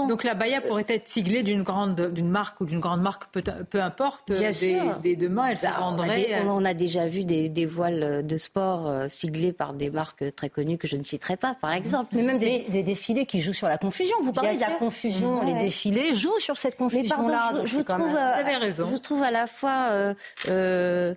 donc 0.06 0.22
la 0.22 0.34
baya 0.34 0.60
pourrait 0.60 0.84
être 0.86 1.08
siglée 1.08 1.42
d'une 1.42 1.64
grande, 1.64 2.00
d'une 2.12 2.28
marque 2.28 2.60
ou 2.60 2.64
d'une 2.64 2.78
grande 2.78 3.02
marque, 3.02 3.24
peu, 3.32 3.42
peu 3.68 3.82
importe. 3.82 4.30
Bien 4.30 4.50
des, 4.50 4.52
sûr. 4.52 4.98
Des 5.00 5.16
demain, 5.16 5.48
elle 5.48 5.58
se 5.58 5.66
bah, 5.66 5.74
vendrait. 5.80 6.28
Euh, 6.32 6.44
on 6.46 6.64
a, 6.64 6.74
déjà 6.74 7.08
vu 7.08 7.24
des, 7.24 7.66
voiles 7.66 8.24
de 8.24 8.36
sport 8.36 8.86
euh, 8.86 9.06
siglés 9.08 9.52
par 9.52 9.74
des 9.74 9.90
marques 9.90 10.32
très 10.36 10.48
connues 10.48 10.78
que 10.78 10.86
je 10.86 10.96
ne 10.96 11.02
citerai 11.02 11.36
pas, 11.36 11.54
par 11.54 11.72
exemple. 11.72 12.10
Mais 12.12 12.22
même 12.22 12.38
des, 12.38 12.84
défilés 12.84 13.26
qui 13.26 13.40
jouent 13.40 13.52
sur 13.52 13.66
la 13.66 13.76
confusion. 13.76 14.16
Vous 14.22 14.32
parlez 14.32 14.54
de 14.54 14.60
la 14.60 14.70
confusion. 14.70 15.42
Les 15.44 15.54
défilés 15.54 16.14
jouent 16.14 16.38
sur 16.38 16.56
cette 16.56 16.76
confusion-là. 16.76 17.54
Je, 17.64 17.66
je, 17.66 17.80
trouve, 17.80 18.10
vous 18.10 18.16
avez 18.16 18.56
raison. 18.56 18.86
Je 18.92 18.96
trouve 18.96 19.24
à 19.24 19.32
la 19.32 19.48
fois. 19.48 19.88
Euh, 20.48 21.14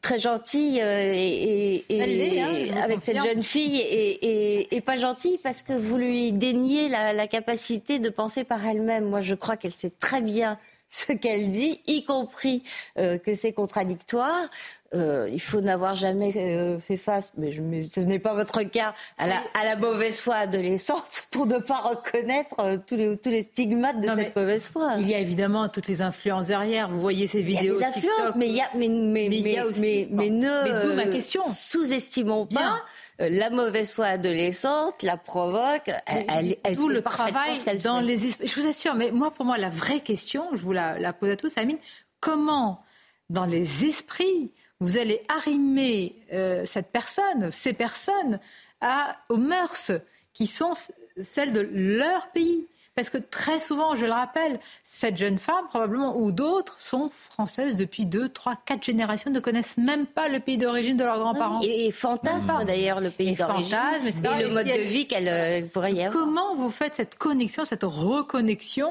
très 0.00 0.18
gentille 0.18 0.80
euh, 0.80 1.12
et, 1.14 1.84
hein, 1.90 2.80
avec 2.82 3.02
cette 3.02 3.22
jeune 3.22 3.42
fille 3.42 3.80
et, 3.80 4.80
pas 4.80 4.96
gentille 4.96 5.38
parce 5.38 5.62
que 5.62 5.72
vous 5.72 5.96
lui 5.96 6.32
déniez 6.32 6.88
la 6.88 7.26
capacité 7.26 7.98
de 7.98 8.08
penser 8.10 8.44
par 8.44 8.66
elle-même. 8.66 9.06
Moi, 9.06 9.20
je 9.20 9.34
crois 9.34 9.56
qu'elle 9.56 9.72
sait 9.72 9.92
très 9.98 10.20
bien 10.20 10.58
ce 10.94 11.12
qu'elle 11.12 11.50
dit, 11.50 11.80
y 11.86 12.04
compris 12.04 12.62
euh, 12.98 13.18
que 13.18 13.34
c'est 13.34 13.52
contradictoire. 13.52 14.48
Euh, 14.94 15.28
il 15.32 15.40
faut 15.40 15.60
n'avoir 15.60 15.94
jamais 15.94 16.32
euh, 16.36 16.78
fait 16.78 16.96
face, 16.96 17.32
mais, 17.36 17.52
ce 17.52 18.00
n'est 18.00 18.18
pas 18.18 18.34
votre 18.34 18.62
cas, 18.62 18.94
à 19.18 19.26
la, 19.26 19.76
mauvaise 19.76 20.20
foi 20.20 20.36
adolescente 20.36 21.24
pour 21.30 21.46
ne 21.46 21.58
pas 21.58 21.80
reconnaître 21.80 22.54
tous, 22.86 22.96
les, 22.96 23.18
tous 23.18 23.30
les 23.30 23.42
stigmates 23.42 24.00
de 24.00 24.08
cette 24.08 24.36
mauvaise 24.36 24.68
foi. 24.68 24.94
Il 24.98 25.08
y 25.08 25.14
a 25.14 25.18
évidemment 25.18 25.68
toutes 25.68 25.88
les 25.88 26.00
influences 26.00 26.46
derrière. 26.46 26.88
Vous 26.88 27.00
voyez 27.00 27.26
ces 27.26 27.42
vidéos. 27.42 27.74
Il 27.76 27.80
y 27.80 27.84
a 27.84 27.90
des 27.90 27.96
influences, 27.96 28.36
mais, 28.36 28.48
il 28.48 28.54
y 28.54 28.60
a, 28.60 28.70
mais, 28.74 28.88
mais, 28.88 29.28
mais, 29.28 29.64
mais, 29.76 30.08
mais, 30.10 30.30
ne 30.30 30.94
ma 30.94 31.06
question. 31.06 31.42
sous-estimons 31.44 32.46
pas. 32.46 32.82
Euh, 33.20 33.28
la 33.28 33.50
mauvaise 33.50 33.92
foi 33.92 34.06
adolescente 34.06 35.02
la 35.02 35.16
provoque. 35.16 35.90
Elle, 36.06 36.56
elle, 36.64 36.76
le 36.76 37.02
travail 37.02 37.58
dans 37.82 38.00
les 38.00 38.16
Je 38.16 38.60
vous 38.60 38.66
assure, 38.66 38.94
mais 38.94 39.10
moi, 39.12 39.30
pour 39.30 39.44
moi, 39.44 39.56
la 39.56 39.68
vraie 39.68 40.00
question, 40.00 40.48
je 40.52 40.58
vous 40.58 40.72
la, 40.72 41.12
pose 41.12 41.30
à 41.30 41.36
tous, 41.36 41.56
Amine, 41.56 41.78
comment, 42.20 42.82
dans 43.30 43.46
les 43.46 43.84
esprits, 43.84 44.52
vous 44.84 44.98
allez 44.98 45.22
arrimer 45.28 46.14
euh, 46.32 46.64
cette 46.64 46.90
personne, 46.92 47.50
ces 47.50 47.72
personnes, 47.72 48.38
à, 48.80 49.16
aux 49.28 49.36
mœurs 49.36 49.92
qui 50.32 50.46
sont 50.46 50.74
celles 51.20 51.52
de 51.52 51.60
leur 51.72 52.28
pays 52.28 52.66
parce 52.94 53.10
que 53.10 53.18
très 53.18 53.58
souvent, 53.58 53.96
je 53.96 54.04
le 54.04 54.12
rappelle, 54.12 54.60
cette 54.84 55.16
jeune 55.16 55.38
femme, 55.38 55.66
probablement, 55.66 56.16
ou 56.16 56.30
d'autres, 56.30 56.78
sont 56.80 57.10
françaises 57.10 57.74
depuis 57.74 58.06
deux, 58.06 58.28
trois, 58.28 58.54
quatre 58.54 58.84
générations, 58.84 59.32
ne 59.32 59.40
connaissent 59.40 59.76
même 59.78 60.06
pas 60.06 60.28
le 60.28 60.38
pays 60.38 60.58
d'origine 60.58 60.96
de 60.96 61.02
leurs 61.02 61.18
grands-parents. 61.18 61.60
Et, 61.62 61.90
fantasment 61.90 62.64
d'ailleurs 62.64 63.00
le 63.00 63.10
pays 63.10 63.34
d'origine 63.34 63.76
et, 64.06 64.42
le 64.44 64.54
mode 64.54 64.66
de 64.66 64.80
vie 64.82 65.08
qu'elle 65.08 65.28
euh, 65.28 65.66
pourrait 65.66 65.92
y 65.92 66.04
avoir. 66.04 66.24
Comment 66.24 66.54
vous 66.54 66.70
faites 66.70 66.94
cette 66.94 67.16
connexion, 67.16 67.64
cette 67.64 67.82
reconnexion 67.82 68.88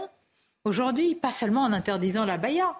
aujourd'hui, 0.65 1.15
pas 1.15 1.31
seulement 1.31 1.61
en 1.61 1.71
interdisant 1.71 2.25
la 2.25 2.37
baya 2.37 2.75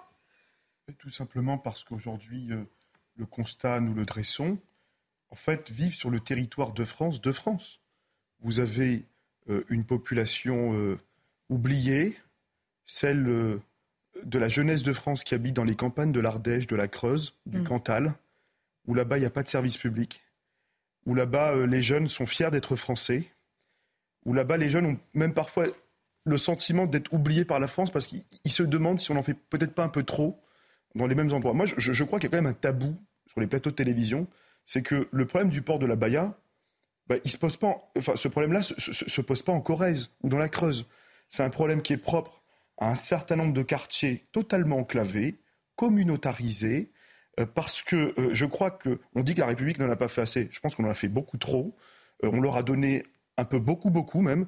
Tout 0.98 1.10
simplement 1.10 1.56
parce 1.56 1.84
qu'aujourd'hui, 1.84 2.48
euh, 2.50 2.64
le 3.16 3.26
constat, 3.26 3.80
nous 3.80 3.94
le 3.94 4.04
dressons, 4.04 4.58
en 5.30 5.36
fait, 5.36 5.70
vivent 5.70 5.94
sur 5.94 6.10
le 6.10 6.20
territoire 6.20 6.72
de 6.72 6.84
France, 6.84 7.20
de 7.20 7.32
France. 7.32 7.80
Vous 8.40 8.60
avez 8.60 9.04
euh, 9.48 9.64
une 9.68 9.84
population 9.84 10.98
oubliée, 11.48 12.16
celle 12.84 13.26
euh, 13.28 13.60
de 14.24 14.38
la 14.38 14.48
jeunesse 14.48 14.82
de 14.82 14.92
France 14.92 15.24
qui 15.24 15.34
habite 15.34 15.54
dans 15.54 15.64
les 15.64 15.76
campagnes 15.76 16.12
de 16.12 16.20
l'Ardèche, 16.20 16.66
de 16.66 16.76
la 16.76 16.88
Creuse, 16.88 17.34
du 17.46 17.60
mm. 17.60 17.64
Cantal, 17.64 18.14
où 18.86 18.94
là-bas 18.94 19.18
il 19.18 19.20
n'y 19.20 19.26
a 19.26 19.30
pas 19.30 19.42
de 19.42 19.48
service 19.48 19.76
public, 19.76 20.22
où 21.06 21.14
là-bas 21.14 21.52
euh, 21.52 21.66
les 21.66 21.82
jeunes 21.82 22.08
sont 22.08 22.26
fiers 22.26 22.50
d'être 22.50 22.76
français, 22.76 23.24
où 24.24 24.32
là-bas 24.32 24.56
les 24.56 24.70
jeunes 24.70 24.86
ont 24.86 24.98
même 25.14 25.34
parfois 25.34 25.66
le 26.24 26.38
sentiment 26.38 26.86
d'être 26.86 27.12
oubliés 27.12 27.44
par 27.44 27.60
la 27.60 27.66
France 27.66 27.90
parce 27.90 28.06
qu'ils 28.06 28.24
se 28.46 28.62
demandent 28.62 28.98
si 28.98 29.10
on 29.10 29.14
n'en 29.14 29.22
fait 29.22 29.34
peut-être 29.34 29.74
pas 29.74 29.84
un 29.84 29.90
peu 29.90 30.02
trop 30.02 30.40
dans 30.94 31.06
les 31.06 31.14
mêmes 31.14 31.32
endroits. 31.32 31.54
Moi, 31.54 31.66
je, 31.66 32.04
crois 32.04 32.18
qu'il 32.18 32.30
y 32.30 32.34
a 32.34 32.36
quand 32.36 32.42
même 32.42 32.50
un 32.50 32.56
tabou 32.56 32.96
sur 33.26 33.40
les 33.40 33.46
plateaux 33.46 33.70
de 33.70 33.74
télévision, 33.74 34.26
c'est 34.64 34.82
que 34.82 35.08
le 35.10 35.26
problème 35.26 35.50
du 35.50 35.62
port 35.62 35.78
de 35.78 35.86
la 35.86 35.96
Baïa, 35.96 36.38
bah, 37.06 37.16
il 37.24 37.30
se 37.30 37.38
pose 37.38 37.56
pas, 37.56 37.90
enfin, 37.98 38.16
ce 38.16 38.28
problème-là 38.28 38.62
se, 38.62 38.74
se, 38.78 39.20
pose 39.20 39.42
pas 39.42 39.52
en 39.52 39.60
Corrèze 39.60 40.10
ou 40.22 40.28
dans 40.28 40.38
la 40.38 40.48
Creuse. 40.48 40.86
C'est 41.28 41.42
un 41.42 41.50
problème 41.50 41.82
qui 41.82 41.92
est 41.92 41.98
propre 41.98 42.42
à 42.78 42.90
un 42.90 42.94
certain 42.94 43.36
nombre 43.36 43.52
de 43.52 43.62
quartiers 43.62 44.26
totalement 44.32 44.78
enclavés, 44.78 45.40
communautarisés, 45.76 46.92
euh, 47.40 47.46
parce 47.46 47.82
que 47.82 48.14
euh, 48.18 48.30
je 48.32 48.44
crois 48.46 48.70
qu'on 48.70 49.22
dit 49.22 49.34
que 49.34 49.40
la 49.40 49.46
République 49.46 49.78
n'en 49.78 49.90
a 49.90 49.96
pas 49.96 50.08
fait 50.08 50.22
assez. 50.22 50.48
Je 50.50 50.60
pense 50.60 50.74
qu'on 50.74 50.84
en 50.84 50.90
a 50.90 50.94
fait 50.94 51.08
beaucoup 51.08 51.38
trop. 51.38 51.76
Euh, 52.22 52.30
on 52.32 52.40
leur 52.40 52.56
a 52.56 52.62
donné 52.62 53.04
un 53.36 53.44
peu 53.44 53.58
beaucoup, 53.58 53.90
beaucoup 53.90 54.20
même, 54.20 54.46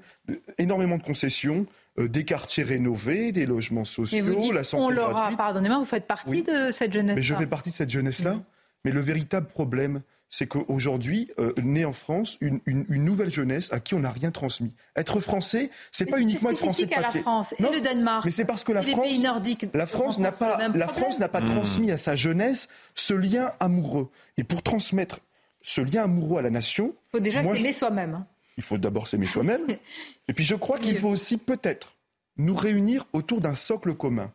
énormément 0.58 0.96
de 0.96 1.02
concessions, 1.02 1.66
des 1.98 2.24
quartiers 2.24 2.62
rénovés, 2.62 3.32
des 3.32 3.46
logements 3.46 3.84
sociaux, 3.84 4.52
la 4.52 4.64
santé 4.64 4.82
on 4.82 4.90
leur 4.90 5.36
Pardonnez-moi, 5.36 5.78
vous 5.78 5.84
faites 5.84 6.06
partie 6.06 6.42
de 6.42 6.70
cette 6.70 6.92
jeunesse-là. 6.92 7.16
Mais 7.16 7.22
je 7.22 7.34
fais 7.34 7.46
partie 7.46 7.70
de 7.70 7.74
cette 7.74 7.90
jeunesse-là. 7.90 8.40
Mais 8.84 8.92
le 8.92 9.00
véritable 9.00 9.48
problème, 9.48 10.02
c'est 10.28 10.46
qu'aujourd'hui 10.46 11.28
euh, 11.38 11.52
naît 11.62 11.84
en 11.84 11.92
France 11.92 12.36
une, 12.40 12.60
nouvelle 12.88 13.30
jeunesse 13.30 13.72
à 13.72 13.80
qui 13.80 13.94
on 13.94 14.00
n'a 14.00 14.10
rien 14.10 14.30
transmis. 14.30 14.74
Être 14.96 15.20
français, 15.20 15.70
c'est 15.92 16.06
pas 16.06 16.18
uniquement 16.18 16.50
être 16.50 16.58
français. 16.58 16.92
à 16.94 17.00
la 17.00 17.10
France 17.10 17.54
et 17.58 17.62
le 17.62 17.80
Danemark. 17.80 18.24
Mais 18.24 18.30
c'est 18.30 18.44
parce 18.44 18.64
que 18.64 18.72
la 18.72 18.82
et 18.82 18.90
France, 18.90 19.06
les 19.06 19.12
pays 19.12 19.18
nordiques, 19.20 19.66
la 19.72 19.86
France 19.86 20.18
n'a 20.18 20.32
pas, 20.32 20.68
la 20.68 20.88
France 20.88 21.18
n'a 21.18 21.28
pas 21.28 21.40
mmh. 21.40 21.46
transmis 21.46 21.90
à 21.90 21.98
sa 21.98 22.16
jeunesse 22.16 22.68
ce 22.94 23.14
lien 23.14 23.52
amoureux. 23.60 24.10
Et 24.36 24.44
pour 24.44 24.62
transmettre 24.62 25.20
ce 25.62 25.80
lien 25.80 26.04
amoureux 26.04 26.38
à 26.38 26.42
la 26.42 26.50
nation, 26.50 26.94
il 27.08 27.18
faut 27.18 27.20
déjà 27.20 27.42
s'aimer 27.42 27.72
soi-même. 27.72 28.24
Il 28.56 28.62
faut 28.62 28.78
d'abord 28.78 29.08
s'aimer 29.08 29.26
soi-même. 29.26 29.66
et 30.28 30.32
puis 30.32 30.44
je 30.44 30.54
crois 30.54 30.78
qu'il 30.78 30.98
faut 30.98 31.08
aussi 31.08 31.36
peut-être 31.36 31.96
nous 32.36 32.54
réunir 32.54 33.06
autour 33.12 33.40
d'un 33.40 33.54
socle 33.54 33.94
commun. 33.94 34.32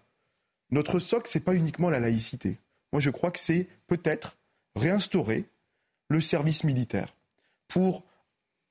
Notre 0.72 0.99
socle, 0.99 1.30
c'est 1.30 1.41
pas 1.41 1.53
uniquement 1.55 1.89
la 1.89 1.99
laïcité. 1.99 2.57
Moi, 2.93 3.01
je 3.01 3.09
crois 3.09 3.32
que 3.32 3.39
c'est 3.39 3.67
peut-être 3.88 4.38
réinstaurer 4.76 5.45
le 6.09 6.22
service 6.22 6.63
militaire, 6.63 7.15
pour 7.67 8.03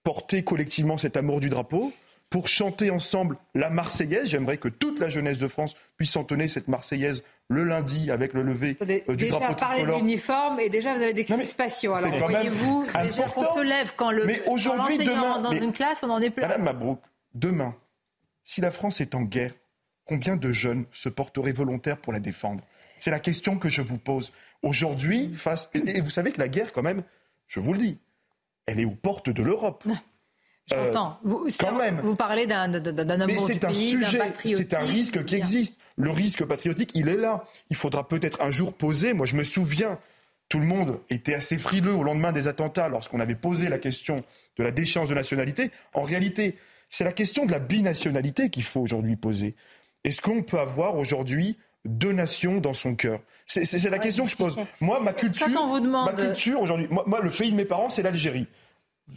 porter 0.03 0.45
collectivement 0.45 0.99
cet 0.99 1.17
amour 1.17 1.41
du 1.41 1.49
drapeau, 1.49 1.93
pour 2.31 2.47
chanter 2.47 2.91
ensemble 2.91 3.37
la 3.55 3.71
Marseillaise. 3.71 4.29
J'aimerais 4.29 4.57
que 4.57 4.69
toute 4.69 5.01
la 5.01 5.11
jeunesse 5.11 5.39
de 5.39 5.49
France 5.49 5.75
puisse 5.97 6.15
entonner 6.17 6.49
cette 6.49 6.69
Marseillaise 6.69 7.25
le 7.49 7.65
lundi 7.65 8.11
avec 8.13 8.33
le 8.33 8.43
lever 8.43 8.77
euh, 8.81 9.17
du 9.17 9.29
drapeau 9.29 9.55
tricolore. 9.55 9.57
Déjà 9.57 9.57
parler 9.57 9.85
d'uniforme 9.85 10.61
et 10.61 10.69
déjà 10.69 10.95
vous 10.95 11.03
avez 11.03 11.13
des 11.13 11.25
crispations. 11.25 11.95
Alors 11.95 12.17
voyez-vous, 12.17 12.87
déjà 13.03 13.25
qu'on 13.25 13.55
se 13.55 13.61
lève 13.61 13.93
quand 13.97 14.13
le 14.13 14.25
mais 14.25 14.41
aujourd'hui, 14.47 14.99
demain, 14.99 15.41
dans 15.41 15.51
une 15.51 15.73
classe, 15.73 16.05
on 16.05 16.11
en 16.11 16.23
est 16.23 16.31
plein. 16.31 16.47
Madame 16.47 16.63
Mabrouk, 16.63 17.01
demain, 17.35 17.75
si 18.45 18.61
la 18.61 18.71
France 18.71 19.01
est 19.01 19.17
en 19.17 19.23
guerre, 19.23 19.53
combien 20.05 20.37
de 20.37 20.53
jeunes 20.53 20.85
se 20.93 21.09
porteraient 21.09 21.53
volontaires 21.53 21.99
pour 21.99 22.13
la 22.13 22.21
défendre? 22.21 22.63
C'est 23.01 23.11
la 23.11 23.21
question 23.21 23.59
que 23.59 23.69
je 23.69 23.83
vous 23.83 23.99
pose. 23.99 24.33
Aujourd'hui, 24.63 25.33
face 25.35 25.71
et 25.75 26.01
vous 26.01 26.11
savez 26.11 26.31
que 26.31 26.39
la 26.39 26.49
guerre, 26.49 26.73
quand 26.73 26.83
même, 26.83 27.03
je 27.49 27.59
vous 27.59 27.73
le 27.73 27.79
dis, 27.79 27.99
elle 28.67 28.79
est 28.79 28.85
aux 28.85 28.91
portes 28.91 29.31
de 29.31 29.43
l'Europe. 29.43 29.85
J'entends. 30.71 31.19
Euh, 31.25 31.29
vous, 31.29 31.49
quand 31.59 31.77
même. 31.77 32.01
Vous 32.03 32.15
parlez 32.17 32.47
d'un 32.47 32.73
amour 32.73 33.49
du 33.49 33.59
pays, 33.59 33.97
d'un 33.97 34.19
patriotisme. 34.19 34.57
C'est 34.57 34.75
un 34.75 34.81
risque 34.81 35.25
qui 35.25 35.37
existe. 35.37 35.81
Le 35.97 36.11
risque 36.11 36.45
patriotique, 36.45 36.93
il 36.95 37.09
est 37.09 37.17
là. 37.17 37.45
Il 37.71 37.77
faudra 37.77 38.07
peut-être 38.07 38.41
un 38.41 38.51
jour 38.51 38.75
poser. 38.75 39.13
Moi, 39.13 39.27
je 39.27 39.37
me 39.37 39.45
souviens, 39.45 39.99
tout 40.49 40.59
le 40.59 40.67
monde 40.67 41.01
était 41.11 41.35
assez 41.35 41.59
frileux 41.59 41.95
au 41.95 42.03
lendemain 42.03 42.33
des 42.33 42.49
attentats 42.49 42.89
lorsqu'on 42.89 43.21
avait 43.21 43.35
posé 43.35 43.69
la 43.69 43.79
question 43.79 44.17
de 44.57 44.65
la 44.65 44.71
déchéance 44.71 45.09
de 45.09 45.15
nationalité. 45.15 45.71
En 45.95 46.03
réalité, 46.03 46.57
c'est 46.89 47.05
la 47.05 47.13
question 47.13 47.47
de 47.47 47.53
la 47.53 47.59
binationalité 47.59 48.51
qu'il 48.51 48.65
faut 48.65 48.81
aujourd'hui 48.81 49.17
poser. 49.17 49.55
Est-ce 50.05 50.21
qu'on 50.21 50.43
peut 50.43 50.59
avoir 50.59 50.97
aujourd'hui 50.97 51.59
deux 51.85 52.13
nations 52.13 52.59
dans 52.59 52.75
son 52.75 52.95
cœur? 52.95 53.21
C'est 53.47 53.91
la 53.91 53.99
question 53.99 54.25
que 54.25 54.31
je 54.31 54.37
pose. 54.37 54.57
Moi, 54.81 55.01
ma 55.01 55.13
culture, 55.13 55.49
ma 55.49 56.13
culture 56.13 56.61
aujourd'hui, 56.61 56.89
moi, 56.91 57.21
le 57.23 57.31
pays 57.31 57.51
de 57.51 57.57
mes 57.57 57.65
parents, 57.65 57.91
c'est 57.91 58.03
l'Algérie. 58.03 58.47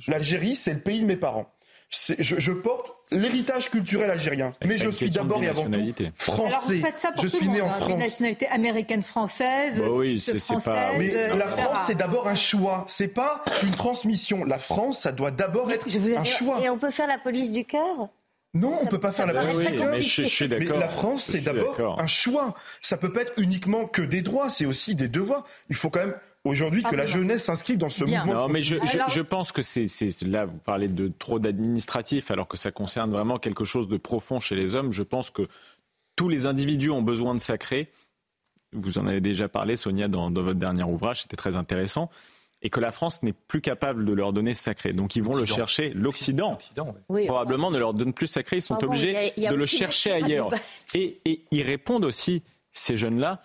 L'Algérie, 0.07 0.55
c'est 0.55 0.73
le 0.73 0.79
pays 0.79 1.01
de 1.01 1.05
mes 1.05 1.15
parents. 1.15 1.49
Je, 1.89 2.39
je, 2.39 2.51
porte 2.51 2.91
l'héritage 3.11 3.69
culturel 3.69 4.09
algérien, 4.09 4.53
mais 4.65 4.79
je 4.79 4.89
suis 4.89 5.11
d'abord 5.11 5.43
et 5.43 5.47
avant 5.47 5.65
tout 5.65 6.05
français. 6.15 6.81
je 7.21 7.27
suis 7.27 7.47
né 7.47 7.61
en 7.61 7.67
hein, 7.67 7.73
France. 7.73 7.89
Une 7.91 7.99
nationalité 7.99 8.47
américaine 8.47 9.03
française. 9.03 9.79
Bah 9.79 9.89
oui, 9.91 10.19
c'est 10.19 10.39
pas. 10.63 10.97
Mais 10.97 11.35
la 11.35 11.47
France, 11.49 11.77
c'est 11.85 11.95
d'abord 11.95 12.27
un 12.27 12.35
choix. 12.35 12.85
C'est 12.87 13.09
pas 13.09 13.43
une 13.61 13.75
transmission. 13.75 14.43
La 14.43 14.57
France, 14.57 15.01
ça 15.01 15.11
doit 15.11 15.29
d'abord 15.29 15.71
être 15.71 15.85
un 16.17 16.23
choix. 16.23 16.61
Et 16.61 16.69
on 16.69 16.79
peut 16.79 16.89
faire 16.89 17.07
la 17.07 17.19
police 17.19 17.51
du 17.51 17.63
cœur? 17.63 18.09
Non, 18.55 18.75
on 18.79 18.85
ne 18.85 18.89
peut 18.89 18.99
pas 18.99 19.11
faire 19.11 19.25
la 19.25 19.45
police 19.45 19.71
du 19.71 19.79
mais 19.79 20.01
je, 20.01 20.23
suis 20.23 20.47
Mais 20.47 20.65
la 20.65 20.89
France, 20.89 21.23
c'est 21.23 21.41
d'abord 21.41 21.99
un 21.99 22.07
choix. 22.07 22.55
Ça 22.81 22.97
peut 22.97 23.11
pas 23.11 23.21
être 23.21 23.33
uniquement 23.37 23.85
que 23.85 24.01
des 24.01 24.21
droits, 24.21 24.49
c'est 24.49 24.65
aussi 24.65 24.95
des 24.95 25.07
devoirs. 25.07 25.43
Il 25.69 25.75
faut 25.75 25.89
quand 25.89 26.01
même 26.01 26.15
aujourd'hui 26.43 26.83
que 26.83 26.95
la 26.95 27.05
jeunesse 27.05 27.43
s'inscrive 27.43 27.77
dans 27.77 27.89
ce 27.89 28.03
mouvement. 28.03 28.33
Non, 28.33 28.47
mais 28.47 28.61
je, 28.61 28.75
je, 29.09 29.21
pense 29.21 29.51
que 29.51 29.61
c'est 29.61 29.87
là, 30.23 30.45
vous 30.45 30.59
parlez 30.59 30.87
de 30.87 31.11
trop 31.19 31.39
d'administratif, 31.39 32.31
alors 32.31 32.47
que 32.47 32.57
ça 32.57 32.71
concerne 32.71 33.11
vraiment 33.11 33.39
quelque 33.39 33.65
chose 33.65 33.87
de 33.87 33.97
profond 33.97 34.39
chez 34.39 34.55
les 34.55 34.75
hommes. 34.75 34.91
Je 34.91 35.03
pense 35.03 35.29
que 35.29 35.47
tous 36.15 36.29
les 36.29 36.45
individus 36.45 36.91
ont 36.91 37.01
besoin 37.01 37.33
de 37.33 37.39
sacré. 37.39 37.89
Vous 38.73 38.97
en 38.97 39.07
avez 39.07 39.21
déjà 39.21 39.47
parlé, 39.47 39.75
Sonia, 39.75 40.07
dans, 40.07 40.31
dans 40.31 40.43
votre 40.43 40.59
dernier 40.59 40.83
ouvrage, 40.83 41.23
c'était 41.23 41.37
très 41.37 41.55
intéressant. 41.55 42.09
Et 42.65 42.69
que 42.69 42.79
la 42.79 42.93
France 42.93 43.23
n'est 43.23 43.33
plus 43.33 43.59
capable 43.59 44.05
de 44.05 44.13
leur 44.13 44.31
donner 44.31 44.53
sacré. 44.53 44.93
Donc 44.93 45.17
ils 45.17 45.23
vont 45.23 45.35
le 45.35 45.45
chercher. 45.45 45.89
L'Occident, 45.89 46.57
probablement, 47.07 47.71
ne 47.71 47.77
leur 47.77 47.93
donne 47.93 48.13
plus 48.13 48.27
sacré. 48.27 48.57
Ils 48.57 48.61
sont 48.61 48.81
obligés 48.81 49.33
de 49.37 49.53
le 49.53 49.65
chercher 49.65 50.11
ailleurs. 50.13 50.49
Et, 50.95 51.19
et 51.25 51.43
ils 51.51 51.63
répondent 51.63 52.05
aussi, 52.05 52.41
ces 52.71 52.95
jeunes-là, 52.95 53.41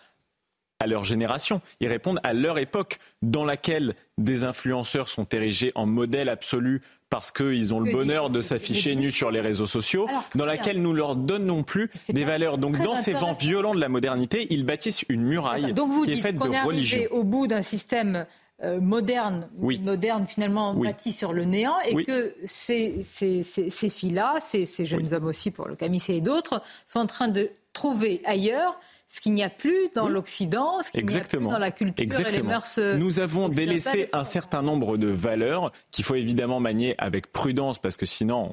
à 0.81 0.87
leur 0.87 1.05
génération. 1.05 1.61
Ils 1.81 1.89
répondent 1.89 2.21
à 2.23 2.33
leur 2.33 2.59
époque 2.59 2.99
dans 3.23 3.45
laquelle 3.45 3.95
des 4.17 4.45
influenceurs 4.45 5.09
sont 5.09 5.27
érigés 5.33 5.73
en 5.75 5.87
modèle 5.87 6.29
absolu 6.29 6.83
parce 7.11 7.33
qu'ils 7.33 7.73
ont 7.73 7.81
le 7.81 7.91
bonheur 7.91 8.29
de 8.29 8.41
s'afficher 8.41 8.95
nus 8.95 9.11
sur 9.11 9.31
les 9.31 9.41
réseaux 9.41 9.67
sociaux, 9.67 10.07
dans 10.35 10.45
laquelle 10.45 10.83
nous 10.83 10.93
leur 10.93 11.17
donnons 11.17 11.63
plus 11.63 11.91
des 12.11 12.25
valeurs. 12.25 12.59
Donc 12.59 12.83
dans 12.83 12.95
ces 12.95 13.15
vents 13.15 13.33
violents 13.33 13.75
de 13.75 13.81
la 13.81 13.89
modernité, 13.89 14.47
ils 14.51 14.65
bâtissent 14.65 15.05
une 15.09 15.23
muraille 15.23 15.75
qui 16.05 16.13
est 16.13 16.17
faite 16.17 16.37
de 16.37 16.67
religion. 16.67 17.01
au 17.11 17.25
bout 17.25 17.47
d'un 17.47 17.63
système 17.63 18.27
euh, 18.63 18.81
moderne, 18.81 19.49
moderne 19.57 20.27
finalement 20.27 20.75
bâti 20.75 21.13
sur 21.13 21.33
le 21.33 21.45
néant, 21.45 21.79
et 21.87 22.05
que 22.05 22.35
ces, 22.47 23.03
ces, 23.03 23.43
ces, 23.43 23.89
filles-là, 23.89 24.41
ces, 24.47 24.67
jeunes 24.85 25.15
hommes 25.15 25.27
aussi 25.27 25.51
pour 25.51 25.67
le 25.67 25.77
Camissé 25.77 26.15
et 26.15 26.21
d'autres, 26.21 26.61
sont 26.85 26.99
en 26.99 27.07
train 27.07 27.29
de 27.29 27.51
trouver 27.73 28.21
ailleurs 28.25 28.79
ce 29.09 29.21
qu'il 29.21 29.33
n'y 29.33 29.43
a 29.43 29.49
plus 29.49 29.89
dans 29.95 30.09
l'Occident, 30.09 30.83
ce 30.83 30.91
qu'il 30.91 31.07
n'y 31.07 31.17
a 31.17 31.21
plus 31.21 31.39
dans 31.39 31.59
la 31.59 31.71
culture 31.71 32.27
et 32.27 32.33
les 32.33 32.43
mœurs. 32.43 32.79
Euh, 32.79 32.97
Nous 32.97 33.21
avons 33.21 33.49
délaissé 33.49 34.09
un 34.13 34.25
certain 34.25 34.63
nombre 34.63 34.99
de 34.99 35.09
valeurs 35.09 35.73
qu'il 35.91 36.05
faut 36.05 36.15
évidemment 36.15 36.61
manier 36.61 36.95
avec 36.99 37.33
prudence 37.33 37.79
parce 37.79 37.97
que 37.97 38.05
sinon 38.05 38.51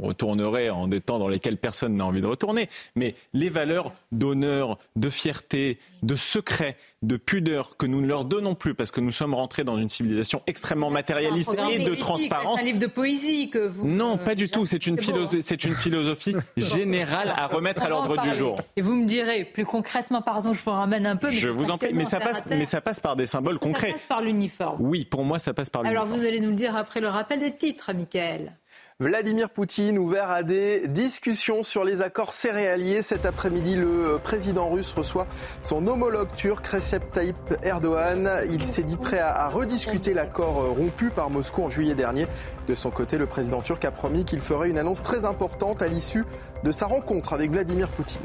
on 0.00 0.06
retournerait 0.06 0.70
en 0.70 0.86
des 0.86 1.00
temps 1.00 1.18
dans 1.18 1.28
lesquels 1.28 1.56
personne 1.56 1.96
n'a 1.96 2.06
envie 2.06 2.20
de 2.20 2.26
retourner. 2.26 2.68
Mais 2.94 3.14
les 3.32 3.48
valeurs 3.50 3.92
d'honneur, 4.12 4.78
de 4.94 5.10
fierté, 5.10 5.78
de 6.02 6.14
secret, 6.14 6.76
de 7.06 7.16
pudeur 7.16 7.76
que 7.76 7.86
nous 7.86 8.00
ne 8.00 8.06
leur 8.06 8.24
donnons 8.24 8.54
plus 8.54 8.74
parce 8.74 8.90
que 8.90 9.00
nous 9.00 9.12
sommes 9.12 9.34
rentrés 9.34 9.64
dans 9.64 9.78
une 9.78 9.88
civilisation 9.88 10.42
extrêmement 10.46 10.90
matérialiste 10.90 11.52
et 11.70 11.78
de 11.78 11.94
transparence. 11.94 12.58
C'est 12.60 12.64
un 12.64 12.66
livre 12.66 12.78
de 12.78 12.86
poésie 12.86 13.50
que 13.50 13.68
vous. 13.68 13.86
Non, 13.86 14.14
euh, 14.14 14.16
pas 14.16 14.34
du 14.34 14.48
tout. 14.48 14.66
C'est 14.66 14.86
une, 14.86 14.98
c'est 15.40 15.64
une 15.64 15.74
philosophie 15.74 16.34
générale 16.56 17.32
à 17.36 17.46
remettre 17.46 17.84
à 17.84 17.88
l'ordre 17.88 18.20
du 18.20 18.34
jour. 18.34 18.56
Et 18.76 18.82
vous 18.82 18.94
me 18.94 19.06
direz 19.06 19.44
plus 19.44 19.64
concrètement, 19.64 20.22
pardon, 20.22 20.52
je 20.52 20.60
vous 20.64 20.70
ramène 20.70 21.06
un 21.06 21.16
peu. 21.16 21.30
je 21.30 21.48
vous 21.48 21.70
en 21.70 21.78
prie, 21.78 21.94
mais 21.94 22.04
ça 22.04 22.20
passe, 22.20 22.42
mais 22.48 22.64
ça 22.64 22.80
passe 22.80 23.00
par 23.00 23.16
des 23.16 23.26
symboles 23.26 23.58
concrets. 23.58 23.88
Ça 23.88 23.92
passe 23.94 24.02
par 24.08 24.22
l'uniforme. 24.22 24.76
Oui, 24.80 25.04
pour 25.04 25.24
moi, 25.24 25.38
ça 25.38 25.54
passe 25.54 25.70
par 25.70 25.82
l'uniforme. 25.82 26.08
Alors 26.08 26.18
vous 26.18 26.26
allez 26.26 26.40
nous 26.40 26.50
le 26.50 26.56
dire 26.56 26.76
après 26.76 27.00
le 27.00 27.08
rappel 27.08 27.38
des 27.38 27.54
titres, 27.54 27.92
Michael. 27.92 28.52
Vladimir 28.98 29.50
Poutine 29.50 29.98
ouvert 29.98 30.30
à 30.30 30.42
des 30.42 30.88
discussions 30.88 31.62
sur 31.62 31.84
les 31.84 32.00
accords 32.00 32.32
céréaliers. 32.32 33.02
Cet 33.02 33.26
après-midi, 33.26 33.76
le 33.76 34.18
président 34.24 34.70
russe 34.70 34.94
reçoit 34.94 35.26
son 35.60 35.86
homologue 35.86 36.30
turc 36.34 36.66
Recep 36.66 37.12
Tayyip 37.12 37.36
Erdogan. 37.62 38.26
Il 38.48 38.62
s'est 38.62 38.84
dit 38.84 38.96
prêt 38.96 39.18
à, 39.18 39.50
rediscuter 39.50 40.14
l'accord 40.14 40.74
rompu 40.74 41.10
par 41.10 41.28
Moscou 41.28 41.64
en 41.64 41.68
juillet 41.68 41.94
dernier. 41.94 42.26
De 42.68 42.74
son 42.74 42.90
côté, 42.90 43.18
le 43.18 43.26
président 43.26 43.60
turc 43.60 43.84
a 43.84 43.90
promis 43.90 44.24
qu'il 44.24 44.40
ferait 44.40 44.70
une 44.70 44.78
annonce 44.78 45.02
très 45.02 45.26
importante 45.26 45.82
à 45.82 45.88
l'issue 45.88 46.24
de 46.64 46.72
sa 46.72 46.86
rencontre 46.86 47.34
avec 47.34 47.50
Vladimir 47.50 47.88
Poutine. 47.88 48.22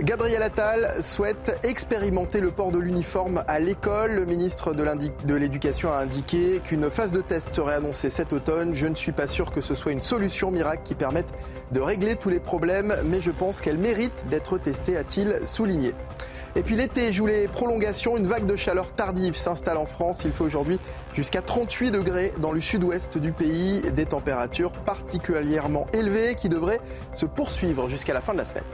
Gabriel 0.00 0.42
Attal 0.42 0.96
souhaite 1.00 1.56
expérimenter 1.62 2.40
le 2.40 2.50
port 2.50 2.72
de 2.72 2.80
l'uniforme 2.80 3.44
à 3.46 3.60
l'école. 3.60 4.10
Le 4.10 4.24
ministre 4.24 4.74
de 4.74 5.34
l'Éducation 5.34 5.92
a 5.92 5.98
indiqué 5.98 6.60
qu'une 6.64 6.90
phase 6.90 7.12
de 7.12 7.20
test 7.20 7.54
serait 7.54 7.74
annoncée 7.74 8.10
cet 8.10 8.32
automne. 8.32 8.74
Je 8.74 8.88
ne 8.88 8.96
suis 8.96 9.12
pas 9.12 9.28
sûr 9.28 9.52
que 9.52 9.60
ce 9.60 9.76
soit 9.76 9.92
une 9.92 10.00
solution 10.00 10.50
miracle 10.50 10.82
qui 10.82 10.96
permette 10.96 11.32
de 11.70 11.80
régler 11.80 12.16
tous 12.16 12.28
les 12.28 12.40
problèmes, 12.40 12.96
mais 13.04 13.20
je 13.20 13.30
pense 13.30 13.60
qu'elle 13.60 13.78
mérite 13.78 14.26
d'être 14.28 14.58
testée, 14.58 14.96
a-t-il 14.96 15.46
souligné. 15.46 15.94
Et 16.56 16.62
puis 16.62 16.74
l'été 16.74 17.12
joue 17.12 17.26
les 17.26 17.46
prolongations. 17.46 18.16
Une 18.16 18.26
vague 18.26 18.46
de 18.46 18.56
chaleur 18.56 18.92
tardive 18.94 19.36
s'installe 19.36 19.76
en 19.76 19.86
France. 19.86 20.22
Il 20.24 20.32
fait 20.32 20.44
aujourd'hui 20.44 20.80
jusqu'à 21.12 21.40
38 21.40 21.92
degrés 21.92 22.32
dans 22.38 22.50
le 22.50 22.60
sud-ouest 22.60 23.16
du 23.18 23.30
pays. 23.30 23.82
Des 23.92 24.06
températures 24.06 24.72
particulièrement 24.72 25.86
élevées 25.92 26.34
qui 26.34 26.48
devraient 26.48 26.80
se 27.12 27.26
poursuivre 27.26 27.88
jusqu'à 27.88 28.12
la 28.12 28.20
fin 28.20 28.32
de 28.32 28.38
la 28.38 28.44
semaine. 28.44 28.64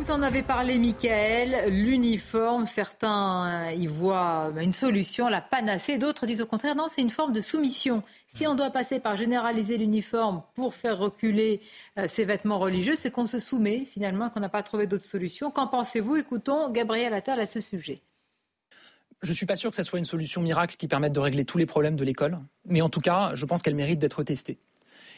Vous 0.00 0.10
en 0.10 0.22
avez 0.22 0.42
parlé, 0.42 0.78
Michael. 0.78 1.70
L'uniforme, 1.70 2.64
certains 2.64 3.66
euh, 3.66 3.72
y 3.74 3.86
voient 3.86 4.50
bah, 4.50 4.62
une 4.62 4.72
solution, 4.72 5.28
la 5.28 5.42
panacée. 5.42 5.98
D'autres 5.98 6.24
disent 6.24 6.40
au 6.40 6.46
contraire, 6.46 6.74
non, 6.74 6.86
c'est 6.88 7.02
une 7.02 7.10
forme 7.10 7.34
de 7.34 7.42
soumission. 7.42 8.02
Si 8.34 8.46
on 8.46 8.54
doit 8.54 8.70
passer 8.70 8.98
par 8.98 9.18
généraliser 9.18 9.76
l'uniforme 9.76 10.42
pour 10.54 10.74
faire 10.74 10.96
reculer 10.96 11.60
euh, 11.98 12.06
ces 12.08 12.24
vêtements 12.24 12.58
religieux, 12.58 12.94
c'est 12.96 13.10
qu'on 13.10 13.26
se 13.26 13.38
soumet 13.38 13.84
finalement, 13.84 14.30
qu'on 14.30 14.40
n'a 14.40 14.48
pas 14.48 14.62
trouvé 14.62 14.86
d'autre 14.86 15.04
solution. 15.04 15.50
Qu'en 15.50 15.66
pensez-vous? 15.66 16.16
Écoutons 16.16 16.70
Gabriel 16.70 17.12
Attal 17.12 17.38
à 17.38 17.44
ce 17.44 17.60
sujet. 17.60 18.00
Je 19.20 19.28
ne 19.28 19.34
suis 19.34 19.44
pas 19.44 19.56
sûr 19.56 19.68
que 19.68 19.76
ce 19.76 19.82
soit 19.82 19.98
une 19.98 20.06
solution 20.06 20.40
miracle 20.40 20.76
qui 20.76 20.88
permette 20.88 21.12
de 21.12 21.20
régler 21.20 21.44
tous 21.44 21.58
les 21.58 21.66
problèmes 21.66 21.96
de 21.96 22.04
l'école, 22.04 22.38
mais 22.64 22.80
en 22.80 22.88
tout 22.88 23.00
cas, 23.00 23.32
je 23.34 23.44
pense 23.44 23.60
qu'elle 23.60 23.74
mérite 23.74 23.98
d'être 23.98 24.22
testée. 24.22 24.58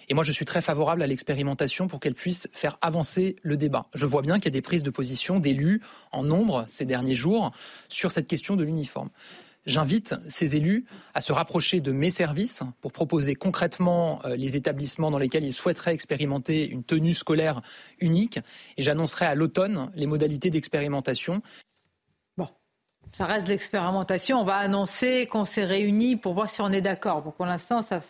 Et 0.08 0.14
moi, 0.14 0.24
je 0.24 0.32
suis 0.32 0.44
très 0.44 0.62
favorable 0.62 1.02
à 1.02 1.06
l'expérimentation 1.06 1.88
pour 1.88 2.00
qu'elle 2.00 2.14
puisse 2.14 2.48
faire 2.52 2.78
avancer 2.80 3.36
le 3.42 3.56
débat. 3.56 3.86
Je 3.94 4.06
vois 4.06 4.22
bien 4.22 4.36
qu'il 4.36 4.46
y 4.46 4.48
a 4.48 4.50
des 4.50 4.62
prises 4.62 4.82
de 4.82 4.90
position 4.90 5.40
d'élus 5.40 5.80
en 6.10 6.22
nombre 6.22 6.64
ces 6.68 6.84
derniers 6.84 7.14
jours 7.14 7.52
sur 7.88 8.10
cette 8.10 8.26
question 8.26 8.56
de 8.56 8.64
l'uniforme. 8.64 9.10
J'invite 9.64 10.16
ces 10.26 10.56
élus 10.56 10.86
à 11.14 11.20
se 11.20 11.32
rapprocher 11.32 11.80
de 11.80 11.92
mes 11.92 12.10
services 12.10 12.62
pour 12.80 12.92
proposer 12.92 13.36
concrètement 13.36 14.20
euh, 14.24 14.34
les 14.34 14.56
établissements 14.56 15.12
dans 15.12 15.18
lesquels 15.18 15.44
ils 15.44 15.52
souhaiteraient 15.52 15.94
expérimenter 15.94 16.68
une 16.68 16.82
tenue 16.82 17.14
scolaire 17.14 17.60
unique 18.00 18.40
et 18.76 18.82
j'annoncerai 18.82 19.26
à 19.26 19.36
l'automne 19.36 19.92
les 19.94 20.06
modalités 20.06 20.50
d'expérimentation. 20.50 21.42
Bon, 22.36 22.48
ça 23.12 23.24
reste 23.26 23.46
l'expérimentation. 23.46 24.40
On 24.40 24.44
va 24.44 24.56
annoncer 24.56 25.28
qu'on 25.30 25.44
s'est 25.44 25.64
réunis 25.64 26.16
pour 26.16 26.34
voir 26.34 26.50
si 26.50 26.60
on 26.60 26.72
est 26.72 26.82
d'accord. 26.82 27.32
Pour 27.32 27.46
l'instant, 27.46 27.82
ça, 27.82 28.00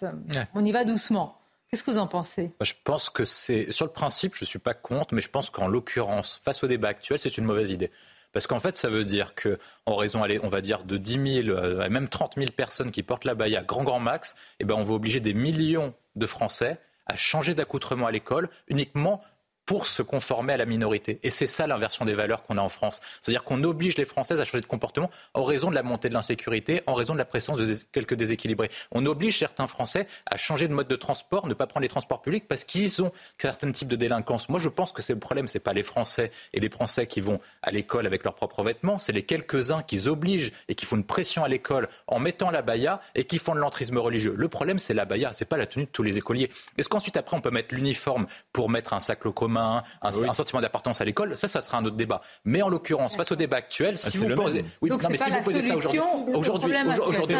on 0.54 0.64
y 0.64 0.72
va 0.72 0.84
doucement. 0.84 1.41
Qu'est-ce 1.72 1.84
que 1.84 1.90
vous 1.90 1.96
en 1.96 2.06
pensez? 2.06 2.52
Je 2.60 2.74
pense 2.84 3.08
que 3.08 3.24
c'est, 3.24 3.72
sur 3.72 3.86
le 3.86 3.92
principe, 3.92 4.34
je 4.34 4.44
ne 4.44 4.46
suis 4.46 4.58
pas 4.58 4.74
contre, 4.74 5.14
mais 5.14 5.22
je 5.22 5.30
pense 5.30 5.48
qu'en 5.48 5.66
l'occurrence, 5.66 6.38
face 6.44 6.62
au 6.62 6.66
débat 6.66 6.88
actuel, 6.88 7.18
c'est 7.18 7.38
une 7.38 7.46
mauvaise 7.46 7.70
idée. 7.70 7.90
Parce 8.34 8.46
qu'en 8.46 8.60
fait, 8.60 8.76
ça 8.76 8.90
veut 8.90 9.06
dire 9.06 9.34
que, 9.34 9.58
en 9.86 9.96
raison, 9.96 10.22
on 10.42 10.48
va 10.50 10.60
dire, 10.60 10.84
de 10.84 10.98
10 10.98 11.44
000, 11.44 11.48
euh, 11.48 11.88
même 11.88 12.10
30 12.10 12.34
000 12.36 12.50
personnes 12.54 12.90
qui 12.90 13.02
portent 13.02 13.24
la 13.24 13.32
à 13.32 13.62
grand, 13.62 13.84
grand 13.84 14.00
max, 14.00 14.34
eh 14.60 14.64
ben, 14.64 14.74
on 14.74 14.82
va 14.82 14.92
obliger 14.92 15.20
des 15.20 15.32
millions 15.32 15.94
de 16.14 16.26
Français 16.26 16.78
à 17.06 17.16
changer 17.16 17.54
d'accoutrement 17.54 18.06
à 18.06 18.10
l'école 18.10 18.50
uniquement 18.68 19.22
pour 19.66 19.86
se 19.86 20.02
conformer 20.02 20.54
à 20.54 20.56
la 20.56 20.66
minorité. 20.66 21.20
Et 21.22 21.30
c'est 21.30 21.46
ça 21.46 21.66
l'inversion 21.66 22.04
des 22.04 22.14
valeurs 22.14 22.42
qu'on 22.42 22.58
a 22.58 22.60
en 22.60 22.68
France. 22.68 23.00
C'est-à-dire 23.20 23.44
qu'on 23.44 23.62
oblige 23.64 23.96
les 23.96 24.04
Françaises 24.04 24.40
à 24.40 24.44
changer 24.44 24.60
de 24.60 24.66
comportement 24.66 25.10
en 25.34 25.44
raison 25.44 25.70
de 25.70 25.74
la 25.74 25.82
montée 25.82 26.08
de 26.08 26.14
l'insécurité, 26.14 26.82
en 26.86 26.94
raison 26.94 27.12
de 27.12 27.18
la 27.18 27.24
présence 27.24 27.58
de 27.58 27.76
quelques 27.92 28.14
déséquilibrés. 28.14 28.70
On 28.90 29.06
oblige 29.06 29.38
certains 29.38 29.66
Français 29.66 30.06
à 30.26 30.36
changer 30.36 30.68
de 30.68 30.74
mode 30.74 30.88
de 30.88 30.96
transport, 30.96 31.46
ne 31.46 31.54
pas 31.54 31.66
prendre 31.66 31.82
les 31.82 31.88
transports 31.88 32.22
publics 32.22 32.48
parce 32.48 32.64
qu'ils 32.64 33.02
ont 33.02 33.12
certains 33.38 33.70
types 33.72 33.88
de 33.88 33.96
délinquance. 33.96 34.48
Moi, 34.48 34.58
je 34.58 34.68
pense 34.68 34.92
que 34.92 35.02
c'est 35.02 35.14
le 35.14 35.20
problème, 35.20 35.48
c'est 35.48 35.60
pas 35.60 35.72
les 35.72 35.82
Français 35.82 36.30
et 36.52 36.60
les 36.60 36.70
Français 36.70 37.06
qui 37.06 37.20
vont 37.20 37.40
à 37.62 37.70
l'école 37.70 38.06
avec 38.06 38.24
leurs 38.24 38.34
propres 38.34 38.62
vêtements, 38.62 38.98
c'est 38.98 39.12
les 39.12 39.22
quelques-uns 39.22 39.82
qui 39.82 40.08
obligent 40.08 40.52
et 40.68 40.74
qui 40.74 40.86
font 40.86 40.96
une 40.96 41.04
pression 41.04 41.44
à 41.44 41.48
l'école 41.48 41.88
en 42.06 42.18
mettant 42.18 42.50
la 42.50 42.62
baya 42.62 43.00
et 43.14 43.24
qui 43.24 43.38
font 43.38 43.54
de 43.54 43.60
l'entrisme 43.60 43.98
religieux. 43.98 44.34
Le 44.36 44.48
problème, 44.48 44.78
c'est 44.78 44.94
la 44.94 45.04
baya, 45.04 45.32
c'est 45.32 45.44
pas 45.44 45.56
la 45.56 45.66
tenue 45.66 45.84
de 45.84 45.90
tous 45.90 46.02
les 46.02 46.18
écoliers. 46.18 46.50
Est-ce 46.78 46.88
qu'ensuite 46.88 47.16
après 47.16 47.36
on 47.36 47.40
peut 47.40 47.50
mettre 47.50 47.74
l'uniforme 47.74 48.26
pour 48.52 48.68
mettre 48.68 48.92
un 48.92 49.00
sac 49.00 49.24
au 49.26 49.32
commun 49.32 49.51
un, 49.56 49.82
un 50.02 50.34
sentiment 50.34 50.60
d'appartenance 50.60 51.00
à 51.00 51.04
l'école, 51.04 51.36
ça, 51.38 51.48
ça 51.48 51.60
sera 51.60 51.78
un 51.78 51.84
autre 51.84 51.96
débat. 51.96 52.20
Mais 52.44 52.62
en 52.62 52.68
l'occurrence, 52.68 53.16
face 53.16 53.32
au 53.32 53.36
débat 53.36 53.58
actuel, 53.58 53.96
si 53.98 54.08
ah, 54.14 54.28
vous 54.28 54.34
posez, 54.34 54.64
oui, 54.80 54.90
non, 54.90 54.98
mais 55.08 55.16
si 55.16 55.30
vous 55.30 55.42
posez 55.42 55.62
ça 55.62 55.74
aujourd'hui, 55.74 56.00
aujourd'hui, 56.34 56.74
aujourd'hui, 57.06 57.36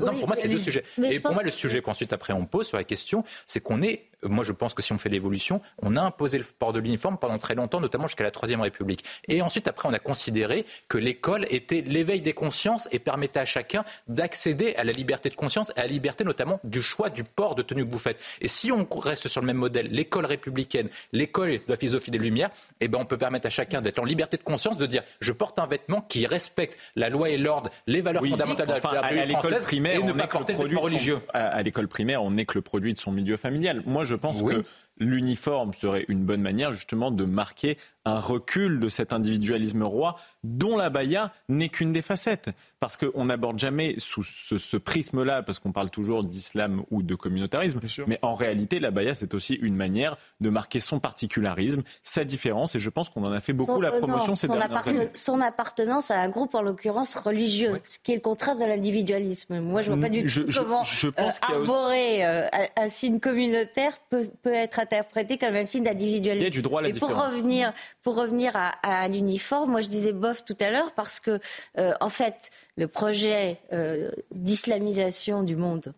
non, 0.00 0.18
pour 0.18 0.26
moi, 0.28 0.36
c'est 0.36 0.48
deux 0.48 0.58
sujets. 0.58 0.84
Et 1.02 1.20
pour 1.20 1.32
moi, 1.34 1.42
le 1.42 1.50
sujet 1.50 1.80
qu'ensuite 1.82 2.12
après 2.12 2.32
on 2.32 2.46
pose 2.46 2.66
sur 2.66 2.76
la 2.76 2.84
question, 2.84 3.24
c'est 3.46 3.60
qu'on 3.60 3.82
est 3.82 4.08
moi 4.28 4.44
je 4.44 4.52
pense 4.52 4.74
que 4.74 4.82
si 4.82 4.92
on 4.92 4.98
fait 4.98 5.08
l'évolution, 5.08 5.60
on 5.82 5.96
a 5.96 6.02
imposé 6.02 6.38
le 6.38 6.44
port 6.58 6.72
de 6.72 6.80
l'uniforme 6.80 7.18
pendant 7.18 7.38
très 7.38 7.54
longtemps, 7.54 7.80
notamment 7.80 8.06
jusqu'à 8.06 8.24
la 8.24 8.30
Troisième 8.30 8.60
République. 8.60 9.04
Et 9.28 9.42
ensuite, 9.42 9.68
après, 9.68 9.88
on 9.88 9.92
a 9.92 9.98
considéré 9.98 10.66
que 10.88 10.98
l'école 10.98 11.46
était 11.50 11.80
l'éveil 11.80 12.20
des 12.20 12.32
consciences 12.32 12.88
et 12.92 12.98
permettait 12.98 13.40
à 13.40 13.44
chacun 13.44 13.84
d'accéder 14.08 14.74
à 14.76 14.84
la 14.84 14.92
liberté 14.92 15.28
de 15.28 15.34
conscience 15.34 15.72
et 15.76 15.80
à 15.80 15.82
la 15.82 15.88
liberté 15.88 16.24
notamment 16.24 16.60
du 16.64 16.82
choix 16.82 17.10
du 17.10 17.24
port 17.24 17.54
de 17.54 17.62
tenue 17.62 17.84
que 17.84 17.90
vous 17.90 17.98
faites. 17.98 18.20
Et 18.40 18.48
si 18.48 18.72
on 18.72 18.86
reste 18.98 19.28
sur 19.28 19.40
le 19.40 19.46
même 19.46 19.56
modèle, 19.56 19.88
l'école 19.88 20.26
républicaine, 20.26 20.88
l'école 21.12 21.50
de 21.50 21.62
la 21.68 21.76
philosophie 21.76 22.10
des 22.10 22.18
Lumières, 22.18 22.50
eh 22.80 22.88
ben 22.88 22.98
on 22.98 23.04
peut 23.04 23.18
permettre 23.18 23.46
à 23.46 23.50
chacun 23.50 23.80
d'être 23.80 23.98
en 23.98 24.04
liberté 24.04 24.36
de 24.36 24.42
conscience, 24.42 24.76
de 24.76 24.86
dire 24.86 25.02
je 25.20 25.32
porte 25.32 25.58
un 25.58 25.66
vêtement 25.66 26.00
qui 26.00 26.26
respecte 26.26 26.78
la 26.96 27.08
loi 27.08 27.30
et 27.30 27.36
l'ordre, 27.36 27.70
les 27.86 28.00
valeurs 28.00 28.24
fondamentales 28.24 28.66
de 28.66 28.72
la 28.72 29.00
République 29.00 29.38
primaire, 29.64 30.00
et 30.00 30.02
ne 30.02 30.12
pas 30.12 30.26
porter 30.26 30.54
de 30.54 30.76
religieux. 30.76 31.20
à 31.32 31.62
l'école 31.62 31.88
primaire, 31.88 32.22
on 32.22 32.30
n'est 32.30 32.46
que 32.46 32.56
le 32.56 32.62
produit 32.62 32.94
de 32.94 32.98
son 32.98 33.12
milieu 33.12 33.36
familial. 33.36 33.82
Moi, 33.86 34.04
je 34.04 34.13
pense 34.16 34.42
que 34.42 34.62
l'uniforme 34.98 35.72
serait 35.74 36.04
une 36.08 36.24
bonne 36.24 36.40
manière 36.40 36.72
justement 36.72 37.10
de 37.10 37.24
marquer 37.24 37.78
un 38.04 38.18
recul 38.18 38.80
de 38.80 38.88
cet 38.88 39.12
individualisme 39.12 39.82
roi 39.82 40.16
dont 40.42 40.76
la 40.76 40.90
baya 40.90 41.32
n'est 41.48 41.70
qu'une 41.70 41.92
des 41.92 42.02
facettes. 42.02 42.50
Parce 42.80 42.98
qu'on 42.98 43.24
n'aborde 43.24 43.58
jamais 43.58 43.94
sous 43.96 44.24
ce, 44.24 44.76
prisme-là, 44.76 45.42
parce 45.42 45.58
qu'on 45.58 45.72
parle 45.72 45.90
toujours 45.90 46.22
d'islam 46.22 46.82
ou 46.90 47.02
de 47.02 47.14
communautarisme, 47.14 47.80
mais 48.06 48.18
en 48.20 48.34
réalité, 48.34 48.78
la 48.78 48.90
baya, 48.90 49.14
c'est 49.14 49.32
aussi 49.32 49.54
une 49.54 49.74
manière 49.74 50.18
de 50.40 50.50
marquer 50.50 50.80
son 50.80 51.00
particularisme, 51.00 51.82
sa 52.02 52.24
différence, 52.24 52.74
et 52.74 52.78
je 52.78 52.90
pense 52.90 53.08
qu'on 53.08 53.24
en 53.24 53.32
a 53.32 53.40
fait 53.40 53.54
beaucoup 53.54 53.80
la 53.80 53.90
promotion 53.90 54.36
ces 54.36 54.48
dernières 54.48 54.86
années. 54.86 55.08
Son 55.14 55.40
appartenance 55.40 56.10
à 56.10 56.20
un 56.20 56.28
groupe, 56.28 56.54
en 56.54 56.60
l'occurrence 56.60 57.14
religieux, 57.16 57.80
ce 57.84 57.98
qui 57.98 58.12
est 58.12 58.16
le 58.16 58.20
contraire 58.20 58.56
de 58.56 58.66
l'individualisme. 58.66 59.60
Moi, 59.60 59.80
je 59.80 59.90
ne 59.90 59.96
vois 59.96 60.04
pas 60.04 60.10
du 60.10 60.24
tout 60.24 60.44
comment 60.54 60.82
je, 60.82 61.08
pense 61.08 61.36
euh, 61.36 61.54
arborer 61.54 62.26
euh, 62.26 62.46
un 62.76 62.88
signe 62.88 63.18
communautaire 63.18 63.94
peut, 64.10 64.28
peut, 64.42 64.52
être 64.52 64.78
interprété 64.78 65.38
comme 65.38 65.54
un 65.54 65.64
signe 65.64 65.84
d'individualisme. 65.84 66.44
Il 66.44 66.50
y 66.50 66.52
a 66.52 66.54
du 66.54 66.60
droit 66.60 66.80
à 66.80 66.82
la 66.82 66.90
et 66.90 66.92
pour 66.92 67.08
revenir, 67.08 67.72
pour 68.04 68.16
revenir 68.16 68.52
à, 68.54 69.08
l'uniforme, 69.08 69.72
moi 69.72 69.80
je 69.80 69.88
disais 69.88 70.12
bof 70.12 70.44
tout 70.44 70.56
à 70.60 70.70
l'heure 70.70 70.92
parce 70.92 71.20
que, 71.20 71.40
euh, 71.78 71.94
en 72.00 72.10
fait, 72.10 72.50
le 72.76 72.86
projet 72.86 73.58
euh, 73.72 74.10
d'islamisation 74.30 75.42
du 75.42 75.56
monde 75.56 75.94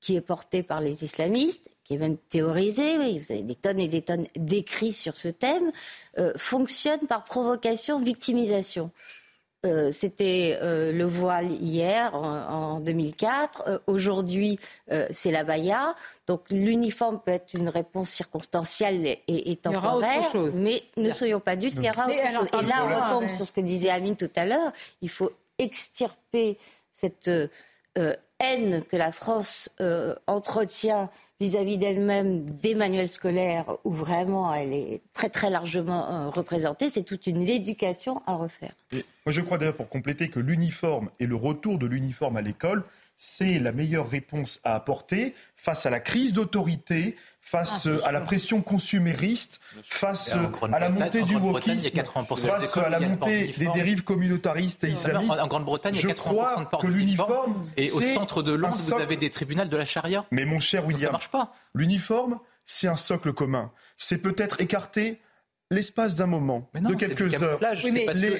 qui 0.00 0.16
est 0.16 0.22
porté 0.22 0.62
par 0.62 0.80
les 0.80 1.04
islamistes, 1.04 1.70
qui 1.84 1.94
est 1.94 1.98
même 1.98 2.16
théorisé, 2.16 2.96
oui, 2.96 3.18
vous 3.18 3.30
avez 3.30 3.42
des 3.42 3.54
tonnes 3.54 3.78
et 3.78 3.88
des 3.88 4.00
tonnes 4.00 4.26
d'écrits 4.36 4.94
sur 4.94 5.16
ce 5.16 5.28
thème, 5.28 5.70
euh, 6.18 6.32
fonctionne 6.36 7.06
par 7.06 7.24
provocation, 7.24 8.00
victimisation. 8.00 8.90
Euh, 9.66 9.90
c'était 9.90 10.58
euh, 10.62 10.90
le 10.90 11.04
voile 11.04 11.52
hier, 11.52 12.14
en, 12.14 12.80
2004. 12.80 13.64
Euh, 13.66 13.78
aujourd'hui, 13.86 14.58
c'est 15.10 15.30
la 15.30 15.44
baya. 15.44 15.94
Donc 16.26 16.44
l'uniforme 16.50 17.20
peut 17.20 17.32
être 17.32 17.54
une 17.54 17.68
réponse 17.68 18.08
circonstancielle 18.08 19.18
et, 19.28 19.56
temporaire, 19.56 20.32
mais 20.54 20.82
ne 20.96 21.10
soyons 21.10 21.40
pas 21.40 21.56
dupes, 21.56 21.74
il 21.76 21.84
y 21.84 21.90
aura 21.90 22.06
autre 22.06 22.14
chose. 22.14 22.48
Et 22.62 22.66
là, 22.66 22.84
on 22.84 23.16
retombe 23.16 23.36
sur 23.36 23.46
ce 23.46 23.52
que 23.52 23.60
disait 23.60 23.90
Amine 23.90 24.16
tout 24.16 24.30
à 24.36 24.46
l'heure. 24.46 24.72
Il 25.02 25.10
faut 25.10 25.30
extirper 25.58 26.56
cette 26.92 27.30
haine 27.96 28.84
que 28.84 28.96
la 28.96 29.12
France 29.12 29.68
entretient 30.26 31.10
vis-à-vis 31.40 31.78
d'elle-même 31.78 32.44
des 32.44 32.74
manuels 32.74 33.08
scolaires 33.08 33.64
où 33.84 33.92
vraiment 33.92 34.52
elle 34.54 34.72
est 34.72 35.00
très 35.14 35.30
très 35.30 35.48
largement 35.48 36.08
euh, 36.10 36.28
représentée. 36.28 36.88
C'est 36.88 37.02
toute 37.02 37.26
une 37.26 37.48
éducation 37.48 38.22
à 38.26 38.34
refaire. 38.34 38.72
moi 38.92 39.02
je 39.26 39.40
crois 39.40 39.58
d'ailleurs 39.58 39.74
pour 39.74 39.88
compléter 39.88 40.28
que 40.28 40.38
l'uniforme 40.38 41.08
et 41.18 41.26
le 41.26 41.36
retour 41.36 41.78
de 41.78 41.86
l'uniforme 41.86 42.36
à 42.36 42.42
l'école, 42.42 42.84
c'est 43.22 43.58
la 43.58 43.70
meilleure 43.70 44.08
réponse 44.08 44.60
à 44.64 44.74
apporter 44.74 45.34
face 45.54 45.84
à 45.84 45.90
la 45.90 46.00
crise 46.00 46.32
d'autorité, 46.32 47.16
face 47.42 47.86
ah, 47.86 48.08
à 48.08 48.12
la 48.12 48.22
pression 48.22 48.62
consumériste, 48.62 49.60
face 49.82 50.32
à 50.32 50.78
la 50.78 50.88
montée 50.88 51.22
du 51.24 51.36
wokisme, 51.36 52.02
face 52.02 52.76
à 52.78 52.88
la 52.88 52.98
montée 52.98 53.54
des 53.58 53.68
dérives 53.74 54.04
communautaristes 54.04 54.84
et 54.84 54.88
islamistes. 54.88 55.38
En 55.38 55.48
Grande-Bretagne, 55.48 55.96
il 55.96 56.08
y 56.08 56.10
a 56.10 56.14
80% 56.14 56.60
de 56.60 56.80
que 56.80 56.86
l'uniforme 56.86 57.68
et 57.76 57.90
au 57.90 58.00
centre 58.00 58.42
de 58.42 58.52
Londres, 58.52 58.74
vous 58.74 58.94
avez 58.94 59.18
des 59.18 59.28
tribunaux 59.28 59.66
de 59.66 59.76
la 59.76 59.84
charia. 59.84 60.24
Mais 60.30 60.46
mon 60.46 60.58
cher 60.58 60.86
William, 60.86 61.08
ça 61.08 61.12
marche 61.12 61.28
pas. 61.28 61.52
L'uniforme, 61.74 62.38
c'est 62.64 62.88
un 62.88 62.96
socle 62.96 63.34
commun. 63.34 63.70
C'est 63.98 64.22
peut-être 64.22 64.62
écarté 64.62 65.20
l'espace 65.70 66.16
d'un 66.16 66.26
moment, 66.26 66.68
de 66.74 66.94
quelques 66.94 67.40
heures, 67.40 67.60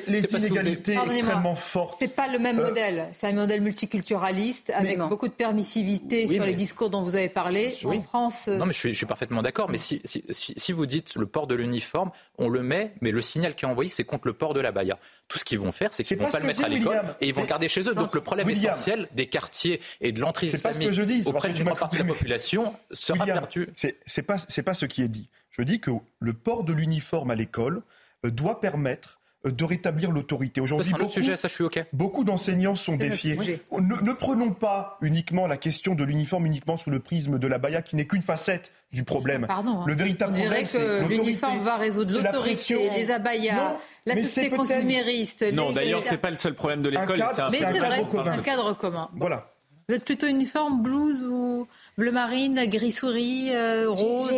les, 0.08 0.34
inégalités 0.34 0.94
extrêmement 0.94 1.54
fortes. 1.54 1.96
C'est 2.00 2.08
pas 2.08 2.26
le 2.26 2.40
même 2.40 2.58
euh, 2.58 2.66
modèle. 2.66 3.08
C'est 3.12 3.28
un 3.28 3.32
modèle 3.32 3.60
multiculturaliste 3.60 4.70
avec 4.70 4.98
beaucoup 4.98 5.28
de 5.28 5.32
permissivité 5.32 6.26
sur 6.26 6.44
les 6.44 6.54
discours 6.54 6.90
dont 6.90 7.02
vous 7.02 7.14
avez 7.14 7.28
parlé. 7.28 7.72
En 7.84 8.00
France. 8.02 8.48
Euh, 8.48 8.56
non, 8.56 8.66
mais 8.66 8.72
je 8.72 8.92
suis, 8.92 9.06
parfaitement 9.06 9.42
d'accord. 9.42 9.70
Mais 9.70 9.78
si, 9.78 10.02
si, 10.04 10.72
vous 10.72 10.86
dites 10.86 11.14
le 11.14 11.26
port 11.26 11.46
de 11.46 11.54
l'uniforme, 11.54 12.10
on 12.38 12.48
le 12.48 12.62
met, 12.62 12.94
mais 13.00 13.12
le 13.12 13.22
signal 13.22 13.54
qui 13.54 13.64
est 13.64 13.68
envoyé, 13.68 13.90
c'est 13.90 14.04
contre 14.04 14.26
le 14.26 14.32
port 14.32 14.54
de 14.54 14.60
la 14.60 14.72
baya. 14.72 14.98
Tout 15.28 15.38
ce 15.38 15.44
qu'ils 15.44 15.60
vont 15.60 15.72
faire, 15.72 15.94
c'est 15.94 16.02
qu'ils 16.02 16.18
ne 16.18 16.24
vont 16.24 16.30
pas, 16.30 16.40
le 16.40 16.46
mettre 16.46 16.64
à 16.64 16.68
l'école 16.68 17.00
et 17.20 17.28
ils 17.28 17.34
vont 17.34 17.44
garder 17.44 17.68
chez 17.68 17.88
eux. 17.88 17.94
Donc 17.94 18.14
le 18.14 18.20
problème 18.20 18.50
essentiel 18.50 19.08
des 19.14 19.26
quartiers 19.26 19.80
et 20.00 20.10
de 20.10 20.20
l'entrée 20.20 20.46
islamique 20.46 20.90
auprès 21.26 21.50
d'une 21.50 21.64
grande 21.64 21.78
partie 21.78 21.96
de 21.96 22.02
la 22.02 22.08
population 22.08 22.74
sera 22.90 23.24
perdu. 23.24 23.68
C'est 23.74 24.22
pas, 24.22 24.38
pas 24.64 24.74
ce 24.74 24.86
qui 24.86 25.02
est 25.02 25.08
dit. 25.08 25.28
Je 25.60 25.64
dis 25.64 25.78
que 25.78 25.90
le 26.20 26.32
port 26.32 26.64
de 26.64 26.72
l'uniforme 26.72 27.30
à 27.30 27.34
l'école 27.34 27.82
euh, 28.24 28.30
doit 28.30 28.60
permettre 28.60 29.20
euh, 29.44 29.50
de 29.50 29.62
rétablir 29.62 30.10
l'autorité. 30.10 30.62
Aujourd'hui, 30.62 30.90
beaucoup, 30.92 31.10
sujet, 31.10 31.36
ça, 31.36 31.48
je 31.48 31.52
suis 31.52 31.64
beaucoup 31.92 32.24
d'enseignants 32.24 32.76
sont 32.76 32.96
défiés. 32.96 33.36
Ne, 33.70 34.12
prenons 34.14 34.52
pas 34.52 34.96
uniquement 35.02 35.46
la 35.46 35.58
question 35.58 35.94
de 35.94 36.02
l'uniforme 36.02 36.46
uniquement 36.46 36.78
sous 36.78 36.88
le 36.88 36.98
prisme 36.98 37.38
de 37.38 37.46
la 37.46 37.58
baya, 37.58 37.82
qui 37.82 37.94
n'est 37.94 38.06
qu'une 38.06 38.22
facette 38.22 38.72
du 38.90 39.04
problème. 39.04 39.46
Pardon, 39.46 39.80
hein. 39.80 39.84
Le 39.86 39.94
véritable 39.94 40.32
On 40.34 40.40
dirait 40.40 40.64
que 40.64 41.06
l'uniforme 41.06 41.60
va 41.62 41.76
résoudre 41.76 42.10
l'autorité, 42.10 42.88
les 42.96 43.10
abayas, 43.10 43.76
la 44.06 44.16
société 44.16 44.56
consumériste. 44.56 45.42
Non, 45.52 45.72
d'ailleurs, 45.72 46.02
c'est 46.02 46.16
pas 46.16 46.30
le 46.30 46.38
seul 46.38 46.54
problème 46.54 46.80
de 46.80 46.88
l'école. 46.88 47.22
C'est 47.50 47.62
un, 47.62 47.72
cadre 47.74 48.08
commun. 48.08 48.32
Un 48.32 48.38
cadre 48.38 48.72
commun. 48.72 49.10
Voilà. 49.14 49.52
Vous 49.90 49.96
êtes 49.96 50.04
plutôt 50.04 50.28
uniforme, 50.28 50.84
blouse 50.84 51.20
ou 51.20 51.66
bleu 51.98 52.12
marine, 52.12 52.64
gris 52.66 52.92
souris, 52.92 53.50
euh, 53.50 53.90
rose 53.90 54.30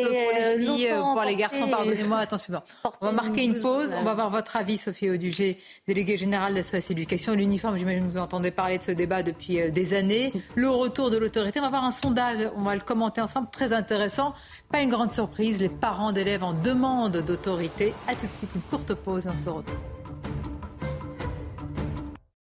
euh, 0.68 1.00
pour 1.00 1.22
les 1.22 1.36
garçons, 1.36 1.68
pardonnez-moi, 1.68 2.18
attention. 2.18 2.62
On 3.00 3.06
va 3.06 3.12
marquer 3.12 3.44
une 3.44 3.60
pause, 3.60 3.92
on 3.94 4.02
va 4.02 4.14
voir 4.14 4.30
votre 4.30 4.56
avis, 4.56 4.78
Sophie 4.78 5.10
Audugé, 5.10 5.58
déléguée 5.86 6.16
générale 6.16 6.52
de 6.52 6.58
la 6.58 6.62
SOS 6.62 6.90
Éducation. 6.90 7.34
L'uniforme, 7.34 7.76
j'imagine 7.76 8.06
que 8.06 8.12
vous 8.12 8.18
entendez 8.18 8.50
parler 8.50 8.78
de 8.78 8.82
ce 8.82 8.92
débat 8.92 9.22
depuis 9.22 9.60
euh, 9.60 9.70
des 9.70 9.94
années. 9.94 10.32
Le 10.54 10.70
retour 10.70 11.10
de 11.10 11.18
l'autorité, 11.18 11.60
on 11.60 11.62
va 11.62 11.70
voir 11.70 11.84
un 11.84 11.90
sondage, 11.90 12.50
on 12.56 12.62
va 12.62 12.74
le 12.74 12.80
commenter 12.80 13.20
ensemble, 13.20 13.48
très 13.50 13.72
intéressant. 13.72 14.34
Pas 14.70 14.80
une 14.80 14.90
grande 14.90 15.12
surprise, 15.12 15.60
les 15.60 15.68
parents 15.68 16.12
d'élèves 16.12 16.44
en 16.44 16.52
demande 16.52 17.18
d'autorité. 17.18 17.94
A 18.08 18.14
tout 18.14 18.26
de 18.26 18.34
suite, 18.34 18.50
une 18.54 18.62
courte 18.62 18.94
pause, 18.94 19.26
on 19.26 19.44
se 19.44 19.48
retrouve. 19.48 20.01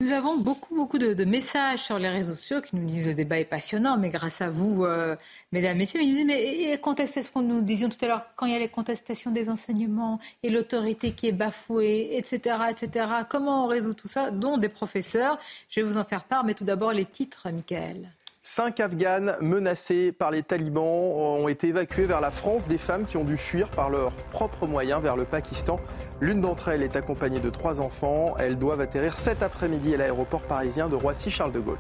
Nous 0.02 0.14
avons 0.14 0.36
beaucoup, 0.36 0.74
beaucoup 0.74 0.98
de, 0.98 1.24
messages 1.26 1.84
sur 1.84 2.00
les 2.00 2.10
réseaux 2.10 2.34
sociaux 2.34 2.60
qui 2.60 2.76
nous 2.76 2.90
disent 2.90 3.06
le 3.06 3.14
débat 3.14 3.40
est 3.40 3.46
passionnant, 3.46 4.00
mais 4.00 4.10
grâce 4.10 4.42
à 4.42 4.50
vous, 4.50 4.84
euh, 4.84 5.16
mesdames, 5.52 5.78
messieurs, 5.78 6.02
ils 6.02 6.10
nous 6.10 6.16
disent 6.16 6.26
mais 6.26 6.76
contestez 6.80 7.22
ce 7.22 7.30
qu'on 7.30 7.44
nous 7.44 7.62
disions 7.62 7.88
tout 7.88 8.04
à 8.04 8.08
l'heure, 8.08 8.26
quand 8.36 8.48
il 8.48 8.54
y 8.54 8.56
a 8.56 8.60
les 8.60 8.68
contestations 8.68 9.30
des 9.30 9.48
enseignements 9.48 10.20
et 10.42 10.50
l'autorité 10.50 11.12
qui 11.12 11.28
est 11.28 11.32
bafouée, 11.32 12.18
etc., 12.18 12.56
etc. 12.72 13.06
Comment 13.30 13.66
on 13.66 13.68
résout 13.68 13.94
tout 13.94 14.08
ça, 14.08 14.32
dont 14.32 14.58
des 14.58 14.70
professeurs? 14.70 15.38
Je 15.70 15.82
vais 15.82 15.86
vous 15.86 16.00
en 16.00 16.04
faire 16.04 16.24
part, 16.24 16.46
mais 16.46 16.56
tout 16.56 16.66
d'abord 16.66 16.94
les 16.94 17.06
titres, 17.06 17.52
Michael. 17.52 18.10
Cinq 18.44 18.80
Afghanes 18.80 19.36
menacés 19.40 20.12
par 20.12 20.32
les 20.32 20.42
talibans 20.42 20.82
ont 20.84 21.48
été 21.48 21.68
évacués 21.68 22.06
vers 22.06 22.22
la 22.22 22.32
France. 22.32 22.66
Des 22.66 22.80
femmes 22.80 23.06
qui 23.06 23.18
ont 23.18 23.24
dû 23.24 23.38
fuir 23.38 23.70
par 23.70 23.92
leurs 23.92 24.14
propres 24.32 24.66
moyens 24.66 25.00
vers 25.00 25.16
le 25.16 25.26
Pakistan. 25.26 25.80
L'une 26.22 26.42
d'entre 26.42 26.70
elles 26.70 26.82
est 26.82 26.96
accompagnée 26.96 27.40
de 27.40 27.52
trois 27.52 27.82
enfants. 27.82 28.34
Elles 28.40 28.58
doivent 28.58 28.82
atterrir 28.82 29.16
cet 29.16 29.44
après-midi 29.44 29.94
à 29.94 29.98
l'aéroport 29.98 30.42
parisien 30.42 30.90
de 30.90 30.96
Roissy-Charles 30.96 31.52
de 31.52 31.60
Gaulle. 31.60 31.78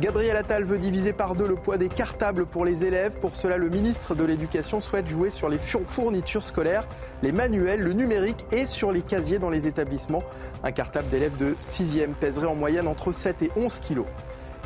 Gabriel 0.00 0.38
Attal 0.38 0.64
veut 0.64 0.78
diviser 0.78 1.12
par 1.12 1.34
deux 1.34 1.46
le 1.46 1.56
poids 1.56 1.76
des 1.76 1.90
cartables 1.90 2.46
pour 2.46 2.64
les 2.64 2.86
élèves. 2.86 3.18
Pour 3.20 3.34
cela, 3.34 3.58
le 3.58 3.68
ministre 3.68 4.14
de 4.14 4.24
l'Éducation 4.24 4.80
souhaite 4.80 5.06
jouer 5.06 5.28
sur 5.28 5.50
les 5.50 5.58
fournitures 5.58 6.44
scolaires, 6.44 6.88
les 7.22 7.32
manuels, 7.32 7.80
le 7.80 7.92
numérique 7.92 8.46
et 8.52 8.66
sur 8.66 8.90
les 8.90 9.02
casiers 9.02 9.38
dans 9.38 9.50
les 9.50 9.68
établissements. 9.68 10.22
Un 10.64 10.72
cartable 10.72 11.08
d'élèves 11.08 11.36
de 11.36 11.56
6e 11.60 12.14
pèserait 12.14 12.46
en 12.46 12.54
moyenne 12.54 12.88
entre 12.88 13.12
7 13.12 13.42
et 13.42 13.50
11 13.54 13.80
kilos. 13.80 14.06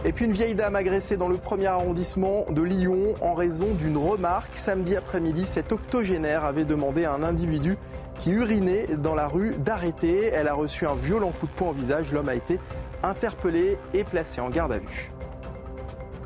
Et 0.04 0.12
puis 0.12 0.24
une 0.24 0.32
vieille 0.32 0.56
dame 0.56 0.74
agressée 0.74 1.16
dans 1.16 1.28
le 1.28 1.36
premier 1.36 1.66
arrondissement 1.66 2.44
de 2.50 2.60
Lyon 2.60 3.14
en 3.20 3.34
raison 3.34 3.72
d'une 3.74 3.96
remarque. 3.96 4.58
Samedi 4.58 4.96
après-midi, 4.96 5.46
cette 5.46 5.70
octogénaire 5.70 6.44
avait 6.44 6.64
demandé 6.64 7.04
à 7.04 7.12
un 7.12 7.22
individu 7.22 7.76
qui 8.18 8.32
urinait 8.32 8.96
dans 8.96 9.14
la 9.14 9.28
rue 9.28 9.54
d'arrêter. 9.58 10.24
Elle 10.32 10.48
a 10.48 10.54
reçu 10.54 10.86
un 10.86 10.96
violent 10.96 11.30
coup 11.30 11.46
de 11.46 11.52
poing 11.52 11.68
au 11.68 11.72
visage. 11.72 12.12
L'homme 12.12 12.28
a 12.28 12.34
été 12.34 12.58
interpellé 13.04 13.78
et 13.94 14.02
placé 14.02 14.40
en 14.40 14.50
garde 14.50 14.72
à 14.72 14.78
vue. 14.78 15.12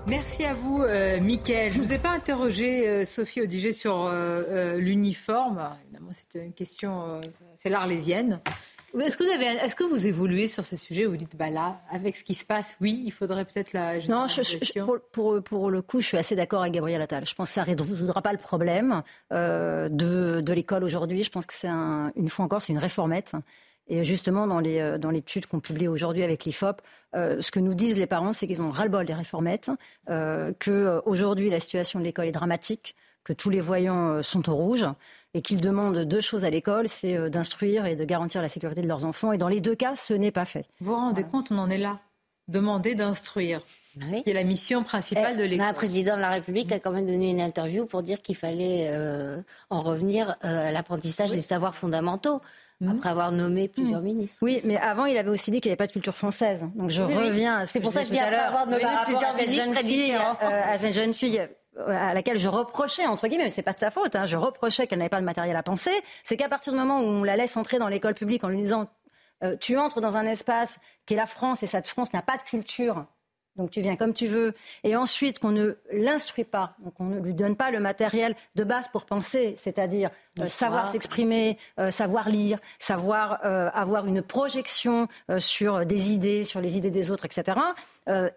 Merci 0.06 0.44
à 0.44 0.54
vous, 0.54 0.82
euh, 0.82 1.20
Mickaël. 1.20 1.72
Je 1.72 1.78
ne 1.78 1.84
vous 1.84 1.92
ai 1.92 1.98
pas 1.98 2.10
interrogé, 2.10 2.88
euh, 2.88 3.04
Sophie 3.04 3.42
Audiger, 3.42 3.72
sur 3.72 4.04
euh, 4.04 4.42
euh, 4.48 4.78
l'uniforme. 4.78 5.68
C'est 6.12 6.38
une 6.38 6.52
question, 6.52 7.20
c'est 7.56 7.68
l'arlésienne. 7.68 8.40
Est-ce 9.00 9.16
que, 9.16 9.24
vous 9.24 9.30
avez, 9.30 9.44
est-ce 9.44 9.74
que 9.74 9.84
vous 9.84 10.06
évoluez 10.06 10.48
sur 10.48 10.64
ce 10.64 10.76
sujet 10.76 11.04
Vous 11.04 11.16
dites, 11.16 11.36
bah 11.36 11.50
là, 11.50 11.80
avec 11.90 12.16
ce 12.16 12.24
qui 12.24 12.34
se 12.34 12.44
passe, 12.44 12.76
oui, 12.80 13.02
il 13.04 13.12
faudrait 13.12 13.44
peut-être 13.44 13.72
la. 13.72 13.98
Non, 14.06 14.26
pour, 15.12 15.42
pour, 15.42 15.70
le 15.70 15.82
coup, 15.82 16.00
je 16.00 16.06
suis 16.06 16.16
assez 16.18 16.34
d'accord 16.34 16.62
avec 16.62 16.72
Gabriel 16.74 17.02
Attal. 17.02 17.26
Je 17.26 17.34
pense 17.34 17.50
que 17.50 17.54
ça 17.54 17.64
ne 17.64 17.66
résoudra 17.66 18.22
pas 18.22 18.32
le 18.32 18.38
problème 18.38 19.02
euh, 19.32 19.88
de, 19.88 20.40
de 20.40 20.52
l'école 20.52 20.84
aujourd'hui. 20.84 21.22
Je 21.22 21.30
pense 21.30 21.46
que 21.46 21.54
c'est 21.54 21.68
un, 21.68 22.12
une 22.16 22.28
fois 22.28 22.44
encore, 22.44 22.62
c'est 22.62 22.72
une 22.72 22.78
réformette. 22.78 23.34
Et 23.88 24.04
justement, 24.04 24.46
dans, 24.46 24.58
les, 24.58 24.80
euh, 24.80 24.98
dans 24.98 25.10
l'étude 25.10 25.46
qu'on 25.46 25.60
publie 25.60 25.88
aujourd'hui 25.88 26.22
avec 26.22 26.44
l'IFOP, 26.44 26.82
euh, 27.14 27.40
ce 27.40 27.50
que 27.50 27.60
nous 27.60 27.74
disent 27.74 27.98
les 27.98 28.06
parents, 28.06 28.32
c'est 28.32 28.46
qu'ils 28.46 28.60
ont 28.62 28.70
ras-le-bol 28.70 29.06
des 29.06 29.14
réformettes, 29.14 29.70
euh, 30.10 30.52
qu'aujourd'hui, 30.58 31.50
la 31.50 31.60
situation 31.60 32.00
de 32.00 32.04
l'école 32.04 32.26
est 32.26 32.32
dramatique, 32.32 32.96
que 33.22 33.32
tous 33.32 33.50
les 33.50 33.60
voyants 33.60 34.22
sont 34.22 34.48
au 34.48 34.54
rouge 34.54 34.86
et 35.36 35.42
qu'ils 35.42 35.60
demandent 35.60 36.04
deux 36.04 36.20
choses 36.20 36.44
à 36.44 36.50
l'école, 36.50 36.88
c'est 36.88 37.30
d'instruire 37.30 37.86
et 37.86 37.94
de 37.94 38.04
garantir 38.04 38.42
la 38.42 38.48
sécurité 38.48 38.82
de 38.82 38.88
leurs 38.88 39.04
enfants. 39.04 39.32
Et 39.32 39.38
dans 39.38 39.48
les 39.48 39.60
deux 39.60 39.74
cas, 39.74 39.96
ce 39.96 40.14
n'est 40.14 40.30
pas 40.30 40.44
fait. 40.44 40.66
Vous 40.80 40.92
vous 40.92 40.96
rendez 40.96 41.24
compte, 41.24 41.48
on 41.50 41.58
en 41.58 41.70
est 41.70 41.78
là. 41.78 42.00
Demander 42.48 42.94
d'instruire. 42.94 43.62
Oui. 44.10 44.22
qui 44.22 44.28
est 44.28 44.34
la 44.34 44.44
mission 44.44 44.84
principale 44.84 45.38
de 45.38 45.44
eh, 45.44 45.48
l'école. 45.48 45.68
Le 45.68 45.72
président 45.72 46.16
de 46.16 46.20
la 46.20 46.28
République 46.28 46.70
a 46.70 46.78
quand 46.78 46.90
même 46.90 47.06
donné 47.06 47.30
une 47.30 47.40
interview 47.40 47.86
pour 47.86 48.02
dire 48.02 48.20
qu'il 48.20 48.36
fallait 48.36 48.94
en 49.70 49.80
revenir 49.80 50.36
à 50.42 50.70
l'apprentissage 50.70 51.30
des 51.30 51.40
savoirs 51.40 51.74
fondamentaux. 51.74 52.42
Mhm. 52.80 52.90
après 52.90 53.08
avoir 53.08 53.32
nommé 53.32 53.68
plusieurs 53.68 54.00
mhm. 54.00 54.06
ministres. 54.06 54.38
Oui, 54.42 54.60
mais 54.64 54.76
avant, 54.76 55.06
il 55.06 55.16
avait 55.16 55.30
aussi 55.30 55.50
dit 55.50 55.60
qu'il 55.60 55.70
n'y 55.70 55.72
avait 55.72 55.76
pas 55.76 55.86
de 55.86 55.92
culture 55.92 56.14
française. 56.14 56.66
Donc 56.74 56.90
je 56.90 57.02
reviens 57.02 57.56
à 57.56 57.66
ce 57.66 57.72
que 57.72 57.78
C'est 57.78 57.82
pour 57.82 57.92
ça 57.92 58.00
que 58.00 58.08
je 58.08 58.12
dis 58.12 58.18
après 58.18 58.36
avoir 58.36 58.66
nommé 58.66 58.84
plusieurs 59.06 59.34
ministres. 59.34 60.36
Euh, 60.42 60.62
à 60.64 60.78
cette 60.78 60.94
jeune 60.94 61.14
fille 61.14 61.38
euh, 61.38 61.46
à 61.86 62.14
laquelle 62.14 62.38
je 62.38 62.48
reprochais, 62.48 63.06
entre 63.06 63.28
guillemets, 63.28 63.44
mais 63.44 63.50
c'est 63.50 63.62
pas 63.62 63.72
de 63.72 63.78
sa 63.78 63.90
faute, 63.90 64.16
hein, 64.16 64.24
je 64.24 64.36
reprochais 64.36 64.86
qu'elle 64.86 64.98
n'avait 64.98 65.08
pas 65.08 65.20
de 65.20 65.24
matériel 65.24 65.56
à 65.56 65.62
penser, 65.62 65.92
c'est 66.24 66.36
qu'à 66.36 66.48
partir 66.48 66.72
du 66.72 66.78
moment 66.78 67.00
où 67.00 67.04
on 67.04 67.24
la 67.24 67.36
laisse 67.36 67.56
entrer 67.56 67.78
dans 67.78 67.88
l'école 67.88 68.14
publique 68.14 68.44
en 68.44 68.48
lui 68.48 68.58
disant 68.58 68.88
euh, 69.42 69.56
tu 69.60 69.76
entres 69.76 70.00
dans 70.00 70.16
un 70.16 70.24
espace 70.24 70.78
qui 71.04 71.14
est 71.14 71.16
la 71.16 71.26
France 71.26 71.62
et 71.62 71.66
cette 71.66 71.86
France 71.86 72.12
n'a 72.12 72.22
pas 72.22 72.36
de 72.36 72.42
culture 72.42 73.06
donc 73.56 73.70
tu 73.70 73.80
viens 73.80 73.96
comme 73.96 74.14
tu 74.14 74.26
veux, 74.26 74.52
et 74.84 74.96
ensuite 74.96 75.38
qu'on 75.38 75.50
ne 75.50 75.74
l'instruit 75.92 76.44
pas, 76.44 76.74
donc 76.84 76.94
on 76.98 77.04
ne 77.04 77.20
lui 77.20 77.34
donne 77.34 77.56
pas 77.56 77.70
le 77.70 77.80
matériel 77.80 78.34
de 78.54 78.64
base 78.64 78.88
pour 78.88 79.04
penser, 79.06 79.54
c'est-à-dire 79.58 80.10
euh, 80.40 80.48
savoir 80.48 80.90
s'exprimer, 80.90 81.58
euh, 81.78 81.90
savoir 81.90 82.28
lire, 82.28 82.58
savoir 82.78 83.40
euh, 83.44 83.70
avoir 83.72 84.06
une 84.06 84.22
projection 84.22 85.08
sur 85.38 85.86
des 85.86 86.10
idées, 86.12 86.44
sur 86.44 86.60
les 86.60 86.76
idées 86.76 86.90
des 86.90 87.10
autres, 87.10 87.24
etc. 87.24 87.58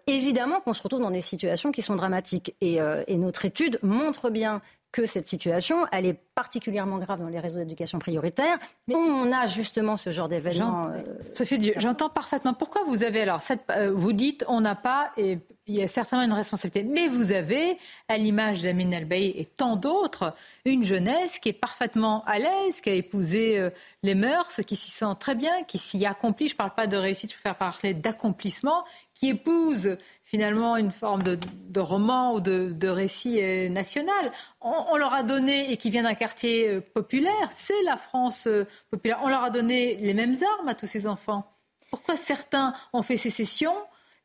évidemment 0.06 0.60
qu'on 0.60 0.72
se 0.72 0.82
retrouve 0.82 1.00
dans 1.00 1.10
des 1.10 1.20
situations 1.20 1.72
qui 1.72 1.82
sont 1.82 1.96
dramatiques. 1.96 2.54
Et, 2.60 2.78
et 3.06 3.16
notre 3.16 3.44
étude 3.44 3.78
montre 3.82 4.30
bien 4.30 4.60
que 4.92 5.06
cette 5.06 5.28
situation, 5.28 5.86
elle 5.92 6.06
est 6.06 6.20
particulièrement 6.34 6.98
grave 6.98 7.20
dans 7.20 7.28
les 7.28 7.38
réseaux 7.38 7.58
d'éducation 7.58 7.98
prioritaire. 7.98 8.58
Mais 8.88 8.96
on 8.96 9.32
a 9.32 9.46
justement 9.46 9.96
ce 9.96 10.10
genre 10.10 10.28
d'événement. 10.28 10.88
Euh, 10.88 11.02
Sophie, 11.32 11.72
j'entends 11.76 12.08
parfaitement. 12.08 12.54
Pourquoi 12.54 12.82
vous 12.84 13.04
avez 13.04 13.20
alors 13.20 13.42
cette, 13.42 13.62
euh, 13.70 13.92
vous 13.94 14.12
dites 14.12 14.44
on 14.48 14.60
n'a 14.60 14.74
pas 14.74 15.12
et 15.16 15.38
il 15.70 15.76
y 15.76 15.82
a 15.82 15.88
certainement 15.88 16.24
une 16.24 16.32
responsabilité, 16.32 16.82
mais 16.82 17.06
vous 17.06 17.30
avez, 17.30 17.78
à 18.08 18.16
l'image 18.16 18.62
d'Amin 18.62 18.90
Albaï 18.90 19.32
et 19.36 19.44
tant 19.44 19.76
d'autres, 19.76 20.34
une 20.64 20.82
jeunesse 20.82 21.38
qui 21.38 21.50
est 21.50 21.52
parfaitement 21.52 22.24
à 22.24 22.40
l'aise, 22.40 22.80
qui 22.80 22.90
a 22.90 22.94
épousé 22.94 23.56
euh, 23.56 23.70
les 24.02 24.16
mœurs, 24.16 24.60
qui 24.66 24.74
s'y 24.74 24.90
sent 24.90 25.14
très 25.20 25.36
bien, 25.36 25.62
qui 25.62 25.78
s'y 25.78 26.04
accomplit. 26.04 26.48
Je 26.48 26.54
ne 26.54 26.58
parle 26.58 26.74
pas 26.74 26.88
de 26.88 26.96
réussite, 26.96 27.30
je 27.30 27.36
préfère 27.36 27.54
parler 27.54 27.94
d'accomplissement, 27.94 28.84
qui 29.14 29.28
épouse 29.28 29.96
finalement 30.24 30.76
une 30.76 30.90
forme 30.90 31.22
de, 31.22 31.80
roman 31.80 32.34
ou 32.34 32.40
de, 32.40 32.88
récit 32.88 33.40
euh, 33.40 33.68
national. 33.68 34.32
On, 34.60 34.96
leur 34.96 35.14
a 35.14 35.22
donné, 35.22 35.70
et 35.70 35.76
qui 35.76 35.90
vient 35.90 36.02
d'un 36.02 36.14
quartier 36.14 36.68
euh, 36.68 36.80
populaire, 36.80 37.48
c'est 37.50 37.82
la 37.84 37.96
France 37.96 38.48
populaire, 38.90 39.20
on 39.22 39.28
leur 39.28 39.44
a 39.44 39.50
donné 39.50 39.94
les 39.96 40.14
mêmes 40.14 40.34
armes 40.58 40.68
à 40.68 40.74
tous 40.74 40.88
ces 40.88 41.06
enfants. 41.06 41.46
Pourquoi 41.90 42.16
certains 42.16 42.74
ont 42.92 43.02
fait 43.02 43.16
sécession 43.16 43.74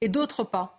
et 0.02 0.10
d'autres 0.10 0.44
pas? 0.44 0.75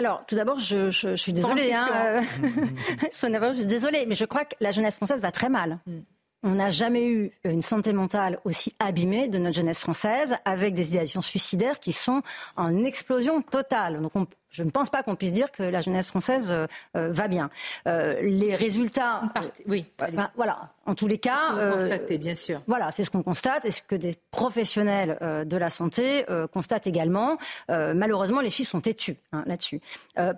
Alors, 0.00 0.24
tout 0.26 0.34
d'abord, 0.34 0.58
je, 0.58 1.14
suis 1.14 1.34
désolée. 1.34 1.74
Hein, 1.74 2.22
je 3.12 3.52
suis 3.54 3.66
désolée, 3.66 4.06
mais 4.06 4.14
je 4.14 4.24
crois 4.24 4.46
que 4.46 4.54
la 4.58 4.70
jeunesse 4.70 4.96
française 4.96 5.20
va 5.20 5.30
très 5.30 5.50
mal. 5.50 5.78
Mm. 5.86 5.98
On 6.42 6.54
n'a 6.54 6.70
jamais 6.70 7.06
eu 7.06 7.32
une 7.44 7.60
santé 7.60 7.92
mentale 7.92 8.40
aussi 8.44 8.74
abîmée 8.78 9.28
de 9.28 9.38
notre 9.38 9.56
jeunesse 9.56 9.80
française, 9.80 10.36
avec 10.44 10.74
des 10.74 10.88
idéations 10.88 11.20
suicidaires 11.20 11.80
qui 11.80 11.92
sont 11.92 12.22
en 12.56 12.84
explosion 12.84 13.42
totale. 13.42 14.00
Donc 14.00 14.12
je 14.50 14.64
ne 14.64 14.70
pense 14.70 14.90
pas 14.90 15.02
qu'on 15.02 15.16
puisse 15.16 15.32
dire 15.32 15.52
que 15.52 15.62
la 15.62 15.80
jeunesse 15.80 16.08
française 16.08 16.50
euh, 16.50 16.66
euh, 16.96 17.12
va 17.12 17.28
bien. 17.28 17.50
Euh, 17.86 18.20
les 18.22 18.56
résultats, 18.56 19.22
oui, 19.66 19.86
voilà. 20.34 20.72
En 20.86 20.94
tous 20.94 21.06
les 21.06 21.18
cas, 21.18 21.72
constatez, 21.72 22.18
bien 22.18 22.34
sûr. 22.34 22.60
Voilà, 22.66 22.90
c'est 22.90 23.04
ce 23.04 23.10
qu'on 23.10 23.22
constate 23.22 23.64
et 23.64 23.70
ce 23.70 23.80
que 23.80 23.94
des 23.94 24.16
professionnels 24.32 25.44
de 25.46 25.56
la 25.56 25.70
santé 25.70 26.24
constatent 26.52 26.88
également. 26.88 27.38
malheureusement, 27.68 28.40
les 28.40 28.50
chiffres 28.50 28.70
sont 28.70 28.80
têtus 28.80 29.16
hein, 29.32 29.44
là-dessus. 29.46 29.80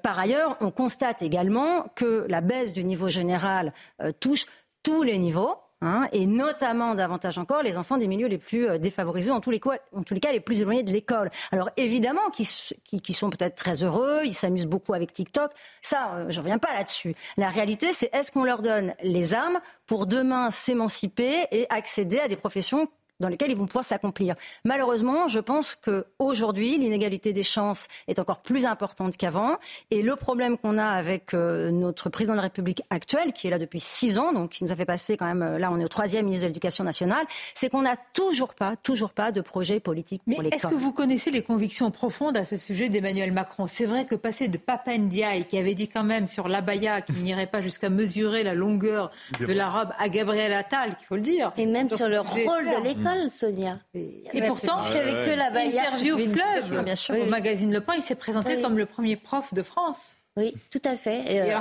par 0.02 0.18
ailleurs, 0.18 0.58
on 0.60 0.70
constate 0.70 1.22
également 1.22 1.86
que 1.94 2.26
la 2.28 2.42
baisse 2.42 2.74
du 2.74 2.84
niveau 2.84 3.08
général 3.08 3.72
touche 4.20 4.44
tous 4.82 5.02
les 5.04 5.16
niveaux. 5.16 5.56
Hein, 5.84 6.06
et 6.12 6.26
notamment 6.26 6.94
davantage 6.94 7.38
encore 7.38 7.64
les 7.64 7.76
enfants 7.76 7.96
des 7.96 8.06
milieux 8.06 8.28
les 8.28 8.38
plus 8.38 8.68
euh, 8.68 8.78
défavorisés, 8.78 9.32
en 9.32 9.40
tous 9.40 9.50
les 9.50 9.58
cas, 9.58 10.32
les, 10.32 10.38
plus 10.38 10.60
éloignés 10.60 10.84
de 10.84 10.92
l'école. 10.92 11.28
Alors 11.50 11.70
évidemment, 11.76 12.30
qui, 12.32 12.48
qui, 12.84 13.12
sont 13.12 13.30
peut-être 13.30 13.56
très 13.56 13.82
heureux, 13.82 14.20
ils 14.24 14.32
s'amusent 14.32 14.68
beaucoup 14.68 14.94
avec 14.94 15.12
TikTok. 15.12 15.50
Ça, 15.82 16.12
euh, 16.14 16.26
je 16.28 16.40
reviens 16.40 16.58
pas 16.58 16.72
là-dessus. 16.72 17.16
La 17.36 17.48
réalité, 17.48 17.92
c'est 17.92 18.14
est-ce 18.14 18.30
qu'on 18.30 18.44
leur 18.44 18.62
donne 18.62 18.94
les 19.02 19.34
armes 19.34 19.58
pour 19.86 20.06
demain 20.06 20.52
s'émanciper 20.52 21.46
et 21.50 21.66
accéder 21.68 22.20
à 22.20 22.28
des 22.28 22.36
professions 22.36 22.88
dans 23.22 23.28
lesquels 23.28 23.50
ils 23.50 23.56
vont 23.56 23.66
pouvoir 23.66 23.84
s'accomplir. 23.84 24.34
Malheureusement, 24.64 25.28
je 25.28 25.38
pense 25.38 25.76
qu'aujourd'hui, 25.76 26.76
l'inégalité 26.76 27.32
des 27.32 27.42
chances 27.42 27.86
est 28.08 28.18
encore 28.18 28.42
plus 28.42 28.66
importante 28.66 29.16
qu'avant. 29.16 29.56
Et 29.90 30.02
le 30.02 30.16
problème 30.16 30.58
qu'on 30.58 30.76
a 30.76 30.84
avec 30.86 31.32
euh, 31.32 31.70
notre 31.70 32.10
président 32.10 32.34
de 32.34 32.38
la 32.38 32.42
République 32.42 32.82
actuel, 32.90 33.32
qui 33.32 33.46
est 33.46 33.50
là 33.50 33.58
depuis 33.58 33.80
six 33.80 34.18
ans, 34.18 34.32
donc 34.32 34.50
qui 34.50 34.64
nous 34.64 34.72
a 34.72 34.76
fait 34.76 34.84
passer 34.84 35.16
quand 35.16 35.26
même, 35.26 35.42
euh, 35.42 35.58
là 35.58 35.70
on 35.72 35.78
est 35.78 35.84
au 35.84 35.88
troisième 35.88 36.26
ministre 36.26 36.42
de 36.42 36.48
l'Éducation 36.48 36.84
nationale, 36.84 37.24
c'est 37.54 37.70
qu'on 37.70 37.82
n'a 37.82 37.96
toujours 38.12 38.54
pas, 38.54 38.76
toujours 38.76 39.12
pas 39.12 39.32
de 39.32 39.40
projet 39.40 39.80
politique 39.80 40.22
pour 40.24 40.42
l'école. 40.42 40.56
Est-ce 40.56 40.66
que 40.66 40.74
vous 40.74 40.92
connaissez 40.92 41.30
les 41.30 41.42
convictions 41.42 41.90
profondes 41.90 42.36
à 42.36 42.44
ce 42.44 42.56
sujet 42.56 42.88
d'Emmanuel 42.88 43.32
Macron? 43.32 43.66
C'est 43.66 43.86
vrai 43.86 44.04
que 44.04 44.16
passer 44.16 44.48
de 44.48 44.58
Papa 44.58 44.98
Ndiaye, 44.98 45.46
qui 45.46 45.56
avait 45.56 45.74
dit 45.74 45.88
quand 45.88 46.04
même 46.04 46.26
sur 46.26 46.48
l'abaya 46.48 47.00
qu'il 47.00 47.14
n'irait 47.22 47.46
pas 47.46 47.60
jusqu'à 47.60 47.88
mesurer 47.88 48.42
la 48.42 48.54
longueur 48.54 49.10
de 49.38 49.52
la 49.52 49.70
robe, 49.70 49.90
à 49.98 50.08
Gabriel 50.08 50.52
Attal, 50.52 50.96
qu'il 50.96 51.06
faut 51.06 51.16
le 51.16 51.22
dire. 51.22 51.52
Et 51.56 51.66
même 51.66 51.88
sur 51.88 52.08
le 52.08 52.20
rôle 52.20 52.64
de 52.64 52.82
l'école. 52.82 53.11
Sonia. 53.30 53.78
Et, 53.94 54.42
pourtant, 54.46 54.76
avec 54.76 55.14
que 55.14 55.36
la 55.36 55.48
interview 55.48 56.18
fleuve, 56.18 56.84
bien 56.84 56.96
sûr, 56.96 57.16
au 57.18 57.26
magazine 57.26 57.72
Le 57.72 57.80
Point, 57.80 57.96
il 57.96 58.02
s'est 58.02 58.14
présenté 58.14 58.60
comme 58.60 58.78
le 58.78 58.86
premier 58.86 59.16
prof 59.16 59.52
de 59.54 59.62
France. 59.62 60.16
Oui, 60.36 60.54
tout 60.70 60.80
à 60.84 60.96
fait. 60.96 61.24
Euh, 61.28 61.58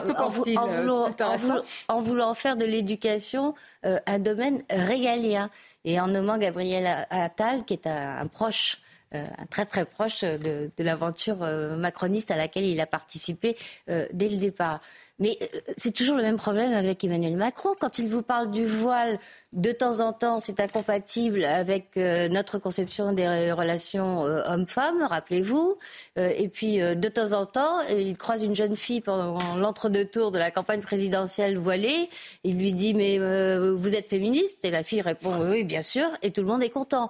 en, 1.89 1.99
voulant, 1.99 2.33
faire 2.33 2.55
de 2.55 2.65
l'éducation 2.65 3.53
euh, 3.85 3.99
un 4.05 4.19
domaine 4.19 4.61
régalien 4.69 5.49
et 5.83 5.99
en 5.99 6.07
nommant 6.07 6.37
Gabriel 6.37 7.05
Attal, 7.09 7.65
qui 7.65 7.73
est 7.73 7.85
un, 7.85 8.25
proche 8.27 8.79
euh, 9.13 9.25
un 9.37 9.45
très 9.47 9.65
très 9.65 9.83
proche 9.83 10.21
de, 10.21 10.71
de 10.75 10.83
l'aventure 10.85 11.39
macroniste 11.77 12.31
à 12.31 12.37
laquelle 12.37 12.63
il 12.63 12.79
a 12.79 12.85
participé 12.85 13.57
dès 13.87 14.29
le 14.29 14.37
départ. 14.37 14.79
Mais 15.21 15.37
euh, 15.41 15.59
c'est 15.77 15.93
toujours 15.93 16.17
le 16.17 16.23
même 16.23 16.37
problème 16.37 16.73
avec 16.73 17.03
Emmanuel 17.03 17.37
Macron. 17.37 17.75
Quand 17.79 17.99
il 17.99 18.09
vous 18.09 18.23
parle 18.23 18.49
du 18.49 18.65
voile, 18.65 19.19
de 19.53 19.71
temps 19.71 19.99
en 19.99 20.13
temps, 20.13 20.39
c'est 20.39 20.59
incompatible 20.59 21.45
avec 21.45 21.95
euh, 21.95 22.27
notre 22.27 22.57
conception 22.57 23.13
des 23.13 23.51
relations 23.51 24.25
euh, 24.25 24.41
hommes-femmes, 24.47 25.03
rappelez-vous. 25.03 25.77
et 26.15 26.47
puis, 26.47 26.79
de 26.79 27.09
temps 27.09 27.33
en 27.33 27.45
temps, 27.45 27.81
il 27.89 28.17
croise 28.17 28.43
une 28.43 28.55
jeune 28.55 28.75
fille 28.75 29.01
pendant 29.01 29.55
l'entre-deux 29.55 30.05
tours 30.05 30.31
de 30.31 30.39
la 30.39 30.49
campagne 30.49 30.81
présidentielle 30.81 31.57
voilée. 31.57 32.09
Il 32.43 32.57
lui 32.57 32.73
dit, 32.73 32.93
mais 32.93 33.19
vous 33.19 33.95
êtes 33.95 34.09
féministe? 34.09 34.65
Et 34.65 34.71
la 34.71 34.83
fille 34.83 35.01
répond, 35.01 35.33
oui, 35.39 35.63
bien 35.63 35.83
sûr. 35.83 36.07
Et 36.23 36.31
tout 36.31 36.41
le 36.41 36.47
monde 36.47 36.63
est 36.63 36.69
content. 36.69 37.09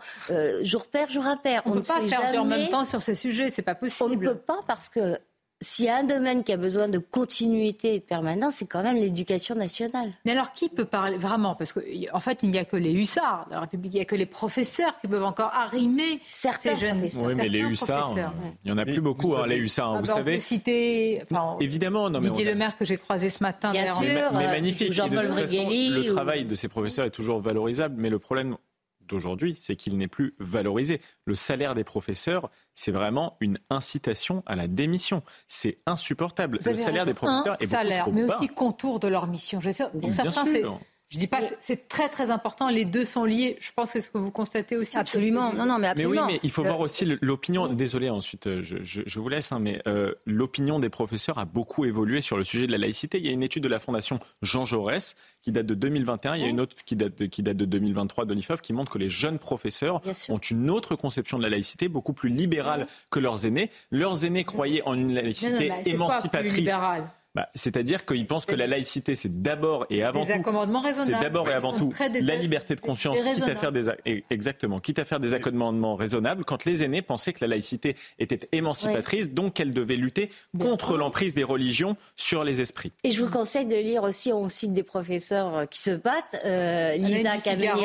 jour 0.64 0.86
père, 0.88 1.10
jour 1.10 1.26
impair. 1.26 1.62
On 1.66 1.76
ne 1.76 1.80
peut 1.80 1.88
pas 1.88 2.02
faire 2.08 2.42
en 2.42 2.46
même 2.46 2.70
temps 2.70 2.86
sur 2.86 3.02
ces 3.02 3.16
sujets, 3.16 3.50
c'est 3.50 3.62
pas 3.62 3.76
possible. 3.76 4.10
On 4.12 4.16
ne 4.16 4.34
peut 4.34 4.36
pas 4.36 4.60
parce 4.68 4.90
que 4.90 5.18
s'il 5.64 5.86
y 5.86 5.90
a 5.90 5.98
un 5.98 6.04
domaine 6.04 6.44
qui 6.44 6.52
a 6.52 6.58
besoin 6.58 6.88
de 6.88 6.98
continuité 6.98 7.96
et 7.96 8.00
de 8.00 8.04
permanence, 8.04 8.56
c'est 8.56 8.66
quand 8.66 8.82
même 8.82 8.96
l'éducation 8.96 9.54
nationale. 9.54 10.12
Mais 10.26 10.32
alors, 10.32 10.54
qui 10.54 10.70
peut 10.70 10.86
parler 10.86 11.18
vraiment 11.18 11.54
Parce 11.54 11.72
qu'en 11.72 11.82
en 12.14 12.20
fait, 12.20 12.40
il 12.42 12.50
n'y 12.50 12.58
a 12.58 12.66
que 12.66 12.76
les 12.76 12.92
hussards 12.92 13.46
de 13.48 13.54
la 13.54 13.62
République, 13.62 13.94
il 13.94 13.98
n'y 13.98 14.02
a 14.02 14.06
que 14.06 14.16
les 14.16 14.26
professeurs 14.26 15.00
qui 15.00 15.08
peuvent 15.08 15.24
encore 15.24 15.52
arrimer 15.54 16.20
Certains 16.26 16.76
ces 16.76 16.88
jeunes. 16.88 17.08
Oui, 17.24 17.36
mais 17.36 17.48
les 17.48 17.60
hussards, 17.60 18.16
il 18.64 18.66
n'y 18.66 18.72
en 18.72 18.78
a 18.80 18.86
plus 18.86 19.02
beaucoup, 19.02 19.36
hein, 19.36 19.46
les 19.46 19.58
hussards. 19.58 20.00
Vous, 20.00 20.06
savez. 20.06 20.40
citer, 20.40 21.24
évidemment, 21.60 22.10
non, 22.10 22.20
mais 22.20 22.30
Didier 22.30 22.46
Le 22.46 22.56
Maire 22.56 22.76
que 22.76 22.86
j'ai 22.86 22.98
croisé 22.98 23.30
ce 23.30 23.44
matin. 23.44 23.72
Bien 23.72 23.86
sûr, 23.86 24.02
mais, 24.02 24.30
mais 24.34 24.48
magnifique. 24.48 24.96
le 24.98 26.06
travail 26.06 26.46
de 26.46 26.56
ces 26.56 26.70
professeurs 26.70 27.06
est 27.06 27.12
toujours 27.12 27.40
valorisable, 27.40 27.96
mais 27.98 28.10
le 28.10 28.18
problème 28.18 28.58
d'aujourd'hui, 29.12 29.56
c'est 29.60 29.76
qu'il 29.76 29.98
n'est 29.98 30.08
plus 30.08 30.34
valorisé. 30.40 31.02
Le 31.26 31.36
salaire 31.36 31.76
des 31.76 31.84
professeurs, 31.84 32.50
c'est 32.74 32.92
vraiment 32.92 33.38
une 33.40 33.58
incitation 33.70 34.44
à 34.46 34.56
la 34.56 34.68
démission. 34.68 35.24
C'est 35.48 35.78
insupportable. 35.86 36.60
Le 36.66 36.76
salaire 36.76 37.06
des 37.06 37.14
professeurs 37.14 37.56
est 37.60 37.66
beaucoup 37.66 37.72
salaire, 37.72 38.06
trop 38.06 38.14
mais 38.14 38.24
aussi 38.24 38.48
contour 38.48 39.00
de 39.00 39.08
leur 39.08 39.28
mission. 39.28 39.60
Je. 39.62 39.70
Je 41.12 41.20
dis 41.20 41.28
pas 41.28 41.42
que 41.42 41.54
c'est 41.60 41.90
très 41.90 42.08
très 42.08 42.32
important. 42.32 42.70
Les 42.70 42.86
deux 42.86 43.04
sont 43.04 43.26
liés. 43.26 43.58
Je 43.60 43.72
pense 43.76 43.92
que 43.92 44.00
ce 44.00 44.10
que 44.10 44.18
vous 44.18 44.32
constatez 44.32 44.78
aussi. 44.78 44.96
Absolument. 44.96 45.52
Non, 45.54 45.66
non, 45.66 45.78
mais 45.78 45.88
absolument. 45.88 46.26
Mais 46.26 46.34
oui, 46.34 46.34
mais 46.36 46.40
il 46.42 46.52
faut 46.52 46.64
voir 46.64 46.80
aussi 46.80 47.06
l'opinion. 47.22 47.68
Désolé, 47.68 48.10
ensuite, 48.10 48.48
euh, 48.48 48.64
je, 48.64 48.78
je, 48.82 49.02
je 49.06 49.20
vous 49.20 49.28
laisse, 49.28 49.52
hein, 49.52 49.60
mais 49.60 49.82
euh, 49.88 50.14
l'opinion 50.26 50.80
des 50.80 50.88
professeurs 50.88 51.38
a 51.38 51.44
beaucoup 51.44 51.84
évolué 51.84 52.22
sur 52.22 52.38
le 52.38 52.46
sujet 52.46 52.66
de 52.66 52.72
la 52.72 52.78
laïcité. 52.78 53.18
Il 53.18 53.26
y 53.26 53.30
a 53.30 53.34
une 53.34 53.44
étude 53.44 53.62
de 53.62 53.68
la 53.68 53.80
Fondation 53.80 54.20
Jean 54.42 54.64
Jaurès 54.64 55.18
qui 55.42 55.52
date 55.52 55.66
de 55.66 55.74
2021. 55.74 56.36
Il 56.36 56.44
y 56.44 56.46
a 56.46 56.48
une 56.48 56.62
autre 56.62 56.78
qui 56.86 56.96
date 56.96 57.18
de, 57.18 57.26
qui 57.26 57.44
date 57.44 57.58
de 57.58 57.66
2023 57.66 58.24
de 58.24 58.34
l'IFOF 58.34 58.62
qui 58.62 58.72
montre 58.72 58.94
que 58.94 58.98
les 58.98 59.10
jeunes 59.10 59.38
professeurs 59.38 60.02
ont 60.30 60.38
une 60.38 60.70
autre 60.70 60.96
conception 60.96 61.38
de 61.38 61.44
la 61.44 61.50
laïcité, 61.50 61.90
beaucoup 61.90 62.14
plus 62.14 62.30
libérale 62.30 62.88
que 63.10 63.20
leurs 63.20 63.46
aînés. 63.46 63.70
Leurs 63.92 64.24
aînés 64.24 64.46
croyaient 64.46 64.84
en 64.86 64.94
une 64.94 65.14
laïcité 65.14 65.68
non, 65.68 65.76
non, 65.76 65.84
émancipatrice? 65.84 66.70
Bah, 67.34 67.48
C'est-à-dire 67.56 68.06
qu'ils 68.06 68.26
pensent 68.26 68.46
que 68.46 68.56
la 68.56 68.68
laïcité, 68.68 69.16
c'est 69.16 69.42
d'abord 69.42 69.86
et 69.90 70.04
avant 70.04 70.26
des 70.26 70.42
tout, 70.42 70.84
c'est 70.94 71.12
d'abord 71.12 71.50
et 71.50 71.54
avant 71.54 71.78
tout 71.78 71.94
la 72.14 72.36
liberté 72.36 72.76
de 72.76 72.82
conscience, 72.82 73.18
quitte 73.18 73.48
à 73.48 73.56
faire 73.56 73.72
des 73.72 73.90
exactement, 74.30 74.82
quitte 74.82 75.00
à 75.00 75.06
faire 75.06 75.22
des 75.22 75.34
accommodements 75.34 75.96
raisonnables. 75.96 76.44
Quand 76.44 76.66
les 76.66 76.84
aînés 76.84 77.02
pensaient 77.02 77.32
que 77.32 77.40
la 77.42 77.48
laïcité 77.48 77.96
était 78.20 78.50
émancipatrice, 78.52 79.26
oui. 79.28 79.32
donc 79.32 79.54
qu'elle 79.54 79.72
devait 79.72 79.96
lutter 79.96 80.30
contre 80.60 80.98
l'emprise 80.98 81.34
des 81.34 81.46
religions 81.46 81.96
sur 82.18 82.44
les 82.44 82.60
esprits. 82.60 82.92
Et 83.06 83.12
je 83.12 83.24
vous 83.24 83.32
conseille 83.32 83.66
de 83.66 83.76
lire 83.76 84.04
aussi, 84.04 84.34
on 84.34 84.50
cite 84.50 84.74
des 84.74 84.84
professeurs 84.84 85.70
qui 85.70 85.80
se 85.80 85.92
battent, 85.92 86.42
euh, 86.44 86.96
Lisa 86.96 87.38
Camelir 87.38 87.76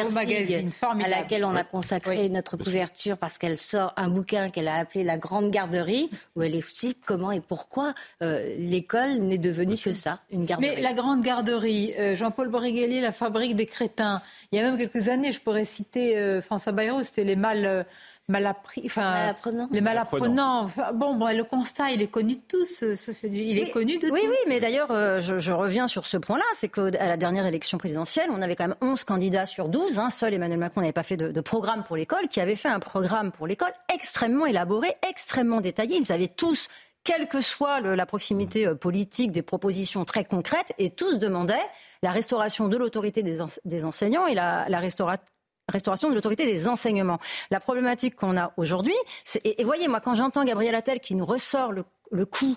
à 0.83 1.09
laquelle 1.09 1.45
on 1.45 1.55
a 1.55 1.65
consacré 1.65 2.23
oui. 2.23 2.31
notre 2.31 2.57
couverture 2.57 3.17
parce 3.17 3.39
qu'elle 3.39 3.59
sort 3.59 3.93
un 3.97 4.09
bouquin 4.09 4.51
qu'elle 4.51 4.69
a 4.69 4.75
appelé 4.75 5.05
La 5.05 5.19
Grande 5.19 5.51
Garderie, 5.51 6.11
où 6.35 6.43
elle 6.43 6.57
explique 6.57 6.99
comment 7.05 7.31
et 7.31 7.41
pourquoi 7.41 7.95
euh, 8.23 8.57
l'école 8.59 9.19
n'est 9.19 9.36
devenu 9.39 9.77
que 9.77 9.93
ça, 9.93 10.21
une 10.31 10.45
garderie. 10.45 10.75
Mais 10.77 10.81
la 10.81 10.95
grande 10.95 11.23
garderie, 11.23 11.95
euh, 11.99 12.17
Jean-Paul 12.17 12.49
Borrighelli, 12.49 13.01
la 13.01 13.13
fabrique 13.13 13.57
des 13.57 13.67
crétins, 13.67 14.23
il 14.53 14.59
y 14.59 14.63
a 14.63 14.65
même 14.65 14.79
quelques 14.79 15.09
années, 15.09 15.33
je 15.33 15.41
pourrais 15.41 15.65
citer 15.65 16.17
euh, 16.17 16.41
François 16.43 16.73
Bayrou, 16.73 17.03
c'était 17.03 17.25
les 17.25 17.37
mal, 17.37 17.65
euh, 17.65 17.83
mal 18.29 18.47
appris, 18.47 18.83
enfin, 18.87 19.13
malapprenants. 19.13 19.69
les 19.71 19.81
malapprenants. 19.81 20.61
Enfin, 20.65 20.93
bon, 20.93 21.15
bon, 21.15 21.37
le 21.37 21.45
constat, 21.45 21.91
il 21.93 22.03
est 22.03 22.09
connu 22.09 22.35
de 22.35 22.41
tous, 22.49 22.85
ce 22.97 23.13
fait, 23.13 23.29
il 23.29 23.33
oui, 23.33 23.59
est 23.61 23.71
connu 23.71 23.99
de 23.99 24.11
oui, 24.11 24.21
tous. 24.21 24.29
Oui, 24.29 24.37
mais 24.49 24.59
d'ailleurs, 24.59 24.91
euh, 24.91 25.21
je, 25.21 25.39
je, 25.39 25.53
reviens 25.53 25.87
sur 25.87 26.07
ce 26.07 26.17
point-là, 26.17 26.45
c'est 26.55 26.69
qu'à 26.69 26.91
la 26.91 27.17
dernière 27.17 27.47
élection 27.47 27.79
présidentielle, 27.79 28.29
on 28.33 28.43
avait 28.43 28.57
quand 28.57 28.67
même 28.67 28.77
11 28.81 29.05
candidats 29.05 29.47
sur 29.47 29.69
12. 29.69 29.99
Hein, 29.99 30.11
seul 30.11 30.35
Emmanuel 30.35 30.59
Macron 30.59 30.81
n'avait 30.81 30.93
pas 30.93 31.05
fait 31.05 31.17
de, 31.17 31.31
de 31.31 31.41
programme 31.41 31.85
pour 31.85 31.97
l'école, 31.97 32.29
qui 32.29 32.41
avait 32.41 32.57
fait 32.57 32.69
un 32.69 32.81
programme 32.81 33.31
pour 33.31 33.47
l'école 33.47 33.73
extrêmement 33.95 34.47
élaboré, 34.47 34.89
extrêmement 35.09 35.61
détaillé. 35.61 35.99
Ils 35.99 36.13
avaient 36.13 36.29
tous 36.29 36.69
quelle 37.07 37.29
que 37.29 37.41
soit 37.41 37.81
le, 37.81 37.95
la 37.95 38.05
proximité 38.05 38.75
politique, 38.75 39.31
des 39.33 39.43
propositions 39.43 40.05
très 40.05 40.25
concrètes, 40.25 40.73
et 40.79 40.91
tous 40.91 41.19
demandaient 41.19 41.55
la 42.03 42.11
restauration 42.11 42.69
de 42.69 42.77
l'autorité 42.77 43.23
des, 43.23 43.41
en, 43.41 43.47
des, 43.65 43.85
enseignants 43.87 44.27
et 44.27 44.35
la, 44.35 44.67
la 44.69 44.81
restauration 44.81 45.25
restauration 45.69 46.11
de 46.11 46.15
l'autorité 46.15 46.47
des 46.47 46.69
enseignements. 46.69 47.19
La 47.51 47.59
problématique 47.59 48.15
qu'on 48.15 48.37
a 48.37 48.53
aujourd'hui, 48.57 48.95
et, 49.43 49.61
et, 49.61 49.65
voyez, 49.65 49.89
moi, 49.89 50.01
quand 50.01 50.15
j'entends 50.15 50.45
Gabriel 50.45 50.75
Attal 50.75 51.01
qui 51.01 51.15
nous 51.17 51.25
ressort 51.25 51.73
le, 51.73 51.85
le 52.13 52.25
coup 52.25 52.57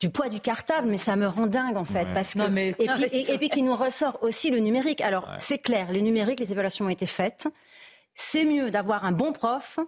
du 0.00 0.08
poids 0.10 0.28
du 0.28 0.40
cartable, 0.40 0.88
mais 0.88 0.98
ça 0.98 1.16
me 1.16 1.26
rend 1.26 1.46
dingue 1.46 1.76
en 1.76 1.84
fait, 1.84 2.04
ouais. 2.04 2.14
parce 2.14 2.34
que 2.34 2.38
non, 2.38 2.48
mais... 2.50 2.70
et, 2.78 2.86
puis, 2.86 3.04
et, 3.04 3.32
et, 3.32 3.38
puis 3.38 3.48
qui 3.50 3.62
nous 3.62 3.76
ressort 3.76 4.18
aussi 4.22 4.50
le 4.50 4.58
numérique. 4.58 5.00
Alors 5.00 5.24
ouais. 5.24 5.36
c'est 5.38 5.58
clair, 5.58 5.92
les 5.92 6.02
numériques, 6.02 6.40
les 6.40 6.52
évaluations 6.52 6.86
ont 6.86 6.90
été 6.90 7.06
faites. 7.06 7.46
C'est 8.14 8.44
mieux 8.44 8.70
d'avoir 8.70 9.04
un 9.04 9.12
bon 9.12 9.32
prof 9.32 9.78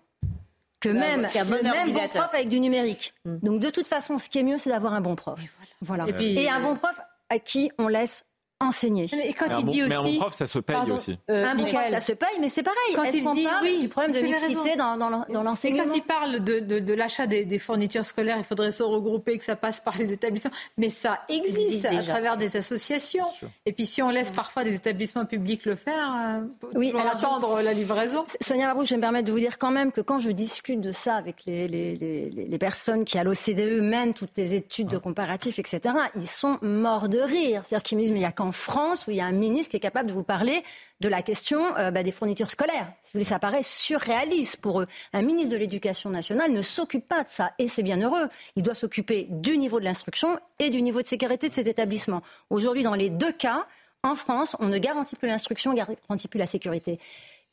que 0.81 0.89
même, 0.89 1.29
le 1.35 1.63
même 1.63 1.93
bon 1.93 2.09
prof 2.09 2.31
avec 2.33 2.49
du 2.49 2.61
numérique. 2.61 3.15
Mm. 3.25 3.39
Donc 3.39 3.61
de 3.61 3.71
toute 3.71 3.87
façon, 3.87 4.19
ce 4.19 4.29
qui 4.29 4.39
est 4.39 4.43
mieux, 4.43 4.59
c'est 4.59 4.71
d'avoir 4.71 4.95
un 4.95 5.01
bon 5.01 5.17
prof. 5.17 5.41
Voilà. 5.81 6.07
Et 6.09 6.13
puis, 6.13 6.39
Et 6.39 6.49
un 6.49 6.61
bon 6.61 6.77
prof 6.77 7.01
à 7.29 7.39
qui 7.39 7.71
on 7.79 7.89
laisse 7.89 8.25
enseigner. 8.61 9.07
Mais 9.13 9.33
quand 9.33 9.47
Mais 9.49 9.55
il 9.61 9.65
bon- 9.67 9.73
dit 9.73 9.83
mais 9.89 9.95
un 9.95 10.01
aussi. 10.01 10.13
bon 10.15 10.21
prof, 10.21 10.35
ça 10.35 10.47
se 10.47 10.59
paye 10.59 10.75
Pardon, 10.77 10.97
aussi. 10.97 11.17
euh, 11.31 11.45
un 11.47 11.55
bon 11.55 11.63
prof, 11.63 11.73
Michael, 11.75 11.93
ça 11.93 12.01
se 12.01 12.13
paye, 12.13 12.29
mais 12.41 12.49
c'est 12.49 12.63
pareil. 12.65 12.79
Quand 12.97 13.05
il 13.05 13.13
dit- 13.13 13.45
parle 13.45 13.63
oui, 13.63 13.79
du 13.81 13.89
problème 13.89 14.13
de 14.13 14.19
mixité 14.21 14.75
dans, 14.77 14.97
dans, 14.97 15.11
dans 15.11 15.25
Et 15.29 15.33
l'enseignement 15.33 15.85
quand 15.87 15.95
il 15.95 16.03
parle 16.03 16.41
de, 16.41 16.59
de, 16.59 16.79
de 16.81 16.95
l'achat 16.95 17.27
des, 17.29 17.45
des 17.45 17.59
fournitures 17.61 18.05
scolaires, 18.05 18.37
il 18.39 18.45
faudrait 18.45 18.73
se 18.73 18.83
regrouper, 18.83 19.39
que 19.39 19.45
ça 19.45 19.55
passe 19.55 19.81
par 19.81 19.97
les 19.97 20.13
établissements. 20.13 20.51
Mais 20.77 20.91
ça 20.91 21.21
existe, 21.29 21.57
existe 21.57 21.87
à 21.87 21.91
déjà. 21.91 22.03
travers 22.13 22.37
des 22.37 22.57
associations. 22.57 23.27
Et 23.65 23.73
puis 23.73 23.87
si 23.87 24.03
on 24.03 24.11
laisse 24.11 24.33
parfois 24.33 24.65
des 24.65 24.75
établissements 24.75 25.25
publics 25.25 25.65
le 25.65 25.77
faire, 25.77 26.13
euh, 26.17 26.69
Oui, 26.75 26.93
je- 26.93 26.99
attendre 26.99 27.61
la 27.63 27.73
livraison. 27.73 28.25
Sonia 28.41 28.67
Mabrouk, 28.67 28.87
je 28.87 28.91
vais 28.91 28.97
me 28.97 29.03
permettre 29.03 29.27
de 29.27 29.33
vous 29.33 29.39
dire 29.39 29.59
quand 29.59 29.71
même 29.71 29.93
que 29.93 30.01
quand 30.01 30.19
je 30.19 30.31
discute 30.31 30.81
de 30.81 30.91
ça 30.93 31.15
avec 31.15 31.45
les, 31.47 31.69
les, 31.69 31.95
les, 31.95 32.29
les 32.31 32.59
personnes 32.59 33.05
qui, 33.05 33.19
à 33.19 33.25
l'OCDE, 33.25 33.81
mènent 33.83 34.15
toutes 34.15 34.37
les 34.37 34.55
études 34.55 34.89
de 34.89 34.99
comparatifs, 34.99 35.59
etc., 35.61 35.81
ils 36.17 36.27
sont 36.27 36.59
morts 36.63 37.09
de 37.09 37.21
rire. 37.21 37.63
C'est-à-dire 37.65 37.83
qu'ils 37.85 37.99
me 37.99 38.03
disent, 38.03 38.11
mais 38.13 38.19
il 38.19 38.21
n'y 38.23 38.27
a 38.27 38.33
qu'en 38.49 38.53
France 38.53 39.07
où 39.07 39.11
il 39.11 39.19
y 39.19 39.21
a 39.21 39.27
un 39.27 39.33
ministre 39.33 39.71
qui 39.71 39.77
est 39.77 39.81
capable 39.81 40.09
de 40.09 40.15
vous 40.15 40.23
parler 40.23 40.63
de 41.01 41.09
la 41.09 41.23
question 41.23 41.77
euh, 41.77 41.91
bah, 41.91 42.03
des 42.03 42.13
fournitures 42.13 42.51
scolaires. 42.51 42.91
Si 43.03 43.19
vous 43.19 43.25
ça 43.25 43.39
paraît 43.39 43.63
surréaliste 43.63 44.57
pour 44.59 44.81
eux. 44.81 44.87
Un 45.13 45.23
ministre 45.23 45.53
de 45.53 45.59
l'Éducation 45.59 46.11
nationale 46.11 46.53
ne 46.53 46.63
s'occupe 46.63 47.07
pas 47.07 47.25
de 47.25 47.29
ça, 47.29 47.53
et 47.59 47.69
c'est 47.69 47.83
bien 47.83 48.01
heureux. 48.01 48.29
Il 48.57 48.63
doit 48.63 48.75
s'occuper 48.75 49.27
du 49.29 49.59
niveau 49.59 49.81
de 49.81 49.85
l'instruction 49.85 50.39
et 50.59 50.71
du 50.71 50.81
niveau 50.83 51.03
de 51.03 51.07
sécurité 51.07 51.49
de 51.49 51.55
ces 51.55 51.69
établissements. 51.69 52.23
Aujourd'hui, 52.49 52.83
dans 52.83 52.95
les 52.95 53.11
deux 53.11 53.33
cas, 53.33 53.67
en 54.03 54.15
France, 54.15 54.57
on 54.61 54.67
ne 54.67 54.79
garantit 54.79 55.17
plus 55.17 55.29
l'instruction, 55.29 55.73
on 55.73 55.75
ne 55.75 55.79
garantit 55.79 56.29
plus 56.29 56.39
la 56.39 56.47
sécurité. 56.47 56.99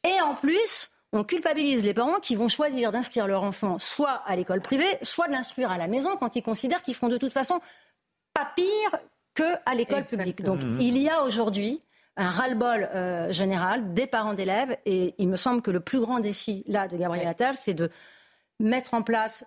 Et 0.04 0.22
en 0.22 0.36
plus, 0.36 0.92
on 1.12 1.24
culpabilise 1.24 1.86
les 1.86 1.94
parents 1.94 2.20
qui 2.22 2.36
vont 2.36 2.48
choisir 2.48 2.92
d'inscrire 2.92 3.28
leur 3.28 3.44
enfant 3.44 3.80
soit 3.80 4.22
à 4.26 4.36
l'école 4.36 4.62
privée, 4.62 4.98
soit 5.02 5.28
de 5.28 5.34
l'instruire 5.34 5.72
à 5.72 5.78
la 5.78 5.88
maison 5.88 6.16
quand 6.18 6.36
ils 6.36 6.44
considèrent 6.44 6.82
qu'ils 6.82 6.96
feront 6.96 7.10
de 7.10 7.18
toute 7.18 7.34
façon 7.34 7.60
pas 8.34 8.48
pire 8.56 9.00
qu'à 9.36 9.74
l'école 9.76 10.06
publique. 10.06 10.42
Donc 10.44 10.64
Mhm. 10.64 10.80
il 10.82 10.98
y 10.98 11.10
a 11.10 11.24
aujourd'hui 11.24 11.82
un 12.18 12.30
ras-le-bol 12.30 12.90
euh, 12.96 13.32
général 13.32 13.94
des 13.94 14.08
parents 14.08 14.34
d'élèves 14.34 14.78
et 14.86 15.14
il 15.18 15.28
me 15.28 15.36
semble 15.36 15.62
que 15.62 15.70
le 15.72 15.82
plus 15.82 16.00
grand 16.00 16.20
défi 16.20 16.64
là 16.68 16.88
de 16.88 16.96
Gabriel 16.98 17.28
Attal, 17.28 17.56
c'est 17.56 17.74
de 17.74 17.90
mettre 18.60 18.94
en 18.94 19.02
place 19.02 19.44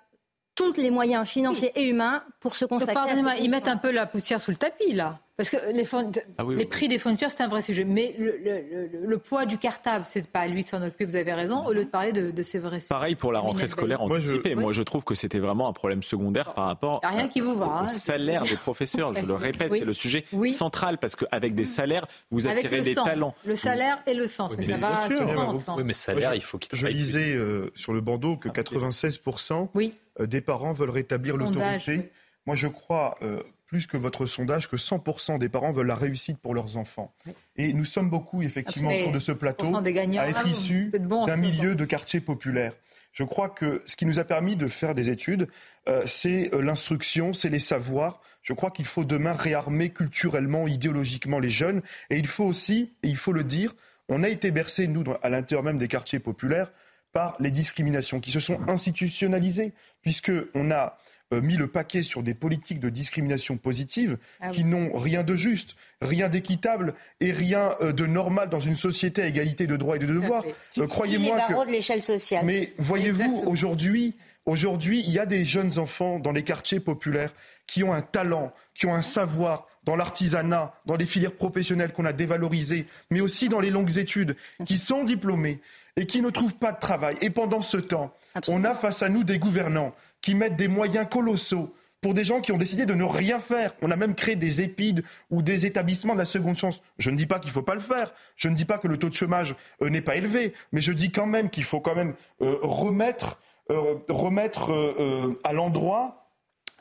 tous 0.55 0.75
les 0.77 0.91
moyens 0.91 1.27
financiers 1.27 1.73
et 1.77 1.89
humains 1.89 2.23
pour 2.41 2.57
se 2.57 2.65
Donc, 2.65 2.81
consacrer 2.81 2.93
à 2.93 3.05
Pardonnez-moi, 3.05 3.33
cette 3.37 3.45
ils 3.45 3.51
mettent 3.51 3.69
un 3.69 3.77
peu 3.79 3.91
la 3.91 4.07
poussière 4.07 4.41
sous 4.41 4.51
le 4.51 4.57
tapis, 4.57 4.93
là. 4.93 5.19
Parce 5.39 5.51
que 5.51 5.57
les, 5.73 5.85
fourni- 5.85 6.21
Ah 6.37 6.45
oui, 6.45 6.57
les 6.57 6.63
oui. 6.65 6.67
prix 6.69 6.89
des 6.89 6.99
fournitures, 6.99 7.31
c'est 7.31 7.43
un 7.45 7.49
vrai 7.49 7.63
sujet. 7.63 7.85
Mais 7.85 8.15
le, 8.19 8.37
le- 8.45 8.89
le- 9.01 9.07
le 9.07 9.19
poids 9.19 9.47
du 9.47 9.57
cartable, 9.57 10.05
c'est 10.09 10.29
pas 10.29 10.41
à 10.41 10.49
lui 10.49 10.65
de 10.65 10.69
s'en 10.69 10.83
occuper, 10.83 11.05
vous 11.05 11.15
avez 11.15 11.33
raison, 11.33 11.65
au 11.65 11.73
lieu 11.73 11.85
de 11.85 11.89
parler 11.89 12.11
de, 12.11 12.33
de 12.33 12.43
ces 12.43 12.59
vrais 12.59 12.81
sujets. 12.81 12.89
Pareil 12.89 13.15
pour 13.15 13.31
la 13.33 13.39
rentrée 13.39 13.69
scolaire 13.69 14.03
anticipée. 14.03 14.57
Oui. 14.57 14.63
Moi, 14.63 14.73
je 14.73 14.83
trouve 14.83 15.05
que 15.05 15.15
c'était 15.15 15.39
vraiment 15.39 15.69
un 15.69 15.73
problème 15.73 16.03
secondaire 16.03 16.55
par 16.55 16.67
rapport 16.67 17.01
rien 17.05 17.29
qui 17.29 17.41
vous 17.41 17.55
va, 17.55 17.67
au 17.67 17.71
hein. 17.71 17.89
salaire 17.89 18.43
des 18.43 18.57
professeurs. 18.57 19.15
Je 19.15 19.25
le 19.25 19.35
répète, 19.35 19.71
Oui. 19.71 19.79
c'est 19.79 19.85
le 19.85 19.93
sujet 19.93 20.25
Oui. 20.33 20.51
central 20.51 20.99
parce 20.99 21.15
qu'avec 21.15 21.55
des 21.55 21.65
salaires, 21.67 22.07
vous 22.33 22.49
attirez 22.49 22.81
des 22.81 22.95
sens. 22.95 23.05
talents. 23.05 23.35
Le 23.47 23.55
salaire 23.55 24.03
et 24.09 24.15
le 24.15 24.27
sens. 24.27 24.57
mais 24.59 24.67
mais 24.67 24.73
ça 24.75 24.89
va 24.89 25.41
ensemble. 25.47 25.79
Oui, 25.81 25.85
mais 25.87 25.93
salaire, 25.93 26.35
il 26.35 26.43
faut 26.43 26.59
qu'il 26.59 26.77
Je 26.77 26.87
lisais 26.89 27.35
euh, 27.37 27.71
sur 27.77 27.93
le 27.93 28.01
bandeau 28.01 28.37
que 28.37 28.49
96% 28.49 29.69
Oui. 29.75 29.95
euh, 30.21 30.27
des 30.27 30.41
parents 30.41 30.73
veulent 30.73 30.91
rétablir 30.91 31.37
l'autorité. 31.37 32.11
Moi, 32.47 32.57
je 32.57 32.67
crois, 32.67 33.17
euh, 33.23 33.43
plus 33.69 33.87
que 33.87 33.97
votre 33.97 34.27
sondage, 34.27 34.69
que 34.69 34.77
100% 34.77 35.39
des 35.39 35.49
parents 35.49 35.73
veulent 35.73 35.87
la 35.87 35.95
réussite 35.95 36.39
pour 36.39 36.55
leurs 36.55 36.79
enfants. 36.79 37.15
Et 37.57 37.73
nous 37.75 37.85
sommes 37.85 38.11
beaucoup, 38.11 38.43
effectivement, 38.43 38.91
autour 38.91 39.13
de 39.13 39.19
ce 39.19 39.31
plateau, 39.31 39.67
100% 39.67 39.83
des 39.83 39.93
gagnants. 39.93 40.23
à 40.23 40.27
être 40.29 40.43
Ah, 40.45 40.49
issus 40.49 40.91
bon 41.01 41.27
d'un 41.27 41.37
milieu 41.37 41.75
de 41.75 41.85
quartier 41.85 42.21
populaire. 42.21 42.73
Je 43.13 43.25
crois 43.25 43.49
que 43.49 43.83
ce 43.87 43.97
qui 43.97 44.07
nous 44.07 44.19
a 44.19 44.25
permis 44.25 44.57
de 44.57 44.69
faire 44.69 44.95
des 44.95 45.11
études, 45.11 45.49
euh, 45.89 46.03
c'est 46.07 46.55
euh, 46.55 46.61
l'instruction, 46.61 47.33
c'est 47.33 47.49
les 47.49 47.59
savoirs. 47.59 48.21
Je 48.43 48.53
crois 48.53 48.71
qu'il 48.71 48.87
faut 48.87 49.05
demain 49.05 49.33
réarmer 49.33 49.91
culturellement, 49.91 50.67
idéologiquement 50.67 51.39
les 51.39 51.51
jeunes. 51.51 51.83
Et 52.11 52.19
il 52.19 52.27
faut 52.27 52.45
aussi, 52.45 52.95
et 53.03 53.09
il 53.09 53.17
faut 53.17 53.33
le 53.33 53.45
dire, 53.45 53.75
on 54.09 54.23
a 54.23 54.29
été 54.29 54.51
bercés, 54.51 54.87
nous, 54.87 55.05
à 55.23 55.29
l'intérieur 55.29 55.63
même 55.63 55.79
des 55.79 55.89
quartiers 55.89 56.21
populaires, 56.21 56.73
par 57.13 57.37
les 57.41 57.51
discriminations 57.51 58.21
qui 58.21 58.31
se 58.31 58.41
sont 58.41 58.61
institutionnalisées, 58.69 59.73
puisqu'on 60.03 60.71
a 60.71 60.85
euh, 60.85 60.91
mis 61.33 61.57
le 61.57 61.67
paquet 61.67 62.03
sur 62.03 62.23
des 62.23 62.35
politiques 62.35 62.81
de 62.81 62.89
discrimination 62.89 63.57
positive 63.57 64.19
Ah 64.41 64.49
oui. 64.51 64.57
qui 64.57 64.65
n'ont 64.65 64.93
rien 64.95 65.23
de 65.23 65.37
juste, 65.37 65.77
rien 66.01 66.29
d'équitable 66.29 66.95
et 67.21 67.33
rien 67.33 67.75
euh, 67.81 67.93
de 67.93 68.07
normal 68.07 68.49
dans 68.49 68.61
une 68.61 68.77
société 68.77 69.23
à 69.23 69.27
égalité 69.27 69.67
de 69.67 69.77
droits 69.77 69.97
et 69.97 69.99
de 69.99 70.07
devoirs. 70.07 70.45
Euh, 70.79 70.87
Croyez-moi 70.87 71.41
que... 71.41 71.53
barreaux 71.53 71.65
de 71.67 71.71
l'échelle 71.71 72.03
sociale. 72.03 72.45
Mais 72.45 72.73
voyez-vous, 72.79 73.43
aujourd'hui, 73.47 74.17
aujourd'hui, 74.47 75.03
il 75.07 75.11
y 75.11 75.19
a 75.19 75.27
des 75.27 75.45
jeunes 75.45 75.79
enfants 75.79 76.19
dans 76.19 76.33
les 76.33 76.43
quartiers 76.43 76.81
populaires 76.81 77.35
qui 77.67 77.85
ont 77.85 77.93
un 77.93 78.03
talent, 78.03 78.53
qui 78.75 78.87
ont 78.87 78.95
un 78.95 79.03
savoir 79.03 79.67
dans 79.85 79.97
l'artisanat, 79.97 80.75
dans 80.87 80.97
les 80.97 81.07
filières 81.07 81.33
professionnelles 81.33 81.93
qu'on 81.93 82.05
a 82.05 82.13
dévalorisées, 82.13 82.87
mais 83.11 83.21
aussi 83.21 83.49
dans 83.49 83.61
les 83.61 83.71
longues 83.71 83.97
études, 83.99 84.37
qui 84.65 84.77
sont 84.77 85.05
diplômés 85.05 85.61
et 85.97 86.07
qui 86.07 86.23
ne 86.23 86.31
trouvent 86.31 86.57
pas 86.57 86.73
de 86.73 86.79
travail. 86.79 87.17
Et 87.23 87.31
pendant 87.31 87.63
ce 87.63 87.77
temps, 87.77 88.15
on 88.49 88.65
a 88.65 88.75
face 88.75 89.03
à 89.03 89.09
nous 89.09 89.25
des 89.25 89.39
gouvernants 89.39 89.95
qui 90.21 90.35
mettent 90.35 90.57
des 90.57 90.69
moyens 90.69 91.07
colossaux 91.11 91.75
pour 92.01 92.15
des 92.15 92.25
gens 92.25 92.41
qui 92.41 92.53
ont 92.53 92.59
décidé 92.59 92.87
de 92.87 92.95
ne 92.95 93.05
rien 93.05 93.41
faire. 93.41 93.75
On 93.83 93.91
a 93.91 93.97
même 93.97 94.15
créé 94.15 94.37
des 94.37 94.63
épides 94.63 95.03
ou 95.31 95.43
des 95.43 95.67
établissements 95.67 96.15
de 96.15 96.19
la 96.19 96.25
seconde 96.25 96.57
chance. 96.57 96.83
Je 96.99 97.11
ne 97.11 97.17
dis 97.17 97.27
pas 97.27 97.39
qu'il 97.39 97.49
ne 97.49 97.55
faut 97.55 97.63
pas 97.63 97.75
le 97.75 97.81
faire. 97.81 98.13
Je 98.37 98.49
ne 98.49 98.55
dis 98.55 98.65
pas 98.65 98.79
que 98.79 98.89
le 98.89 98.99
taux 98.99 99.09
de 99.09 99.15
chômage 99.15 99.57
euh, 99.83 99.91
n'est 99.91 100.01
pas 100.01 100.17
élevé. 100.17 100.53
Mais 100.73 100.81
je 100.81 100.93
dis 100.93 101.11
quand 101.11 101.27
même 101.27 101.51
qu'il 101.51 101.65
faut 101.65 101.81
quand 101.81 101.95
même 101.95 102.15
euh, 102.41 102.57
remettre, 102.63 103.41
euh, 103.71 105.35
à 105.45 105.53
l'endroit 105.53 106.28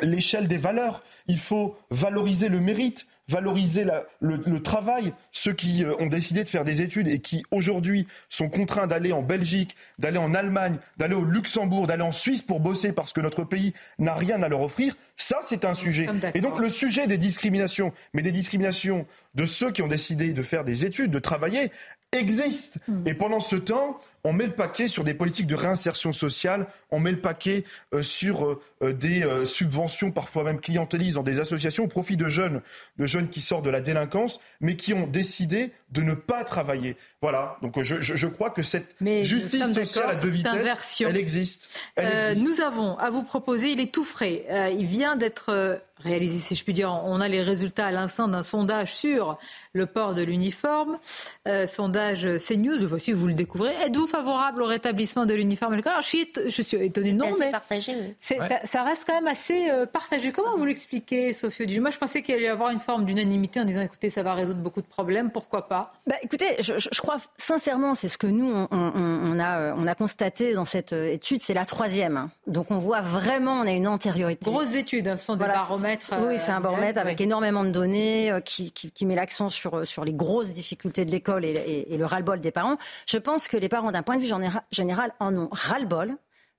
l'échelle 0.01 0.47
des 0.47 0.57
valeurs. 0.57 1.03
Il 1.27 1.39
faut 1.39 1.77
valoriser 1.89 2.49
le 2.49 2.59
mérite, 2.59 3.07
valoriser 3.27 3.85
le, 4.21 4.61
travail, 4.61 5.13
ceux 5.31 5.53
qui 5.53 5.83
euh, 5.83 5.93
ont 5.99 6.07
décidé 6.07 6.43
de 6.43 6.49
faire 6.49 6.63
des 6.63 6.81
études 6.81 7.07
et 7.07 7.19
qui 7.19 7.43
aujourd'hui 7.51 8.07
sont 8.29 8.49
contraints 8.49 8.87
d'aller 8.87 9.11
en 9.11 9.21
Belgique, 9.21 9.75
d'aller 9.99 10.17
en 10.17 10.33
Allemagne, 10.33 10.77
d'aller 10.97 11.15
au 11.15 11.23
Luxembourg, 11.23 11.87
d'aller 11.87 12.03
en 12.03 12.11
Suisse 12.11 12.41
pour 12.41 12.59
bosser 12.59 12.93
parce 12.93 13.11
que 13.13 13.19
notre 13.19 13.43
pays 13.43 13.73
n'a 13.99 14.13
rien 14.13 14.41
à 14.43 14.47
leur 14.47 14.61
offrir, 14.61 14.95
ça 15.17 15.39
c'est 15.43 15.65
un 15.65 15.73
sujet. 15.73 16.07
Et 16.35 16.41
donc 16.41 16.59
le 16.59 16.69
sujet 16.69 17.07
des 17.07 17.17
discriminations, 17.17 17.91
mais 18.13 18.21
des 18.21 18.31
discriminations 18.31 19.05
de 19.35 19.45
ceux 19.45 19.71
qui 19.71 19.81
ont 19.81 19.87
décidé 19.87 20.29
de 20.29 20.41
faire 20.41 20.63
des 20.63 20.85
études, 20.85 21.11
de 21.11 21.19
travailler, 21.19 21.71
existe. 22.13 22.77
Hmm. 22.87 23.05
Et 23.05 23.13
pendant 23.13 23.39
ce 23.39 23.55
temps, 23.55 23.99
on 24.27 24.33
met 24.33 24.45
le 24.45 24.51
paquet 24.51 24.89
sur 24.89 25.05
des 25.05 25.13
politiques 25.13 25.47
de 25.47 25.55
réinsertion 25.55 26.11
sociale, 26.11 26.67
on 26.91 26.99
met 26.99 27.11
le 27.11 27.21
paquet 27.21 27.63
euh, 27.93 28.03
sur 28.03 28.45
euh, 28.45 28.61
euh, 28.83 28.91
des 28.91 29.25
subventions 29.45 30.11
parfois 30.11 30.43
même 30.43 30.59
clientélistes 30.59 31.15
dans 31.15 31.23
des 31.23 31.39
associations 31.39 31.85
au 31.85 31.87
profit 31.87 32.17
de 32.17 32.27
jeunes, 32.27 32.61
de 32.97 33.05
jeunes 33.05 33.29
qui 33.29 33.39
sortent 33.39 33.63
de 33.63 33.69
la 33.69 33.79
délinquance, 33.79 34.41
mais 34.59 34.75
qui 34.75 34.93
ont 34.93 35.07
décidé 35.07 35.71
de 35.91 36.01
ne 36.01 36.13
pas 36.13 36.43
travailler. 36.43 36.97
Voilà, 37.21 37.57
donc 37.61 37.81
je, 37.81 38.27
crois 38.27 38.49
que 38.49 38.63
cette 38.63 38.95
justice 39.21 39.73
sociale 39.73 40.09
à 40.09 40.15
deux 40.15 40.27
vitesses, 40.27 41.01
elle 41.01 41.17
existe. 41.17 41.79
Nous 42.35 42.61
avons 42.61 42.97
à 42.97 43.09
vous 43.09 43.23
proposer, 43.23 43.71
il 43.71 43.79
est 43.79 43.93
tout 43.93 44.03
frais, 44.03 44.43
il 44.77 44.85
vient 44.85 45.15
d'être 45.15 45.81
réalisé, 45.99 46.39
si 46.39 46.55
je 46.55 46.63
puis 46.63 46.73
dire. 46.73 46.91
On 46.91 47.19
a 47.21 47.27
les 47.27 47.41
résultats 47.41 47.87
à 47.87 47.91
l'instant 47.91 48.27
d'un 48.27 48.43
sondage 48.43 48.93
sur 48.93 49.39
le 49.73 49.85
port 49.85 50.13
de 50.13 50.21
l'uniforme, 50.21 50.97
sondage 51.65 52.27
CNews, 52.37 52.87
voici, 52.87 53.13
vous 53.13 53.27
le 53.27 53.33
découvrez. 53.33 53.73
Êtes-vous 53.83 54.07
favorable 54.17 54.61
au 54.61 54.65
rétablissement 54.65 55.25
de 55.25 55.33
l'uniforme 55.33 55.73
Alors, 55.73 56.01
je 56.01 56.07
suis, 56.07 56.31
je 56.47 56.61
suis 56.61 56.77
étonnée. 56.77 57.13
Non, 57.13 57.29
mais 57.39 57.51
partagé, 57.51 58.15
ça 58.19 58.83
reste 58.83 59.03
quand 59.05 59.13
même 59.13 59.27
assez 59.27 59.69
euh, 59.69 59.85
partagé. 59.85 60.31
Comment 60.31 60.57
vous 60.57 60.65
l'expliquez, 60.65 61.33
Sophie 61.33 61.79
Moi, 61.79 61.91
je 61.91 61.97
pensais 61.97 62.21
qu'il 62.21 62.35
allait 62.35 62.45
y 62.45 62.47
avoir 62.47 62.71
une 62.71 62.79
forme 62.79 63.05
d'unanimité 63.05 63.59
en 63.59 63.65
disant, 63.65 63.81
écoutez, 63.81 64.09
ça 64.09 64.23
va 64.23 64.33
résoudre 64.33 64.61
beaucoup 64.61 64.81
de 64.81 64.87
problèmes, 64.87 65.31
pourquoi 65.31 65.67
pas? 65.67 65.93
Bah, 66.05 66.15
Écoutez, 66.21 66.57
je, 66.59 66.73
je, 66.77 67.01
crois 67.01 67.17
sincèrement, 67.37 67.95
c'est 67.95 68.07
ce 68.07 68.17
que 68.17 68.27
nous, 68.27 68.51
on, 68.51 68.67
on, 68.71 69.39
a, 69.39 69.59
euh, 69.59 69.73
on 69.77 69.87
a 69.87 69.95
constaté 69.95 70.53
dans 70.53 70.65
cette 70.65 70.93
euh, 70.93 71.13
étude, 71.13 71.41
c'est 71.41 71.53
la 71.53 71.65
troisième. 71.65 72.17
Hein. 72.17 72.31
Donc, 72.47 72.71
on 72.71 72.77
voit 72.77 73.01
vraiment, 73.01 73.53
on 73.53 73.67
a 73.67 73.71
une 73.71 73.87
antériorité. 73.87 74.49
Grosse 74.49 74.75
étude, 74.75 75.07
hein, 75.07 75.17
ce 75.17 75.25
sont 75.25 75.35
des 75.35 75.45
baromètres. 75.45 76.13
Oui, 76.19 76.37
c'est 76.37 76.51
un 76.51 76.61
baromètre 76.61 76.99
avec 76.99 77.21
énormément 77.21 77.63
de 77.63 77.69
données 77.69 78.31
qui, 78.45 78.71
qui, 78.71 78.91
qui 78.91 79.05
met 79.05 79.15
l'accent 79.15 79.49
sur, 79.49 79.85
sur 79.85 80.03
les 80.03 80.13
grosses 80.13 80.53
difficultés 80.53 81.05
de 81.05 81.11
l'école 81.11 81.45
et, 81.45 81.51
et, 81.51 81.93
et 81.93 81.97
le 81.97 82.05
ras-le-bol 82.05 82.41
des 82.41 82.51
parents. 82.51 82.77
Je 83.07 83.17
pense 83.17 83.47
que 83.47 83.57
les 83.57 83.69
parents, 83.69 83.91
d'un 83.97 84.03
point 84.03 84.17
de 84.17 84.21
vue 84.21 84.31
général, 84.71 85.11
en 85.19 85.35
ont 85.35 85.49
ras-le-bol 85.51 86.11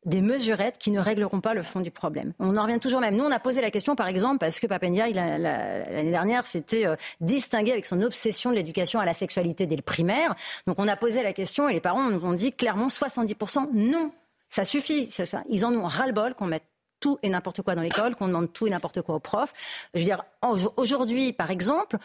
des 0.05 0.20
mesurettes 0.20 0.78
qui 0.78 0.90
ne 0.90 1.01
régleront 1.01 1.40
pas 1.40 1.55
le 1.55 1.62
fond 1.62 1.81
du 1.81 1.90
problème. 1.90 2.32
On 2.39 2.56
en 2.56 2.62
revient 2.62 2.81
toujours 2.81 3.01
même. 3.01 3.16
Nous, 3.16 3.24
on 3.24 3.31
a 3.31 3.39
posé 3.39 3.60
la 3.60 3.70
question, 3.70 3.94
par 3.94 4.09
exemple, 4.09 4.39
parce 4.39 4.59
que 4.59 4.66
Papendia, 4.66 5.09
l'année 5.10 6.10
dernière, 6.10 6.47
s'était 6.47 6.86
euh, 6.86 6.97
distingué 7.20 7.73
avec 7.73 7.86
son 7.86 8.01
obsession 8.02 8.51
de 8.51 8.56
l'éducation 8.56 9.01
à 9.01 9.05
la 9.05 9.12
sexualité 9.12 9.66
dès 9.66 9.77
le 9.77 9.82
primaire. 9.82 10.35
Donc, 10.66 10.77
on 10.78 10.89
a 10.89 10.97
posé 10.97 11.23
la 11.23 11.32
question 11.32 11.69
et 11.69 11.74
les 11.74 11.81
parents 11.81 12.10
nous 12.10 12.24
ont 12.24 12.32
dit 12.32 12.52
clairement 12.52 12.89
70% 12.89 13.70
non. 13.73 14.12
Ça 14.48 14.65
suffit. 14.65 15.10
Ils 15.48 15.66
en 15.66 15.74
ont 15.74 15.85
ras-le-bol 15.85 16.35
qu'on 16.35 16.47
mette 16.47 16.65
tout 17.01 17.19
et 17.23 17.28
n'importe 17.28 17.62
quoi 17.62 17.74
dans 17.74 17.82
l'école, 17.82 18.16
qu'on 18.16 18.28
demande 18.28 18.52
tout 18.52 18.66
et 18.66 18.70
n'importe 18.70 19.02
quoi 19.02 19.16
aux 19.16 19.20
profs. 19.20 19.52
Je 19.94 20.01
veux 20.01 20.05
dire, 20.05 20.24
aujourd'hui, 20.77 21.32
par 21.32 21.51
exemple, 21.51 21.98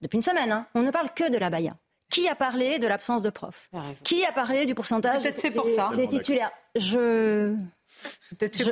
depuis 0.00 0.16
une 0.16 0.22
semaine, 0.22 0.52
hein, 0.52 0.66
on 0.74 0.82
ne 0.82 0.90
parle 0.90 1.10
que 1.14 1.30
de 1.30 1.38
la 1.38 1.50
baya. 1.50 1.72
Qui 2.10 2.28
a 2.28 2.34
parlé 2.34 2.78
de 2.78 2.86
l'absence 2.86 3.22
de 3.22 3.30
profs 3.30 3.68
Qui 4.04 4.24
a 4.24 4.32
parlé 4.32 4.66
du 4.66 4.74
pourcentage 4.74 5.22
des, 5.22 5.32
des 5.96 6.08
titulaires 6.08 6.52
Je 6.76 7.56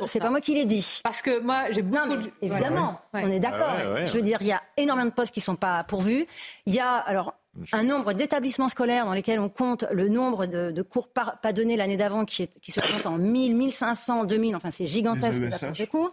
c'est 0.06 0.20
pas 0.20 0.30
moi 0.30 0.40
qui 0.40 0.54
l'ai 0.54 0.64
dit. 0.64 1.00
Parce 1.04 1.22
que 1.22 1.40
moi, 1.40 1.70
j'ai 1.70 1.82
beaucoup. 1.82 2.28
Évidemment, 2.40 3.00
on 3.12 3.30
est 3.30 3.40
d'accord. 3.40 3.76
je 4.04 4.12
veux 4.12 4.22
dire, 4.22 4.38
il 4.40 4.48
y 4.48 4.52
a 4.52 4.62
énormément 4.76 5.08
de 5.08 5.14
postes 5.14 5.32
qui 5.32 5.40
ne 5.40 5.44
sont 5.44 5.56
pas 5.56 5.84
pourvus. 5.84 6.26
Il 6.66 6.74
y 6.74 6.80
a 6.80 6.94
alors 6.94 7.34
un 7.72 7.82
nombre 7.82 8.14
d'établissements 8.14 8.68
scolaires 8.68 9.04
dans 9.04 9.12
lesquels 9.12 9.38
on 9.38 9.50
compte 9.50 9.84
le 9.92 10.08
nombre 10.08 10.46
de, 10.46 10.82
cours 10.82 11.08
pas, 11.08 11.52
donnés 11.52 11.76
l'année 11.76 11.96
d'avant 11.96 12.24
qui, 12.24 12.46
qui, 12.48 12.72
se 12.72 12.80
compte 12.80 13.06
en 13.06 13.18
1000, 13.18 13.54
1500, 13.54 14.24
2000. 14.24 14.56
Enfin, 14.56 14.70
c'est 14.70 14.86
gigantesque 14.86 15.42
les 15.78 15.86
cours 15.86 16.10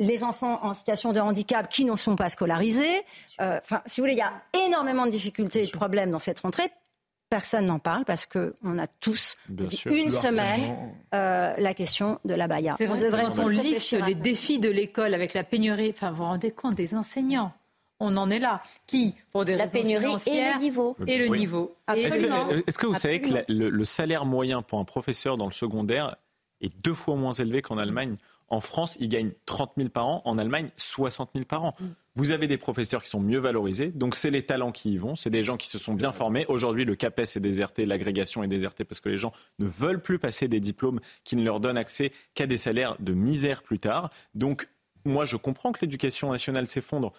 les 0.00 0.24
enfants 0.24 0.58
en 0.64 0.74
situation 0.74 1.12
de 1.12 1.20
handicap 1.20 1.68
qui 1.68 1.84
ne 1.84 1.94
sont 1.94 2.16
pas 2.16 2.30
scolarisés. 2.30 3.00
Euh, 3.40 3.60
enfin, 3.62 3.82
si 3.86 4.00
vous 4.00 4.06
voulez, 4.06 4.14
il 4.14 4.18
y 4.18 4.22
a 4.22 4.32
énormément 4.66 5.06
de 5.06 5.10
difficultés 5.10 5.62
et 5.62 5.66
de 5.66 5.70
problèmes 5.70 6.10
dans 6.10 6.18
cette 6.18 6.40
rentrée. 6.40 6.70
Personne 7.28 7.66
n'en 7.66 7.78
parle 7.78 8.04
parce 8.04 8.26
qu'on 8.26 8.78
a 8.78 8.86
tous, 8.88 9.36
une 9.86 10.10
semaine, 10.10 10.76
euh, 11.14 11.54
la 11.56 11.74
question 11.74 12.18
de 12.24 12.34
la 12.34 12.48
baya. 12.48 12.74
C'est 12.76 12.86
vrai, 12.86 13.26
quand 13.26 13.38
on 13.38 13.48
liste 13.48 13.92
les 13.92 14.16
défis 14.16 14.58
de 14.58 14.68
l'école 14.68 15.14
avec 15.14 15.34
la 15.34 15.44
pénurie, 15.44 15.92
enfin, 15.94 16.10
vous 16.10 16.16
vous 16.16 16.24
rendez 16.24 16.50
compte 16.50 16.74
des 16.74 16.96
enseignants 16.96 17.52
on 18.00 18.16
en 18.16 18.30
est 18.30 18.38
là. 18.38 18.62
Qui, 18.86 19.14
pour 19.30 19.44
des 19.44 19.56
la 19.56 19.66
pénurie 19.66 20.16
et 20.26 20.52
le 20.54 20.58
niveau. 20.58 20.96
Et 21.06 21.18
le 21.18 21.28
niveau. 21.28 21.76
Est-ce 21.94 22.78
que, 22.78 22.86
vous 22.86 22.94
savez 22.94 23.20
que 23.20 23.44
le, 23.48 23.84
salaire 23.84 24.24
moyen 24.24 24.62
pour 24.62 24.80
un 24.80 24.84
professeur 24.84 25.36
dans 25.36 25.44
le 25.44 25.52
secondaire 25.52 26.16
est 26.62 26.72
deux 26.82 26.94
fois 26.94 27.14
moins 27.14 27.32
élevé 27.32 27.62
qu'en 27.62 27.78
Allemagne 27.78 28.16
en 28.50 28.60
France, 28.60 28.96
ils 29.00 29.08
gagnent 29.08 29.32
30 29.46 29.72
000 29.76 29.88
par 29.88 30.06
an. 30.06 30.22
En 30.24 30.36
Allemagne, 30.36 30.70
60 30.76 31.30
000 31.34 31.46
par 31.46 31.64
an. 31.64 31.74
Mm. 31.78 31.84
Vous 32.16 32.32
avez 32.32 32.48
des 32.48 32.58
professeurs 32.58 33.02
qui 33.02 33.08
sont 33.08 33.20
mieux 33.20 33.38
valorisés. 33.38 33.88
Donc, 33.88 34.16
c'est 34.16 34.30
les 34.30 34.44
talents 34.44 34.72
qui 34.72 34.92
y 34.92 34.96
vont. 34.98 35.14
C'est 35.14 35.30
des 35.30 35.44
gens 35.44 35.56
qui 35.56 35.68
se 35.68 35.78
sont 35.78 35.94
bien 35.94 36.10
formés. 36.10 36.44
Aujourd'hui, 36.48 36.84
le 36.84 36.96
CAPES 36.96 37.36
est 37.36 37.40
déserté, 37.40 37.86
l'agrégation 37.86 38.42
est 38.42 38.48
désertée 38.48 38.84
parce 38.84 39.00
que 39.00 39.08
les 39.08 39.16
gens 39.16 39.32
ne 39.60 39.66
veulent 39.66 40.02
plus 40.02 40.18
passer 40.18 40.48
des 40.48 40.60
diplômes 40.60 41.00
qui 41.22 41.36
ne 41.36 41.44
leur 41.44 41.60
donnent 41.60 41.78
accès 41.78 42.12
qu'à 42.34 42.46
des 42.46 42.58
salaires 42.58 42.96
de 42.98 43.14
misère 43.14 43.62
plus 43.62 43.78
tard. 43.78 44.10
Donc, 44.34 44.68
moi, 45.04 45.24
je 45.24 45.36
comprends 45.36 45.70
que 45.72 45.78
l'éducation 45.82 46.32
nationale 46.32 46.66
s'effondre. 46.66 47.12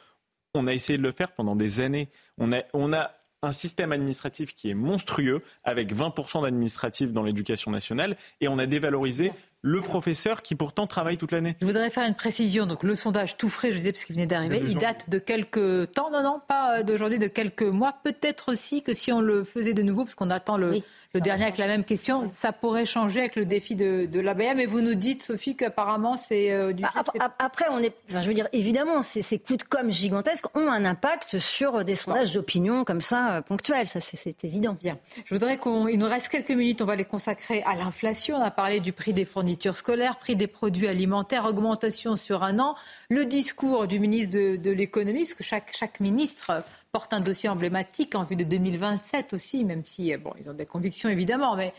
On 0.53 0.67
a 0.67 0.73
essayé 0.73 0.97
de 0.97 1.03
le 1.03 1.11
faire 1.11 1.31
pendant 1.31 1.55
des 1.55 1.79
années. 1.79 2.09
On 2.37 2.51
a, 2.51 2.63
on 2.73 2.91
a 2.91 3.11
un 3.43 3.51
système 3.51 3.91
administratif 3.91 4.55
qui 4.55 4.69
est 4.69 4.75
monstrueux, 4.75 5.39
avec 5.63 5.95
20% 5.95 6.43
d'administratifs 6.43 7.11
dans 7.11 7.23
l'éducation 7.23 7.71
nationale, 7.71 8.15
et 8.39 8.47
on 8.47 8.59
a 8.59 8.67
dévalorisé 8.67 9.31
le 9.63 9.81
professeur 9.81 10.41
qui 10.41 10.55
pourtant 10.55 10.87
travaille 10.87 11.17
toute 11.17 11.31
l'année. 11.31 11.55
Je 11.61 11.65
voudrais 11.65 11.89
faire 11.89 12.07
une 12.07 12.15
précision. 12.15 12.65
Donc 12.65 12.83
le 12.83 12.95
sondage 12.95 13.37
tout 13.37 13.49
frais, 13.49 13.71
je 13.71 13.77
disais 13.77 13.91
parce 13.91 14.05
qu'il 14.05 14.15
venait 14.15 14.25
d'arriver, 14.25 14.63
il 14.65 14.77
date 14.77 15.09
de 15.09 15.19
quelques 15.19 15.91
temps, 15.93 16.09
non, 16.11 16.23
non, 16.23 16.41
pas 16.47 16.83
d'aujourd'hui, 16.83 17.19
de 17.19 17.27
quelques 17.27 17.61
mois. 17.61 17.95
Peut-être 18.03 18.51
aussi 18.51 18.81
que 18.81 18.93
si 18.93 19.11
on 19.11 19.21
le 19.21 19.43
faisait 19.43 19.73
de 19.73 19.83
nouveau, 19.83 20.03
parce 20.03 20.15
qu'on 20.15 20.31
attend 20.31 20.57
le, 20.57 20.81
le 21.13 21.21
dernier 21.21 21.43
avec 21.43 21.57
la 21.57 21.67
même 21.67 21.83
question, 21.83 22.25
ça 22.25 22.53
pourrait 22.53 22.85
changer 22.85 23.19
avec 23.19 23.35
le 23.35 23.45
défi 23.45 23.75
de, 23.75 24.05
de 24.05 24.19
l'ABM. 24.19 24.57
Mais 24.57 24.65
vous 24.65 24.81
nous 24.81 24.95
dites, 24.95 25.23
Sophie, 25.23 25.55
qu'apparemment 25.55 26.15
c'est 26.17 26.51
euh, 26.51 26.71
du. 26.71 26.83
Bah, 26.83 26.93
après, 27.39 27.65
on 27.71 27.79
est. 27.79 27.93
Enfin, 28.09 28.21
je 28.21 28.27
veux 28.27 28.33
dire, 28.33 28.47
évidemment, 28.53 29.01
ces, 29.01 29.21
ces 29.21 29.37
coups 29.37 29.57
de 29.59 29.63
com 29.63 29.91
gigantesques 29.91 30.45
ont 30.55 30.69
un 30.69 30.85
impact 30.85 31.39
sur 31.39 31.83
des 31.83 31.95
sondages 31.95 32.33
d'opinion 32.33 32.83
comme 32.85 33.01
ça 33.01 33.35
euh, 33.35 33.41
ponctuels. 33.41 33.87
Ça, 33.87 33.99
c'est 33.99 34.43
évident. 34.45 34.77
Bien. 34.79 34.97
Je 35.25 35.35
voudrais 35.35 35.57
qu'on. 35.57 35.87
Il 35.87 35.99
nous 35.99 36.07
reste 36.07 36.29
quelques 36.29 36.51
minutes. 36.51 36.81
On 36.81 36.85
va 36.85 36.95
les 36.95 37.05
consacrer 37.05 37.61
à 37.63 37.75
l'inflation. 37.75 38.37
On 38.37 38.41
a 38.41 38.51
parlé 38.51 38.79
du 38.79 38.93
prix 38.93 39.13
des 39.13 39.25
fournitures 39.25 39.77
scolaires, 39.77 40.17
prix 40.17 40.35
des 40.35 40.47
produits 40.47 40.87
alimentaires, 40.87 41.45
augmentation 41.45 42.15
sur 42.15 42.43
un 42.43 42.59
an. 42.59 42.75
Le 43.09 43.25
discours 43.25 43.87
du 43.87 43.99
ministre 43.99 44.35
de, 44.35 44.55
de 44.55 44.71
l'économie, 44.71 45.23
parce 45.23 45.33
que 45.33 45.43
chaque, 45.43 45.75
chaque 45.77 45.99
ministre 45.99 46.63
porte 46.91 47.13
un 47.13 47.21
dossier 47.21 47.49
emblématique 47.49 48.15
en 48.15 48.23
vue 48.23 48.35
de 48.35 48.43
2027 48.43 49.33
aussi, 49.33 49.63
même 49.63 49.83
si, 49.85 50.13
euh, 50.13 50.17
bon, 50.17 50.33
ils 50.39 50.49
ont 50.49 50.53
des 50.53 50.65
convictions 50.65 51.09
évidemment, 51.09 51.55
mais 51.55 51.73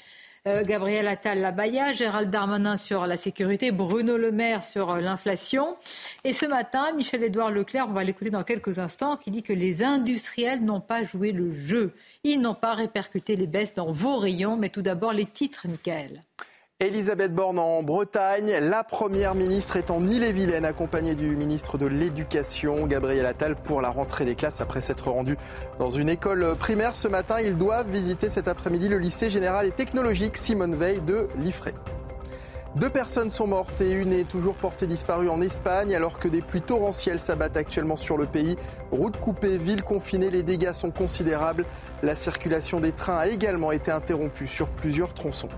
euh, 0.48 0.64
Gabriel 0.64 1.06
Attal 1.06 1.39
Labaya, 1.39 1.93
Gérald 1.93 2.28
Darmanin 2.28 2.76
sur 2.76 3.06
la 3.06 3.16
sécurité, 3.16 3.70
Bruno 3.70 4.16
Le 4.16 4.32
Maire 4.32 4.64
sur 4.64 4.90
euh, 4.90 5.01
l'inflation. 5.01 5.76
Et 6.24 6.32
ce 6.32 6.47
matin, 6.47 6.93
Michel-Édouard 6.97 7.52
Leclerc, 7.52 7.86
on 7.89 7.93
va 7.93 8.02
l'écouter 8.02 8.30
dans 8.30 8.43
quelques 8.43 8.80
instants, 8.80 9.16
qui 9.16 9.30
dit 9.30 9.44
que 9.44 9.52
les 9.52 9.84
industriels 9.84 10.64
n'ont 10.64 10.80
pas 10.80 11.05
joué 11.05 11.30
le 11.30 11.52
jeu. 11.52 11.94
Ils 12.24 12.40
n'ont 12.40 12.55
pas 12.55 12.74
répercuté 12.74 13.36
les 13.36 13.47
baisses 13.47 13.74
dans 13.74 13.93
vos 13.93 14.16
rayons, 14.16 14.56
mais 14.56 14.68
tout 14.68 14.82
d'abord 14.82 15.12
les 15.12 15.26
titres, 15.26 15.68
Michael. 15.68 16.22
Elisabeth 16.82 17.32
Borne 17.32 17.60
en 17.60 17.84
Bretagne. 17.84 18.59
La 18.60 18.82
première 18.82 19.36
ministre 19.36 19.76
est 19.76 19.92
en 19.92 20.04
Ille-et-Vilaine, 20.04 20.64
accompagnée 20.64 21.14
du 21.14 21.36
ministre 21.36 21.78
de 21.78 21.86
l'Éducation, 21.86 22.88
Gabriel 22.88 23.24
Attal, 23.24 23.54
pour 23.54 23.80
la 23.80 23.88
rentrée 23.88 24.24
des 24.24 24.34
classes 24.34 24.60
après 24.60 24.80
s'être 24.80 25.09
rendu 25.09 25.38
dans 25.78 25.90
une 25.90 26.09
école 26.09 26.56
primaire. 26.59 26.96
Ce 26.96 27.06
matin, 27.06 27.38
ils 27.38 27.56
doivent 27.56 27.88
visiter 27.88 28.28
cet 28.28 28.48
après-midi 28.48 28.88
le 28.88 28.98
lycée 28.98 29.30
général 29.30 29.66
et 29.66 29.70
technologique 29.70 30.36
Simone 30.36 30.74
Veil 30.74 31.00
de 31.00 31.28
Liffré. 31.38 31.72
Deux 32.74 32.90
personnes 32.90 33.30
sont 33.30 33.46
mortes 33.46 33.80
et 33.80 33.92
une 33.92 34.12
est 34.12 34.28
toujours 34.28 34.54
portée 34.56 34.88
disparue 34.88 35.28
en 35.28 35.40
Espagne 35.40 35.94
alors 35.94 36.18
que 36.18 36.26
des 36.26 36.40
pluies 36.40 36.62
torrentielles 36.62 37.20
s'abattent 37.20 37.56
actuellement 37.56 37.96
sur 37.96 38.16
le 38.16 38.26
pays. 38.26 38.56
Routes 38.90 39.18
coupées, 39.18 39.56
villes 39.56 39.84
confinées, 39.84 40.30
les 40.30 40.42
dégâts 40.42 40.72
sont 40.72 40.90
considérables. 40.90 41.64
La 42.02 42.16
circulation 42.16 42.80
des 42.80 42.90
trains 42.90 43.18
a 43.18 43.28
également 43.28 43.70
été 43.70 43.92
interrompue 43.92 44.48
sur 44.48 44.66
plusieurs 44.66 45.14
tronçons. 45.14 45.48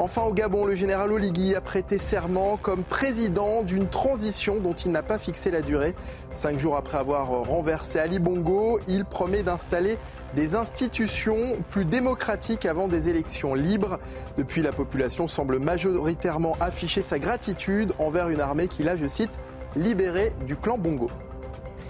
Enfin, 0.00 0.22
au 0.22 0.32
Gabon, 0.32 0.64
le 0.64 0.76
général 0.76 1.10
Oligui 1.10 1.56
a 1.56 1.60
prêté 1.60 1.98
serment 1.98 2.56
comme 2.56 2.84
président 2.84 3.64
d'une 3.64 3.88
transition 3.88 4.60
dont 4.60 4.72
il 4.72 4.92
n'a 4.92 5.02
pas 5.02 5.18
fixé 5.18 5.50
la 5.50 5.60
durée. 5.60 5.96
Cinq 6.36 6.56
jours 6.56 6.76
après 6.76 6.98
avoir 6.98 7.26
renversé 7.26 7.98
Ali 7.98 8.20
Bongo, 8.20 8.78
il 8.86 9.04
promet 9.04 9.42
d'installer 9.42 9.98
des 10.36 10.54
institutions 10.54 11.56
plus 11.70 11.84
démocratiques 11.84 12.64
avant 12.64 12.86
des 12.86 13.08
élections 13.08 13.54
libres. 13.54 13.98
Depuis, 14.36 14.62
la 14.62 14.70
population 14.70 15.26
semble 15.26 15.58
majoritairement 15.58 16.56
afficher 16.60 17.02
sa 17.02 17.18
gratitude 17.18 17.92
envers 17.98 18.28
une 18.28 18.40
armée 18.40 18.68
qui 18.68 18.84
l'a, 18.84 18.96
je 18.96 19.08
cite, 19.08 19.32
libérée 19.74 20.32
du 20.46 20.54
clan 20.54 20.78
Bongo. 20.78 21.10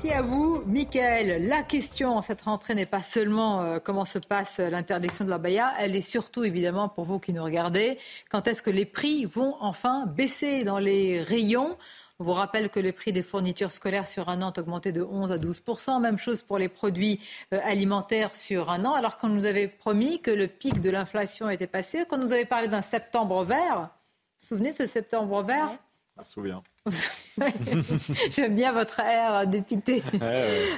Merci 0.00 0.16
à 0.16 0.22
vous, 0.22 0.62
Michael. 0.64 1.48
La 1.48 1.64
question 1.64 2.20
cette 2.20 2.42
rentrée 2.42 2.76
n'est 2.76 2.86
pas 2.86 3.02
seulement 3.02 3.62
euh, 3.62 3.78
comment 3.80 4.04
se 4.04 4.20
passe 4.20 4.58
l'interdiction 4.58 5.24
de 5.24 5.30
la 5.30 5.38
baya, 5.38 5.72
elle 5.76 5.96
est 5.96 6.02
surtout 6.02 6.44
évidemment 6.44 6.88
pour 6.88 7.04
vous 7.04 7.18
qui 7.18 7.32
nous 7.32 7.42
regardez, 7.42 7.98
quand 8.30 8.46
est-ce 8.46 8.62
que 8.62 8.70
les 8.70 8.84
prix 8.84 9.24
vont 9.24 9.56
enfin 9.58 10.06
baisser 10.06 10.62
dans 10.62 10.78
les 10.78 11.20
rayons? 11.20 11.76
On 12.20 12.24
vous 12.24 12.32
rappelle 12.32 12.68
que 12.68 12.78
les 12.78 12.92
prix 12.92 13.12
des 13.12 13.24
fournitures 13.24 13.72
scolaires 13.72 14.06
sur 14.06 14.28
un 14.28 14.40
an 14.40 14.52
ont 14.56 14.60
augmenté 14.60 14.92
de 14.92 15.02
11 15.02 15.32
à 15.32 15.38
12 15.38 15.62
Même 16.00 16.18
chose 16.18 16.42
pour 16.42 16.58
les 16.58 16.68
produits 16.68 17.18
euh, 17.52 17.58
alimentaires 17.64 18.36
sur 18.36 18.70
un 18.70 18.84
an. 18.84 18.92
Alors 18.92 19.18
qu'on 19.18 19.28
nous 19.28 19.46
avait 19.46 19.66
promis 19.66 20.20
que 20.20 20.30
le 20.30 20.46
pic 20.46 20.80
de 20.80 20.90
l'inflation 20.90 21.50
était 21.50 21.66
passé, 21.66 22.04
qu'on 22.08 22.18
nous 22.18 22.32
avait 22.32 22.46
parlé 22.46 22.68
d'un 22.68 22.82
septembre 22.82 23.44
vert. 23.44 23.78
Vous 23.80 24.42
vous 24.42 24.46
souvenez 24.46 24.70
de 24.70 24.76
ce 24.76 24.86
septembre 24.86 25.42
vert? 25.42 25.76
Je 26.18 26.22
me 26.22 26.24
souviens. 26.24 26.62
J'aime 28.30 28.56
bien 28.56 28.72
votre 28.72 28.98
air 29.00 29.46
dépité. 29.46 30.02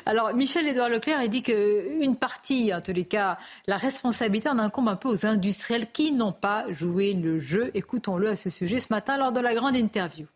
Alors, 0.05 0.35
Michel-Édouard 0.35 0.91
Leclerc, 0.91 1.23
il 1.23 1.31
dit 1.31 1.43
qu'une 1.43 2.17
partie, 2.17 2.75
en 2.75 2.81
tous 2.81 2.93
les 2.93 3.07
cas, 3.07 3.39
la 3.67 3.77
responsabilité 3.77 4.49
en 4.49 4.59
incombe 4.59 4.89
un 4.89 4.97
peu 4.97 5.09
aux 5.09 5.27
industriels 5.27 5.91
qui 5.91 6.13
n'ont 6.13 6.33
pas 6.33 6.71
joué 6.71 7.15
le 7.15 7.39
jeu. 7.39 7.71
Écoutons-le 7.75 8.29
à 8.29 8.37
ce 8.37 8.51
sujet 8.51 8.81
ce 8.81 8.93
matin 8.93 9.17
lors 9.17 9.33
de 9.33 9.41
la 9.41 9.55
grande 9.55 9.77
interview. 9.77 10.27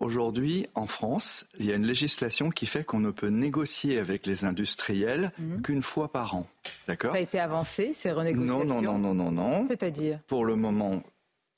Aujourd'hui, 0.00 0.66
en 0.74 0.86
France, 0.86 1.46
il 1.58 1.66
y 1.66 1.72
a 1.72 1.76
une 1.76 1.86
législation 1.86 2.48
qui 2.50 2.64
fait 2.64 2.82
qu'on 2.82 3.00
ne 3.00 3.10
peut 3.10 3.28
négocier 3.28 3.98
avec 3.98 4.26
les 4.26 4.46
industriels 4.46 5.30
mhm. 5.38 5.60
qu'une 5.60 5.82
fois 5.82 6.10
par 6.10 6.34
an. 6.34 6.46
D'accord? 6.88 7.12
Ça 7.12 7.18
a 7.18 7.20
été 7.20 7.38
avancé, 7.38 7.92
ces 7.94 8.10
renégociations? 8.10 8.64
Non, 8.64 8.80
non, 8.80 8.98
non, 8.98 9.14
non, 9.14 9.30
non, 9.30 9.30
non. 9.30 9.66
C'est-à-dire 9.68 10.18
Pour 10.26 10.46
le 10.46 10.56
moment, 10.56 11.02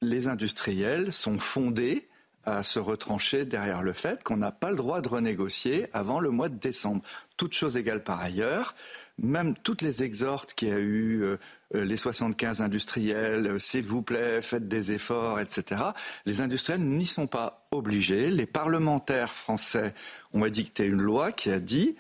les 0.02 0.26
industriels 0.26 1.12
sont 1.12 1.38
fondés 1.38 2.08
à 2.44 2.62
se 2.62 2.78
retrancher 2.78 3.44
derrière 3.44 3.82
le 3.82 3.92
fait 3.92 4.22
qu'on 4.22 4.36
n'a 4.36 4.52
pas 4.52 4.70
le 4.70 4.76
droit 4.76 5.00
de 5.00 5.08
renégocier 5.08 5.86
avant 5.92 6.20
le 6.20 6.30
mois 6.30 6.48
de 6.48 6.56
décembre. 6.56 7.02
Toutes 7.36 7.54
choses 7.54 7.76
égales 7.76 8.02
par 8.02 8.20
ailleurs, 8.20 8.74
même 9.18 9.54
toutes 9.56 9.82
les 9.82 10.02
exhortes 10.02 10.54
qu'il 10.54 10.68
y 10.68 10.72
a 10.72 10.78
eu, 10.78 11.22
euh, 11.22 11.36
euh, 11.74 11.84
les 11.84 11.96
75 11.96 12.62
industriels, 12.62 13.46
euh, 13.46 13.58
s'il 13.58 13.84
vous 13.84 14.02
plaît, 14.02 14.42
faites 14.42 14.68
des 14.68 14.92
efforts, 14.92 15.40
etc., 15.40 15.82
les 16.26 16.40
industriels 16.40 16.82
n'y 16.82 17.06
sont 17.06 17.26
pas 17.26 17.66
obligés. 17.70 18.26
Les 18.26 18.46
parlementaires 18.46 19.34
français 19.34 19.94
ont 20.32 20.44
édicté 20.44 20.86
une 20.86 21.00
loi 21.00 21.32
qui 21.32 21.50
a 21.50 21.60
dit 21.60 21.96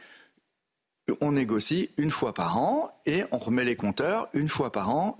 on 1.20 1.32
négocie 1.32 1.90
une 1.98 2.12
fois 2.12 2.32
par 2.32 2.56
an 2.58 2.96
et 3.06 3.24
on 3.32 3.38
remet 3.38 3.64
les 3.64 3.76
compteurs 3.76 4.28
une 4.32 4.48
fois 4.48 4.70
par 4.70 4.88
an 4.88 5.18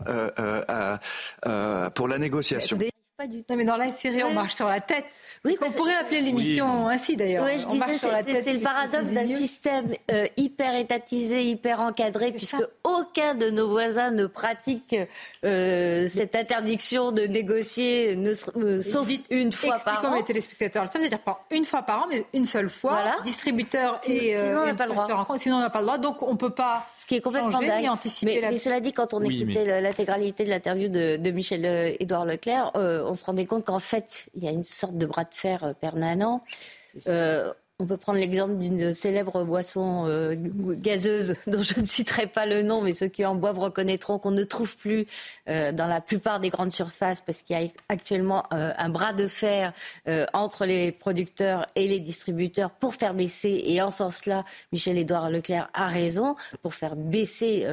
pour 1.94 2.08
la 2.08 2.18
négociation. 2.18 2.78
Non, 3.48 3.56
mais 3.56 3.64
dans 3.64 3.76
la 3.76 3.90
série, 3.90 4.22
on 4.22 4.32
marche 4.32 4.54
sur 4.54 4.68
la 4.68 4.80
tête. 4.80 5.04
Oui, 5.44 5.56
on 5.60 5.70
pourrait 5.72 5.96
appeler 5.96 6.20
l'émission 6.20 6.86
ainsi 6.88 7.16
d'ailleurs. 7.16 7.44
Oui, 7.44 7.58
je 7.58 7.66
disais, 7.66 8.42
c'est 8.42 8.52
le 8.52 8.60
paradoxe 8.60 9.10
d'un 9.10 9.26
système 9.26 9.92
euh, 10.12 10.28
hyper 10.36 10.76
étatisé, 10.76 11.42
hyper 11.44 11.80
encadré, 11.80 12.30
puisque 12.30 12.64
aucun 12.84 13.34
de 13.34 13.50
nos 13.50 13.68
voisins 13.68 14.12
ne 14.12 14.26
pratique 14.26 14.94
euh, 15.44 16.06
cette 16.06 16.36
interdiction 16.36 17.10
de 17.10 17.22
négocier, 17.22 18.14
ne, 18.14 18.32
euh, 18.56 18.80
sauf 18.80 19.08
une 19.30 19.50
fois 19.50 19.80
par 19.80 20.04
an. 20.04 20.14
les 20.14 20.22
téléspectateurs, 20.22 20.88
ça 20.88 21.00
veut 21.00 21.08
dire 21.08 21.18
pas 21.18 21.44
une 21.50 21.64
fois 21.64 21.82
par 21.82 22.04
an, 22.04 22.06
mais 22.08 22.24
une 22.34 22.44
seule 22.44 22.70
fois. 22.70 22.92
Voilà. 22.92 23.16
Distributeur 23.24 23.98
et 24.06 24.36
sinon 24.36 24.60
on 24.62 24.66
n'a 24.66 24.74
pas 24.74 24.86
le 24.86 24.92
droit. 24.92 25.38
Sinon 25.38 25.56
on 25.56 25.60
n'a 25.60 25.70
pas 25.70 25.80
le 25.80 25.86
droit, 25.86 25.98
donc 25.98 26.22
on 26.22 26.36
peut 26.36 26.50
pas. 26.50 26.86
Ce 26.96 27.04
qui 27.04 27.16
est 27.16 27.20
complètement 27.20 27.58
dingue. 27.58 27.88
anticiper 27.88 28.40
mais, 28.42 28.58
cela 28.58 28.78
dit, 28.78 28.92
quand 28.92 29.12
on 29.12 29.20
écoutait 29.22 29.80
l'intégralité 29.80 30.44
de 30.44 30.50
l'interview 30.50 30.88
de, 30.88 31.16
de 31.16 31.30
Michel-Édouard 31.32 32.26
Leclerc, 32.26 32.70
on 32.74 33.11
se 33.14 33.24
rendait 33.24 33.46
compte 33.46 33.64
qu'en 33.64 33.78
fait, 33.78 34.28
il 34.34 34.44
y 34.44 34.48
a 34.48 34.50
une 34.50 34.62
sorte 34.62 34.96
de 34.96 35.06
bras 35.06 35.24
de 35.24 35.34
fer 35.34 35.64
euh, 35.64 35.72
permanent. 35.72 36.42
Euh, 37.06 37.52
on 37.78 37.86
peut 37.86 37.96
prendre 37.96 38.20
l'exemple 38.20 38.58
d'une 38.58 38.92
célèbre 38.92 39.42
boisson 39.42 40.04
euh, 40.06 40.36
gazeuse 40.36 41.34
dont 41.48 41.62
je 41.62 41.80
ne 41.80 41.84
citerai 41.84 42.28
pas 42.28 42.46
le 42.46 42.62
nom, 42.62 42.80
mais 42.80 42.92
ceux 42.92 43.08
qui 43.08 43.24
en 43.24 43.34
boivent 43.34 43.58
reconnaîtront 43.58 44.18
qu'on 44.20 44.30
ne 44.30 44.44
trouve 44.44 44.76
plus 44.76 45.06
dans 45.48 45.88
la 45.88 46.00
plupart 46.00 46.38
des 46.38 46.50
grandes 46.50 46.70
surfaces 46.70 47.20
parce 47.20 47.42
qu'il 47.42 47.58
y 47.58 47.64
a 47.64 47.68
actuellement 47.88 48.44
un 48.52 48.88
bras 48.88 49.12
de 49.12 49.26
fer 49.26 49.72
entre 50.32 50.64
les 50.64 50.92
producteurs 50.92 51.66
et 51.74 51.88
les 51.88 51.98
distributeurs 51.98 52.70
pour 52.70 52.94
faire 52.94 53.14
baisser, 53.14 53.64
et 53.66 53.82
en 53.82 53.90
ce 53.90 53.98
sens-là, 53.98 54.44
Michel-Édouard 54.70 55.30
Leclerc 55.30 55.68
a 55.74 55.88
raison, 55.88 56.36
pour 56.62 56.74
faire 56.74 56.94
baisser 56.94 57.66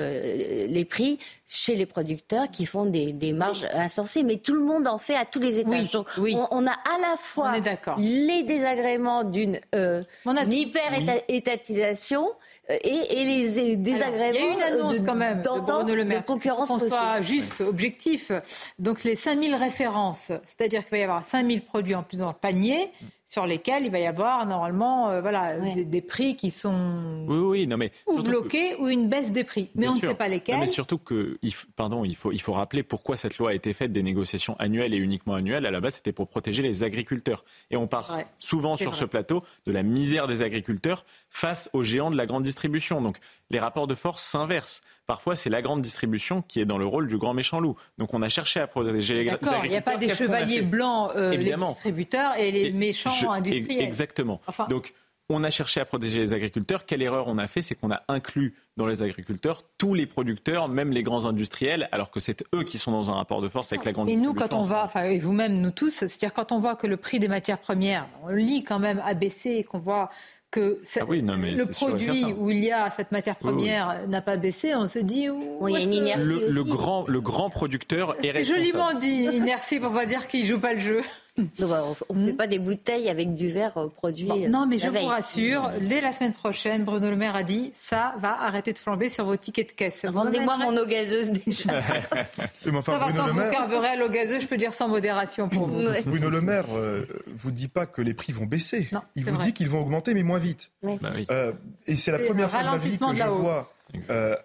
les 0.67 0.85
prix 0.85 1.19
chez 1.51 1.75
les 1.75 1.87
producteurs 1.87 2.51
qui 2.51 2.67
font 2.67 2.85
des, 2.85 3.11
des, 3.11 3.33
marges 3.33 3.65
insensées, 3.73 4.21
mais 4.21 4.37
tout 4.37 4.53
le 4.53 4.61
monde 4.61 4.87
en 4.87 4.99
fait 4.99 5.15
à 5.15 5.25
tous 5.25 5.39
les 5.39 5.57
étages. 5.57 5.97
Oui, 6.19 6.37
On, 6.51 6.67
a 6.67 6.71
à 6.71 6.99
la 7.01 7.17
fois 7.17 7.53
les 7.97 8.43
désagréments 8.43 9.23
d'une 9.23 9.59
euh, 9.73 10.03
hyper-étatisation 10.27 12.29
euh, 12.69 12.77
et, 12.83 13.19
et, 13.19 13.23
les 13.23 13.75
désagréments. 13.77 14.31
il 14.31 14.35
y 14.35 14.43
a 14.43 14.53
une 14.53 14.61
annonce 14.61 15.01
quand 15.03 15.15
même 15.15 15.41
de, 15.41 15.93
Le 15.93 16.05
Maire, 16.05 16.23
concurrence 16.23 16.69
qu'on 16.69 16.77
soit 16.77 17.21
juste, 17.21 17.61
objectif. 17.61 18.31
Donc 18.77 19.03
les 19.03 19.15
5000 19.15 19.55
références, 19.55 20.31
c'est-à-dire 20.43 20.81
qu'il 20.81 20.91
va 20.91 20.97
y 20.99 21.03
avoir 21.03 21.25
5000 21.25 21.65
produits 21.65 21.95
en 21.95 22.03
plus 22.03 22.19
dans 22.19 22.27
le 22.27 22.33
panier 22.33 22.91
sur 23.29 23.45
lesquels 23.45 23.85
il 23.85 23.91
va 23.91 23.99
y 23.99 24.07
avoir 24.07 24.47
normalement 24.47 25.11
euh, 25.11 25.21
voilà, 25.21 25.55
des, 25.59 26.01
prix 26.01 26.35
qui 26.35 26.49
sont 26.49 27.25
oui, 27.27 27.37
oui, 27.37 27.67
non, 27.67 27.77
mais 27.77 27.91
ou 28.07 28.23
bloqués 28.23 28.75
ou 28.79 28.87
une 28.87 29.07
baisse 29.07 29.31
des 29.31 29.43
prix. 29.43 29.69
Mais 29.75 29.87
on 29.87 29.95
ne 29.95 29.99
sait 30.01 30.15
pas 30.15 30.27
lesquels. 30.27 30.59
mais 30.59 30.67
surtout 30.67 30.97
que, 30.97 31.37
pardon, 31.75 32.03
il 32.03 32.15
faut, 32.15 32.31
il 32.31 32.41
faut 32.41 32.53
rappeler 32.53 32.81
pourquoi 32.81 33.17
cette 33.17 33.37
loi 33.37 33.51
a 33.51 33.53
été 33.53 33.71
faite 33.73 33.91
des 33.91 34.01
négociations 34.01 34.55
annuelles 34.57 34.95
et 34.95 34.97
uniquement 34.97 35.35
annuelles. 35.35 35.67
À 35.67 35.71
la 35.71 35.79
base, 35.79 35.95
c'était 35.95 36.11
pour 36.11 36.27
protéger 36.27 36.63
les 36.63 36.81
agriculteurs. 36.81 37.45
Et 37.69 37.77
on 37.77 37.85
parle 37.85 38.25
souvent 38.39 38.75
sur 38.75 38.95
ce 38.95 39.05
plateau 39.05 39.43
de 39.67 39.71
la 39.71 39.83
misère 39.83 40.25
des 40.25 40.41
agriculteurs 40.41 41.05
face 41.29 41.69
aux 41.73 41.83
géants 41.83 42.09
de 42.09 42.17
la 42.17 42.25
grande 42.25 42.43
distribution. 42.43 42.99
Donc 42.99 43.17
les 43.49 43.59
rapports 43.59 43.87
de 43.87 43.95
force 43.95 44.23
s'inversent. 44.23 44.81
Parfois, 45.07 45.35
c'est 45.35 45.49
la 45.49 45.61
grande 45.61 45.81
distribution 45.81 46.41
qui 46.41 46.59
est 46.59 46.65
dans 46.65 46.77
le 46.77 46.85
rôle 46.85 47.07
du 47.07 47.17
grand 47.17 47.33
méchant 47.33 47.59
loup. 47.59 47.75
Donc 47.97 48.13
on 48.13 48.21
a 48.21 48.29
cherché 48.29 48.59
à 48.59 48.67
protéger 48.67 49.15
les 49.15 49.21
agriculteurs. 49.21 49.65
Il 49.65 49.71
n'y 49.71 49.77
a 49.77 49.81
pas 49.81 49.97
des 49.97 50.13
chevaliers 50.13 50.61
blancs, 50.61 51.11
euh, 51.15 51.35
les 51.35 51.55
distributeurs, 51.55 52.35
et 52.37 52.51
les 52.51 52.71
méchants 52.71 53.31
industriels. 53.31 53.81
Exactement. 53.81 54.39
Donc 54.69 54.93
on 55.31 55.43
a 55.43 55.49
cherché 55.51 55.79
à 55.79 55.85
protéger 55.85 56.19
les 56.19 56.33
agriculteurs. 56.33 56.85
Quelle 56.85 57.03
erreur 57.03 57.27
on 57.27 57.37
a 57.37 57.47
fait? 57.47 57.61
C'est 57.61 57.75
qu'on 57.75 57.91
a 57.91 58.01
inclus 58.07 58.55
dans 58.77 58.87
les 58.87 59.03
agriculteurs 59.03 59.63
tous 59.77 59.93
les 59.93 60.07
producteurs, 60.07 60.67
même 60.67 60.91
les 60.91 61.03
grands 61.03 61.25
industriels, 61.25 61.87
alors 61.91 62.09
que 62.09 62.19
c'est 62.19 62.43
eux 62.55 62.63
qui 62.63 62.79
sont 62.79 62.91
dans 62.91 63.11
un 63.11 63.13
rapport 63.13 63.41
de 63.41 63.47
force 63.47 63.71
avec 63.71 63.85
la 63.85 63.91
grande 63.91 64.07
distribution. 64.07 64.31
Et 64.31 64.33
nous, 64.33 64.47
quand 64.47 64.55
on 64.57 64.63
va, 64.63 64.83
enfin, 64.83 65.03
et 65.03 65.19
vous-même, 65.19 65.61
nous 65.61 65.71
tous, 65.71 65.91
c'est-à-dire 65.91 66.33
quand 66.33 66.51
on 66.51 66.59
voit 66.59 66.75
que 66.75 66.87
le 66.87 66.97
prix 66.97 67.19
des 67.19 67.27
matières 67.27 67.59
premières, 67.59 68.07
on 68.23 68.29
lit 68.29 68.63
quand 68.63 68.79
même 68.79 69.01
a 69.05 69.13
baissé 69.13 69.51
et 69.51 69.63
qu'on 69.63 69.79
voit 69.79 70.09
que 70.51 70.81
ah 70.99 71.05
le 71.07 71.65
produit 71.65 72.25
où 72.25 72.49
il 72.49 72.63
y 72.63 72.71
a 72.71 72.89
cette 72.89 73.11
matière 73.11 73.35
première 73.35 74.07
n'a 74.07 74.21
pas 74.21 74.37
baissé, 74.37 74.73
on 74.73 74.87
se 74.87 74.99
dit 74.99 75.27
il 75.27 75.73
y 75.73 75.77
a 75.77 75.79
une 75.79 75.93
inertie 75.93 76.23
le, 76.25 76.49
le, 76.49 76.63
grand, 76.63 77.05
le 77.07 77.21
grand 77.21 77.49
producteur 77.49 78.15
est 78.23 78.31
responsable. 78.31 78.65
joliment 78.65 78.93
dit 78.95 79.25
inertie 79.37 79.79
pour 79.79 79.93
pas 79.93 80.05
dire 80.05 80.27
qu'il 80.27 80.45
joue 80.47 80.59
pas 80.59 80.73
le 80.73 80.79
jeu. 80.79 81.01
Bah, 81.59 81.85
on 82.09 82.15
ne 82.15 82.27
fait 82.27 82.33
pas 82.33 82.47
des 82.47 82.59
bouteilles 82.59 83.09
avec 83.09 83.35
du 83.35 83.49
verre 83.49 83.77
euh, 83.77 83.87
produit. 83.87 84.29
Euh, 84.29 84.49
non, 84.49 84.65
mais 84.65 84.77
je 84.77 84.87
vous 84.87 85.05
rassure, 85.05 85.71
dès 85.81 86.01
la 86.01 86.11
semaine 86.11 86.33
prochaine, 86.33 86.85
Bruno 86.85 87.09
Le 87.09 87.15
Maire 87.15 87.35
a 87.35 87.43
dit 87.43 87.71
ça 87.73 88.15
va 88.19 88.41
arrêter 88.41 88.73
de 88.73 88.77
flamber 88.77 89.09
sur 89.09 89.25
vos 89.25 89.37
tickets 89.37 89.69
de 89.69 89.73
caisse. 89.73 90.05
Rendez-moi 90.05 90.57
mon 90.57 90.75
eau 90.77 90.85
gazeuse 90.85 91.31
déjà. 91.31 91.81
ça 91.81 92.97
va, 92.97 93.13
tant 93.13 93.25
que 93.25 93.31
vous 93.31 93.51
carburez 93.51 93.89
à 93.89 93.95
l'eau 93.95 94.09
gazeuse, 94.09 94.41
je 94.41 94.47
peux 94.47 94.57
dire 94.57 94.73
sans 94.73 94.87
modération 94.87 95.49
pour 95.49 95.67
vous. 95.67 95.87
Bruno 96.05 96.29
Le 96.29 96.41
Maire 96.41 96.65
euh, 96.73 97.05
vous 97.27 97.51
dit 97.51 97.67
pas 97.67 97.85
que 97.85 98.01
les 98.01 98.13
prix 98.13 98.33
vont 98.33 98.45
baisser. 98.45 98.89
Il 99.15 99.25
vous 99.25 99.37
dit 99.37 99.53
qu'ils 99.53 99.69
vont 99.69 99.81
augmenter, 99.81 100.13
mais 100.13 100.23
moins 100.23 100.39
vite. 100.39 100.71
Bah 100.83 101.11
et 101.87 101.95
c'est 101.95 102.11
la 102.11 102.19
première 102.19 102.49
fois 102.49 102.63
de 102.63 102.69
ma 102.69 102.77
vie 102.77 102.97
que 102.97 103.15
je 103.15 103.23
vois 103.23 103.71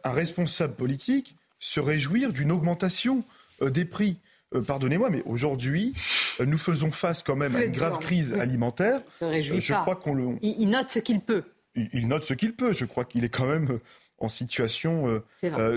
un 0.04 0.12
responsable 0.12 0.74
politique 0.74 1.36
se 1.58 1.80
réjouir 1.80 2.32
d'une 2.32 2.52
augmentation 2.52 3.24
des 3.60 3.84
prix. 3.84 4.18
Euh, 4.54 4.62
pardonnez-moi, 4.62 5.10
mais 5.10 5.22
aujourd'hui, 5.26 5.94
euh, 6.40 6.46
nous 6.46 6.58
faisons 6.58 6.90
face 6.90 7.22
quand 7.22 7.36
même 7.36 7.54
à 7.56 7.64
une 7.64 7.72
grave 7.72 7.98
crise 7.98 8.32
alimentaire. 8.34 9.00
Euh, 9.22 9.40
je 9.40 9.72
crois 9.72 9.96
qu'on 9.96 10.14
le. 10.14 10.28
Il, 10.42 10.68
note 10.68 10.90
ce 10.90 10.98
qu'il 10.98 11.20
peut. 11.20 11.42
Il, 11.74 12.08
note 12.08 12.24
ce 12.24 12.34
qu'il 12.34 12.54
peut. 12.54 12.72
Je 12.72 12.84
crois 12.84 13.04
qu'il 13.04 13.24
est 13.24 13.28
quand 13.28 13.46
même 13.46 13.78
en 14.18 14.28
situation 14.28 15.22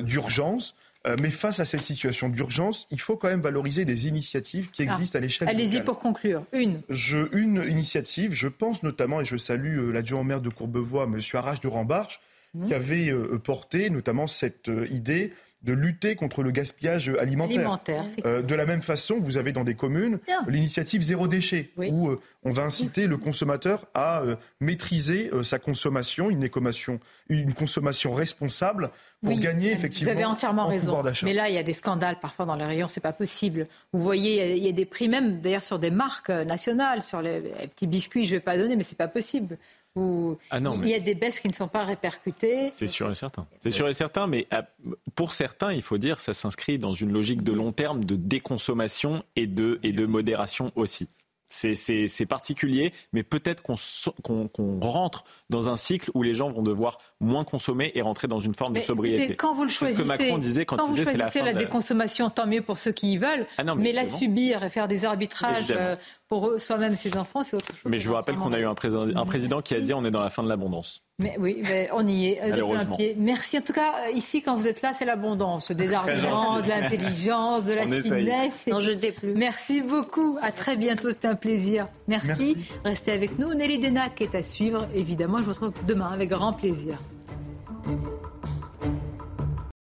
d'urgence. 0.03 0.75
mais 1.21 1.31
face 1.31 1.59
à 1.59 1.65
cette 1.65 1.81
situation 1.81 2.29
d'urgence, 2.29 2.87
il 2.91 3.01
faut 3.01 3.17
quand 3.17 3.29
même 3.29 3.41
valoriser 3.41 3.85
des 3.85 4.07
initiatives 4.07 4.69
qui 4.69 4.83
ah. 4.87 4.93
existent 4.93 5.17
à 5.17 5.21
l'échelle. 5.21 5.49
Allez-y 5.49 5.81
pour 5.81 5.99
conclure. 5.99 6.43
Une. 6.53 6.81
Je, 6.89 7.17
une 7.35 7.63
initiative. 7.67 8.33
Je 8.33 8.47
pense 8.47 8.83
notamment, 8.83 9.21
et 9.21 9.25
je 9.25 9.37
salue 9.37 9.91
l'adjoint 9.91 10.23
maire 10.23 10.41
de 10.41 10.49
Courbevoie, 10.49 11.05
M. 11.05 11.19
Arrache 11.33 11.61
de 11.61 11.67
Rambarche, 11.67 12.19
mmh. 12.53 12.67
qui 12.67 12.73
avait 12.73 13.13
porté 13.43 13.89
notamment 13.89 14.27
cette 14.27 14.69
idée 14.89 15.33
de 15.63 15.73
lutter 15.73 16.15
contre 16.15 16.43
le 16.43 16.51
gaspillage 16.51 17.09
alimentaire. 17.19 17.79
Euh, 18.25 18.41
de 18.41 18.55
la 18.55 18.65
même 18.65 18.81
façon, 18.81 19.19
vous 19.19 19.37
avez 19.37 19.51
dans 19.51 19.63
des 19.63 19.73
communes 19.73 20.19
l'initiative 20.47 21.01
zéro 21.01 21.27
déchet, 21.27 21.71
où 21.77 22.09
euh, 22.09 22.19
on 22.43 22.51
va 22.51 22.63
inciter 22.63 23.07
le 23.07 23.17
consommateur 23.17 23.85
à 23.93 24.21
euh, 24.21 24.35
maîtriser 24.59 25.31
sa 25.43 25.59
consommation, 25.59 26.29
une 26.29 26.47
consommation, 26.49 26.99
une 27.29 27.53
consommation 27.53 28.13
responsable 28.13 28.91
pour 29.23 29.37
gagner 29.39 29.71
effectivement. 29.71 30.11
Vous 30.11 30.17
avez 30.17 30.25
entièrement 30.25 30.67
raison. 30.67 31.03
Mais 31.23 31.33
là, 31.33 31.49
il 31.49 31.55
y 31.55 31.57
a 31.57 31.63
des 31.63 31.73
scandales 31.73 32.19
parfois 32.19 32.45
dans 32.45 32.55
les 32.55 32.65
rayons, 32.65 32.87
c'est 32.87 33.01
pas 33.01 33.13
possible. 33.13 33.67
Vous 33.93 34.01
voyez, 34.01 34.55
il 34.55 34.63
y 34.63 34.69
a 34.69 34.71
des 34.71 34.85
prix 34.85 35.09
même 35.09 35.41
d'ailleurs 35.41 35.63
sur 35.63 35.79
des 35.79 35.91
marques 35.91 36.29
nationales, 36.29 37.01
sur 37.01 37.21
les, 37.21 37.41
petits 37.75 37.87
biscuits, 37.87 38.25
je 38.25 38.35
vais 38.35 38.39
pas 38.39 38.57
donner, 38.57 38.75
mais 38.75 38.83
c'est 38.83 38.97
pas 38.97 39.07
possible. 39.07 39.57
Ah 40.49 40.59
non, 40.59 40.79
il 40.83 40.89
y 40.89 40.93
a 40.93 40.99
des 40.99 41.15
baisses 41.15 41.39
qui 41.39 41.47
ne 41.47 41.53
sont 41.53 41.67
pas 41.67 41.83
répercutées. 41.83 42.69
C'est 42.69 42.87
sûr 42.87 43.09
et 43.09 43.15
certain. 43.15 43.47
C'est 43.61 43.71
sûr 43.71 43.87
et 43.87 43.93
certain, 43.93 44.27
mais 44.27 44.47
euh, 44.53 44.61
pour 45.15 45.33
certains, 45.33 45.73
il 45.73 45.81
faut 45.81 45.97
dire, 45.97 46.19
ça 46.19 46.33
s'inscrit 46.33 46.77
dans 46.77 46.93
une 46.93 47.11
logique 47.11 47.43
de 47.43 47.53
long 47.53 47.71
terme 47.71 48.03
de 48.03 48.15
déconsommation 48.15 49.23
et 49.35 49.47
de, 49.47 49.79
et 49.83 49.91
de 49.91 50.05
modération 50.05 50.71
aussi. 50.75 51.07
C'est 51.49 52.25
particulier, 52.27 52.91
mais 53.13 53.23
peut-être 53.23 53.63
qu'on 53.63 54.79
rentre 54.81 55.23
dans 55.49 55.69
un 55.69 55.77
cycle 55.77 56.11
où 56.13 56.21
les 56.21 56.33
gens 56.33 56.49
vont 56.49 56.61
devoir 56.61 56.99
moins 57.21 57.45
consommer 57.45 57.91
et 57.95 58.01
rentrer 58.01 58.27
dans 58.27 58.39
une 58.39 58.53
forme 58.53 58.73
de 58.73 58.81
sobriété. 58.81 59.35
Quand 59.35 59.53
vous 59.53 59.63
le 59.63 59.69
choisissez, 59.69 60.03
ce 60.03 60.03
que 60.03 60.07
Macron 60.07 60.37
disait 60.39 60.65
quand, 60.65 60.77
il 60.89 60.95
disait, 60.95 61.15
choisissez 61.15 61.41
la, 61.41 61.53
déconsommation, 61.53 62.29
tant 62.29 62.47
mieux 62.47 62.61
pour 62.61 62.79
ceux 62.79 62.91
qui 62.91 63.13
y 63.13 63.17
veulent. 63.17 63.47
Ah 63.57 63.63
mais, 63.75 63.93
la 63.93 64.05
subir 64.05 64.63
et 64.63 64.69
faire 64.69 64.89
des 64.89 65.05
arbitrages 65.05 65.71
euh, 65.71 65.95
pour 66.27 66.59
soi-même 66.59 66.93
et 66.93 66.97
ses 66.97 67.15
enfants, 67.17 67.43
c'est 67.43 67.55
autre 67.55 67.67
chose. 67.67 67.81
Mais 67.85 67.99
je 67.99 68.07
vous 68.07 68.15
rappelle 68.15 68.35
qu'on 68.35 68.51
a 68.51 68.59
eu 68.59 68.65
un 68.65 68.75
président, 68.75 69.07
un 69.15 69.25
président 69.25 69.61
qui 69.61 69.75
a 69.75 69.79
dit 69.79 69.93
on 69.93 70.03
est 70.03 70.11
dans 70.11 70.21
la 70.21 70.29
fin 70.29 70.43
de 70.43 70.49
l'abondance. 70.49 71.01
Mais 71.19 71.35
oui, 71.39 71.61
mais 71.63 71.89
on 71.93 72.05
y 72.07 72.27
est. 72.27 72.41
Euh, 72.43 72.85
pied. 72.95 73.15
Merci. 73.17 73.57
En 73.57 73.61
tout 73.61 73.73
cas, 73.73 74.07
euh, 74.07 74.11
ici, 74.11 74.41
quand 74.41 74.55
vous 74.55 74.67
êtes 74.67 74.81
là, 74.81 74.93
c'est 74.93 75.05
l'abondance, 75.05 75.71
des 75.71 75.93
arguments, 75.93 76.59
de 76.59 76.67
l'intelligence, 76.67 77.65
de 77.65 77.73
la 77.73 77.83
finesse. 77.83 78.67
Non, 78.67 78.81
je 78.81 78.91
plus. 79.11 79.33
Merci 79.33 79.81
beaucoup. 79.81 80.37
À 80.41 80.51
très 80.51 80.75
bientôt. 80.75 81.09
C'était 81.09 81.27
un 81.27 81.35
plaisir. 81.35 81.85
Merci. 82.07 82.57
Restez 82.83 83.11
avec 83.11 83.39
nous. 83.39 83.53
Nelly 83.53 83.79
Denac 83.79 84.21
est 84.21 84.35
à 84.35 84.43
suivre. 84.43 84.87
Évidemment, 84.93 85.39
je 85.39 85.43
vous 85.43 85.51
retrouve 85.51 85.73
demain 85.87 86.09
avec 86.11 86.29
grand 86.29 86.53
plaisir. 86.53 86.97